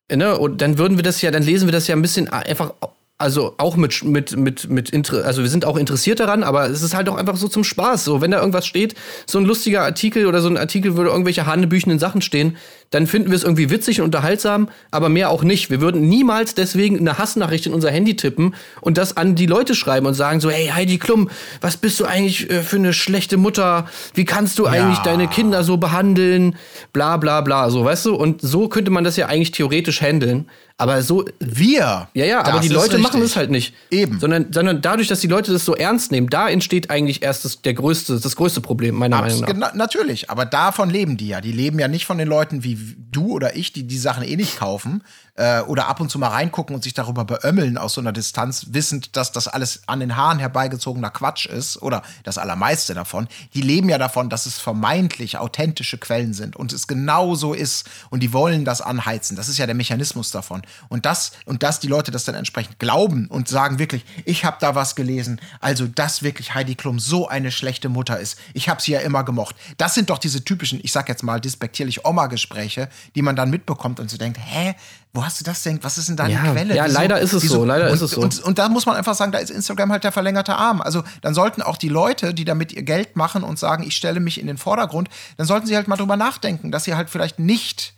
ne, 0.10 0.38
und 0.38 0.62
dann 0.62 0.78
würden 0.78 0.98
wir 0.98 1.04
das 1.04 1.22
ja, 1.22 1.32
dann 1.32 1.44
lesen 1.44 1.68
wir 1.68 1.74
das 1.74 1.88
ja 1.88 1.96
ein 1.96 2.02
bisschen 2.02 2.30
einfach, 2.30 2.74
also 3.18 3.56
auch 3.58 3.78
mit, 3.78 4.04
mit, 4.04 4.36
mit, 4.36 4.70
mit, 4.70 4.90
Inter 4.90 5.24
also 5.26 5.42
wir 5.42 5.50
sind 5.50 5.64
auch 5.64 5.78
interessiert 5.78 6.20
daran, 6.20 6.44
aber 6.44 6.70
es 6.70 6.82
ist 6.82 6.94
halt 6.94 7.08
auch 7.08 7.16
einfach 7.16 7.38
so 7.38 7.48
zum 7.48 7.64
Spaß. 7.64 8.04
So, 8.04 8.22
wenn 8.22 8.32
da 8.32 8.40
irgendwas 8.40 8.68
steht, 8.68 8.96
so 9.26 9.40
ein 9.40 9.46
lustiger 9.46 9.84
Artikel 9.84 10.26
oder 10.26 10.42
so 10.42 10.50
ein 10.50 10.58
Artikel 10.58 10.98
würde 10.98 11.12
irgendwelche 11.12 11.46
hanebüchenden 11.46 11.98
Sachen 11.98 12.22
stehen, 12.22 12.58
dann 12.92 13.08
finden 13.08 13.30
wir 13.30 13.36
es 13.36 13.44
irgendwie 13.44 13.70
witzig 13.70 14.00
und 14.00 14.06
unterhaltsam, 14.06 14.70
aber 14.92 15.10
mehr 15.10 15.30
auch 15.30 15.44
nicht. 15.44 15.70
Wir 15.70 15.82
würden 15.82 16.08
niemals 16.08 16.56
deswegen 16.56 17.00
eine 17.00 17.18
Hassnachricht 17.18 17.66
in 17.66 17.74
unser 17.74 17.92
Handy 17.92 18.16
tippen 18.16 18.56
und 18.82 18.98
das 18.98 19.18
an 19.18 19.36
die 19.36 19.48
Leute 19.48 19.76
schreiben 19.76 20.06
und 20.06 20.14
sagen 20.14 20.40
so, 20.40 20.50
hey 20.50 20.68
Heidi 20.68 20.98
Klum, 20.98 21.30
was 21.62 21.78
bist 21.78 22.00
du 22.00 22.06
eigentlich 22.06 22.50
äh, 22.50 22.62
für 22.62 22.78
eine 22.78 22.94
schlechte 22.94 23.38
Mutter? 23.38 23.88
Wie 24.14 24.26
kannst 24.26 24.60
du 24.60 24.66
eigentlich 24.66 25.00
deine 25.00 25.28
Kinder 25.28 25.64
so 25.64 25.78
behandeln? 25.78 26.56
Bla 26.94 27.18
bla 27.18 27.42
bla, 27.42 27.70
so, 27.70 27.84
weißt 27.84 28.06
du? 28.06 28.16
Und 28.16 28.42
so 28.42 28.68
könnte 28.68 28.92
man 28.92 29.04
das 29.04 29.18
ja 29.18 29.28
eigentlich 29.28 29.52
theoretisch 29.52 30.02
handeln. 30.02 30.48
Aber 30.78 31.02
so 31.02 31.24
Wir. 31.40 32.10
ja, 32.14 32.26
ja, 32.26 32.44
aber 32.44 32.60
die 32.60 32.68
Leute 32.68 32.98
machen 32.98 33.22
richtig. 33.22 33.32
es 33.32 33.38
halt 33.38 33.50
nicht. 33.50 33.74
Eben. 33.92 34.20
Sondern, 34.20 34.52
sondern 34.52 34.82
dadurch, 34.82 35.08
dass 35.08 35.22
die 35.22 35.28
Leute 35.28 35.54
das 35.54 35.64
so 35.64 35.74
ernst 35.74 36.12
nehmen, 36.12 36.28
da 36.28 36.50
entsteht 36.50 36.90
eigentlich 36.90 37.24
erst 37.24 37.46
das, 37.46 37.62
der 37.62 37.74
größte, 37.74 38.20
das 38.20 38.36
größte 38.36 38.60
Problem, 38.60 38.96
meiner 38.96 39.18
Abs 39.18 39.40
Meinung 39.40 39.60
nach. 39.60 39.74
natürlich, 39.74 40.30
aber 40.30 40.44
davon 40.46 40.90
leben 40.90 41.16
die 41.16 41.30
ja. 41.30 41.40
Die 41.40 41.54
leben 41.54 41.80
ja 41.80 41.88
nicht 41.88 42.06
von 42.06 42.18
den 42.18 42.28
Leuten 42.28 42.66
wie 42.66 42.75
du 43.12 43.32
oder 43.32 43.56
ich, 43.56 43.74
die 43.74 43.88
die 43.88 43.98
Sachen 43.98 44.24
eh 44.24 44.36
nicht 44.36 44.58
kaufen 44.58 45.04
äh, 45.36 45.62
oder 45.62 45.88
ab 45.88 46.00
und 46.00 46.10
zu 46.10 46.18
mal 46.20 46.30
reingucken 46.30 46.76
und 46.76 46.84
sich 46.84 46.94
darüber 46.94 47.26
beömmeln 47.26 47.78
aus 47.78 47.94
so 47.94 48.02
einer 48.02 48.12
Distanz, 48.12 48.68
wissend, 48.70 49.16
dass 49.16 49.32
das 49.32 49.48
alles 49.48 49.84
an 49.88 50.00
den 50.00 50.16
Haaren 50.16 50.40
herbeigezogener 50.40 51.10
Quatsch 51.10 51.46
ist 51.46 51.82
oder 51.82 52.04
das 52.24 52.38
allermeiste 52.38 52.94
davon. 52.94 53.28
Die 53.54 53.62
leben 53.62 53.90
ja 53.90 53.98
davon, 53.98 54.30
dass 54.30 54.46
es 54.46 54.58
vermeintlich 54.58 55.38
authentische 55.38 55.98
Quellen 55.98 56.34
sind 56.34 56.56
und 56.56 56.74
es 56.74 56.88
genau 56.88 57.36
so 57.36 57.54
ist 57.54 57.88
und 58.10 58.22
die 58.22 58.34
wollen 58.34 58.66
das 58.66 58.82
anheizen. 58.82 59.36
Das 59.36 59.50
ist 59.50 59.58
ja 59.58 59.66
der 59.66 59.76
Mechanismus 59.76 60.32
davon. 60.32 60.62
Und 60.90 61.06
das 61.06 61.32
und 61.46 61.64
dass 61.64 61.80
die 61.80 61.88
Leute 61.88 62.12
das 62.12 62.26
dann 62.26 62.36
entsprechend 62.36 62.80
glauben 62.80 63.28
und 63.28 63.48
sagen 63.48 63.80
wirklich, 63.80 64.06
ich 64.24 64.46
habe 64.46 64.58
da 64.60 64.76
was 64.76 64.96
gelesen, 64.96 65.42
also 65.60 65.88
dass 65.88 66.24
wirklich 66.24 66.54
Heidi 66.54 66.76
Klum 66.76 67.00
so 67.00 67.28
eine 67.28 67.52
schlechte 67.52 67.90
Mutter 67.90 68.20
ist. 68.20 68.38
Ich 68.54 68.70
habe 68.70 68.82
sie 68.82 68.94
ja 68.94 69.00
immer 69.00 69.24
gemocht. 69.24 69.56
Das 69.78 69.94
sind 69.94 70.10
doch 70.10 70.18
diese 70.18 70.44
typischen, 70.44 70.80
ich 70.82 70.92
sag 70.92 71.10
jetzt 71.10 71.24
mal 71.24 71.42
despektierlich 71.42 72.06
Oma-Gespräche, 72.06 72.90
die 73.16 73.22
man 73.22 73.36
dann 73.36 73.50
mitbekommt 73.50 74.00
und 74.00 74.10
so 74.10 74.18
denkt, 74.18 74.40
hä, 74.42 74.76
wo 75.16 75.24
hast 75.26 75.40
du 75.40 75.44
das 75.44 75.64
denn? 75.64 75.80
Was 75.82 75.98
ist 75.98 76.10
denn 76.10 76.18
deine 76.18 76.34
Ja, 76.34 76.52
Quelle? 76.52 76.76
ja, 76.76 76.86
leider 76.86 77.20
ist 77.20 77.34
es 77.34 77.44
so, 77.44 77.64
leider 77.64 77.88
und, 77.88 77.94
ist 77.94 78.02
es 78.02 78.12
so. 78.12 78.22
Und, 78.22 78.44
und 78.44 78.60
da 78.60 78.70
muss 78.70 78.86
man 78.86 78.96
einfach 78.96 79.16
sagen, 79.16 79.32
da 79.32 79.40
ist 79.40 79.50
Instagram 79.50 79.92
halt 79.92 80.04
der 80.04 80.12
verlängerte 80.12 80.56
Arm. 80.56 80.82
Also 80.82 81.04
dann 81.22 81.34
sollten 81.34 81.62
auch 81.62 81.78
die 81.78 81.90
Leute, 81.90 82.34
die 82.34 82.46
damit 82.46 82.74
ihr 82.74 82.84
Geld 82.84 83.16
machen 83.16 83.44
und 83.44 83.58
sagen, 83.58 83.84
ich 83.84 83.96
stelle 83.96 84.20
mich 84.20 84.40
in 84.40 84.48
den 84.48 84.58
Vordergrund, 84.58 85.10
dann 85.38 85.48
sollten 85.48 85.68
sie 85.68 85.76
halt 85.76 85.88
mal 85.88 85.96
drüber 85.96 86.18
nachdenken, 86.18 86.72
dass 86.72 86.84
sie 86.84 86.96
halt 86.96 87.10
vielleicht 87.10 87.40
nicht 87.40 87.94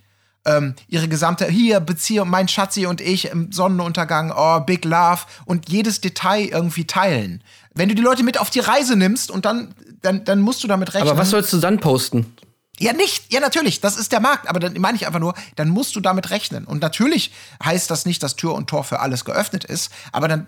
ähm, 0.46 0.76
ihre 0.88 1.08
gesamte, 1.08 1.46
hier, 1.46 1.80
Beziehung, 1.80 2.30
mein 2.30 2.48
Schatzi 2.48 2.86
und 2.86 3.02
ich 3.02 3.32
im 3.32 3.52
Sonnenuntergang, 3.52 4.32
oh, 4.36 4.60
Big 4.62 4.86
Love 4.86 5.22
und 5.46 5.70
jedes 5.70 6.02
Detail 6.02 6.46
irgendwie 6.46 6.86
teilen. 6.86 7.44
wenn 7.74 7.90
du 7.90 7.96
die 7.96 8.02
Leute 8.02 8.24
mit 8.24 8.40
auf 8.40 8.50
die 8.50 8.60
Reise 8.60 8.96
nimmst 8.96 9.30
und 9.30 9.46
dann, 9.46 9.74
dann, 10.02 10.24
dann 10.24 10.42
musst 10.42 10.64
du 10.64 10.68
damit 10.68 10.94
rechnen. 10.94 11.10
Aber 11.10 11.20
was 11.20 11.32
sollst 11.32 11.52
du 11.54 11.58
dann 11.58 11.80
posten? 11.80 12.37
Ja, 12.80 12.94
nicht. 12.94 13.34
Ja, 13.34 13.40
natürlich. 13.40 13.82
Das 13.82 13.98
ist 13.98 14.12
der 14.12 14.20
Markt. 14.20 14.48
Aber 14.48 14.60
dann 14.60 14.74
meine 14.80 14.96
ich 14.96 15.08
einfach 15.08 15.20
nur, 15.20 15.34
dann 15.56 15.70
musst 15.70 15.96
du 15.96 16.00
damit 16.00 16.30
rechnen. 16.30 16.66
Und 16.66 16.82
natürlich 16.82 17.32
heißt 17.64 17.90
das 17.90 18.06
nicht, 18.06 18.22
dass 18.22 18.36
Tür 18.36 18.54
und 18.54 18.70
Tor 18.70 18.84
für 18.84 19.00
alles 19.00 19.26
geöffnet 19.26 19.64
ist. 19.64 19.92
Aber 20.12 20.28
dann, 20.28 20.48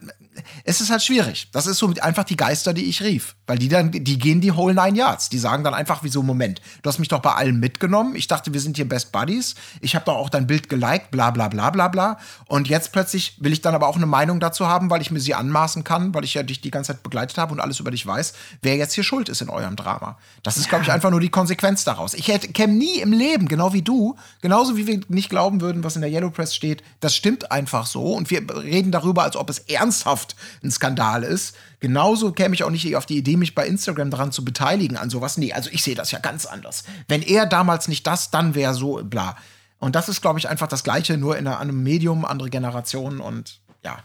es 0.63 0.79
ist 0.79 0.91
halt 0.91 1.01
schwierig. 1.01 1.49
Das 1.51 1.65
ist 1.65 1.77
so 1.77 1.91
einfach 2.01 2.23
die 2.23 2.37
Geister, 2.37 2.73
die 2.73 2.85
ich 2.85 3.01
rief. 3.01 3.35
Weil 3.47 3.57
die 3.57 3.67
dann, 3.67 3.91
die 3.91 4.19
gehen 4.19 4.41
die 4.41 4.55
whole 4.55 4.75
nine 4.75 4.95
yards. 4.95 5.29
Die 5.29 5.39
sagen 5.39 5.63
dann 5.63 5.73
einfach 5.73 6.03
wie 6.03 6.09
so, 6.09 6.21
Moment, 6.21 6.61
du 6.83 6.89
hast 6.89 6.99
mich 6.99 7.07
doch 7.07 7.21
bei 7.21 7.33
allem 7.33 7.59
mitgenommen. 7.59 8.15
Ich 8.15 8.27
dachte, 8.27 8.53
wir 8.53 8.61
sind 8.61 8.75
hier 8.75 8.87
Best 8.87 9.11
Buddies. 9.11 9.55
Ich 9.81 9.95
habe 9.95 10.05
doch 10.05 10.15
auch 10.15 10.29
dein 10.29 10.45
Bild 10.45 10.69
geliked, 10.69 11.09
bla, 11.09 11.31
bla, 11.31 11.47
bla, 11.47 11.71
bla, 11.71 11.87
bla. 11.87 12.19
Und 12.45 12.67
jetzt 12.67 12.91
plötzlich 12.91 13.37
will 13.39 13.53
ich 13.53 13.61
dann 13.61 13.73
aber 13.73 13.87
auch 13.87 13.95
eine 13.95 14.05
Meinung 14.05 14.39
dazu 14.39 14.67
haben, 14.67 14.91
weil 14.91 15.01
ich 15.01 15.09
mir 15.09 15.19
sie 15.19 15.33
anmaßen 15.33 15.83
kann, 15.83 16.13
weil 16.13 16.23
ich 16.23 16.35
ja 16.35 16.43
dich 16.43 16.61
die 16.61 16.69
ganze 16.69 16.93
Zeit 16.93 17.01
begleitet 17.01 17.39
habe 17.39 17.53
und 17.53 17.59
alles 17.59 17.79
über 17.79 17.89
dich 17.89 18.05
weiß, 18.05 18.33
wer 18.61 18.75
jetzt 18.75 18.93
hier 18.93 19.03
schuld 19.03 19.29
ist 19.29 19.41
in 19.41 19.49
eurem 19.49 19.75
Drama. 19.75 20.19
Das 20.43 20.57
ist, 20.57 20.69
glaube 20.69 20.83
ich, 20.83 20.91
einfach 20.91 21.09
nur 21.09 21.19
die 21.19 21.29
Konsequenz 21.29 21.83
daraus. 21.83 22.13
Ich 22.19 22.27
hätte, 22.27 22.49
käme 22.49 22.73
nie 22.73 22.99
im 22.99 23.13
Leben, 23.13 23.47
genau 23.47 23.71
wie 23.71 23.81
du, 23.81 24.17
genauso 24.41 24.75
wie 24.75 24.87
wir 24.87 24.99
nicht 25.07 25.29
glauben 25.29 25.61
würden, 25.61 25.85
was 25.85 25.95
in 25.95 26.01
der 26.01 26.11
Yellow 26.11 26.31
Press 26.31 26.53
steht, 26.53 26.83
das 26.99 27.15
stimmt 27.15 27.49
einfach 27.49 27.85
so. 27.85 28.11
Und 28.13 28.29
wir 28.29 28.41
reden 28.53 28.91
darüber, 28.91 29.23
als 29.23 29.37
ob 29.37 29.49
es 29.49 29.59
ernsthaft 29.59 30.35
ein 30.61 30.69
Skandal 30.69 31.23
ist. 31.23 31.55
Genauso 31.79 32.33
käme 32.33 32.55
ich 32.55 32.65
auch 32.65 32.71
nicht 32.71 32.93
auf 32.97 33.05
die 33.05 33.17
Idee, 33.17 33.37
mich 33.37 33.55
bei 33.55 33.65
Instagram 33.65 34.11
daran 34.11 34.33
zu 34.33 34.43
beteiligen 34.43 34.97
an 34.97 35.09
sowas. 35.09 35.37
Nee, 35.37 35.53
also 35.53 35.69
ich 35.71 35.81
sehe 35.81 35.95
das 35.95 36.11
ja 36.11 36.19
ganz 36.19 36.45
anders. 36.45 36.83
Wenn 37.07 37.21
er 37.21 37.45
damals 37.45 37.87
nicht 37.87 38.05
das, 38.05 38.31
dann 38.31 38.53
wäre 38.53 38.73
so 38.73 38.99
bla. 39.01 39.37
Und 39.79 39.95
das 39.95 40.09
ist, 40.09 40.21
glaube 40.21 40.39
ich, 40.39 40.49
einfach 40.49 40.67
das 40.67 40.83
Gleiche, 40.83 41.15
nur 41.15 41.37
in 41.37 41.47
einem 41.47 41.83
Medium, 41.83 42.25
andere 42.25 42.49
Generationen 42.49 43.21
und 43.21 43.61
ja, 43.81 43.99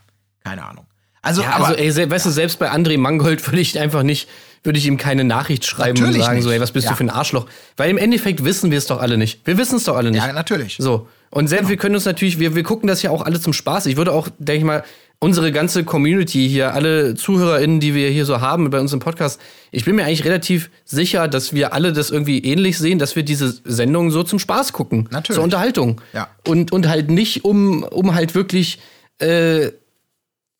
keine 0.45 0.65
Ahnung. 0.65 0.87
Also, 1.25 1.43
Ja, 1.43 1.55
aber, 1.55 1.66
also 1.68 1.79
ey, 1.81 1.91
se- 1.91 2.11
weißt 2.11 2.27
du, 2.27 2.31
selbst 2.31 2.59
bei 2.59 2.70
André 2.70 2.99
Mangold 2.99 3.45
würde 3.47 3.61
ich 3.61 3.79
einfach 3.79 4.03
nicht, 4.03 4.29
würde 4.62 4.79
ich 4.79 4.87
ihm 4.87 4.97
keine 4.97 5.25
Nachricht 5.25 5.64
schreiben 5.66 5.99
und 6.05 6.12
sagen, 6.14 6.41
so, 6.43 6.49
nicht. 6.49 6.57
ey, 6.57 6.61
was 6.61 6.72
bist 6.72 6.85
Ja. 6.85 6.91
du 6.93 6.97
für 6.97 7.05
ein 7.05 7.11
Arschloch? 7.11 7.47
Weil 7.77 7.91
im 7.91 7.99
Endeffekt 7.99 8.45
wissen 8.45 8.70
wir 8.70 8.79
es 8.79 8.87
doch 8.87 9.01
alle 9.01 9.16
nicht. 9.18 9.41
Wir 9.47 9.59
wissen 9.59 9.77
es 9.77 9.85
doch 9.85 9.97
alle 9.97 10.11
nicht. 10.11 10.25
ja, 10.25 10.33
natürlich. 10.33 10.77
So. 10.79 11.09
Und 11.31 11.49
selbst 11.49 11.68
wir 11.68 11.77
können 11.77 11.97
uns 11.97 12.05
natürlich, 12.05 12.39
wir, 12.39 12.55
wir 12.55 12.62
gucken 12.62 12.87
das 12.87 13.03
ja 13.03 13.11
auch 13.11 13.22
alle 13.22 13.41
zum 13.41 13.53
Spaß. 13.53 13.87
Ich 13.87 13.97
würde 13.97 14.12
auch, 14.12 14.29
denke 14.39 14.59
ich 14.59 14.64
mal, 14.64 14.85
unsere 15.18 15.51
ganze 15.53 15.85
Community 15.85 16.49
hier, 16.49 16.75
alle 16.75 17.14
ZuhörerInnen, 17.14 17.81
die 17.81 17.95
wir 17.95 18.09
hier 18.11 18.25
so 18.27 18.41
haben 18.41 18.68
bei 18.70 18.79
uns 18.79 18.93
im 18.93 18.99
Podcast, 19.01 19.41
ich 19.70 19.85
bin 19.85 19.97
mir 19.97 20.05
eigentlich 20.05 20.25
relativ 20.25 20.70
sicher, 20.85 21.29
dass 21.29 21.53
wir 21.55 21.72
alle 21.72 21.93
das 21.93 22.11
irgendwie 22.11 22.39
ähnlich 22.45 22.79
sehen, 22.79 22.99
dass 22.99 23.16
wir 23.16 23.22
diese 23.22 23.55
Sendung 23.64 24.11
so 24.11 24.22
zum 24.22 24.39
Spaß 24.39 24.72
gucken. 24.72 25.09
Natürlich. 25.11 25.37
Zur 25.37 25.45
Unterhaltung. 25.45 26.01
Ja. 26.12 26.29
Und, 26.47 26.72
und 26.72 26.89
halt 26.89 27.11
nicht, 27.11 27.45
um, 27.45 27.83
um 27.85 28.14
halt 28.14 28.35
wirklich, 28.35 28.81
äh, 29.18 29.70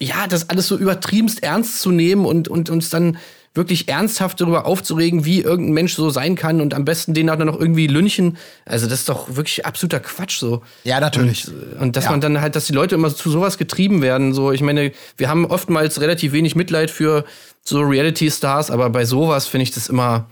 ja, 0.01 0.26
das 0.26 0.51
alles 0.51 0.68
so 0.68 0.76
übertriebenst 0.76 1.42
ernst 1.42 1.80
zu 1.80 1.90
nehmen 1.90 2.26
und, 2.26 2.49
und 2.49 2.70
uns 2.70 2.90
dann 2.90 3.18
wirklich 3.57 3.88
ernsthaft 3.88 4.40
darüber 4.40 4.66
aufzuregen, 4.66 5.24
wie 5.24 5.40
irgendein 5.40 5.74
Mensch 5.74 5.95
so 5.95 6.11
sein 6.11 6.34
kann 6.34 6.61
und 6.61 6.74
am 6.74 6.84
besten 6.84 7.14
den 7.14 7.28
dann 7.28 7.47
noch 7.47 7.59
irgendwie 7.59 7.86
lynchen. 7.86 8.36
Also 8.64 8.88
das 8.88 9.01
ist 9.01 9.09
doch 9.09 9.36
wirklich 9.36 9.64
absoluter 9.64 10.01
Quatsch 10.01 10.38
so. 10.38 10.62
Ja, 10.82 10.99
natürlich. 10.99 11.47
Und, 11.47 11.80
und 11.80 11.97
dass 11.97 12.05
Ja. 12.05 12.11
man 12.11 12.20
dann 12.20 12.40
halt, 12.40 12.57
dass 12.57 12.66
die 12.66 12.72
Leute 12.72 12.97
immer 12.97 13.14
zu 13.14 13.30
sowas 13.30 13.57
getrieben 13.57 14.03
werden. 14.03 14.34
So, 14.34 14.51
ich 14.51 14.61
meine, 14.61 14.90
wir 15.16 15.28
haben 15.28 15.47
oftmals 15.47 16.01
relativ 16.01 16.32
wenig 16.32 16.57
Mitleid 16.57 16.90
für 16.90 17.24
so 17.62 17.80
Reality-Stars, 17.80 18.72
aber 18.72 18.90
bei 18.90 19.05
sowas 19.05 19.47
finde 19.47 19.62
ich 19.62 19.70
das 19.70 19.88
immer. 19.88 20.26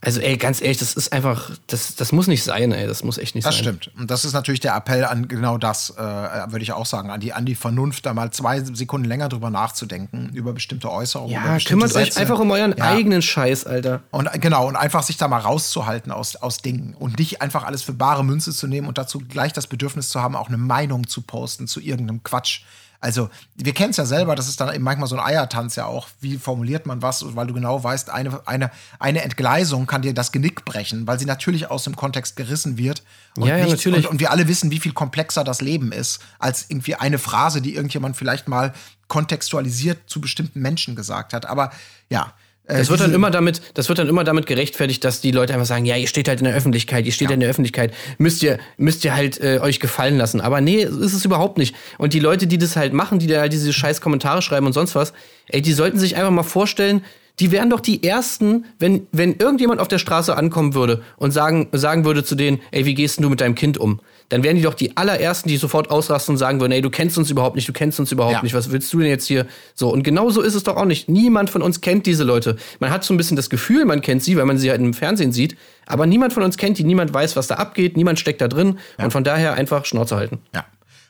Also, 0.00 0.20
ey, 0.20 0.38
ganz 0.38 0.62
ehrlich, 0.62 0.78
das 0.78 0.94
ist 0.94 1.12
einfach, 1.12 1.50
das, 1.66 1.96
das 1.96 2.10
muss 2.10 2.28
nicht 2.28 2.42
sein, 2.42 2.72
ey. 2.72 2.86
Das 2.86 3.04
muss 3.04 3.18
echt 3.18 3.34
nicht 3.34 3.46
Das 3.46 3.54
sein. 3.56 3.62
stimmt. 3.64 3.90
Und 3.98 4.10
das 4.10 4.24
ist 4.24 4.32
natürlich 4.32 4.60
der 4.60 4.74
Appell 4.74 5.04
an 5.04 5.28
genau 5.28 5.58
das, 5.58 5.90
äh, 5.90 5.96
würde 6.02 6.62
ich 6.62 6.72
auch 6.72 6.86
sagen, 6.86 7.10
an 7.10 7.20
die, 7.20 7.34
an 7.34 7.44
die 7.44 7.54
Vernunft, 7.54 8.06
da 8.06 8.14
mal 8.14 8.30
zwei 8.30 8.60
Sekunden 8.64 9.06
länger 9.06 9.28
drüber 9.28 9.50
nachzudenken, 9.50 10.30
über 10.32 10.54
bestimmte 10.54 10.90
Äußerungen. 10.90 11.32
Ja, 11.32 11.54
bestimmte 11.54 11.68
kümmert 11.68 11.94
euch 11.96 12.04
Sätze. 12.06 12.20
einfach 12.20 12.38
um 12.38 12.50
euren 12.50 12.74
Ja. 12.76 12.84
eigenen 12.84 13.20
Scheiß, 13.20 13.66
Alter. 13.66 14.00
Und 14.10 14.30
genau, 14.40 14.66
und 14.66 14.76
einfach 14.76 15.02
sich 15.02 15.18
da 15.18 15.28
mal 15.28 15.40
rauszuhalten 15.40 16.10
aus, 16.10 16.36
aus 16.36 16.58
Dingen 16.58 16.94
und 16.94 17.18
nicht 17.18 17.42
einfach 17.42 17.64
alles 17.64 17.82
für 17.82 17.92
bare 17.92 18.24
Münze 18.24 18.52
zu 18.52 18.66
nehmen 18.66 18.88
und 18.88 18.96
dazu 18.96 19.18
gleich 19.20 19.52
das 19.52 19.66
Bedürfnis 19.66 20.08
zu 20.08 20.22
haben, 20.22 20.36
auch 20.36 20.48
eine 20.48 20.56
Meinung 20.58 21.06
zu 21.06 21.20
posten 21.20 21.66
zu 21.68 21.80
irgendeinem 21.80 22.22
Quatsch. 22.22 22.62
Also, 23.00 23.28
wir 23.54 23.72
kennen 23.74 23.90
es 23.90 23.96
ja 23.98 24.06
selber, 24.06 24.34
das 24.34 24.48
ist 24.48 24.60
dann 24.60 24.74
eben 24.74 24.82
manchmal 24.84 25.08
so 25.08 25.16
ein 25.16 25.24
Eiertanz 25.24 25.76
ja 25.76 25.86
auch. 25.86 26.08
Wie 26.20 26.38
formuliert 26.38 26.86
man 26.86 27.02
was? 27.02 27.24
Weil 27.36 27.46
du 27.46 27.54
genau 27.54 27.82
weißt, 27.84 28.10
eine, 28.10 28.46
eine, 28.46 28.70
eine 28.98 29.22
Entgleisung 29.22 29.86
kann 29.86 30.02
dir 30.02 30.14
das 30.14 30.32
Genick 30.32 30.64
brechen, 30.64 31.06
weil 31.06 31.18
sie 31.18 31.26
natürlich 31.26 31.70
aus 31.70 31.84
dem 31.84 31.94
Kontext 31.96 32.36
gerissen 32.36 32.78
wird. 32.78 33.02
Und 33.36 33.46
Ja, 33.48 33.56
ja, 33.58 33.64
nichts- 33.64 33.78
natürlich. 33.84 34.06
Und, 34.06 34.12
und 34.12 34.20
wir 34.20 34.30
alle 34.30 34.48
wissen, 34.48 34.70
wie 34.70 34.80
viel 34.80 34.92
komplexer 34.92 35.44
das 35.44 35.60
Leben 35.60 35.92
ist, 35.92 36.20
als 36.38 36.66
irgendwie 36.68 36.94
eine 36.96 37.18
Phrase, 37.18 37.60
die 37.60 37.74
irgendjemand 37.74 38.16
vielleicht 38.16 38.48
mal 38.48 38.72
kontextualisiert 39.08 40.08
zu 40.08 40.20
bestimmten 40.20 40.60
Menschen 40.60 40.96
gesagt 40.96 41.32
hat. 41.32 41.46
Aber 41.46 41.70
ja. 42.10 42.32
Äh, 42.66 42.78
Das 42.78 42.90
wird 42.90 43.00
dann 43.00 43.14
immer 43.14 43.30
damit, 43.30 43.60
das 43.74 43.88
wird 43.88 43.98
dann 43.98 44.08
immer 44.08 44.24
damit 44.24 44.46
gerechtfertigt, 44.46 45.04
dass 45.04 45.20
die 45.20 45.30
Leute 45.30 45.52
einfach 45.52 45.66
sagen, 45.66 45.84
ja, 45.84 45.96
ihr 45.96 46.06
steht 46.06 46.28
halt 46.28 46.40
in 46.40 46.44
der 46.44 46.54
Öffentlichkeit, 46.54 47.06
ihr 47.06 47.12
steht 47.12 47.30
in 47.30 47.40
der 47.40 47.48
Öffentlichkeit, 47.48 47.92
müsst 48.18 48.42
ihr, 48.42 48.58
müsst 48.76 49.04
ihr 49.04 49.14
halt 49.14 49.40
äh, 49.40 49.60
euch 49.60 49.80
gefallen 49.80 50.18
lassen. 50.18 50.40
Aber 50.40 50.60
nee, 50.60 50.82
ist 50.82 51.12
es 51.12 51.24
überhaupt 51.24 51.58
nicht. 51.58 51.74
Und 51.98 52.12
die 52.12 52.20
Leute, 52.20 52.46
die 52.46 52.58
das 52.58 52.76
halt 52.76 52.92
machen, 52.92 53.18
die 53.18 53.26
da 53.26 53.40
halt 53.40 53.52
diese 53.52 53.72
scheiß 53.72 54.00
Kommentare 54.00 54.42
schreiben 54.42 54.66
und 54.66 54.72
sonst 54.72 54.94
was, 54.94 55.12
ey, 55.48 55.62
die 55.62 55.72
sollten 55.72 55.98
sich 55.98 56.16
einfach 56.16 56.30
mal 56.30 56.42
vorstellen, 56.42 57.02
die 57.38 57.52
wären 57.52 57.70
doch 57.70 57.80
die 57.80 58.02
ersten, 58.02 58.64
wenn, 58.78 59.06
wenn 59.12 59.36
irgendjemand 59.36 59.80
auf 59.80 59.88
der 59.88 59.98
Straße 59.98 60.34
ankommen 60.36 60.74
würde 60.74 61.02
und 61.16 61.32
sagen, 61.32 61.68
sagen 61.72 62.04
würde 62.04 62.24
zu 62.24 62.34
denen, 62.34 62.60
ey, 62.70 62.86
wie 62.86 62.94
gehst 62.94 63.18
denn 63.18 63.24
du 63.24 63.30
mit 63.30 63.40
deinem 63.40 63.54
Kind 63.54 63.78
um? 63.78 64.00
Dann 64.28 64.42
wären 64.42 64.56
die 64.56 64.62
doch 64.62 64.74
die 64.74 64.96
allerersten, 64.96 65.48
die 65.48 65.56
sofort 65.56 65.90
ausrasten 65.90 66.34
und 66.34 66.38
sagen 66.38 66.60
würden, 66.60 66.72
ey, 66.72 66.82
du 66.82 66.90
kennst 66.90 67.16
uns 67.16 67.30
überhaupt 67.30 67.54
nicht, 67.54 67.68
du 67.68 67.72
kennst 67.72 68.00
uns 68.00 68.10
überhaupt 68.10 68.34
Ja. 68.34 68.42
nicht, 68.42 68.54
was 68.54 68.72
willst 68.72 68.92
du 68.92 68.98
denn 68.98 69.08
jetzt 69.08 69.26
hier? 69.26 69.46
So, 69.74 69.88
und 69.92 70.02
genau 70.02 70.30
so 70.30 70.42
ist 70.42 70.54
es 70.54 70.64
doch 70.64 70.76
auch 70.76 70.84
nicht. 70.84 71.08
Niemand 71.08 71.48
von 71.50 71.62
uns 71.62 71.80
kennt 71.80 72.06
diese 72.06 72.24
Leute. 72.24 72.56
Man 72.80 72.90
hat 72.90 73.04
so 73.04 73.14
ein 73.14 73.16
bisschen 73.16 73.36
das 73.36 73.50
Gefühl, 73.50 73.84
man 73.84 74.00
kennt 74.00 74.22
sie, 74.24 74.36
weil 74.36 74.44
man 74.46 74.58
sie 74.58 74.70
halt 74.70 74.80
im 74.80 74.94
Fernsehen 74.94 75.30
sieht, 75.32 75.56
aber 75.86 76.06
niemand 76.06 76.32
von 76.32 76.42
uns 76.42 76.56
kennt 76.56 76.78
die, 76.78 76.84
niemand 76.84 77.14
weiß, 77.14 77.36
was 77.36 77.46
da 77.46 77.54
abgeht, 77.56 77.96
niemand 77.96 78.18
steckt 78.18 78.40
da 78.40 78.48
drin 78.48 78.78
und 78.98 79.12
von 79.12 79.22
daher 79.22 79.54
einfach 79.54 79.84
Schnauze 79.84 80.16
halten. 80.16 80.38
Ja. 80.54 80.64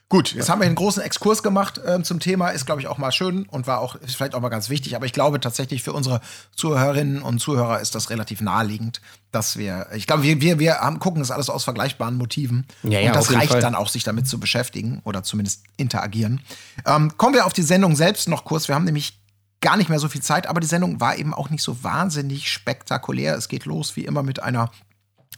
Gut, 0.09 0.34
jetzt 0.34 0.48
haben 0.48 0.61
wir 0.61 0.66
einen 0.66 0.76
großen 0.76 1.02
Exkurs 1.02 1.42
gemacht 1.42 1.80
ähm, 1.84 2.04
zum 2.04 2.20
Thema, 2.20 2.50
ist, 2.50 2.64
glaube 2.64 2.80
ich, 2.80 2.86
auch 2.86 2.96
mal 2.96 3.11
schön 3.11 3.44
und 3.46 3.66
war 3.66 3.80
auch, 3.80 3.96
vielleicht 4.07 4.36
auch 4.36 4.40
mal 4.40 4.50
ganz 4.50 4.70
wichtig, 4.70 4.94
aber 4.94 5.04
ich 5.04 5.12
glaube 5.12 5.40
tatsächlich 5.40 5.82
für 5.82 5.92
unsere 5.92 6.20
Zuhörerinnen 6.54 7.22
und 7.22 7.40
Zuhörer 7.40 7.80
ist 7.80 7.96
das 7.96 8.09
relativ 8.09 8.40
naheliegend, 8.40 9.00
dass 9.32 9.57
wir, 9.57 9.88
ich 9.94 10.07
glaube, 10.07 10.22
wir, 10.22 10.40
wir, 10.40 10.61
wir 10.61 10.78
haben, 10.78 11.00
gucken 11.00 11.20
das 11.20 11.32
alles 11.32 11.50
aus 11.50 11.64
vergleichbaren 11.64 12.14
Motiven. 12.14 12.66
Ja, 12.84 13.00
ja, 13.00 13.09
und 13.09 13.16
das 13.16 13.32
reicht 13.32 13.50
Fall. 13.50 13.61
dann 13.61 13.74
auch, 13.74 13.88
sich 13.88 14.04
damit 14.04 14.28
zu 14.28 14.38
beschäftigen 14.38 15.00
oder 15.02 15.24
zumindest 15.24 15.64
interagieren. 15.76 16.40
Ähm, 16.86 17.16
kommen 17.16 17.34
wir 17.34 17.44
auf 17.44 17.52
die 17.52 17.62
Sendung 17.62 17.96
selbst 17.96 18.28
noch 18.28 18.44
kurz. 18.44 18.68
Wir 18.68 18.76
haben 18.76 18.84
nämlich 18.84 19.18
gar 19.61 19.76
nicht 19.76 19.88
mehr 19.88 19.98
so 19.98 20.09
viel 20.09 20.22
Zeit, 20.22 20.46
aber 20.46 20.61
die 20.61 20.68
Sendung 20.68 21.00
war 21.00 21.16
eben 21.16 21.34
auch 21.34 21.50
nicht 21.50 21.62
so 21.64 21.82
wahnsinnig 21.82 22.48
spektakulär. 22.48 23.34
Es 23.34 23.48
geht 23.48 23.64
los 23.64 23.96
wie 23.96 24.04
immer 24.04 24.22
mit 24.22 24.40
einer 24.40 24.70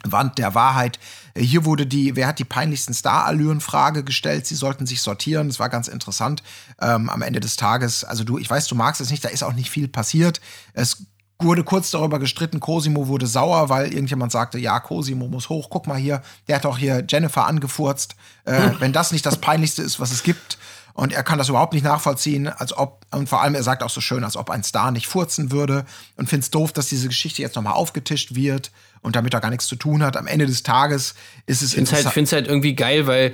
Wand 0.04 0.38
der 0.38 0.54
Wahrheit. 0.54 0.98
Äh, 1.34 1.42
Hier 1.42 1.64
wurde 1.64 1.86
die, 1.86 2.16
wer 2.16 2.26
hat 2.26 2.38
die 2.38 2.44
peinlichsten 2.44 2.94
Starallüren-Frage 2.94 4.04
gestellt. 4.04 4.46
Sie 4.46 4.54
sollten 4.54 4.86
sich 4.86 5.02
sortieren. 5.02 5.48
Das 5.48 5.58
war 5.58 5.68
ganz 5.68 5.88
interessant. 5.88 6.42
Ähm, 6.80 7.10
am 7.10 7.22
Ende 7.22 7.40
des 7.40 7.56
Tages, 7.56 8.04
also 8.04 8.24
du, 8.24 8.38
ich 8.38 8.48
weiß, 8.48 8.66
du 8.66 8.74
magst 8.74 9.00
es 9.00 9.10
nicht, 9.10 9.24
da 9.24 9.28
ist 9.28 9.42
auch 9.42 9.54
nicht 9.54 9.70
viel 9.70 9.88
passiert. 9.88 10.40
Es 10.72 11.06
wurde 11.40 11.62
kurz 11.62 11.90
darüber 11.90 12.18
gestritten, 12.18 12.58
Cosimo 12.58 13.06
wurde 13.06 13.26
sauer, 13.26 13.68
weil 13.68 13.92
irgendjemand 13.92 14.32
sagte, 14.32 14.58
ja, 14.58 14.80
Cosimo 14.80 15.28
muss 15.28 15.48
hoch. 15.48 15.68
Guck 15.70 15.86
mal 15.86 15.96
hier, 15.96 16.22
der 16.48 16.56
hat 16.56 16.66
auch 16.66 16.78
hier 16.78 17.04
Jennifer 17.08 17.46
angefurzt. 17.46 18.16
Äh, 18.44 18.70
wenn 18.80 18.92
das 18.92 19.12
nicht 19.12 19.24
das 19.24 19.36
Peinlichste 19.36 19.82
ist, 19.82 20.00
was 20.00 20.10
es 20.10 20.22
gibt. 20.22 20.58
Und 20.98 21.12
er 21.12 21.22
kann 21.22 21.38
das 21.38 21.48
überhaupt 21.48 21.74
nicht 21.74 21.84
nachvollziehen, 21.84 22.48
als 22.48 22.76
ob, 22.76 23.06
und 23.12 23.28
vor 23.28 23.40
allem 23.40 23.54
er 23.54 23.62
sagt 23.62 23.84
auch 23.84 23.88
so 23.90 24.00
schön, 24.00 24.24
als 24.24 24.36
ob 24.36 24.50
ein 24.50 24.64
Star 24.64 24.90
nicht 24.90 25.06
furzen 25.06 25.52
würde 25.52 25.84
und 26.16 26.28
findet 26.28 26.46
es 26.46 26.50
doof, 26.50 26.72
dass 26.72 26.88
diese 26.88 27.06
Geschichte 27.06 27.40
jetzt 27.40 27.54
nochmal 27.54 27.74
aufgetischt 27.74 28.34
wird 28.34 28.72
und 29.00 29.14
damit 29.14 29.32
er 29.32 29.40
gar 29.40 29.50
nichts 29.50 29.68
zu 29.68 29.76
tun 29.76 30.02
hat. 30.02 30.16
Am 30.16 30.26
Ende 30.26 30.46
des 30.46 30.64
Tages 30.64 31.14
ist 31.46 31.62
es 31.62 31.68
Ich 31.70 31.74
finde 31.76 31.92
es 31.92 32.04
halt, 32.04 32.12
find's 32.12 32.32
halt 32.32 32.48
irgendwie 32.48 32.74
geil, 32.74 33.06
weil, 33.06 33.32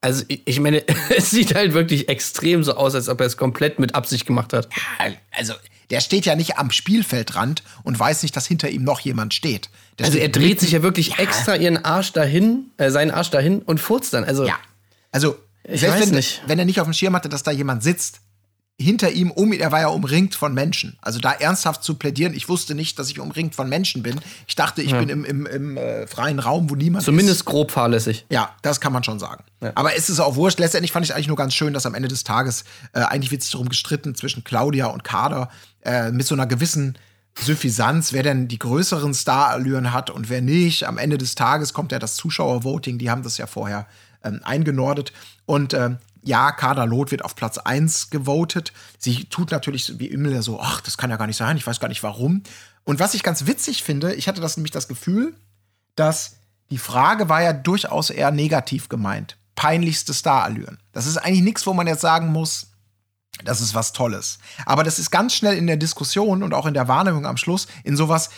also 0.00 0.24
ich, 0.26 0.58
meine, 0.58 0.82
es 1.16 1.30
sieht 1.30 1.54
halt 1.54 1.72
wirklich 1.72 2.08
extrem 2.08 2.64
so 2.64 2.74
aus, 2.74 2.96
als 2.96 3.08
ob 3.08 3.20
er 3.20 3.26
es 3.26 3.36
komplett 3.36 3.78
mit 3.78 3.94
Absicht 3.94 4.26
gemacht 4.26 4.52
hat. 4.52 4.68
also 5.30 5.54
der 5.90 6.00
steht 6.00 6.26
ja 6.26 6.34
nicht 6.34 6.58
am 6.58 6.72
Spielfeldrand 6.72 7.62
und 7.84 7.96
weiß 7.96 8.24
nicht, 8.24 8.34
dass 8.34 8.46
hinter 8.46 8.70
ihm 8.70 8.82
noch 8.82 8.98
jemand 8.98 9.34
steht. 9.34 9.70
Der 10.00 10.06
Also 10.06 10.18
er 10.18 10.24
steht 10.24 10.34
dreht 10.36 10.42
mitten- 10.48 10.60
sich 10.62 10.72
ja 10.72 10.82
wirklich 10.82 11.16
extra 11.20 11.54
ihren 11.54 11.84
Arsch 11.84 12.12
dahin, 12.12 12.70
äh, 12.76 12.90
seinen 12.90 13.12
Arsch 13.12 13.30
dahin 13.30 13.62
und 13.62 13.78
furzt 13.80 14.14
dann. 14.14 14.24
Also 14.24 14.46
Ja. 14.46 14.58
Also, 15.12 15.36
Ich 15.64 15.80
selbst 15.80 16.00
weiß 16.00 16.06
wenn, 16.08 16.14
nicht. 16.14 16.42
wenn 16.46 16.58
er 16.58 16.64
nicht 16.64 16.80
auf 16.80 16.86
dem 16.86 16.92
Schirm 16.92 17.14
hatte, 17.14 17.28
dass 17.28 17.42
da 17.42 17.50
jemand 17.50 17.82
sitzt, 17.82 18.20
hinter 18.76 19.12
ihm, 19.12 19.30
um 19.30 19.52
ihn, 19.52 19.60
er 19.60 19.70
war 19.70 19.80
ja 19.80 19.88
umringt 19.88 20.34
von 20.34 20.52
Menschen. 20.52 20.98
Also 21.00 21.20
da 21.20 21.32
ernsthaft 21.32 21.84
zu 21.84 21.94
plädieren, 21.94 22.34
ich 22.34 22.48
wusste 22.48 22.74
nicht, 22.74 22.98
dass 22.98 23.08
ich 23.08 23.20
umringt 23.20 23.54
von 23.54 23.68
Menschen 23.68 24.02
bin. 24.02 24.20
Ich 24.48 24.56
dachte, 24.56 24.82
ich 24.82 24.90
bin 24.90 25.08
im, 25.08 25.24
im, 25.24 25.46
im 25.46 25.76
äh, 25.76 26.08
freien 26.08 26.40
Raum, 26.40 26.68
wo 26.70 26.74
niemand 26.74 27.04
zumindest 27.04 27.40
ist. 27.40 27.44
grob 27.44 27.70
fahrlässig. 27.70 28.26
Ja, 28.30 28.50
das 28.62 28.80
kann 28.80 28.92
man 28.92 29.04
schon 29.04 29.20
sagen. 29.20 29.44
Aber 29.76 29.96
es 29.96 30.10
ist 30.10 30.18
auch 30.18 30.34
wurscht. 30.34 30.58
Letztendlich 30.58 30.90
fand 30.90 31.04
ich 31.04 31.10
es 31.10 31.16
eigentlich 31.16 31.28
nur 31.28 31.36
ganz 31.36 31.54
schön, 31.54 31.72
dass 31.72 31.86
am 31.86 31.94
Ende 31.94 32.08
des 32.08 32.24
Tages 32.24 32.64
äh, 32.92 33.00
eigentlich 33.00 33.30
wird 33.30 33.42
sich 33.42 33.52
darum 33.52 33.68
gestritten 33.68 34.16
zwischen 34.16 34.42
Claudia 34.42 34.86
und 34.86 35.04
Kader 35.04 35.50
äh, 35.82 36.10
mit 36.10 36.26
so 36.26 36.34
einer 36.34 36.46
gewissen 36.46 36.98
Suffisanz, 37.38 38.12
wer 38.12 38.22
denn 38.22 38.48
die 38.48 38.58
größeren 38.58 39.14
Starallüren 39.14 39.92
hat 39.92 40.10
und 40.10 40.28
wer 40.30 40.40
nicht. 40.40 40.86
Am 40.86 40.98
Ende 40.98 41.16
des 41.16 41.36
Tages 41.36 41.74
kommt 41.74 41.92
ja 41.92 42.00
das 42.00 42.16
Zuschauervoting, 42.16 42.98
die 42.98 43.10
haben 43.10 43.22
das 43.22 43.38
ja 43.38 43.46
vorher 43.46 43.86
ähm, 44.24 44.40
eingenordet. 44.42 45.12
Und 45.46 45.74
ähm, 45.74 45.98
ja, 46.22 46.52
Kader 46.52 46.86
Loth 46.86 47.10
wird 47.10 47.24
auf 47.24 47.36
Platz 47.36 47.58
1 47.58 48.10
gewotet. 48.10 48.72
Sie 48.98 49.24
tut 49.26 49.50
natürlich 49.50 49.98
wie 49.98 50.06
immer 50.06 50.42
so, 50.42 50.60
ach, 50.60 50.80
das 50.80 50.96
kann 50.96 51.10
ja 51.10 51.16
gar 51.16 51.26
nicht 51.26 51.36
sein, 51.36 51.56
ich 51.56 51.66
weiß 51.66 51.80
gar 51.80 51.88
nicht 51.88 52.02
warum. 52.02 52.42
Und 52.84 52.98
was 52.98 53.14
ich 53.14 53.22
ganz 53.22 53.46
witzig 53.46 53.82
finde, 53.82 54.14
ich 54.14 54.28
hatte 54.28 54.40
das 54.40 54.56
nämlich 54.56 54.70
das 54.70 54.88
Gefühl, 54.88 55.34
dass 55.96 56.36
die 56.70 56.78
Frage 56.78 57.28
war 57.28 57.42
ja 57.42 57.52
durchaus 57.52 58.10
eher 58.10 58.30
negativ 58.30 58.88
gemeint. 58.88 59.36
Peinlichste 59.54 60.14
Starallüren. 60.14 60.78
Das 60.92 61.06
ist 61.06 61.18
eigentlich 61.18 61.42
nichts, 61.42 61.66
wo 61.66 61.74
man 61.74 61.86
jetzt 61.86 62.00
sagen 62.00 62.28
muss, 62.28 62.68
das 63.44 63.60
ist 63.60 63.74
was 63.74 63.92
Tolles. 63.92 64.38
Aber 64.64 64.84
das 64.84 64.98
ist 64.98 65.10
ganz 65.10 65.34
schnell 65.34 65.56
in 65.56 65.66
der 65.66 65.76
Diskussion 65.76 66.42
und 66.42 66.54
auch 66.54 66.66
in 66.66 66.74
der 66.74 66.88
Wahrnehmung 66.88 67.26
am 67.26 67.36
Schluss 67.36 67.66
in 67.82 67.96
sowas, 67.96 68.30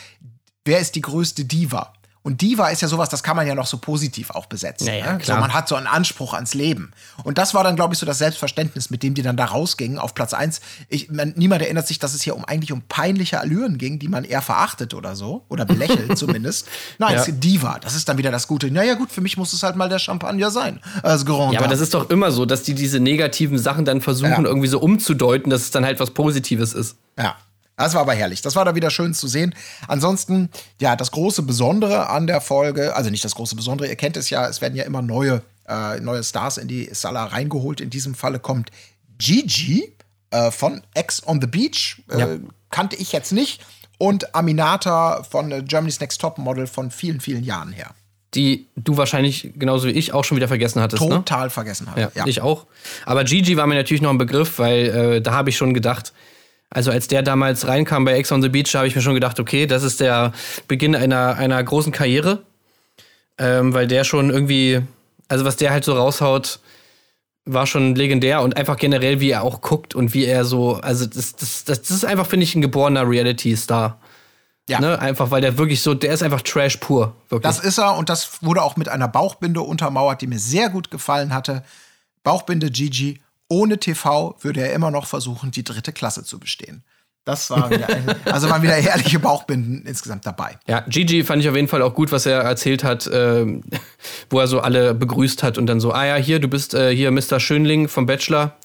wer 0.65 0.79
ist 0.79 0.95
die 0.95 1.01
größte 1.01 1.45
Diva? 1.45 1.93
Und 2.27 2.41
Diva 2.41 2.67
ist 2.67 2.81
ja 2.81 2.89
sowas, 2.89 3.07
das 3.07 3.23
kann 3.23 3.37
man 3.37 3.47
ja 3.47 3.55
noch 3.55 3.67
so 3.67 3.77
positiv 3.77 4.31
auch 4.31 4.47
besetzen. 4.47 4.85
Ja, 4.85 4.93
ja, 4.95 5.13
ne? 5.13 5.17
klar. 5.19 5.37
So, 5.37 5.41
man 5.41 5.53
hat 5.53 5.69
so 5.69 5.75
einen 5.75 5.87
Anspruch 5.87 6.33
ans 6.33 6.53
Leben. 6.53 6.91
Und 7.23 7.37
das 7.37 7.53
war 7.53 7.63
dann, 7.63 7.77
glaube 7.77 7.93
ich, 7.93 7.99
so 8.01 8.05
das 8.05 8.17
Selbstverständnis, 8.17 8.89
mit 8.89 9.01
dem 9.01 9.13
die 9.13 9.21
dann 9.21 9.37
da 9.37 9.45
rausgingen 9.45 9.97
auf 9.97 10.13
Platz 10.13 10.33
1. 10.33 10.59
Ich, 10.89 11.09
man, 11.09 11.31
niemand 11.37 11.61
erinnert 11.61 11.87
sich, 11.87 11.99
dass 11.99 12.13
es 12.13 12.21
hier 12.23 12.35
um 12.35 12.43
eigentlich 12.43 12.73
um 12.73 12.81
peinliche 12.81 13.39
Allüren 13.39 13.77
ging, 13.77 13.97
die 13.97 14.09
man 14.09 14.25
eher 14.25 14.41
verachtet 14.41 14.93
oder 14.93 15.15
so. 15.15 15.45
Oder 15.47 15.63
belächelt 15.63 16.17
zumindest. 16.17 16.67
Nein, 16.97 17.13
Ja. 17.15 17.21
es 17.21 17.29
ist 17.29 17.41
Diva. 17.41 17.79
Das 17.79 17.95
ist 17.95 18.09
dann 18.09 18.17
wieder 18.17 18.29
das 18.31 18.45
Gute. 18.49 18.69
Naja, 18.71 18.95
gut, 18.95 19.09
für 19.09 19.21
mich 19.21 19.37
muss 19.37 19.53
es 19.53 19.63
halt 19.63 19.77
mal 19.77 19.87
der 19.87 19.99
Champagner 19.99 20.51
sein. 20.51 20.81
Als 21.03 21.25
Grand 21.25 21.53
Ja, 21.53 21.61
aber 21.61 21.69
das 21.69 21.79
ist 21.79 21.93
doch 21.93 22.09
immer 22.09 22.31
so, 22.31 22.45
dass 22.45 22.61
die 22.63 22.73
diese 22.73 22.99
negativen 22.99 23.57
Sachen 23.57 23.85
dann 23.85 24.01
versuchen, 24.01 24.29
Ja. 24.43 24.49
irgendwie 24.49 24.67
so 24.67 24.81
umzudeuten, 24.81 25.49
dass 25.49 25.61
es 25.61 25.71
dann 25.71 25.85
halt 25.85 26.01
was 26.01 26.11
Positives 26.11 26.73
ist. 26.73 26.97
Ja. 27.17 27.37
Das 27.77 27.93
war 27.93 28.01
aber 28.01 28.13
herrlich. 28.13 28.41
Das 28.41 28.55
war 28.55 28.65
da 28.65 28.73
wieder 28.75 28.89
schön 28.89 29.13
zu 29.13 29.27
sehen. 29.27 29.53
Ansonsten, 29.87 30.49
ja, 30.81 30.95
das 30.95 31.11
große 31.11 31.43
Besondere 31.43 32.09
an 32.09 32.25
der 32.27 32.41
Folge, 32.41 32.95
also 32.95 33.09
nicht 33.11 33.23
das 33.23 33.35
große 33.35 33.55
Besondere, 33.55 33.87
ihr 33.87 33.95
kennt 33.95 34.17
es 34.17 34.29
ja, 34.31 34.47
es 34.47 34.61
werden 34.61 34.75
ja 34.75 34.83
immer 34.83 35.01
neue, 35.03 35.43
äh, 35.69 35.99
neue 35.99 36.23
Stars 36.23 36.57
in 36.57 36.67
die 36.67 36.89
Sala 36.91 37.25
reingeholt. 37.25 37.79
In 37.79 37.91
diesem 37.91 38.15
Falle 38.15 38.39
kommt 38.39 38.71
Gigi 39.19 39.93
äh, 40.31 40.49
von 40.51 40.81
Ex 40.95 41.25
on 41.25 41.39
the 41.39 41.47
Beach. 41.47 42.01
Äh, 42.11 42.19
Ja. 42.19 42.27
Kannte 42.71 42.95
ich 42.97 43.11
jetzt 43.11 43.31
nicht. 43.31 43.63
Und 43.99 44.35
Aminata 44.35 45.23
von 45.23 45.51
äh, 45.51 45.61
Germany's 45.63 45.99
Next 45.99 46.19
Top 46.19 46.37
Model 46.39 46.67
von 46.67 46.91
vielen, 46.91 47.21
vielen 47.21 47.43
Jahren 47.43 47.71
her. 47.71 47.91
Die 48.33 48.67
du 48.75 48.97
wahrscheinlich 48.97 49.53
genauso 49.55 49.87
wie 49.87 49.91
ich 49.91 50.13
auch 50.13 50.25
schon 50.25 50.35
wieder 50.35 50.47
vergessen 50.49 50.81
hattest, 50.81 51.01
ne? 51.03 51.09
Total 51.09 51.49
vergessen 51.49 51.89
hatte. 51.89 52.11
Ja, 52.13 52.25
ich 52.27 52.41
auch. 52.41 52.65
Aber 53.05 53.23
Gigi 53.23 53.55
war 53.55 53.67
mir 53.67 53.75
natürlich 53.75 54.01
noch 54.01 54.09
ein 54.09 54.17
Begriff, 54.17 54.59
weil 54.59 54.85
äh, 54.87 55.21
da 55.21 55.31
habe 55.33 55.49
ich 55.49 55.57
schon 55.57 55.73
gedacht, 55.73 56.11
also 56.69 56.91
als 56.91 57.07
der 57.07 57.21
damals 57.21 57.67
reinkam 57.67 58.05
bei 58.05 58.13
Ex 58.13 58.31
on 58.31 58.41
the 58.41 58.49
Beach, 58.49 58.73
habe 58.75 58.87
ich 58.87 58.95
mir 58.95 59.01
schon 59.01 59.13
gedacht, 59.13 59.39
okay, 59.39 59.65
das 59.67 59.83
ist 59.83 59.99
der 59.99 60.33
Beginn 60.67 60.95
einer, 60.95 61.35
einer 61.35 61.63
großen 61.63 61.91
Karriere. 61.91 62.43
Ähm, 63.37 63.73
weil 63.73 63.87
der 63.87 64.03
schon 64.03 64.29
irgendwie, 64.31 64.81
also 65.27 65.45
was 65.45 65.57
der 65.57 65.71
halt 65.71 65.85
so 65.85 65.93
raushaut, 65.93 66.59
war 67.45 67.65
schon 67.65 67.95
legendär 67.95 68.41
und 68.41 68.57
einfach 68.57 68.77
generell, 68.77 69.19
wie 69.19 69.29
er 69.29 69.43
auch 69.43 69.61
guckt 69.61 69.95
und 69.95 70.13
wie 70.13 70.25
er 70.25 70.43
so, 70.43 70.75
also 70.75 71.05
das, 71.05 71.35
das, 71.35 71.63
das, 71.63 71.89
ist 71.89 72.03
einfach, 72.03 72.25
finde 72.25 72.43
ich, 72.43 72.55
ein 72.55 72.61
geborener 72.61 73.07
Reality-Star. 73.07 73.99
Ja. 74.67 74.81
Ne? 74.81 74.99
Einfach, 74.99 75.31
weil 75.31 75.41
der 75.41 75.57
wirklich 75.57 75.81
so, 75.81 75.93
der 75.93 76.11
ist 76.11 76.23
einfach 76.23 76.41
Trash 76.41 76.77
pur. 76.77 77.15
Wirklich. 77.29 77.49
Das 77.49 77.63
ist 77.63 77.77
er 77.77 77.95
und 77.95 78.09
das 78.09 78.43
wurde 78.43 78.61
auch 78.61 78.75
mit 78.75 78.89
einer 78.89 79.07
Bauchbinde 79.07 79.61
untermauert, 79.61 80.21
die 80.21 80.27
mir 80.27 80.39
sehr 80.39 80.69
gut 80.69 80.91
gefallen 80.91 81.33
hatte. 81.33 81.63
Bauchbinde 82.23 82.69
Gigi. 82.69 83.21
Ohne 83.49 83.77
TV 83.79 84.35
würde 84.41 84.61
er 84.61 84.73
immer 84.73 84.91
noch 84.91 85.05
versuchen, 85.05 85.51
die 85.51 85.63
dritte 85.63 85.93
Klasse 85.93 86.23
zu 86.23 86.39
bestehen. 86.39 86.83
Das 87.27 87.49
war 87.49 87.69
wieder, 87.69 87.87
also 88.25 88.49
waren 88.49 88.61
wieder 88.61 88.75
herrliche 88.75 89.19
Bauchbinden 89.19 89.83
insgesamt 89.85 90.25
dabei. 90.25 90.57
Ja, 90.65 90.79
Gigi 90.87 91.25
fand 91.25 91.41
ich 91.41 91.49
auf 91.49 91.57
jeden 91.57 91.67
Fall 91.67 91.81
auch 91.81 91.93
gut, 91.93 92.13
was 92.13 92.25
er 92.25 92.39
erzählt 92.39 92.85
hat, 92.85 93.09
ähm, 93.11 93.63
wo 94.29 94.39
er 94.39 94.47
so 94.47 94.61
alle 94.61 94.93
begrüßt 94.93 95.43
hat 95.43 95.57
und 95.57 95.67
dann 95.67 95.81
so, 95.81 95.91
ah 95.91 96.05
ja, 96.05 96.15
hier, 96.15 96.39
du 96.39 96.47
bist 96.47 96.73
äh, 96.73 96.95
hier 96.95 97.11
Mr. 97.11 97.41
Schönling 97.41 97.89
vom 97.89 98.05
Bachelor. 98.05 98.55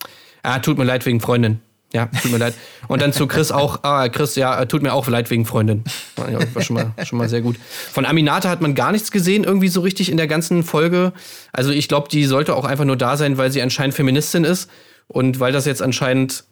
Ah, 0.45 0.61
tut 0.61 0.79
mir 0.79 0.85
leid 0.85 1.05
wegen 1.07 1.21
Freundin. 1.21 1.61
Ja, 1.93 2.07
tut 2.07 2.31
mir 2.33 2.39
leid. 2.39 2.55
Und 2.89 3.03
dann 3.03 3.13
zu 3.13 3.27
Chris 3.27 3.53
auch, 3.53 3.81
ah, 3.85 4.09
Chris, 4.09 4.35
ja, 4.35 4.59
äh, 4.61 4.67
tut 4.67 4.83
mir 4.83 4.93
auch 4.95 5.09
leid 5.09 5.29
wegen 5.31 5.45
Freundin. 5.45 5.85
Ja, 6.17 6.39
war 6.55 6.63
schon 6.63 6.75
mal, 6.77 6.93
schon 7.05 7.19
mal 7.19 7.29
sehr 7.29 7.43
gut. 7.43 7.57
Von 7.93 8.07
Aminata 8.07 8.49
hat 8.49 8.61
man 8.63 8.75
gar 8.75 8.93
nichts 8.93 9.11
gesehen, 9.11 9.45
irgendwie 9.45 9.69
so 9.69 9.83
richtig 9.83 10.11
in 10.11 10.17
der 10.17 10.27
ganzen 10.27 10.63
Folge. 10.63 11.13
Also 11.53 11.71
ich 11.71 11.89
glaube, 11.89 12.09
die 12.09 12.25
sollte 12.25 12.57
auch 12.57 12.65
einfach 12.65 12.85
nur 12.87 12.97
da 12.97 13.17
sein, 13.19 13.37
weil 13.37 13.53
sie 13.53 13.61
anscheinend 13.61 13.95
Feministin 13.95 14.45
ist 14.45 14.71
und 15.09 15.39
weil 15.39 15.53
das 15.53 15.67
jetzt 15.67 15.83
anscheinend 15.83 16.45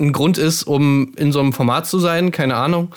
ein 0.00 0.12
Grund 0.12 0.38
ist, 0.38 0.64
um 0.64 1.12
in 1.16 1.30
so 1.32 1.40
einem 1.40 1.52
Format 1.52 1.86
zu 1.86 1.98
sein, 2.00 2.30
keine 2.32 2.56
Ahnung. 2.56 2.94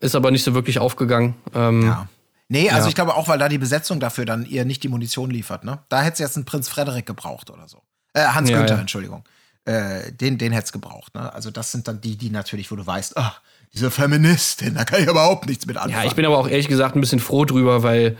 Ist 0.00 0.14
aber 0.14 0.30
nicht 0.30 0.42
so 0.44 0.54
wirklich 0.54 0.78
aufgegangen. 0.78 1.34
Ähm, 1.54 1.82
Ja. 1.82 2.08
Nee, 2.48 2.68
also 2.70 2.82
Ja. 2.84 2.88
ich 2.88 2.94
glaube 2.94 3.14
auch, 3.14 3.28
weil 3.28 3.38
da 3.38 3.48
die 3.48 3.56
Besetzung 3.58 3.98
dafür 4.00 4.26
dann 4.26 4.44
ihr 4.44 4.64
nicht 4.66 4.82
die 4.82 4.88
Munition 4.88 5.30
liefert, 5.30 5.64
ne? 5.64 5.78
Da 5.88 6.02
hätte 6.02 6.14
es 6.14 6.18
jetzt 6.18 6.36
einen 6.36 6.44
Prinz 6.44 6.68
Frederik 6.68 7.06
gebraucht 7.06 7.48
oder 7.50 7.66
so. 7.68 7.82
Äh, 8.12 8.24
Hans 8.26 8.50
Ja, 8.50 8.58
Günther, 8.58 8.74
ja. 8.74 8.80
Entschuldigung. 8.82 9.24
Äh, 9.64 10.12
den 10.12 10.38
den 10.38 10.52
hätte 10.52 10.66
es 10.66 10.72
gebraucht, 10.72 11.14
ne? 11.14 11.32
Also 11.32 11.50
das 11.50 11.70
sind 11.70 11.86
dann 11.86 12.00
die, 12.00 12.16
die 12.16 12.30
natürlich, 12.30 12.70
wo 12.72 12.76
du 12.76 12.84
weißt, 12.84 13.16
ach, 13.16 13.40
diese 13.72 13.90
Feministin, 13.90 14.74
da 14.74 14.84
kann 14.84 15.02
ich 15.02 15.08
überhaupt 15.08 15.46
nichts 15.46 15.66
mit 15.66 15.76
anfangen. 15.76 16.02
Ja, 16.02 16.04
ich 16.04 16.14
bin 16.14 16.26
aber 16.26 16.36
auch 16.36 16.48
ehrlich 16.48 16.68
gesagt 16.68 16.94
ein 16.94 17.00
bisschen 17.00 17.20
froh 17.20 17.44
drüber, 17.44 17.82
weil 17.82 18.16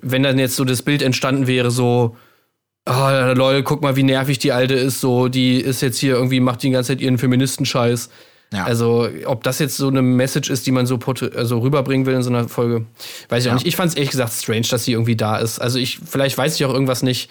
wenn 0.00 0.22
dann 0.22 0.38
jetzt 0.38 0.56
so 0.56 0.64
das 0.64 0.82
Bild 0.82 1.02
entstanden 1.02 1.46
wäre, 1.46 1.70
so, 1.70 2.16
oh, 2.86 3.32
lol, 3.34 3.62
guck 3.62 3.82
mal, 3.82 3.96
wie 3.96 4.04
nervig 4.04 4.38
die 4.38 4.52
Alte 4.52 4.74
ist, 4.74 5.00
so, 5.00 5.28
die 5.28 5.60
ist 5.60 5.80
jetzt 5.80 5.98
hier 5.98 6.14
irgendwie, 6.14 6.40
macht 6.40 6.62
die 6.62 6.70
ganze 6.70 6.88
Zeit 6.88 7.00
ihren 7.00 7.18
Feministenscheiß. 7.18 8.10
Ja. 8.52 8.64
Also, 8.64 9.08
ob 9.26 9.44
das 9.44 9.58
jetzt 9.58 9.76
so 9.76 9.88
eine 9.88 10.00
Message 10.00 10.48
ist, 10.48 10.66
die 10.66 10.70
man 10.70 10.86
so 10.86 10.98
also 11.34 11.58
rüberbringen 11.58 12.06
will 12.06 12.14
in 12.14 12.22
so 12.22 12.30
einer 12.30 12.48
Folge, 12.48 12.86
weiß 13.28 13.44
ich 13.44 13.50
auch 13.50 13.54
nicht. 13.54 13.66
Ich 13.66 13.76
fand 13.76 13.90
es 13.90 13.96
ehrlich 13.96 14.10
gesagt 14.10 14.32
strange, 14.32 14.66
dass 14.70 14.84
sie 14.84 14.92
irgendwie 14.92 15.16
da 15.16 15.36
ist. 15.36 15.58
Also, 15.58 15.78
ich, 15.78 15.98
vielleicht 15.98 16.38
weiß 16.38 16.54
ich 16.54 16.64
auch 16.64 16.72
irgendwas 16.72 17.02
nicht 17.02 17.30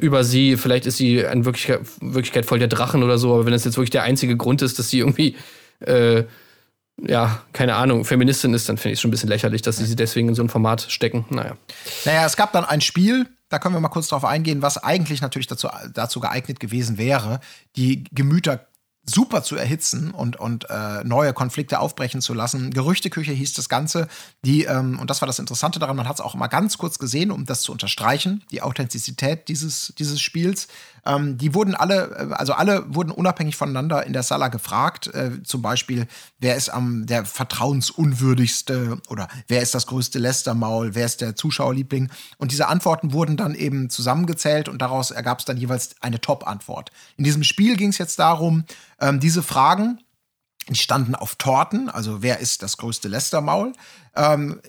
über 0.00 0.24
sie. 0.24 0.56
Vielleicht 0.56 0.86
ist 0.86 0.96
sie 0.96 1.18
in 1.18 1.44
Wirklichkeit, 1.44 1.80
Wirklichkeit 2.00 2.46
voll 2.46 2.58
der 2.58 2.68
Drachen 2.68 3.02
oder 3.02 3.18
so. 3.18 3.34
Aber 3.34 3.46
wenn 3.46 3.52
das 3.52 3.64
jetzt 3.64 3.76
wirklich 3.76 3.90
der 3.90 4.02
einzige 4.02 4.36
Grund 4.36 4.62
ist, 4.62 4.78
dass 4.78 4.90
sie 4.90 4.98
irgendwie, 4.98 5.36
äh, 5.80 6.24
ja, 7.00 7.42
keine 7.52 7.74
Ahnung, 7.76 8.04
Feministin 8.04 8.54
ist, 8.54 8.68
dann 8.68 8.76
finde 8.76 8.92
ich 8.92 8.98
es 8.98 9.00
schon 9.00 9.08
ein 9.08 9.12
bisschen 9.12 9.28
lächerlich, 9.28 9.62
dass 9.62 9.78
sie 9.78 9.86
sie 9.86 9.96
deswegen 9.96 10.28
in 10.28 10.34
so 10.34 10.42
ein 10.42 10.48
Format 10.48 10.82
stecken. 10.88 11.24
Naja. 11.30 11.56
Naja, 12.04 12.26
es 12.26 12.36
gab 12.36 12.52
dann 12.52 12.64
ein 12.64 12.80
Spiel, 12.80 13.26
da 13.48 13.58
können 13.58 13.74
wir 13.74 13.80
mal 13.80 13.88
kurz 13.88 14.08
drauf 14.08 14.24
eingehen, 14.24 14.62
was 14.62 14.78
eigentlich 14.78 15.20
natürlich 15.20 15.46
dazu, 15.46 15.68
dazu 15.92 16.20
geeignet 16.20 16.60
gewesen 16.60 16.98
wäre, 16.98 17.40
die 17.76 18.04
Gemüter 18.12 18.66
super 19.04 19.42
zu 19.42 19.56
erhitzen 19.56 20.12
und, 20.12 20.36
und 20.36 20.70
äh, 20.70 21.02
neue 21.02 21.32
Konflikte 21.32 21.80
aufbrechen 21.80 22.20
zu 22.20 22.34
lassen. 22.34 22.70
Gerüchteküche 22.70 23.32
hieß 23.32 23.52
das 23.54 23.68
Ganze, 23.68 24.06
die, 24.44 24.64
ähm, 24.64 24.98
und 25.00 25.10
das 25.10 25.20
war 25.20 25.26
das 25.26 25.40
Interessante 25.40 25.80
daran, 25.80 25.96
man 25.96 26.06
hat 26.06 26.16
es 26.16 26.20
auch 26.20 26.34
mal 26.34 26.46
ganz 26.46 26.78
kurz 26.78 27.00
gesehen, 27.00 27.32
um 27.32 27.44
das 27.44 27.62
zu 27.62 27.72
unterstreichen, 27.72 28.44
die 28.52 28.62
Authentizität 28.62 29.48
dieses, 29.48 29.92
dieses 29.98 30.20
Spiels. 30.20 30.68
Ähm, 31.04 31.36
die 31.36 31.52
wurden 31.52 31.74
alle, 31.74 32.30
äh, 32.30 32.34
also 32.34 32.52
alle 32.52 32.94
wurden 32.94 33.10
unabhängig 33.10 33.56
voneinander 33.56 34.06
in 34.06 34.12
der 34.12 34.22
Sala 34.22 34.48
gefragt, 34.48 35.08
äh, 35.08 35.42
zum 35.42 35.62
Beispiel, 35.62 36.06
wer 36.38 36.54
ist 36.54 36.68
am 36.68 37.06
der 37.06 37.24
vertrauensunwürdigste 37.24 38.98
oder 39.08 39.26
wer 39.48 39.62
ist 39.62 39.74
das 39.74 39.88
größte 39.88 40.20
Lästermaul, 40.20 40.94
wer 40.94 41.06
ist 41.06 41.20
der 41.20 41.34
Zuschauerliebling. 41.34 42.08
Und 42.38 42.52
diese 42.52 42.68
Antworten 42.68 43.12
wurden 43.12 43.36
dann 43.36 43.56
eben 43.56 43.90
zusammengezählt 43.90 44.68
und 44.68 44.80
daraus 44.80 45.10
ergab 45.10 45.40
es 45.40 45.44
dann 45.44 45.56
jeweils 45.56 45.96
eine 46.00 46.20
Top-Antwort. 46.20 46.92
In 47.16 47.24
diesem 47.24 47.42
Spiel 47.42 47.76
ging 47.76 47.88
es 47.88 47.98
jetzt 47.98 48.20
darum, 48.20 48.64
ähm, 49.02 49.20
diese 49.20 49.42
Fragen, 49.42 50.00
die 50.68 50.76
standen 50.76 51.14
auf 51.14 51.34
Torten, 51.34 51.90
also 51.90 52.22
wer 52.22 52.38
ist 52.38 52.62
das 52.62 52.76
größte 52.76 53.08
Lästermaul, 53.08 53.72
ähm, 54.16 54.60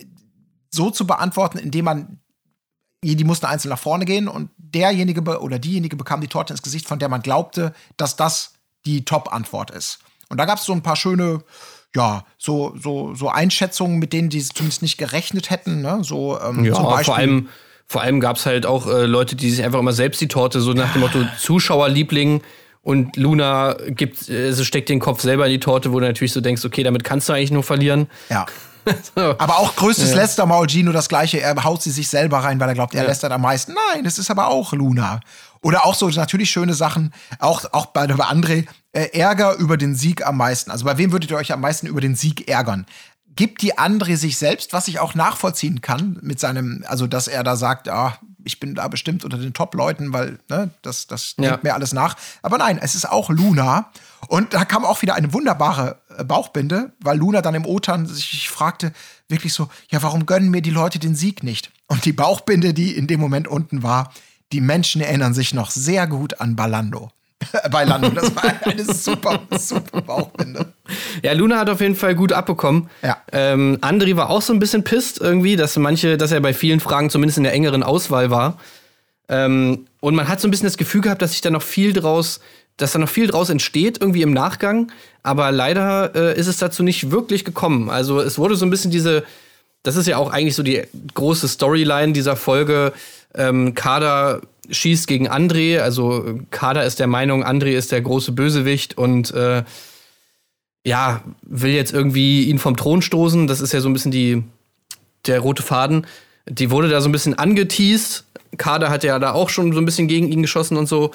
so 0.71 0.89
zu 0.89 1.05
beantworten, 1.07 1.59
indem 1.59 1.85
man 1.85 2.19
die 3.03 3.23
mussten 3.25 3.45
einzeln 3.45 3.69
nach 3.69 3.79
vorne 3.79 4.05
gehen 4.05 4.29
und 4.29 4.49
derjenige 4.57 5.21
oder 5.39 5.59
diejenige 5.59 5.97
bekam 5.97 6.21
die 6.21 6.29
Torte 6.29 6.53
ins 6.53 6.61
Gesicht, 6.61 6.87
von 6.87 6.99
der 6.99 7.09
man 7.09 7.21
glaubte, 7.21 7.73
dass 7.97 8.15
das 8.15 8.53
die 8.85 9.03
Top-Antwort 9.03 9.71
ist. 9.71 9.99
Und 10.29 10.37
da 10.37 10.45
gab 10.45 10.57
es 10.57 10.65
so 10.65 10.71
ein 10.71 10.81
paar 10.81 10.95
schöne, 10.95 11.43
ja, 11.93 12.25
so, 12.37 12.73
so, 12.77 13.13
so 13.13 13.27
Einschätzungen, 13.29 13.99
mit 13.99 14.13
denen 14.13 14.29
die 14.29 14.41
zumindest 14.41 14.81
nicht 14.81 14.97
gerechnet 14.97 15.49
hätten. 15.49 15.81
Ne? 15.81 15.99
So, 16.01 16.39
ähm, 16.39 16.63
Ja, 16.63 16.75
zum 16.75 16.85
Beispiel, 16.85 17.05
vor 17.05 17.15
allem, 17.17 17.49
vor 17.85 18.01
allem 18.01 18.19
gab 18.21 18.37
es 18.37 18.45
halt 18.45 18.65
auch 18.65 18.87
äh, 18.87 19.05
Leute, 19.05 19.35
die 19.35 19.51
sich 19.51 19.63
einfach 19.65 19.79
immer 19.79 19.93
selbst 19.93 20.21
die 20.21 20.29
Torte, 20.29 20.61
so 20.61 20.71
nach 20.71 20.93
dem 20.93 21.01
Motto 21.01 21.25
Zuschauerliebling 21.39 22.41
und 22.83 23.15
Luna 23.15 23.77
gibt, 23.87 24.29
also 24.29 24.63
steckt 24.65 24.89
den 24.89 24.99
Kopf 24.99 25.21
selber 25.21 25.45
in 25.45 25.53
die 25.53 25.59
Torte, 25.59 25.93
wo 25.93 25.99
du 25.99 26.05
natürlich 26.05 26.33
so 26.33 26.41
denkst, 26.41 26.63
okay, 26.65 26.83
damit 26.83 27.03
kannst 27.03 27.29
du 27.29 27.33
eigentlich 27.33 27.51
nur 27.51 27.63
verlieren. 27.63 28.07
Ja. 28.29 28.45
Aber 29.15 29.59
auch 29.59 29.77
größtes 29.77 30.13
Lästermaul, 30.13 30.67
Gino, 30.67 30.91
das 30.91 31.07
gleiche. 31.07 31.39
Er 31.39 31.63
haut 31.63 31.81
sie 31.81 31.91
sich 31.91 32.09
selber 32.09 32.39
rein, 32.39 32.59
weil 32.59 32.67
er 32.67 32.75
glaubt, 32.75 32.93
er 32.93 33.07
lästert 33.07 33.31
am 33.31 33.41
meisten. 33.41 33.73
Nein, 33.93 34.03
das 34.03 34.19
ist 34.19 34.29
aber 34.29 34.49
auch 34.49 34.73
Luna. 34.73 35.21
Oder 35.61 35.85
auch 35.85 35.95
so 35.95 36.09
natürlich 36.09 36.51
schöne 36.51 36.73
Sachen, 36.73 37.13
auch, 37.39 37.63
auch 37.71 37.85
bei, 37.85 38.05
bei 38.07 38.25
André, 38.25 38.65
äh, 38.91 39.17
Ärger 39.17 39.55
über 39.55 39.77
den 39.77 39.95
Sieg 39.95 40.25
am 40.25 40.35
meisten. 40.35 40.69
Also 40.69 40.83
bei 40.83 40.97
wem 40.97 41.13
würdet 41.13 41.31
ihr 41.31 41.37
euch 41.37 41.53
am 41.53 41.61
meisten 41.61 41.87
über 41.87 42.01
den 42.01 42.15
Sieg 42.15 42.49
ärgern? 42.49 42.85
Gibt 43.37 43.61
die 43.61 43.77
André 43.77 44.17
sich 44.17 44.37
selbst, 44.37 44.73
was 44.73 44.89
ich 44.89 44.99
auch 44.99 45.15
nachvollziehen 45.15 45.79
kann, 45.79 46.19
mit 46.21 46.41
seinem, 46.41 46.83
also 46.87 47.07
dass 47.07 47.29
er 47.29 47.43
da 47.43 47.55
sagt, 47.55 47.87
ah, 47.87 48.19
ich 48.45 48.59
bin 48.59 48.75
da 48.75 48.87
bestimmt 48.87 49.23
unter 49.23 49.37
den 49.37 49.53
Top-Leuten, 49.53 50.13
weil 50.13 50.39
ne, 50.49 50.69
das, 50.81 51.07
das 51.07 51.35
Ja. 51.39 51.59
mir 51.63 51.73
alles 51.73 51.93
nach. 51.93 52.15
Aber 52.41 52.57
nein, 52.57 52.77
es 52.81 52.95
ist 52.95 53.09
auch 53.09 53.29
Luna. 53.29 53.91
Und 54.27 54.53
da 54.53 54.65
kam 54.65 54.85
auch 54.85 55.01
wieder 55.01 55.15
eine 55.15 55.33
wunderbare 55.33 55.97
äh, 56.17 56.23
Bauchbinde, 56.23 56.91
weil 57.01 57.17
Luna 57.17 57.41
dann 57.41 57.55
im 57.55 57.65
O-Tan 57.65 58.05
sich 58.05 58.49
fragte, 58.49 58.93
wirklich 59.27 59.53
so, 59.53 59.69
ja, 59.89 60.01
warum 60.03 60.25
gönnen 60.25 60.49
mir 60.49 60.61
die 60.61 60.69
Leute 60.71 60.99
den 60.99 61.15
Sieg 61.15 61.43
nicht? 61.43 61.71
Und 61.87 62.05
die 62.05 62.13
Bauchbinde, 62.13 62.73
die 62.73 62.95
in 62.95 63.07
dem 63.07 63.19
Moment 63.19 63.47
unten 63.47 63.83
war, 63.83 64.13
die 64.51 64.61
Menschen 64.61 65.01
erinnern 65.01 65.33
sich 65.33 65.53
noch 65.53 65.71
sehr 65.71 66.07
gut 66.07 66.39
an 66.39 66.55
Balando. 66.55 67.11
Bei 67.71 67.83
Lando, 67.83 68.09
das 68.09 68.35
war 68.35 68.43
eine 68.61 68.85
super, 68.85 69.39
super 69.57 70.01
Bauchbinde. 70.01 70.73
Ja, 71.21 71.33
Luna 71.33 71.59
hat 71.59 71.69
auf 71.69 71.81
jeden 71.81 71.95
Fall 71.95 72.15
gut 72.15 72.33
abbekommen. 72.33 72.89
Ja. 73.01 73.17
Ähm, 73.31 73.77
Andri 73.81 74.15
war 74.17 74.29
auch 74.29 74.41
so 74.41 74.53
ein 74.53 74.59
bisschen 74.59 74.83
pisst 74.83 75.19
irgendwie, 75.19 75.55
dass 75.55 75.77
manche, 75.77 76.17
dass 76.17 76.31
er 76.31 76.39
bei 76.39 76.53
vielen 76.53 76.79
Fragen 76.79 77.09
zumindest 77.09 77.37
in 77.37 77.43
der 77.43 77.53
engeren 77.53 77.83
Auswahl 77.83 78.29
war. 78.29 78.57
Ähm, 79.29 79.87
und 79.99 80.15
man 80.15 80.27
hat 80.27 80.41
so 80.41 80.47
ein 80.47 80.51
bisschen 80.51 80.67
das 80.67 80.77
Gefühl 80.77 81.01
gehabt, 81.01 81.21
dass 81.21 81.31
sich 81.31 81.41
da 81.41 81.49
noch 81.49 81.61
viel 81.61 81.93
draus, 81.93 82.39
dass 82.77 82.91
da 82.91 82.99
noch 82.99 83.09
viel 83.09 83.27
draus 83.27 83.49
entsteht, 83.49 83.99
irgendwie 84.01 84.21
im 84.21 84.33
Nachgang. 84.33 84.91
Aber 85.21 85.51
leider 85.51 86.13
äh, 86.15 86.39
ist 86.39 86.47
es 86.47 86.57
dazu 86.57 86.83
nicht 86.83 87.11
wirklich 87.11 87.45
gekommen. 87.45 87.89
Also 87.89 88.19
es 88.19 88.37
wurde 88.37 88.55
so 88.55 88.65
ein 88.65 88.69
bisschen 88.69 88.91
diese, 88.91 89.23
das 89.83 89.95
ist 89.95 90.07
ja 90.07 90.17
auch 90.17 90.31
eigentlich 90.31 90.55
so 90.55 90.63
die 90.63 90.83
große 91.13 91.47
Storyline 91.47 92.13
dieser 92.13 92.35
Folge. 92.35 92.93
Ähm, 93.35 93.73
Kader 93.73 94.41
schießt 94.69 95.07
gegen 95.07 95.29
André, 95.29 95.79
also 95.79 96.39
Kader 96.51 96.85
ist 96.85 96.99
der 96.99 97.07
Meinung, 97.07 97.43
André 97.43 97.71
ist 97.75 97.91
der 97.91 98.01
große 98.01 98.31
Bösewicht 98.31 98.97
und 98.97 99.31
äh, 99.31 99.63
ja, 100.85 101.23
will 101.43 101.71
jetzt 101.71 101.93
irgendwie 101.93 102.45
ihn 102.45 102.59
vom 102.59 102.75
Thron 102.75 103.01
stoßen. 103.01 103.47
Das 103.47 103.61
ist 103.61 103.71
ja 103.73 103.79
so 103.81 103.89
ein 103.89 103.93
bisschen 103.93 104.11
die, 104.11 104.43
der 105.25 105.39
rote 105.39 105.63
Faden. 105.63 106.05
Die 106.49 106.71
wurde 106.71 106.89
da 106.89 106.99
so 107.01 107.07
ein 107.09 107.13
bisschen 107.13 107.37
angeteased. 107.37 108.25
Kader 108.57 108.89
hat 108.89 109.03
ja 109.03 109.17
da 109.19 109.31
auch 109.31 109.49
schon 109.49 109.71
so 109.73 109.79
ein 109.79 109.85
bisschen 109.85 110.07
gegen 110.07 110.29
ihn 110.31 110.41
geschossen 110.41 110.77
und 110.77 110.87
so. 110.87 111.11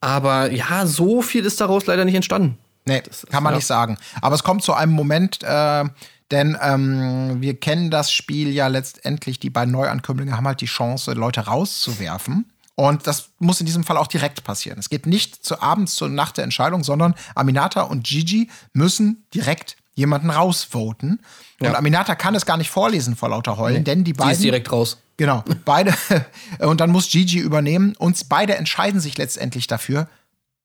Aber 0.00 0.50
ja, 0.50 0.86
so 0.86 1.22
viel 1.22 1.44
ist 1.44 1.60
daraus 1.60 1.86
leider 1.86 2.04
nicht 2.04 2.14
entstanden. 2.14 2.56
Nee, 2.86 3.02
ist- 3.08 3.28
kann 3.30 3.42
man 3.42 3.52
ja. 3.52 3.56
nicht 3.58 3.66
sagen. 3.66 3.98
Aber 4.20 4.34
es 4.34 4.42
kommt 4.42 4.62
zu 4.62 4.72
einem 4.72 4.92
Moment, 4.92 5.40
äh, 5.42 5.84
denn 6.30 6.56
ähm, 6.60 7.36
wir 7.40 7.54
kennen 7.60 7.90
das 7.90 8.10
Spiel 8.10 8.48
ja 8.50 8.66
letztendlich, 8.68 9.38
die 9.38 9.50
beiden 9.50 9.72
Neuankömmlinge 9.72 10.36
haben 10.36 10.46
halt 10.46 10.62
die 10.62 10.66
Chance, 10.66 11.12
Leute 11.12 11.42
rauszuwerfen. 11.42 12.46
Und 12.74 13.06
das 13.06 13.30
muss 13.38 13.60
in 13.60 13.66
diesem 13.66 13.84
Fall 13.84 13.96
auch 13.98 14.06
direkt 14.06 14.44
passieren. 14.44 14.78
Es 14.78 14.88
geht 14.88 15.06
nicht 15.06 15.44
zu 15.44 15.60
abends 15.60 15.94
zur 15.94 16.08
Nacht 16.08 16.38
der 16.38 16.44
Entscheidung, 16.44 16.84
sondern 16.84 17.14
Aminata 17.34 17.82
und 17.82 18.04
Gigi 18.04 18.48
müssen 18.72 19.26
direkt 19.34 19.76
jemanden 19.94 20.30
rausvoten. 20.30 21.20
Und 21.60 21.66
Ja. 21.66 21.74
Aminata 21.74 22.14
kann 22.14 22.34
es 22.34 22.46
gar 22.46 22.56
nicht 22.56 22.70
vorlesen 22.70 23.14
vor 23.14 23.28
lauter 23.28 23.58
Heulen, 23.58 23.84
denn 23.84 23.98
die 24.04 24.12
Die 24.12 24.18
beiden. 24.18 24.32
ist 24.32 24.42
direkt 24.42 24.72
raus. 24.72 24.98
Genau, 25.18 25.44
beide. 25.66 25.94
Und 26.60 26.80
dann 26.80 26.90
muss 26.90 27.10
Gigi 27.10 27.38
übernehmen. 27.38 27.94
Und 27.98 28.28
beide 28.30 28.56
entscheiden 28.56 29.00
sich 29.00 29.18
letztendlich 29.18 29.66
dafür. 29.66 30.08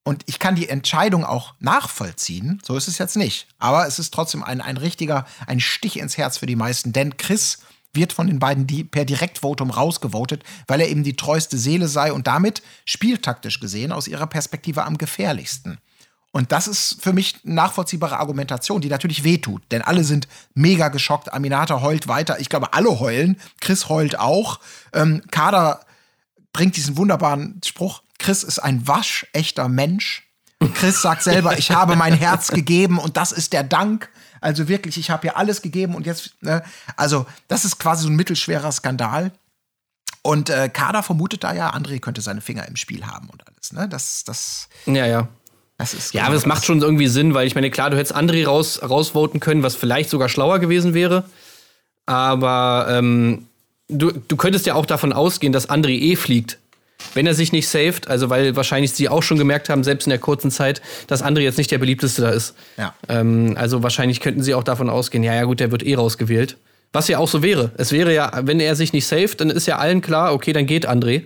Und 0.06 0.24
ich 0.28 0.40
kann 0.40 0.56
die 0.56 0.70
Entscheidung 0.70 1.26
auch 1.26 1.54
nachvollziehen. 1.60 2.62
So 2.66 2.78
ist 2.78 2.88
es 2.88 2.98
jetzt 2.98 3.18
nicht. 3.18 3.48
Aber 3.60 3.86
es 3.88 4.00
ist 4.00 4.14
trotzdem 4.14 4.44
ein, 4.44 4.62
ein 4.62 4.78
richtiger, 4.78 5.26
ein 5.48 5.60
Stich 5.60 6.00
ins 6.00 6.18
Herz 6.18 6.38
für 6.38 6.46
die 6.46 6.56
meisten. 6.56 6.94
Denn 6.94 7.18
Chris 7.18 7.60
wird 7.98 8.14
von 8.14 8.28
den 8.28 8.40
beiden 8.40 8.66
die 8.66 8.86
per 8.86 9.04
Direktvotum 9.04 9.70
rausgevotet, 9.70 10.44
weil 10.68 10.80
er 10.80 10.88
eben 10.88 11.04
die 11.04 11.18
treueste 11.18 11.58
Seele 11.58 11.90
sei 11.90 12.14
und 12.14 12.28
damit 12.28 12.62
spieltaktisch 12.86 13.60
gesehen 13.60 13.92
aus 13.92 14.08
ihrer 14.08 14.28
Perspektive 14.28 14.86
am 14.86 14.98
gefährlichsten. 14.98 15.80
Und 16.32 16.52
das 16.52 16.68
ist 16.68 16.98
für 17.02 17.14
mich 17.14 17.38
nachvollziehbare 17.44 18.20
Argumentation, 18.20 18.80
die 18.80 18.90
natürlich 18.90 19.24
wehtut. 19.24 19.64
Denn 19.72 19.82
alle 19.82 20.04
sind 20.04 20.28
mega 20.54 20.90
geschockt. 20.90 21.34
Aminata 21.34 21.82
heult 21.82 22.08
weiter. 22.08 22.40
Ich 22.40 22.48
glaube, 22.48 22.74
alle 22.74 23.00
heulen. 23.00 23.38
Chris 23.60 23.90
heult 23.90 24.20
auch. 24.20 24.60
Ähm, 24.94 25.24
Kader 25.32 25.80
bringt 26.54 26.78
diesen 26.78 26.96
wunderbaren 26.96 27.60
Spruch: 27.66 28.04
Chris 28.20 28.44
ist 28.44 28.60
ein 28.60 28.88
waschechter 28.88 29.68
Mensch. 29.68 30.28
Chris 30.74 31.02
sagt 31.02 31.24
selber, 31.24 31.58
ich 31.58 31.72
habe 31.72 31.96
mein 31.96 32.14
Herz 32.14 32.50
gegeben 32.50 32.98
und 32.98 33.18
das 33.18 33.32
ist 33.32 33.54
der 33.54 33.64
Dank. 33.64 34.10
Also 34.42 34.68
wirklich, 34.68 34.98
ich 34.98 35.10
habe 35.10 35.24
hier 35.24 35.38
alles 35.38 35.62
gegeben 35.62 35.96
und 35.96 36.06
jetzt, 36.06 36.36
ne? 36.42 36.64
also 36.96 37.26
das 37.48 37.66
ist 37.66 37.80
quasi 37.80 38.04
so 38.04 38.10
ein 38.10 38.16
mittelschwerer 38.16 38.72
Skandal. 38.72 39.32
Und 40.22 40.50
äh, 40.50 40.68
Kader 40.68 41.04
vermutet 41.04 41.44
da 41.44 41.54
ja, 41.54 41.74
André 41.74 42.00
könnte 42.00 42.22
seine 42.22 42.42
Finger 42.42 42.68
im 42.68 42.76
Spiel 42.76 43.06
haben 43.06 43.30
und 43.30 43.48
alles. 43.48 43.72
Ne? 43.72 43.88
Das, 43.88 44.24
das, 44.26 44.68
Ja, 44.86 45.06
ja. 45.06 45.28
das 45.78 45.94
ist. 45.94 46.14
Ja, 46.14 46.22
genau 46.22 46.26
aber 46.28 46.36
das 46.36 46.46
macht 46.46 46.66
schon 46.66 46.82
irgendwie 46.82 47.08
Sinn, 47.08 47.34
weil 47.34 47.48
ich 47.48 47.56
meine, 47.56 47.70
klar, 47.72 47.90
du 47.90 47.98
hättest 47.98 48.16
André 48.16 48.46
raus, 48.46 48.82
rausvoten 48.82 49.40
können, 49.40 49.64
was 49.64 49.76
vielleicht 49.76 50.10
sogar 50.10 50.28
schlauer 50.28 50.60
gewesen 50.60 50.94
wäre. 50.94 51.24
Aber 52.06 52.88
ähm, 52.90 53.48
du, 53.88 54.12
du 54.12 54.36
könntest 54.36 54.66
ja 54.66 54.76
auch 54.76 54.86
davon 54.86 55.14
ausgehen, 55.14 55.54
dass 55.54 55.70
André 55.70 55.92
eh 55.92 56.16
fliegt. 56.16 56.60
Wenn 57.14 57.28
er 57.28 57.34
sich 57.34 57.52
nicht 57.52 57.68
saved, 57.68 58.08
also 58.08 58.30
weil 58.30 58.56
wahrscheinlich 58.56 58.92
sie 58.92 59.10
auch 59.10 59.24
schon 59.24 59.38
gemerkt 59.38 59.70
haben, 59.70 59.84
selbst 59.84 60.08
in 60.08 60.10
der 60.10 60.20
kurzen 60.20 60.52
Zeit, 60.52 60.82
dass 61.08 61.24
André 61.24 61.42
jetzt 61.42 61.58
nicht 61.58 61.72
der 61.72 61.78
beliebteste 61.78 62.22
da 62.24 62.30
ist. 62.30 62.56
Ja. 62.78 62.94
Ähm, 63.08 63.56
also 63.58 63.84
wahrscheinlich 63.84 64.20
könnten 64.20 64.42
sie 64.42 64.54
auch 64.54 64.64
davon 64.64 64.90
ausgehen, 64.90 65.24
ja, 65.24 65.34
ja 65.36 65.44
gut, 65.44 65.60
der 65.60 65.72
wird 65.72 65.84
eh 65.84 65.96
rausgewählt. 65.96 66.58
Was 66.94 67.08
ja 67.08 67.20
auch 67.20 67.28
so 67.28 67.44
wäre. 67.44 67.72
Es 67.78 67.92
wäre 67.92 68.14
ja, 68.14 68.32
wenn 68.44 68.60
er 68.60 68.76
sich 68.76 68.94
nicht 68.94 69.06
saved, 69.06 69.42
dann 69.42 69.50
ist 69.50 69.68
ja 69.68 69.78
allen 69.78 70.02
klar, 70.02 70.34
okay, 70.34 70.54
dann 70.54 70.66
geht 70.66 70.90
André. 70.90 71.26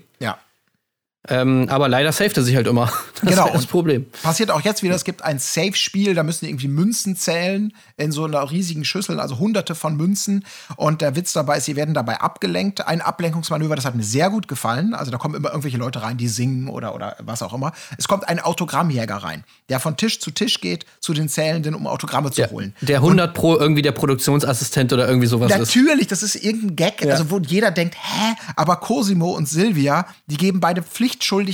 Ja. 1.30 1.42
Ähm, 1.42 1.68
aber 1.70 1.88
leider 1.88 2.12
saved 2.12 2.36
er 2.38 2.44
sich 2.44 2.56
halt 2.56 2.68
immer. 2.68 2.92
Das 3.22 3.30
Genau, 3.30 3.46
ist 3.46 3.54
das 3.54 3.62
und- 3.66 3.70
Problem. 3.70 4.06
Passiert 4.24 4.50
auch 4.50 4.62
jetzt 4.62 4.82
wieder, 4.82 4.96
es 4.96 5.04
gibt 5.04 5.22
ein 5.22 5.38
Safe-Spiel, 5.38 6.16
da 6.16 6.24
müssen 6.24 6.46
die 6.46 6.50
irgendwie 6.50 6.68
Münzen 6.68 7.16
zählen 7.16 7.72
in 7.96 8.12
so 8.12 8.26
einer 8.26 8.50
riesigen 8.50 8.84
Schüssel, 8.84 9.20
also 9.20 9.38
hunderte 9.38 9.76
von 9.76 9.96
Münzen. 9.96 10.44
Und 10.76 11.02
der 11.02 11.16
Witz 11.16 11.32
dabei 11.34 11.58
ist, 11.58 11.66
sie 11.66 11.76
werden 11.76 11.94
dabei 11.94 12.20
abgelenkt. 12.20 12.88
Ein 12.88 13.00
Ablenkungsmanöver, 13.02 13.76
das 13.76 13.86
hat 13.86 13.94
mir 13.94 14.02
sehr 14.02 14.32
gut 14.32 14.48
gefallen. 14.48 14.96
Also 14.96 15.12
da 15.12 15.20
kommen 15.20 15.36
immer 15.36 15.50
irgendwelche 15.50 15.78
Leute 15.78 16.02
rein, 16.02 16.18
die 16.18 16.28
singen 16.28 16.68
oder, 16.68 16.96
oder 16.96 17.16
was 17.20 17.44
auch 17.44 17.54
immer. 17.54 17.74
Es 18.00 18.08
kommt 18.08 18.28
ein 18.28 18.40
Autogrammjäger 18.40 19.18
rein, 19.18 19.44
der 19.70 19.80
von 19.80 19.98
Tisch 19.98 20.20
zu 20.20 20.32
Tisch 20.32 20.60
geht, 20.62 20.88
zu 21.00 21.14
den 21.14 21.30
Zählenden, 21.30 21.76
um 21.76 21.86
Autogramme 21.86 22.32
zu 22.32 22.38
Der, 22.42 22.50
holen. 22.50 22.74
der 22.82 22.98
100 22.98 23.36
Pro 23.36 23.56
irgendwie 23.56 23.84
der 23.84 23.92
Produktionsassistent 23.92 24.92
oder 24.94 25.08
irgendwie 25.08 25.28
sowas 25.28 25.52
ist. 25.52 25.60
Natürlich, 25.60 26.08
das 26.08 26.24
ist 26.24 26.34
irgendein 26.44 26.76
Gag, 26.76 27.04
Ja. 27.06 27.12
also 27.12 27.30
wo 27.30 27.38
jeder 27.38 27.70
denkt, 27.70 27.96
hä? 28.02 28.34
Aber 28.56 28.78
Cosimo 28.78 29.30
und 29.36 29.48
Silvia, 29.48 30.08
die 30.26 30.38
geben 30.38 30.60
beide 30.60 30.82
pflichtschuldig 30.82 31.11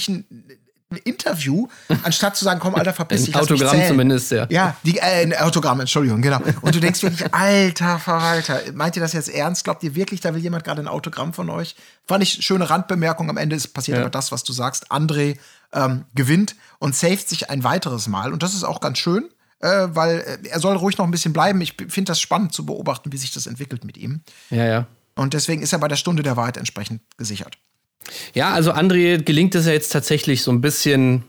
ein, 0.10 0.26
ein 0.90 0.98
Interview, 1.04 1.68
anstatt 2.04 2.38
zu 2.38 2.46
sagen, 2.46 2.60
komm, 2.62 2.76
Alter, 2.76 2.94
verpiss 2.94 3.22
Ein 3.22 3.26
dich. 3.26 3.36
mich 3.36 3.42
Autogramm 3.44 3.84
zumindest, 3.88 4.32
ja. 4.32 4.48
Ja, 4.50 4.78
die, 4.84 4.98
äh, 4.98 5.02
ein 5.24 5.36
Autogramm, 5.36 5.82
Entschuldigung, 5.82 6.22
genau. 6.22 6.40
Und 6.62 6.76
du 6.76 6.80
denkst 6.80 7.04
wirklich, 7.04 7.34
alter 7.34 8.00
Verwalter, 8.00 8.62
meint 8.74 8.96
ihr 8.96 9.02
das 9.02 9.12
jetzt 9.14 9.28
ernst? 9.30 9.66
Glaubt 9.66 9.84
ihr 9.84 9.96
wirklich, 9.96 10.22
da 10.22 10.34
will 10.34 10.42
jemand 10.42 10.64
gerade 10.64 10.82
ein 10.82 10.88
Autogramm 10.88 11.34
von 11.34 11.50
euch? 11.50 11.76
Fand 12.06 12.24
ich 12.24 12.44
schöne 12.46 12.70
Randbemerkung. 12.70 13.30
Am 13.30 13.36
Ende 13.38 13.56
ist 13.56 13.68
passiert 13.74 13.98
Ja. 13.98 14.04
aber 14.04 14.10
das, 14.12 14.32
was 14.32 14.44
du 14.46 14.54
sagst. 14.54 14.90
André 14.92 15.38
ähm, 15.74 16.06
gewinnt 16.16 16.56
und 16.80 16.96
saved 16.96 17.28
sich 17.28 17.50
ein 17.50 17.66
weiteres 17.66 18.08
Mal. 18.08 18.32
Und 18.32 18.42
das 18.42 18.54
ist 18.54 18.64
auch 18.64 18.80
ganz 18.80 18.98
schön, 19.00 19.26
äh, 19.60 19.88
weil 19.90 20.20
äh, 20.20 20.48
er 20.48 20.60
soll 20.62 20.78
ruhig 20.78 20.98
noch 20.98 21.06
ein 21.06 21.12
bisschen 21.12 21.34
bleiben. 21.34 21.60
Ich 21.60 21.74
finde 21.90 22.12
das 22.12 22.22
spannend 22.22 22.54
zu 22.54 22.66
beobachten, 22.66 23.12
wie 23.12 23.18
sich 23.18 23.34
das 23.34 23.46
entwickelt 23.46 23.84
mit 23.84 23.98
ihm. 23.98 24.22
Ja, 24.50 24.66
ja. 24.66 24.88
Und 25.16 25.34
deswegen 25.34 25.62
ist 25.64 25.74
er 25.74 25.80
bei 25.80 25.90
der 25.90 25.96
Stunde 25.98 26.24
der 26.24 26.38
Wahrheit 26.38 26.56
entsprechend 26.56 27.02
gesichert. 27.18 27.58
Ja, 28.34 28.54
also 28.54 28.72
André 28.72 29.22
gelingt 29.22 29.56
es 29.56 29.66
ja 29.66 29.74
jetzt 29.74 29.92
tatsächlich 29.92 30.44
so 30.44 30.52
ein 30.52 30.62
bisschen 30.62 31.24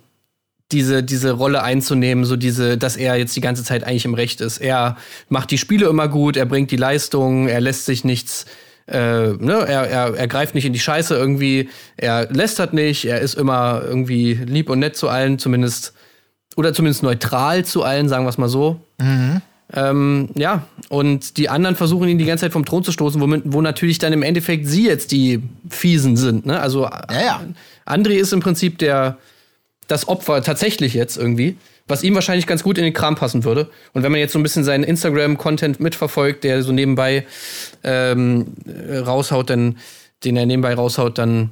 diese, 0.72 1.02
diese 1.02 1.32
Rolle 1.32 1.62
einzunehmen, 1.62 2.24
so 2.24 2.36
diese, 2.36 2.76
dass 2.76 2.96
er 2.96 3.16
jetzt 3.16 3.34
die 3.36 3.40
ganze 3.40 3.64
Zeit 3.64 3.84
eigentlich 3.84 4.04
im 4.04 4.14
Recht 4.14 4.40
ist. 4.40 4.58
Er 4.58 4.96
macht 5.28 5.50
die 5.50 5.58
Spiele 5.58 5.86
immer 5.86 6.08
gut, 6.08 6.36
er 6.36 6.46
bringt 6.46 6.70
die 6.70 6.76
Leistung, 6.76 7.48
er 7.48 7.60
lässt 7.60 7.86
sich 7.86 8.04
nichts, 8.04 8.44
äh, 8.86 9.28
ne, 9.28 9.64
er, 9.66 9.88
er, 9.88 10.14
er 10.14 10.28
greift 10.28 10.54
nicht 10.54 10.66
in 10.66 10.72
die 10.72 10.78
Scheiße 10.78 11.14
irgendwie, 11.14 11.70
er 11.96 12.30
lästert 12.30 12.74
nicht, 12.74 13.06
er 13.06 13.20
ist 13.20 13.34
immer 13.34 13.82
irgendwie 13.84 14.34
lieb 14.34 14.68
und 14.68 14.78
nett 14.78 14.96
zu 14.96 15.08
allen, 15.08 15.38
zumindest, 15.38 15.94
oder 16.56 16.74
zumindest 16.74 17.02
neutral 17.02 17.64
zu 17.64 17.82
allen, 17.82 18.08
sagen 18.08 18.24
wir 18.24 18.30
es 18.30 18.38
mal 18.38 18.48
so. 18.48 18.80
Ähm, 19.74 20.30
ja, 20.34 20.66
und 20.88 21.36
die 21.36 21.48
anderen 21.48 21.76
versuchen 21.76 22.08
ihn 22.08 22.18
die 22.18 22.24
ganze 22.24 22.46
Zeit 22.46 22.52
vom 22.52 22.64
Thron 22.64 22.84
zu 22.84 22.92
stoßen, 22.92 23.20
womit, 23.20 23.42
wo 23.44 23.60
natürlich 23.60 23.98
dann 23.98 24.12
im 24.12 24.22
Endeffekt 24.22 24.66
sie 24.66 24.86
jetzt 24.86 25.12
die 25.12 25.42
Fiesen 25.68 26.16
sind. 26.16 26.46
Ne? 26.46 26.58
Also 26.58 26.84
ja. 26.84 27.42
André 27.86 28.12
ist 28.12 28.32
im 28.32 28.40
Prinzip 28.40 28.78
der, 28.78 29.18
das 29.86 30.08
Opfer 30.08 30.42
tatsächlich 30.42 30.94
jetzt 30.94 31.18
irgendwie, 31.18 31.56
was 31.86 32.02
ihm 32.02 32.14
wahrscheinlich 32.14 32.46
ganz 32.46 32.62
gut 32.62 32.78
in 32.78 32.84
den 32.84 32.94
Kram 32.94 33.14
passen 33.14 33.44
würde. 33.44 33.68
Und 33.92 34.02
wenn 34.02 34.12
man 34.12 34.20
jetzt 34.20 34.32
so 34.32 34.38
ein 34.38 34.42
bisschen 34.42 34.64
seinen 34.64 34.84
Instagram-Content 34.84 35.80
mitverfolgt, 35.80 36.44
der 36.44 36.62
so 36.62 36.72
nebenbei 36.72 37.26
ähm, 37.84 38.54
äh, 38.66 38.98
raushaut, 38.98 39.50
dann, 39.50 39.76
den 40.24 40.36
er 40.36 40.46
nebenbei 40.46 40.74
raushaut, 40.74 41.18
dann 41.18 41.50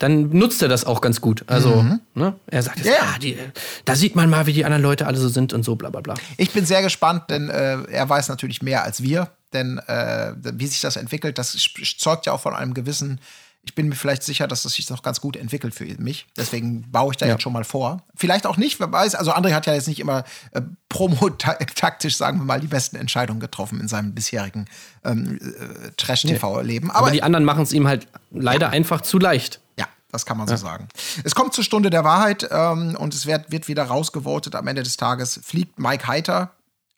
dann 0.00 0.30
nutzt 0.30 0.60
er 0.62 0.68
das 0.68 0.84
auch 0.86 1.00
ganz 1.02 1.20
gut. 1.20 1.44
Also, 1.46 1.84
ne? 2.14 2.34
er 2.46 2.62
sagt 2.62 2.78
jetzt, 2.78 2.88
Ja. 2.88 2.94
ah, 3.02 3.18
die, 3.18 3.36
da 3.84 3.94
sieht 3.94 4.16
man 4.16 4.28
mal, 4.30 4.46
wie 4.46 4.52
die 4.54 4.64
anderen 4.64 4.82
Leute 4.82 5.06
alle 5.06 5.18
so 5.18 5.28
sind 5.28 5.52
und 5.52 5.62
so, 5.62 5.76
bla 5.76 5.90
bla 5.90 6.00
bla. 6.00 6.14
Ich 6.38 6.50
bin 6.52 6.64
sehr 6.64 6.82
gespannt, 6.82 7.24
denn 7.28 7.50
äh, 7.50 7.82
er 7.82 8.08
weiß 8.08 8.28
natürlich 8.28 8.62
mehr 8.62 8.82
als 8.82 9.02
wir. 9.02 9.30
Denn 9.52 9.78
äh, 9.78 10.32
wie 10.42 10.66
sich 10.66 10.80
das 10.80 10.96
entwickelt, 10.96 11.36
das 11.36 11.56
zeugt 11.98 12.26
ja 12.26 12.32
auch 12.32 12.40
von 12.40 12.54
einem 12.54 12.72
gewissen. 12.72 13.20
Ich 13.62 13.74
bin 13.74 13.88
mir 13.88 13.94
vielleicht 13.94 14.22
sicher, 14.22 14.48
dass 14.48 14.62
das 14.62 14.72
sich 14.72 14.88
noch 14.88 15.02
ganz 15.02 15.20
gut 15.20 15.36
entwickelt 15.36 15.74
für 15.74 15.84
mich. 15.84 16.26
Deswegen 16.36 16.90
baue 16.90 17.12
ich 17.12 17.18
da 17.18 17.26
Ja. 17.26 17.32
jetzt 17.32 17.42
schon 17.42 17.52
mal 17.52 17.64
vor. 17.64 18.02
Vielleicht 18.16 18.46
auch 18.46 18.56
nicht, 18.56 18.80
wer 18.80 18.90
weiß. 18.90 19.14
Also 19.14 19.32
André 19.32 19.52
hat 19.52 19.66
ja 19.66 19.74
jetzt 19.74 19.86
nicht 19.86 20.00
immer 20.00 20.24
äh, 20.52 20.62
promo-taktisch, 20.88 22.16
sagen 22.16 22.38
wir 22.38 22.44
mal, 22.44 22.60
die 22.60 22.66
besten 22.68 22.96
Entscheidungen 22.96 23.40
getroffen 23.40 23.80
in 23.80 23.88
seinem 23.88 24.14
bisherigen 24.14 24.66
ähm, 25.04 25.38
äh, 25.38 25.90
Trash-TV-Leben. 25.96 26.90
Aber, 26.90 27.10
die 27.10 27.22
anderen 27.22 27.44
machen 27.44 27.62
es 27.62 27.72
ihm 27.72 27.86
halt 27.86 28.08
leider 28.30 28.70
einfach 28.70 29.02
zu 29.02 29.18
leicht. 29.18 29.60
Ja, 29.78 29.86
das 30.10 30.24
kann 30.24 30.38
man 30.38 30.48
so 30.48 30.56
sagen. 30.56 30.88
Es 31.24 31.34
kommt 31.34 31.52
zur 31.52 31.62
Stunde 31.64 31.90
der 31.90 32.02
Wahrheit 32.02 32.48
ähm, 32.50 32.96
und 32.96 33.12
es 33.14 33.26
wird, 33.26 33.52
wird 33.52 33.68
wieder 33.68 33.84
rausgevotet. 33.84 34.54
Am 34.54 34.66
Ende 34.66 34.82
des 34.82 34.96
Tages 34.96 35.38
fliegt 35.44 35.78
Mike 35.78 36.06
Heiter. 36.06 36.52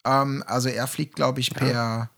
Ähm, 0.05 0.43
also 0.47 0.69
er 0.69 0.87
fliegt, 0.87 1.15
glaube 1.15 1.39
ich, 1.41 1.53
per. 1.53 2.09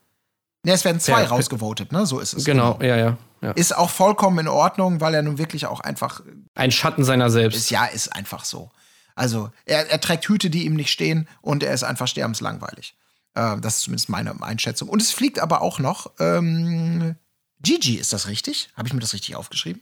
Ne, 0.65 0.73
es 0.73 0.83
werden 0.83 0.99
zwei 0.99 1.21
Per- 1.21 1.29
rausgevotet, 1.29 1.91
ne? 1.91 2.05
So 2.05 2.19
ist 2.19 2.33
es. 2.33 2.43
Genau, 2.43 2.79
ja, 2.81 2.97
ja. 2.97 3.17
ja. 3.41 3.51
Ist 3.51 3.77
auch 3.77 3.89
vollkommen 3.91 4.39
in 4.39 4.47
Ordnung, 4.47 4.99
weil 4.99 5.13
er 5.13 5.21
nun 5.21 5.37
wirklich 5.37 5.67
auch 5.67 5.79
einfach 5.79 6.21
Ein 6.55 6.71
Schatten 6.71 7.03
seiner 7.03 7.29
selbst. 7.29 7.55
Ist, 7.57 7.69
ja, 7.69 7.85
ist 7.85 8.15
einfach 8.15 8.43
so. 8.45 8.71
Also, 9.13 9.51
er, 9.65 9.89
er 9.89 10.01
trägt 10.01 10.27
Hüte, 10.27 10.49
die 10.49 10.65
ihm 10.65 10.73
nicht 10.73 10.89
stehen 10.89 11.27
und 11.41 11.61
er 11.63 11.73
ist 11.73 11.83
einfach 11.83 12.07
sterbenslangweilig. 12.07 12.95
Äh, 13.35 13.57
das 13.61 13.75
ist 13.75 13.81
zumindest 13.83 14.09
meine 14.09 14.41
Einschätzung. 14.41 14.89
Und 14.89 15.01
es 15.01 15.11
fliegt 15.11 15.39
aber 15.39 15.61
auch 15.61 15.77
noch 15.79 16.11
ähm, 16.19 17.15
Gigi, 17.61 17.95
ist 17.95 18.11
das 18.11 18.27
richtig? 18.27 18.69
Habe 18.75 18.87
ich 18.87 18.93
mir 18.93 18.99
das 18.99 19.13
richtig 19.13 19.35
aufgeschrieben? 19.35 19.81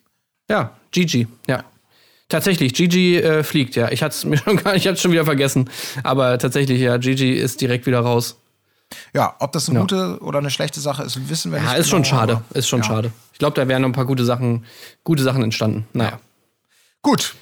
Ja, 0.49 0.75
Gigi, 0.91 1.27
ja. 1.47 1.63
Tatsächlich, 2.29 2.73
Gigi 2.73 3.17
äh, 3.17 3.43
fliegt, 3.43 3.75
ja. 3.75 3.89
Ich 3.89 4.03
hatte 4.03 4.15
es 4.15 4.23
mir 4.25 4.37
schon 4.37 4.57
gar 4.57 4.73
nicht, 4.73 4.83
ich 4.83 4.87
hatte 4.89 4.99
schon 4.99 5.11
wieder 5.13 5.25
vergessen. 5.25 5.69
Aber 6.03 6.37
tatsächlich, 6.37 6.81
ja, 6.81 6.97
Gigi 6.97 7.31
ist 7.31 7.61
direkt 7.61 7.85
wieder 7.85 8.01
raus. 8.01 8.35
Ja, 9.13 9.35
ob 9.39 9.51
das 9.51 9.69
eine 9.69 9.79
ja. 9.79 9.81
gute 9.81 10.19
oder 10.21 10.39
eine 10.39 10.49
schlechte 10.49 10.79
Sache 10.79 11.03
ist, 11.03 11.29
wissen 11.29 11.51
wir 11.51 11.59
ja, 11.59 11.63
nicht. 11.63 11.73
Ja, 11.73 11.77
ist 11.77 11.89
genau, 11.89 12.03
schon 12.03 12.05
schade. 12.05 12.41
Ist 12.53 12.67
schon 12.67 12.81
ja. 12.81 12.85
schade. 12.85 13.11
Ich 13.31 13.39
glaube, 13.39 13.55
da 13.55 13.67
wären 13.67 13.81
noch 13.81 13.89
ein 13.89 13.93
paar 13.93 14.05
gute 14.05 14.25
Sachen, 14.25 14.65
gute 15.03 15.23
Sachen 15.23 15.43
entstanden. 15.43 15.87
Naja. 15.93 16.19
Gut. 17.01 17.35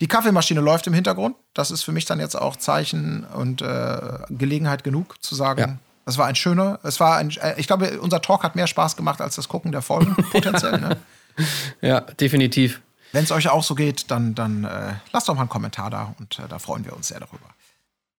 Die 0.00 0.08
Kaffeemaschine 0.08 0.60
läuft 0.60 0.86
im 0.86 0.92
Hintergrund. 0.92 1.36
Das 1.54 1.70
ist 1.70 1.82
für 1.82 1.92
mich 1.92 2.04
dann 2.04 2.20
jetzt 2.20 2.34
auch 2.34 2.56
Zeichen 2.56 3.24
und 3.24 3.62
äh, 3.62 3.98
Gelegenheit 4.28 4.84
genug 4.84 5.22
zu 5.22 5.34
sagen. 5.34 5.78
Das 6.04 6.18
war 6.18 6.26
ein 6.26 6.34
schöner, 6.34 6.78
es 6.82 7.00
war 7.00 7.16
ein, 7.16 7.30
äh, 7.30 7.54
ich 7.58 7.66
glaube, 7.66 8.00
unser 8.00 8.20
Talk 8.20 8.42
hat 8.42 8.56
mehr 8.56 8.66
Spaß 8.66 8.96
gemacht 8.96 9.20
als 9.20 9.36
das 9.36 9.48
Gucken 9.48 9.72
der 9.72 9.82
Folgen, 9.82 10.14
potenziell. 10.32 10.78
Ne? 10.78 10.96
Ja, 11.80 12.00
definitiv. 12.00 12.82
Wenn 13.12 13.24
es 13.24 13.30
euch 13.30 13.48
auch 13.48 13.62
so 13.62 13.74
geht, 13.74 14.10
dann, 14.10 14.34
dann 14.34 14.64
äh, 14.64 14.94
lasst 15.12 15.28
doch 15.28 15.34
mal 15.34 15.42
einen 15.42 15.48
Kommentar 15.48 15.88
da 15.88 16.14
und 16.18 16.38
äh, 16.38 16.42
da 16.48 16.58
freuen 16.58 16.84
wir 16.84 16.94
uns 16.94 17.08
sehr 17.08 17.20
darüber. 17.20 17.46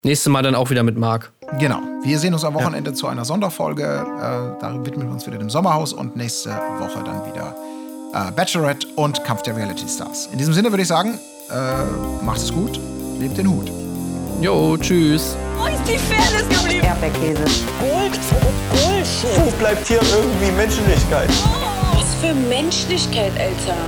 Nächstes 0.06 0.32
Mal 0.32 0.44
dann 0.44 0.54
auch 0.54 0.70
wieder 0.70 0.84
mit 0.84 1.00
Marc. 1.00 1.32
Genau. 1.60 1.80
Wir 2.04 2.20
sehen 2.20 2.32
uns 2.36 2.44
am 2.44 2.54
Wochenende 2.54 2.92
ja. 2.92 2.96
zu 2.96 3.08
einer 3.08 3.26
Sonderfolge. 3.26 3.82
Äh, 3.82 4.62
da 4.62 4.86
widmen 4.86 5.08
wir 5.08 5.12
uns 5.12 5.26
wieder 5.26 5.40
dem 5.40 5.50
Sommerhaus 5.50 5.94
und 5.94 6.16
nächste 6.16 6.52
Woche 6.78 7.04
dann 7.04 7.26
wieder 7.26 7.56
äh, 8.14 8.32
Bachelorette 8.32 8.86
und 8.98 9.24
Kampf 9.24 9.42
der 9.42 9.56
Reality 9.56 9.88
Stars. 9.90 10.30
In 10.32 10.38
diesem 10.38 10.54
Sinne 10.54 10.70
würde 10.72 10.84
ich 10.84 10.88
sagen, 10.88 11.20
äh, 11.50 12.24
macht 12.24 12.38
es 12.38 12.54
gut, 12.54 12.80
lebt 13.20 13.36
den 13.36 13.50
Hut. 13.50 13.72
Jo, 14.42 14.78
tschüss. 14.78 15.36
Wo 15.58 15.66
ist 15.66 15.82
die 15.88 15.98
Fairness 15.98 16.48
geblieben? 16.50 16.86
Erdbeerkäse. 16.86 17.44
Gold, 17.80 18.20
Bullshit. 18.70 19.44
Wo 19.44 19.50
bleibt 19.58 19.88
hier 19.88 20.02
irgendwie 20.04 20.52
Menschlichkeit? 20.52 21.30
Was 21.96 22.14
für 22.22 22.36
Menschlichkeit, 22.48 23.32
Alter. 23.40 23.82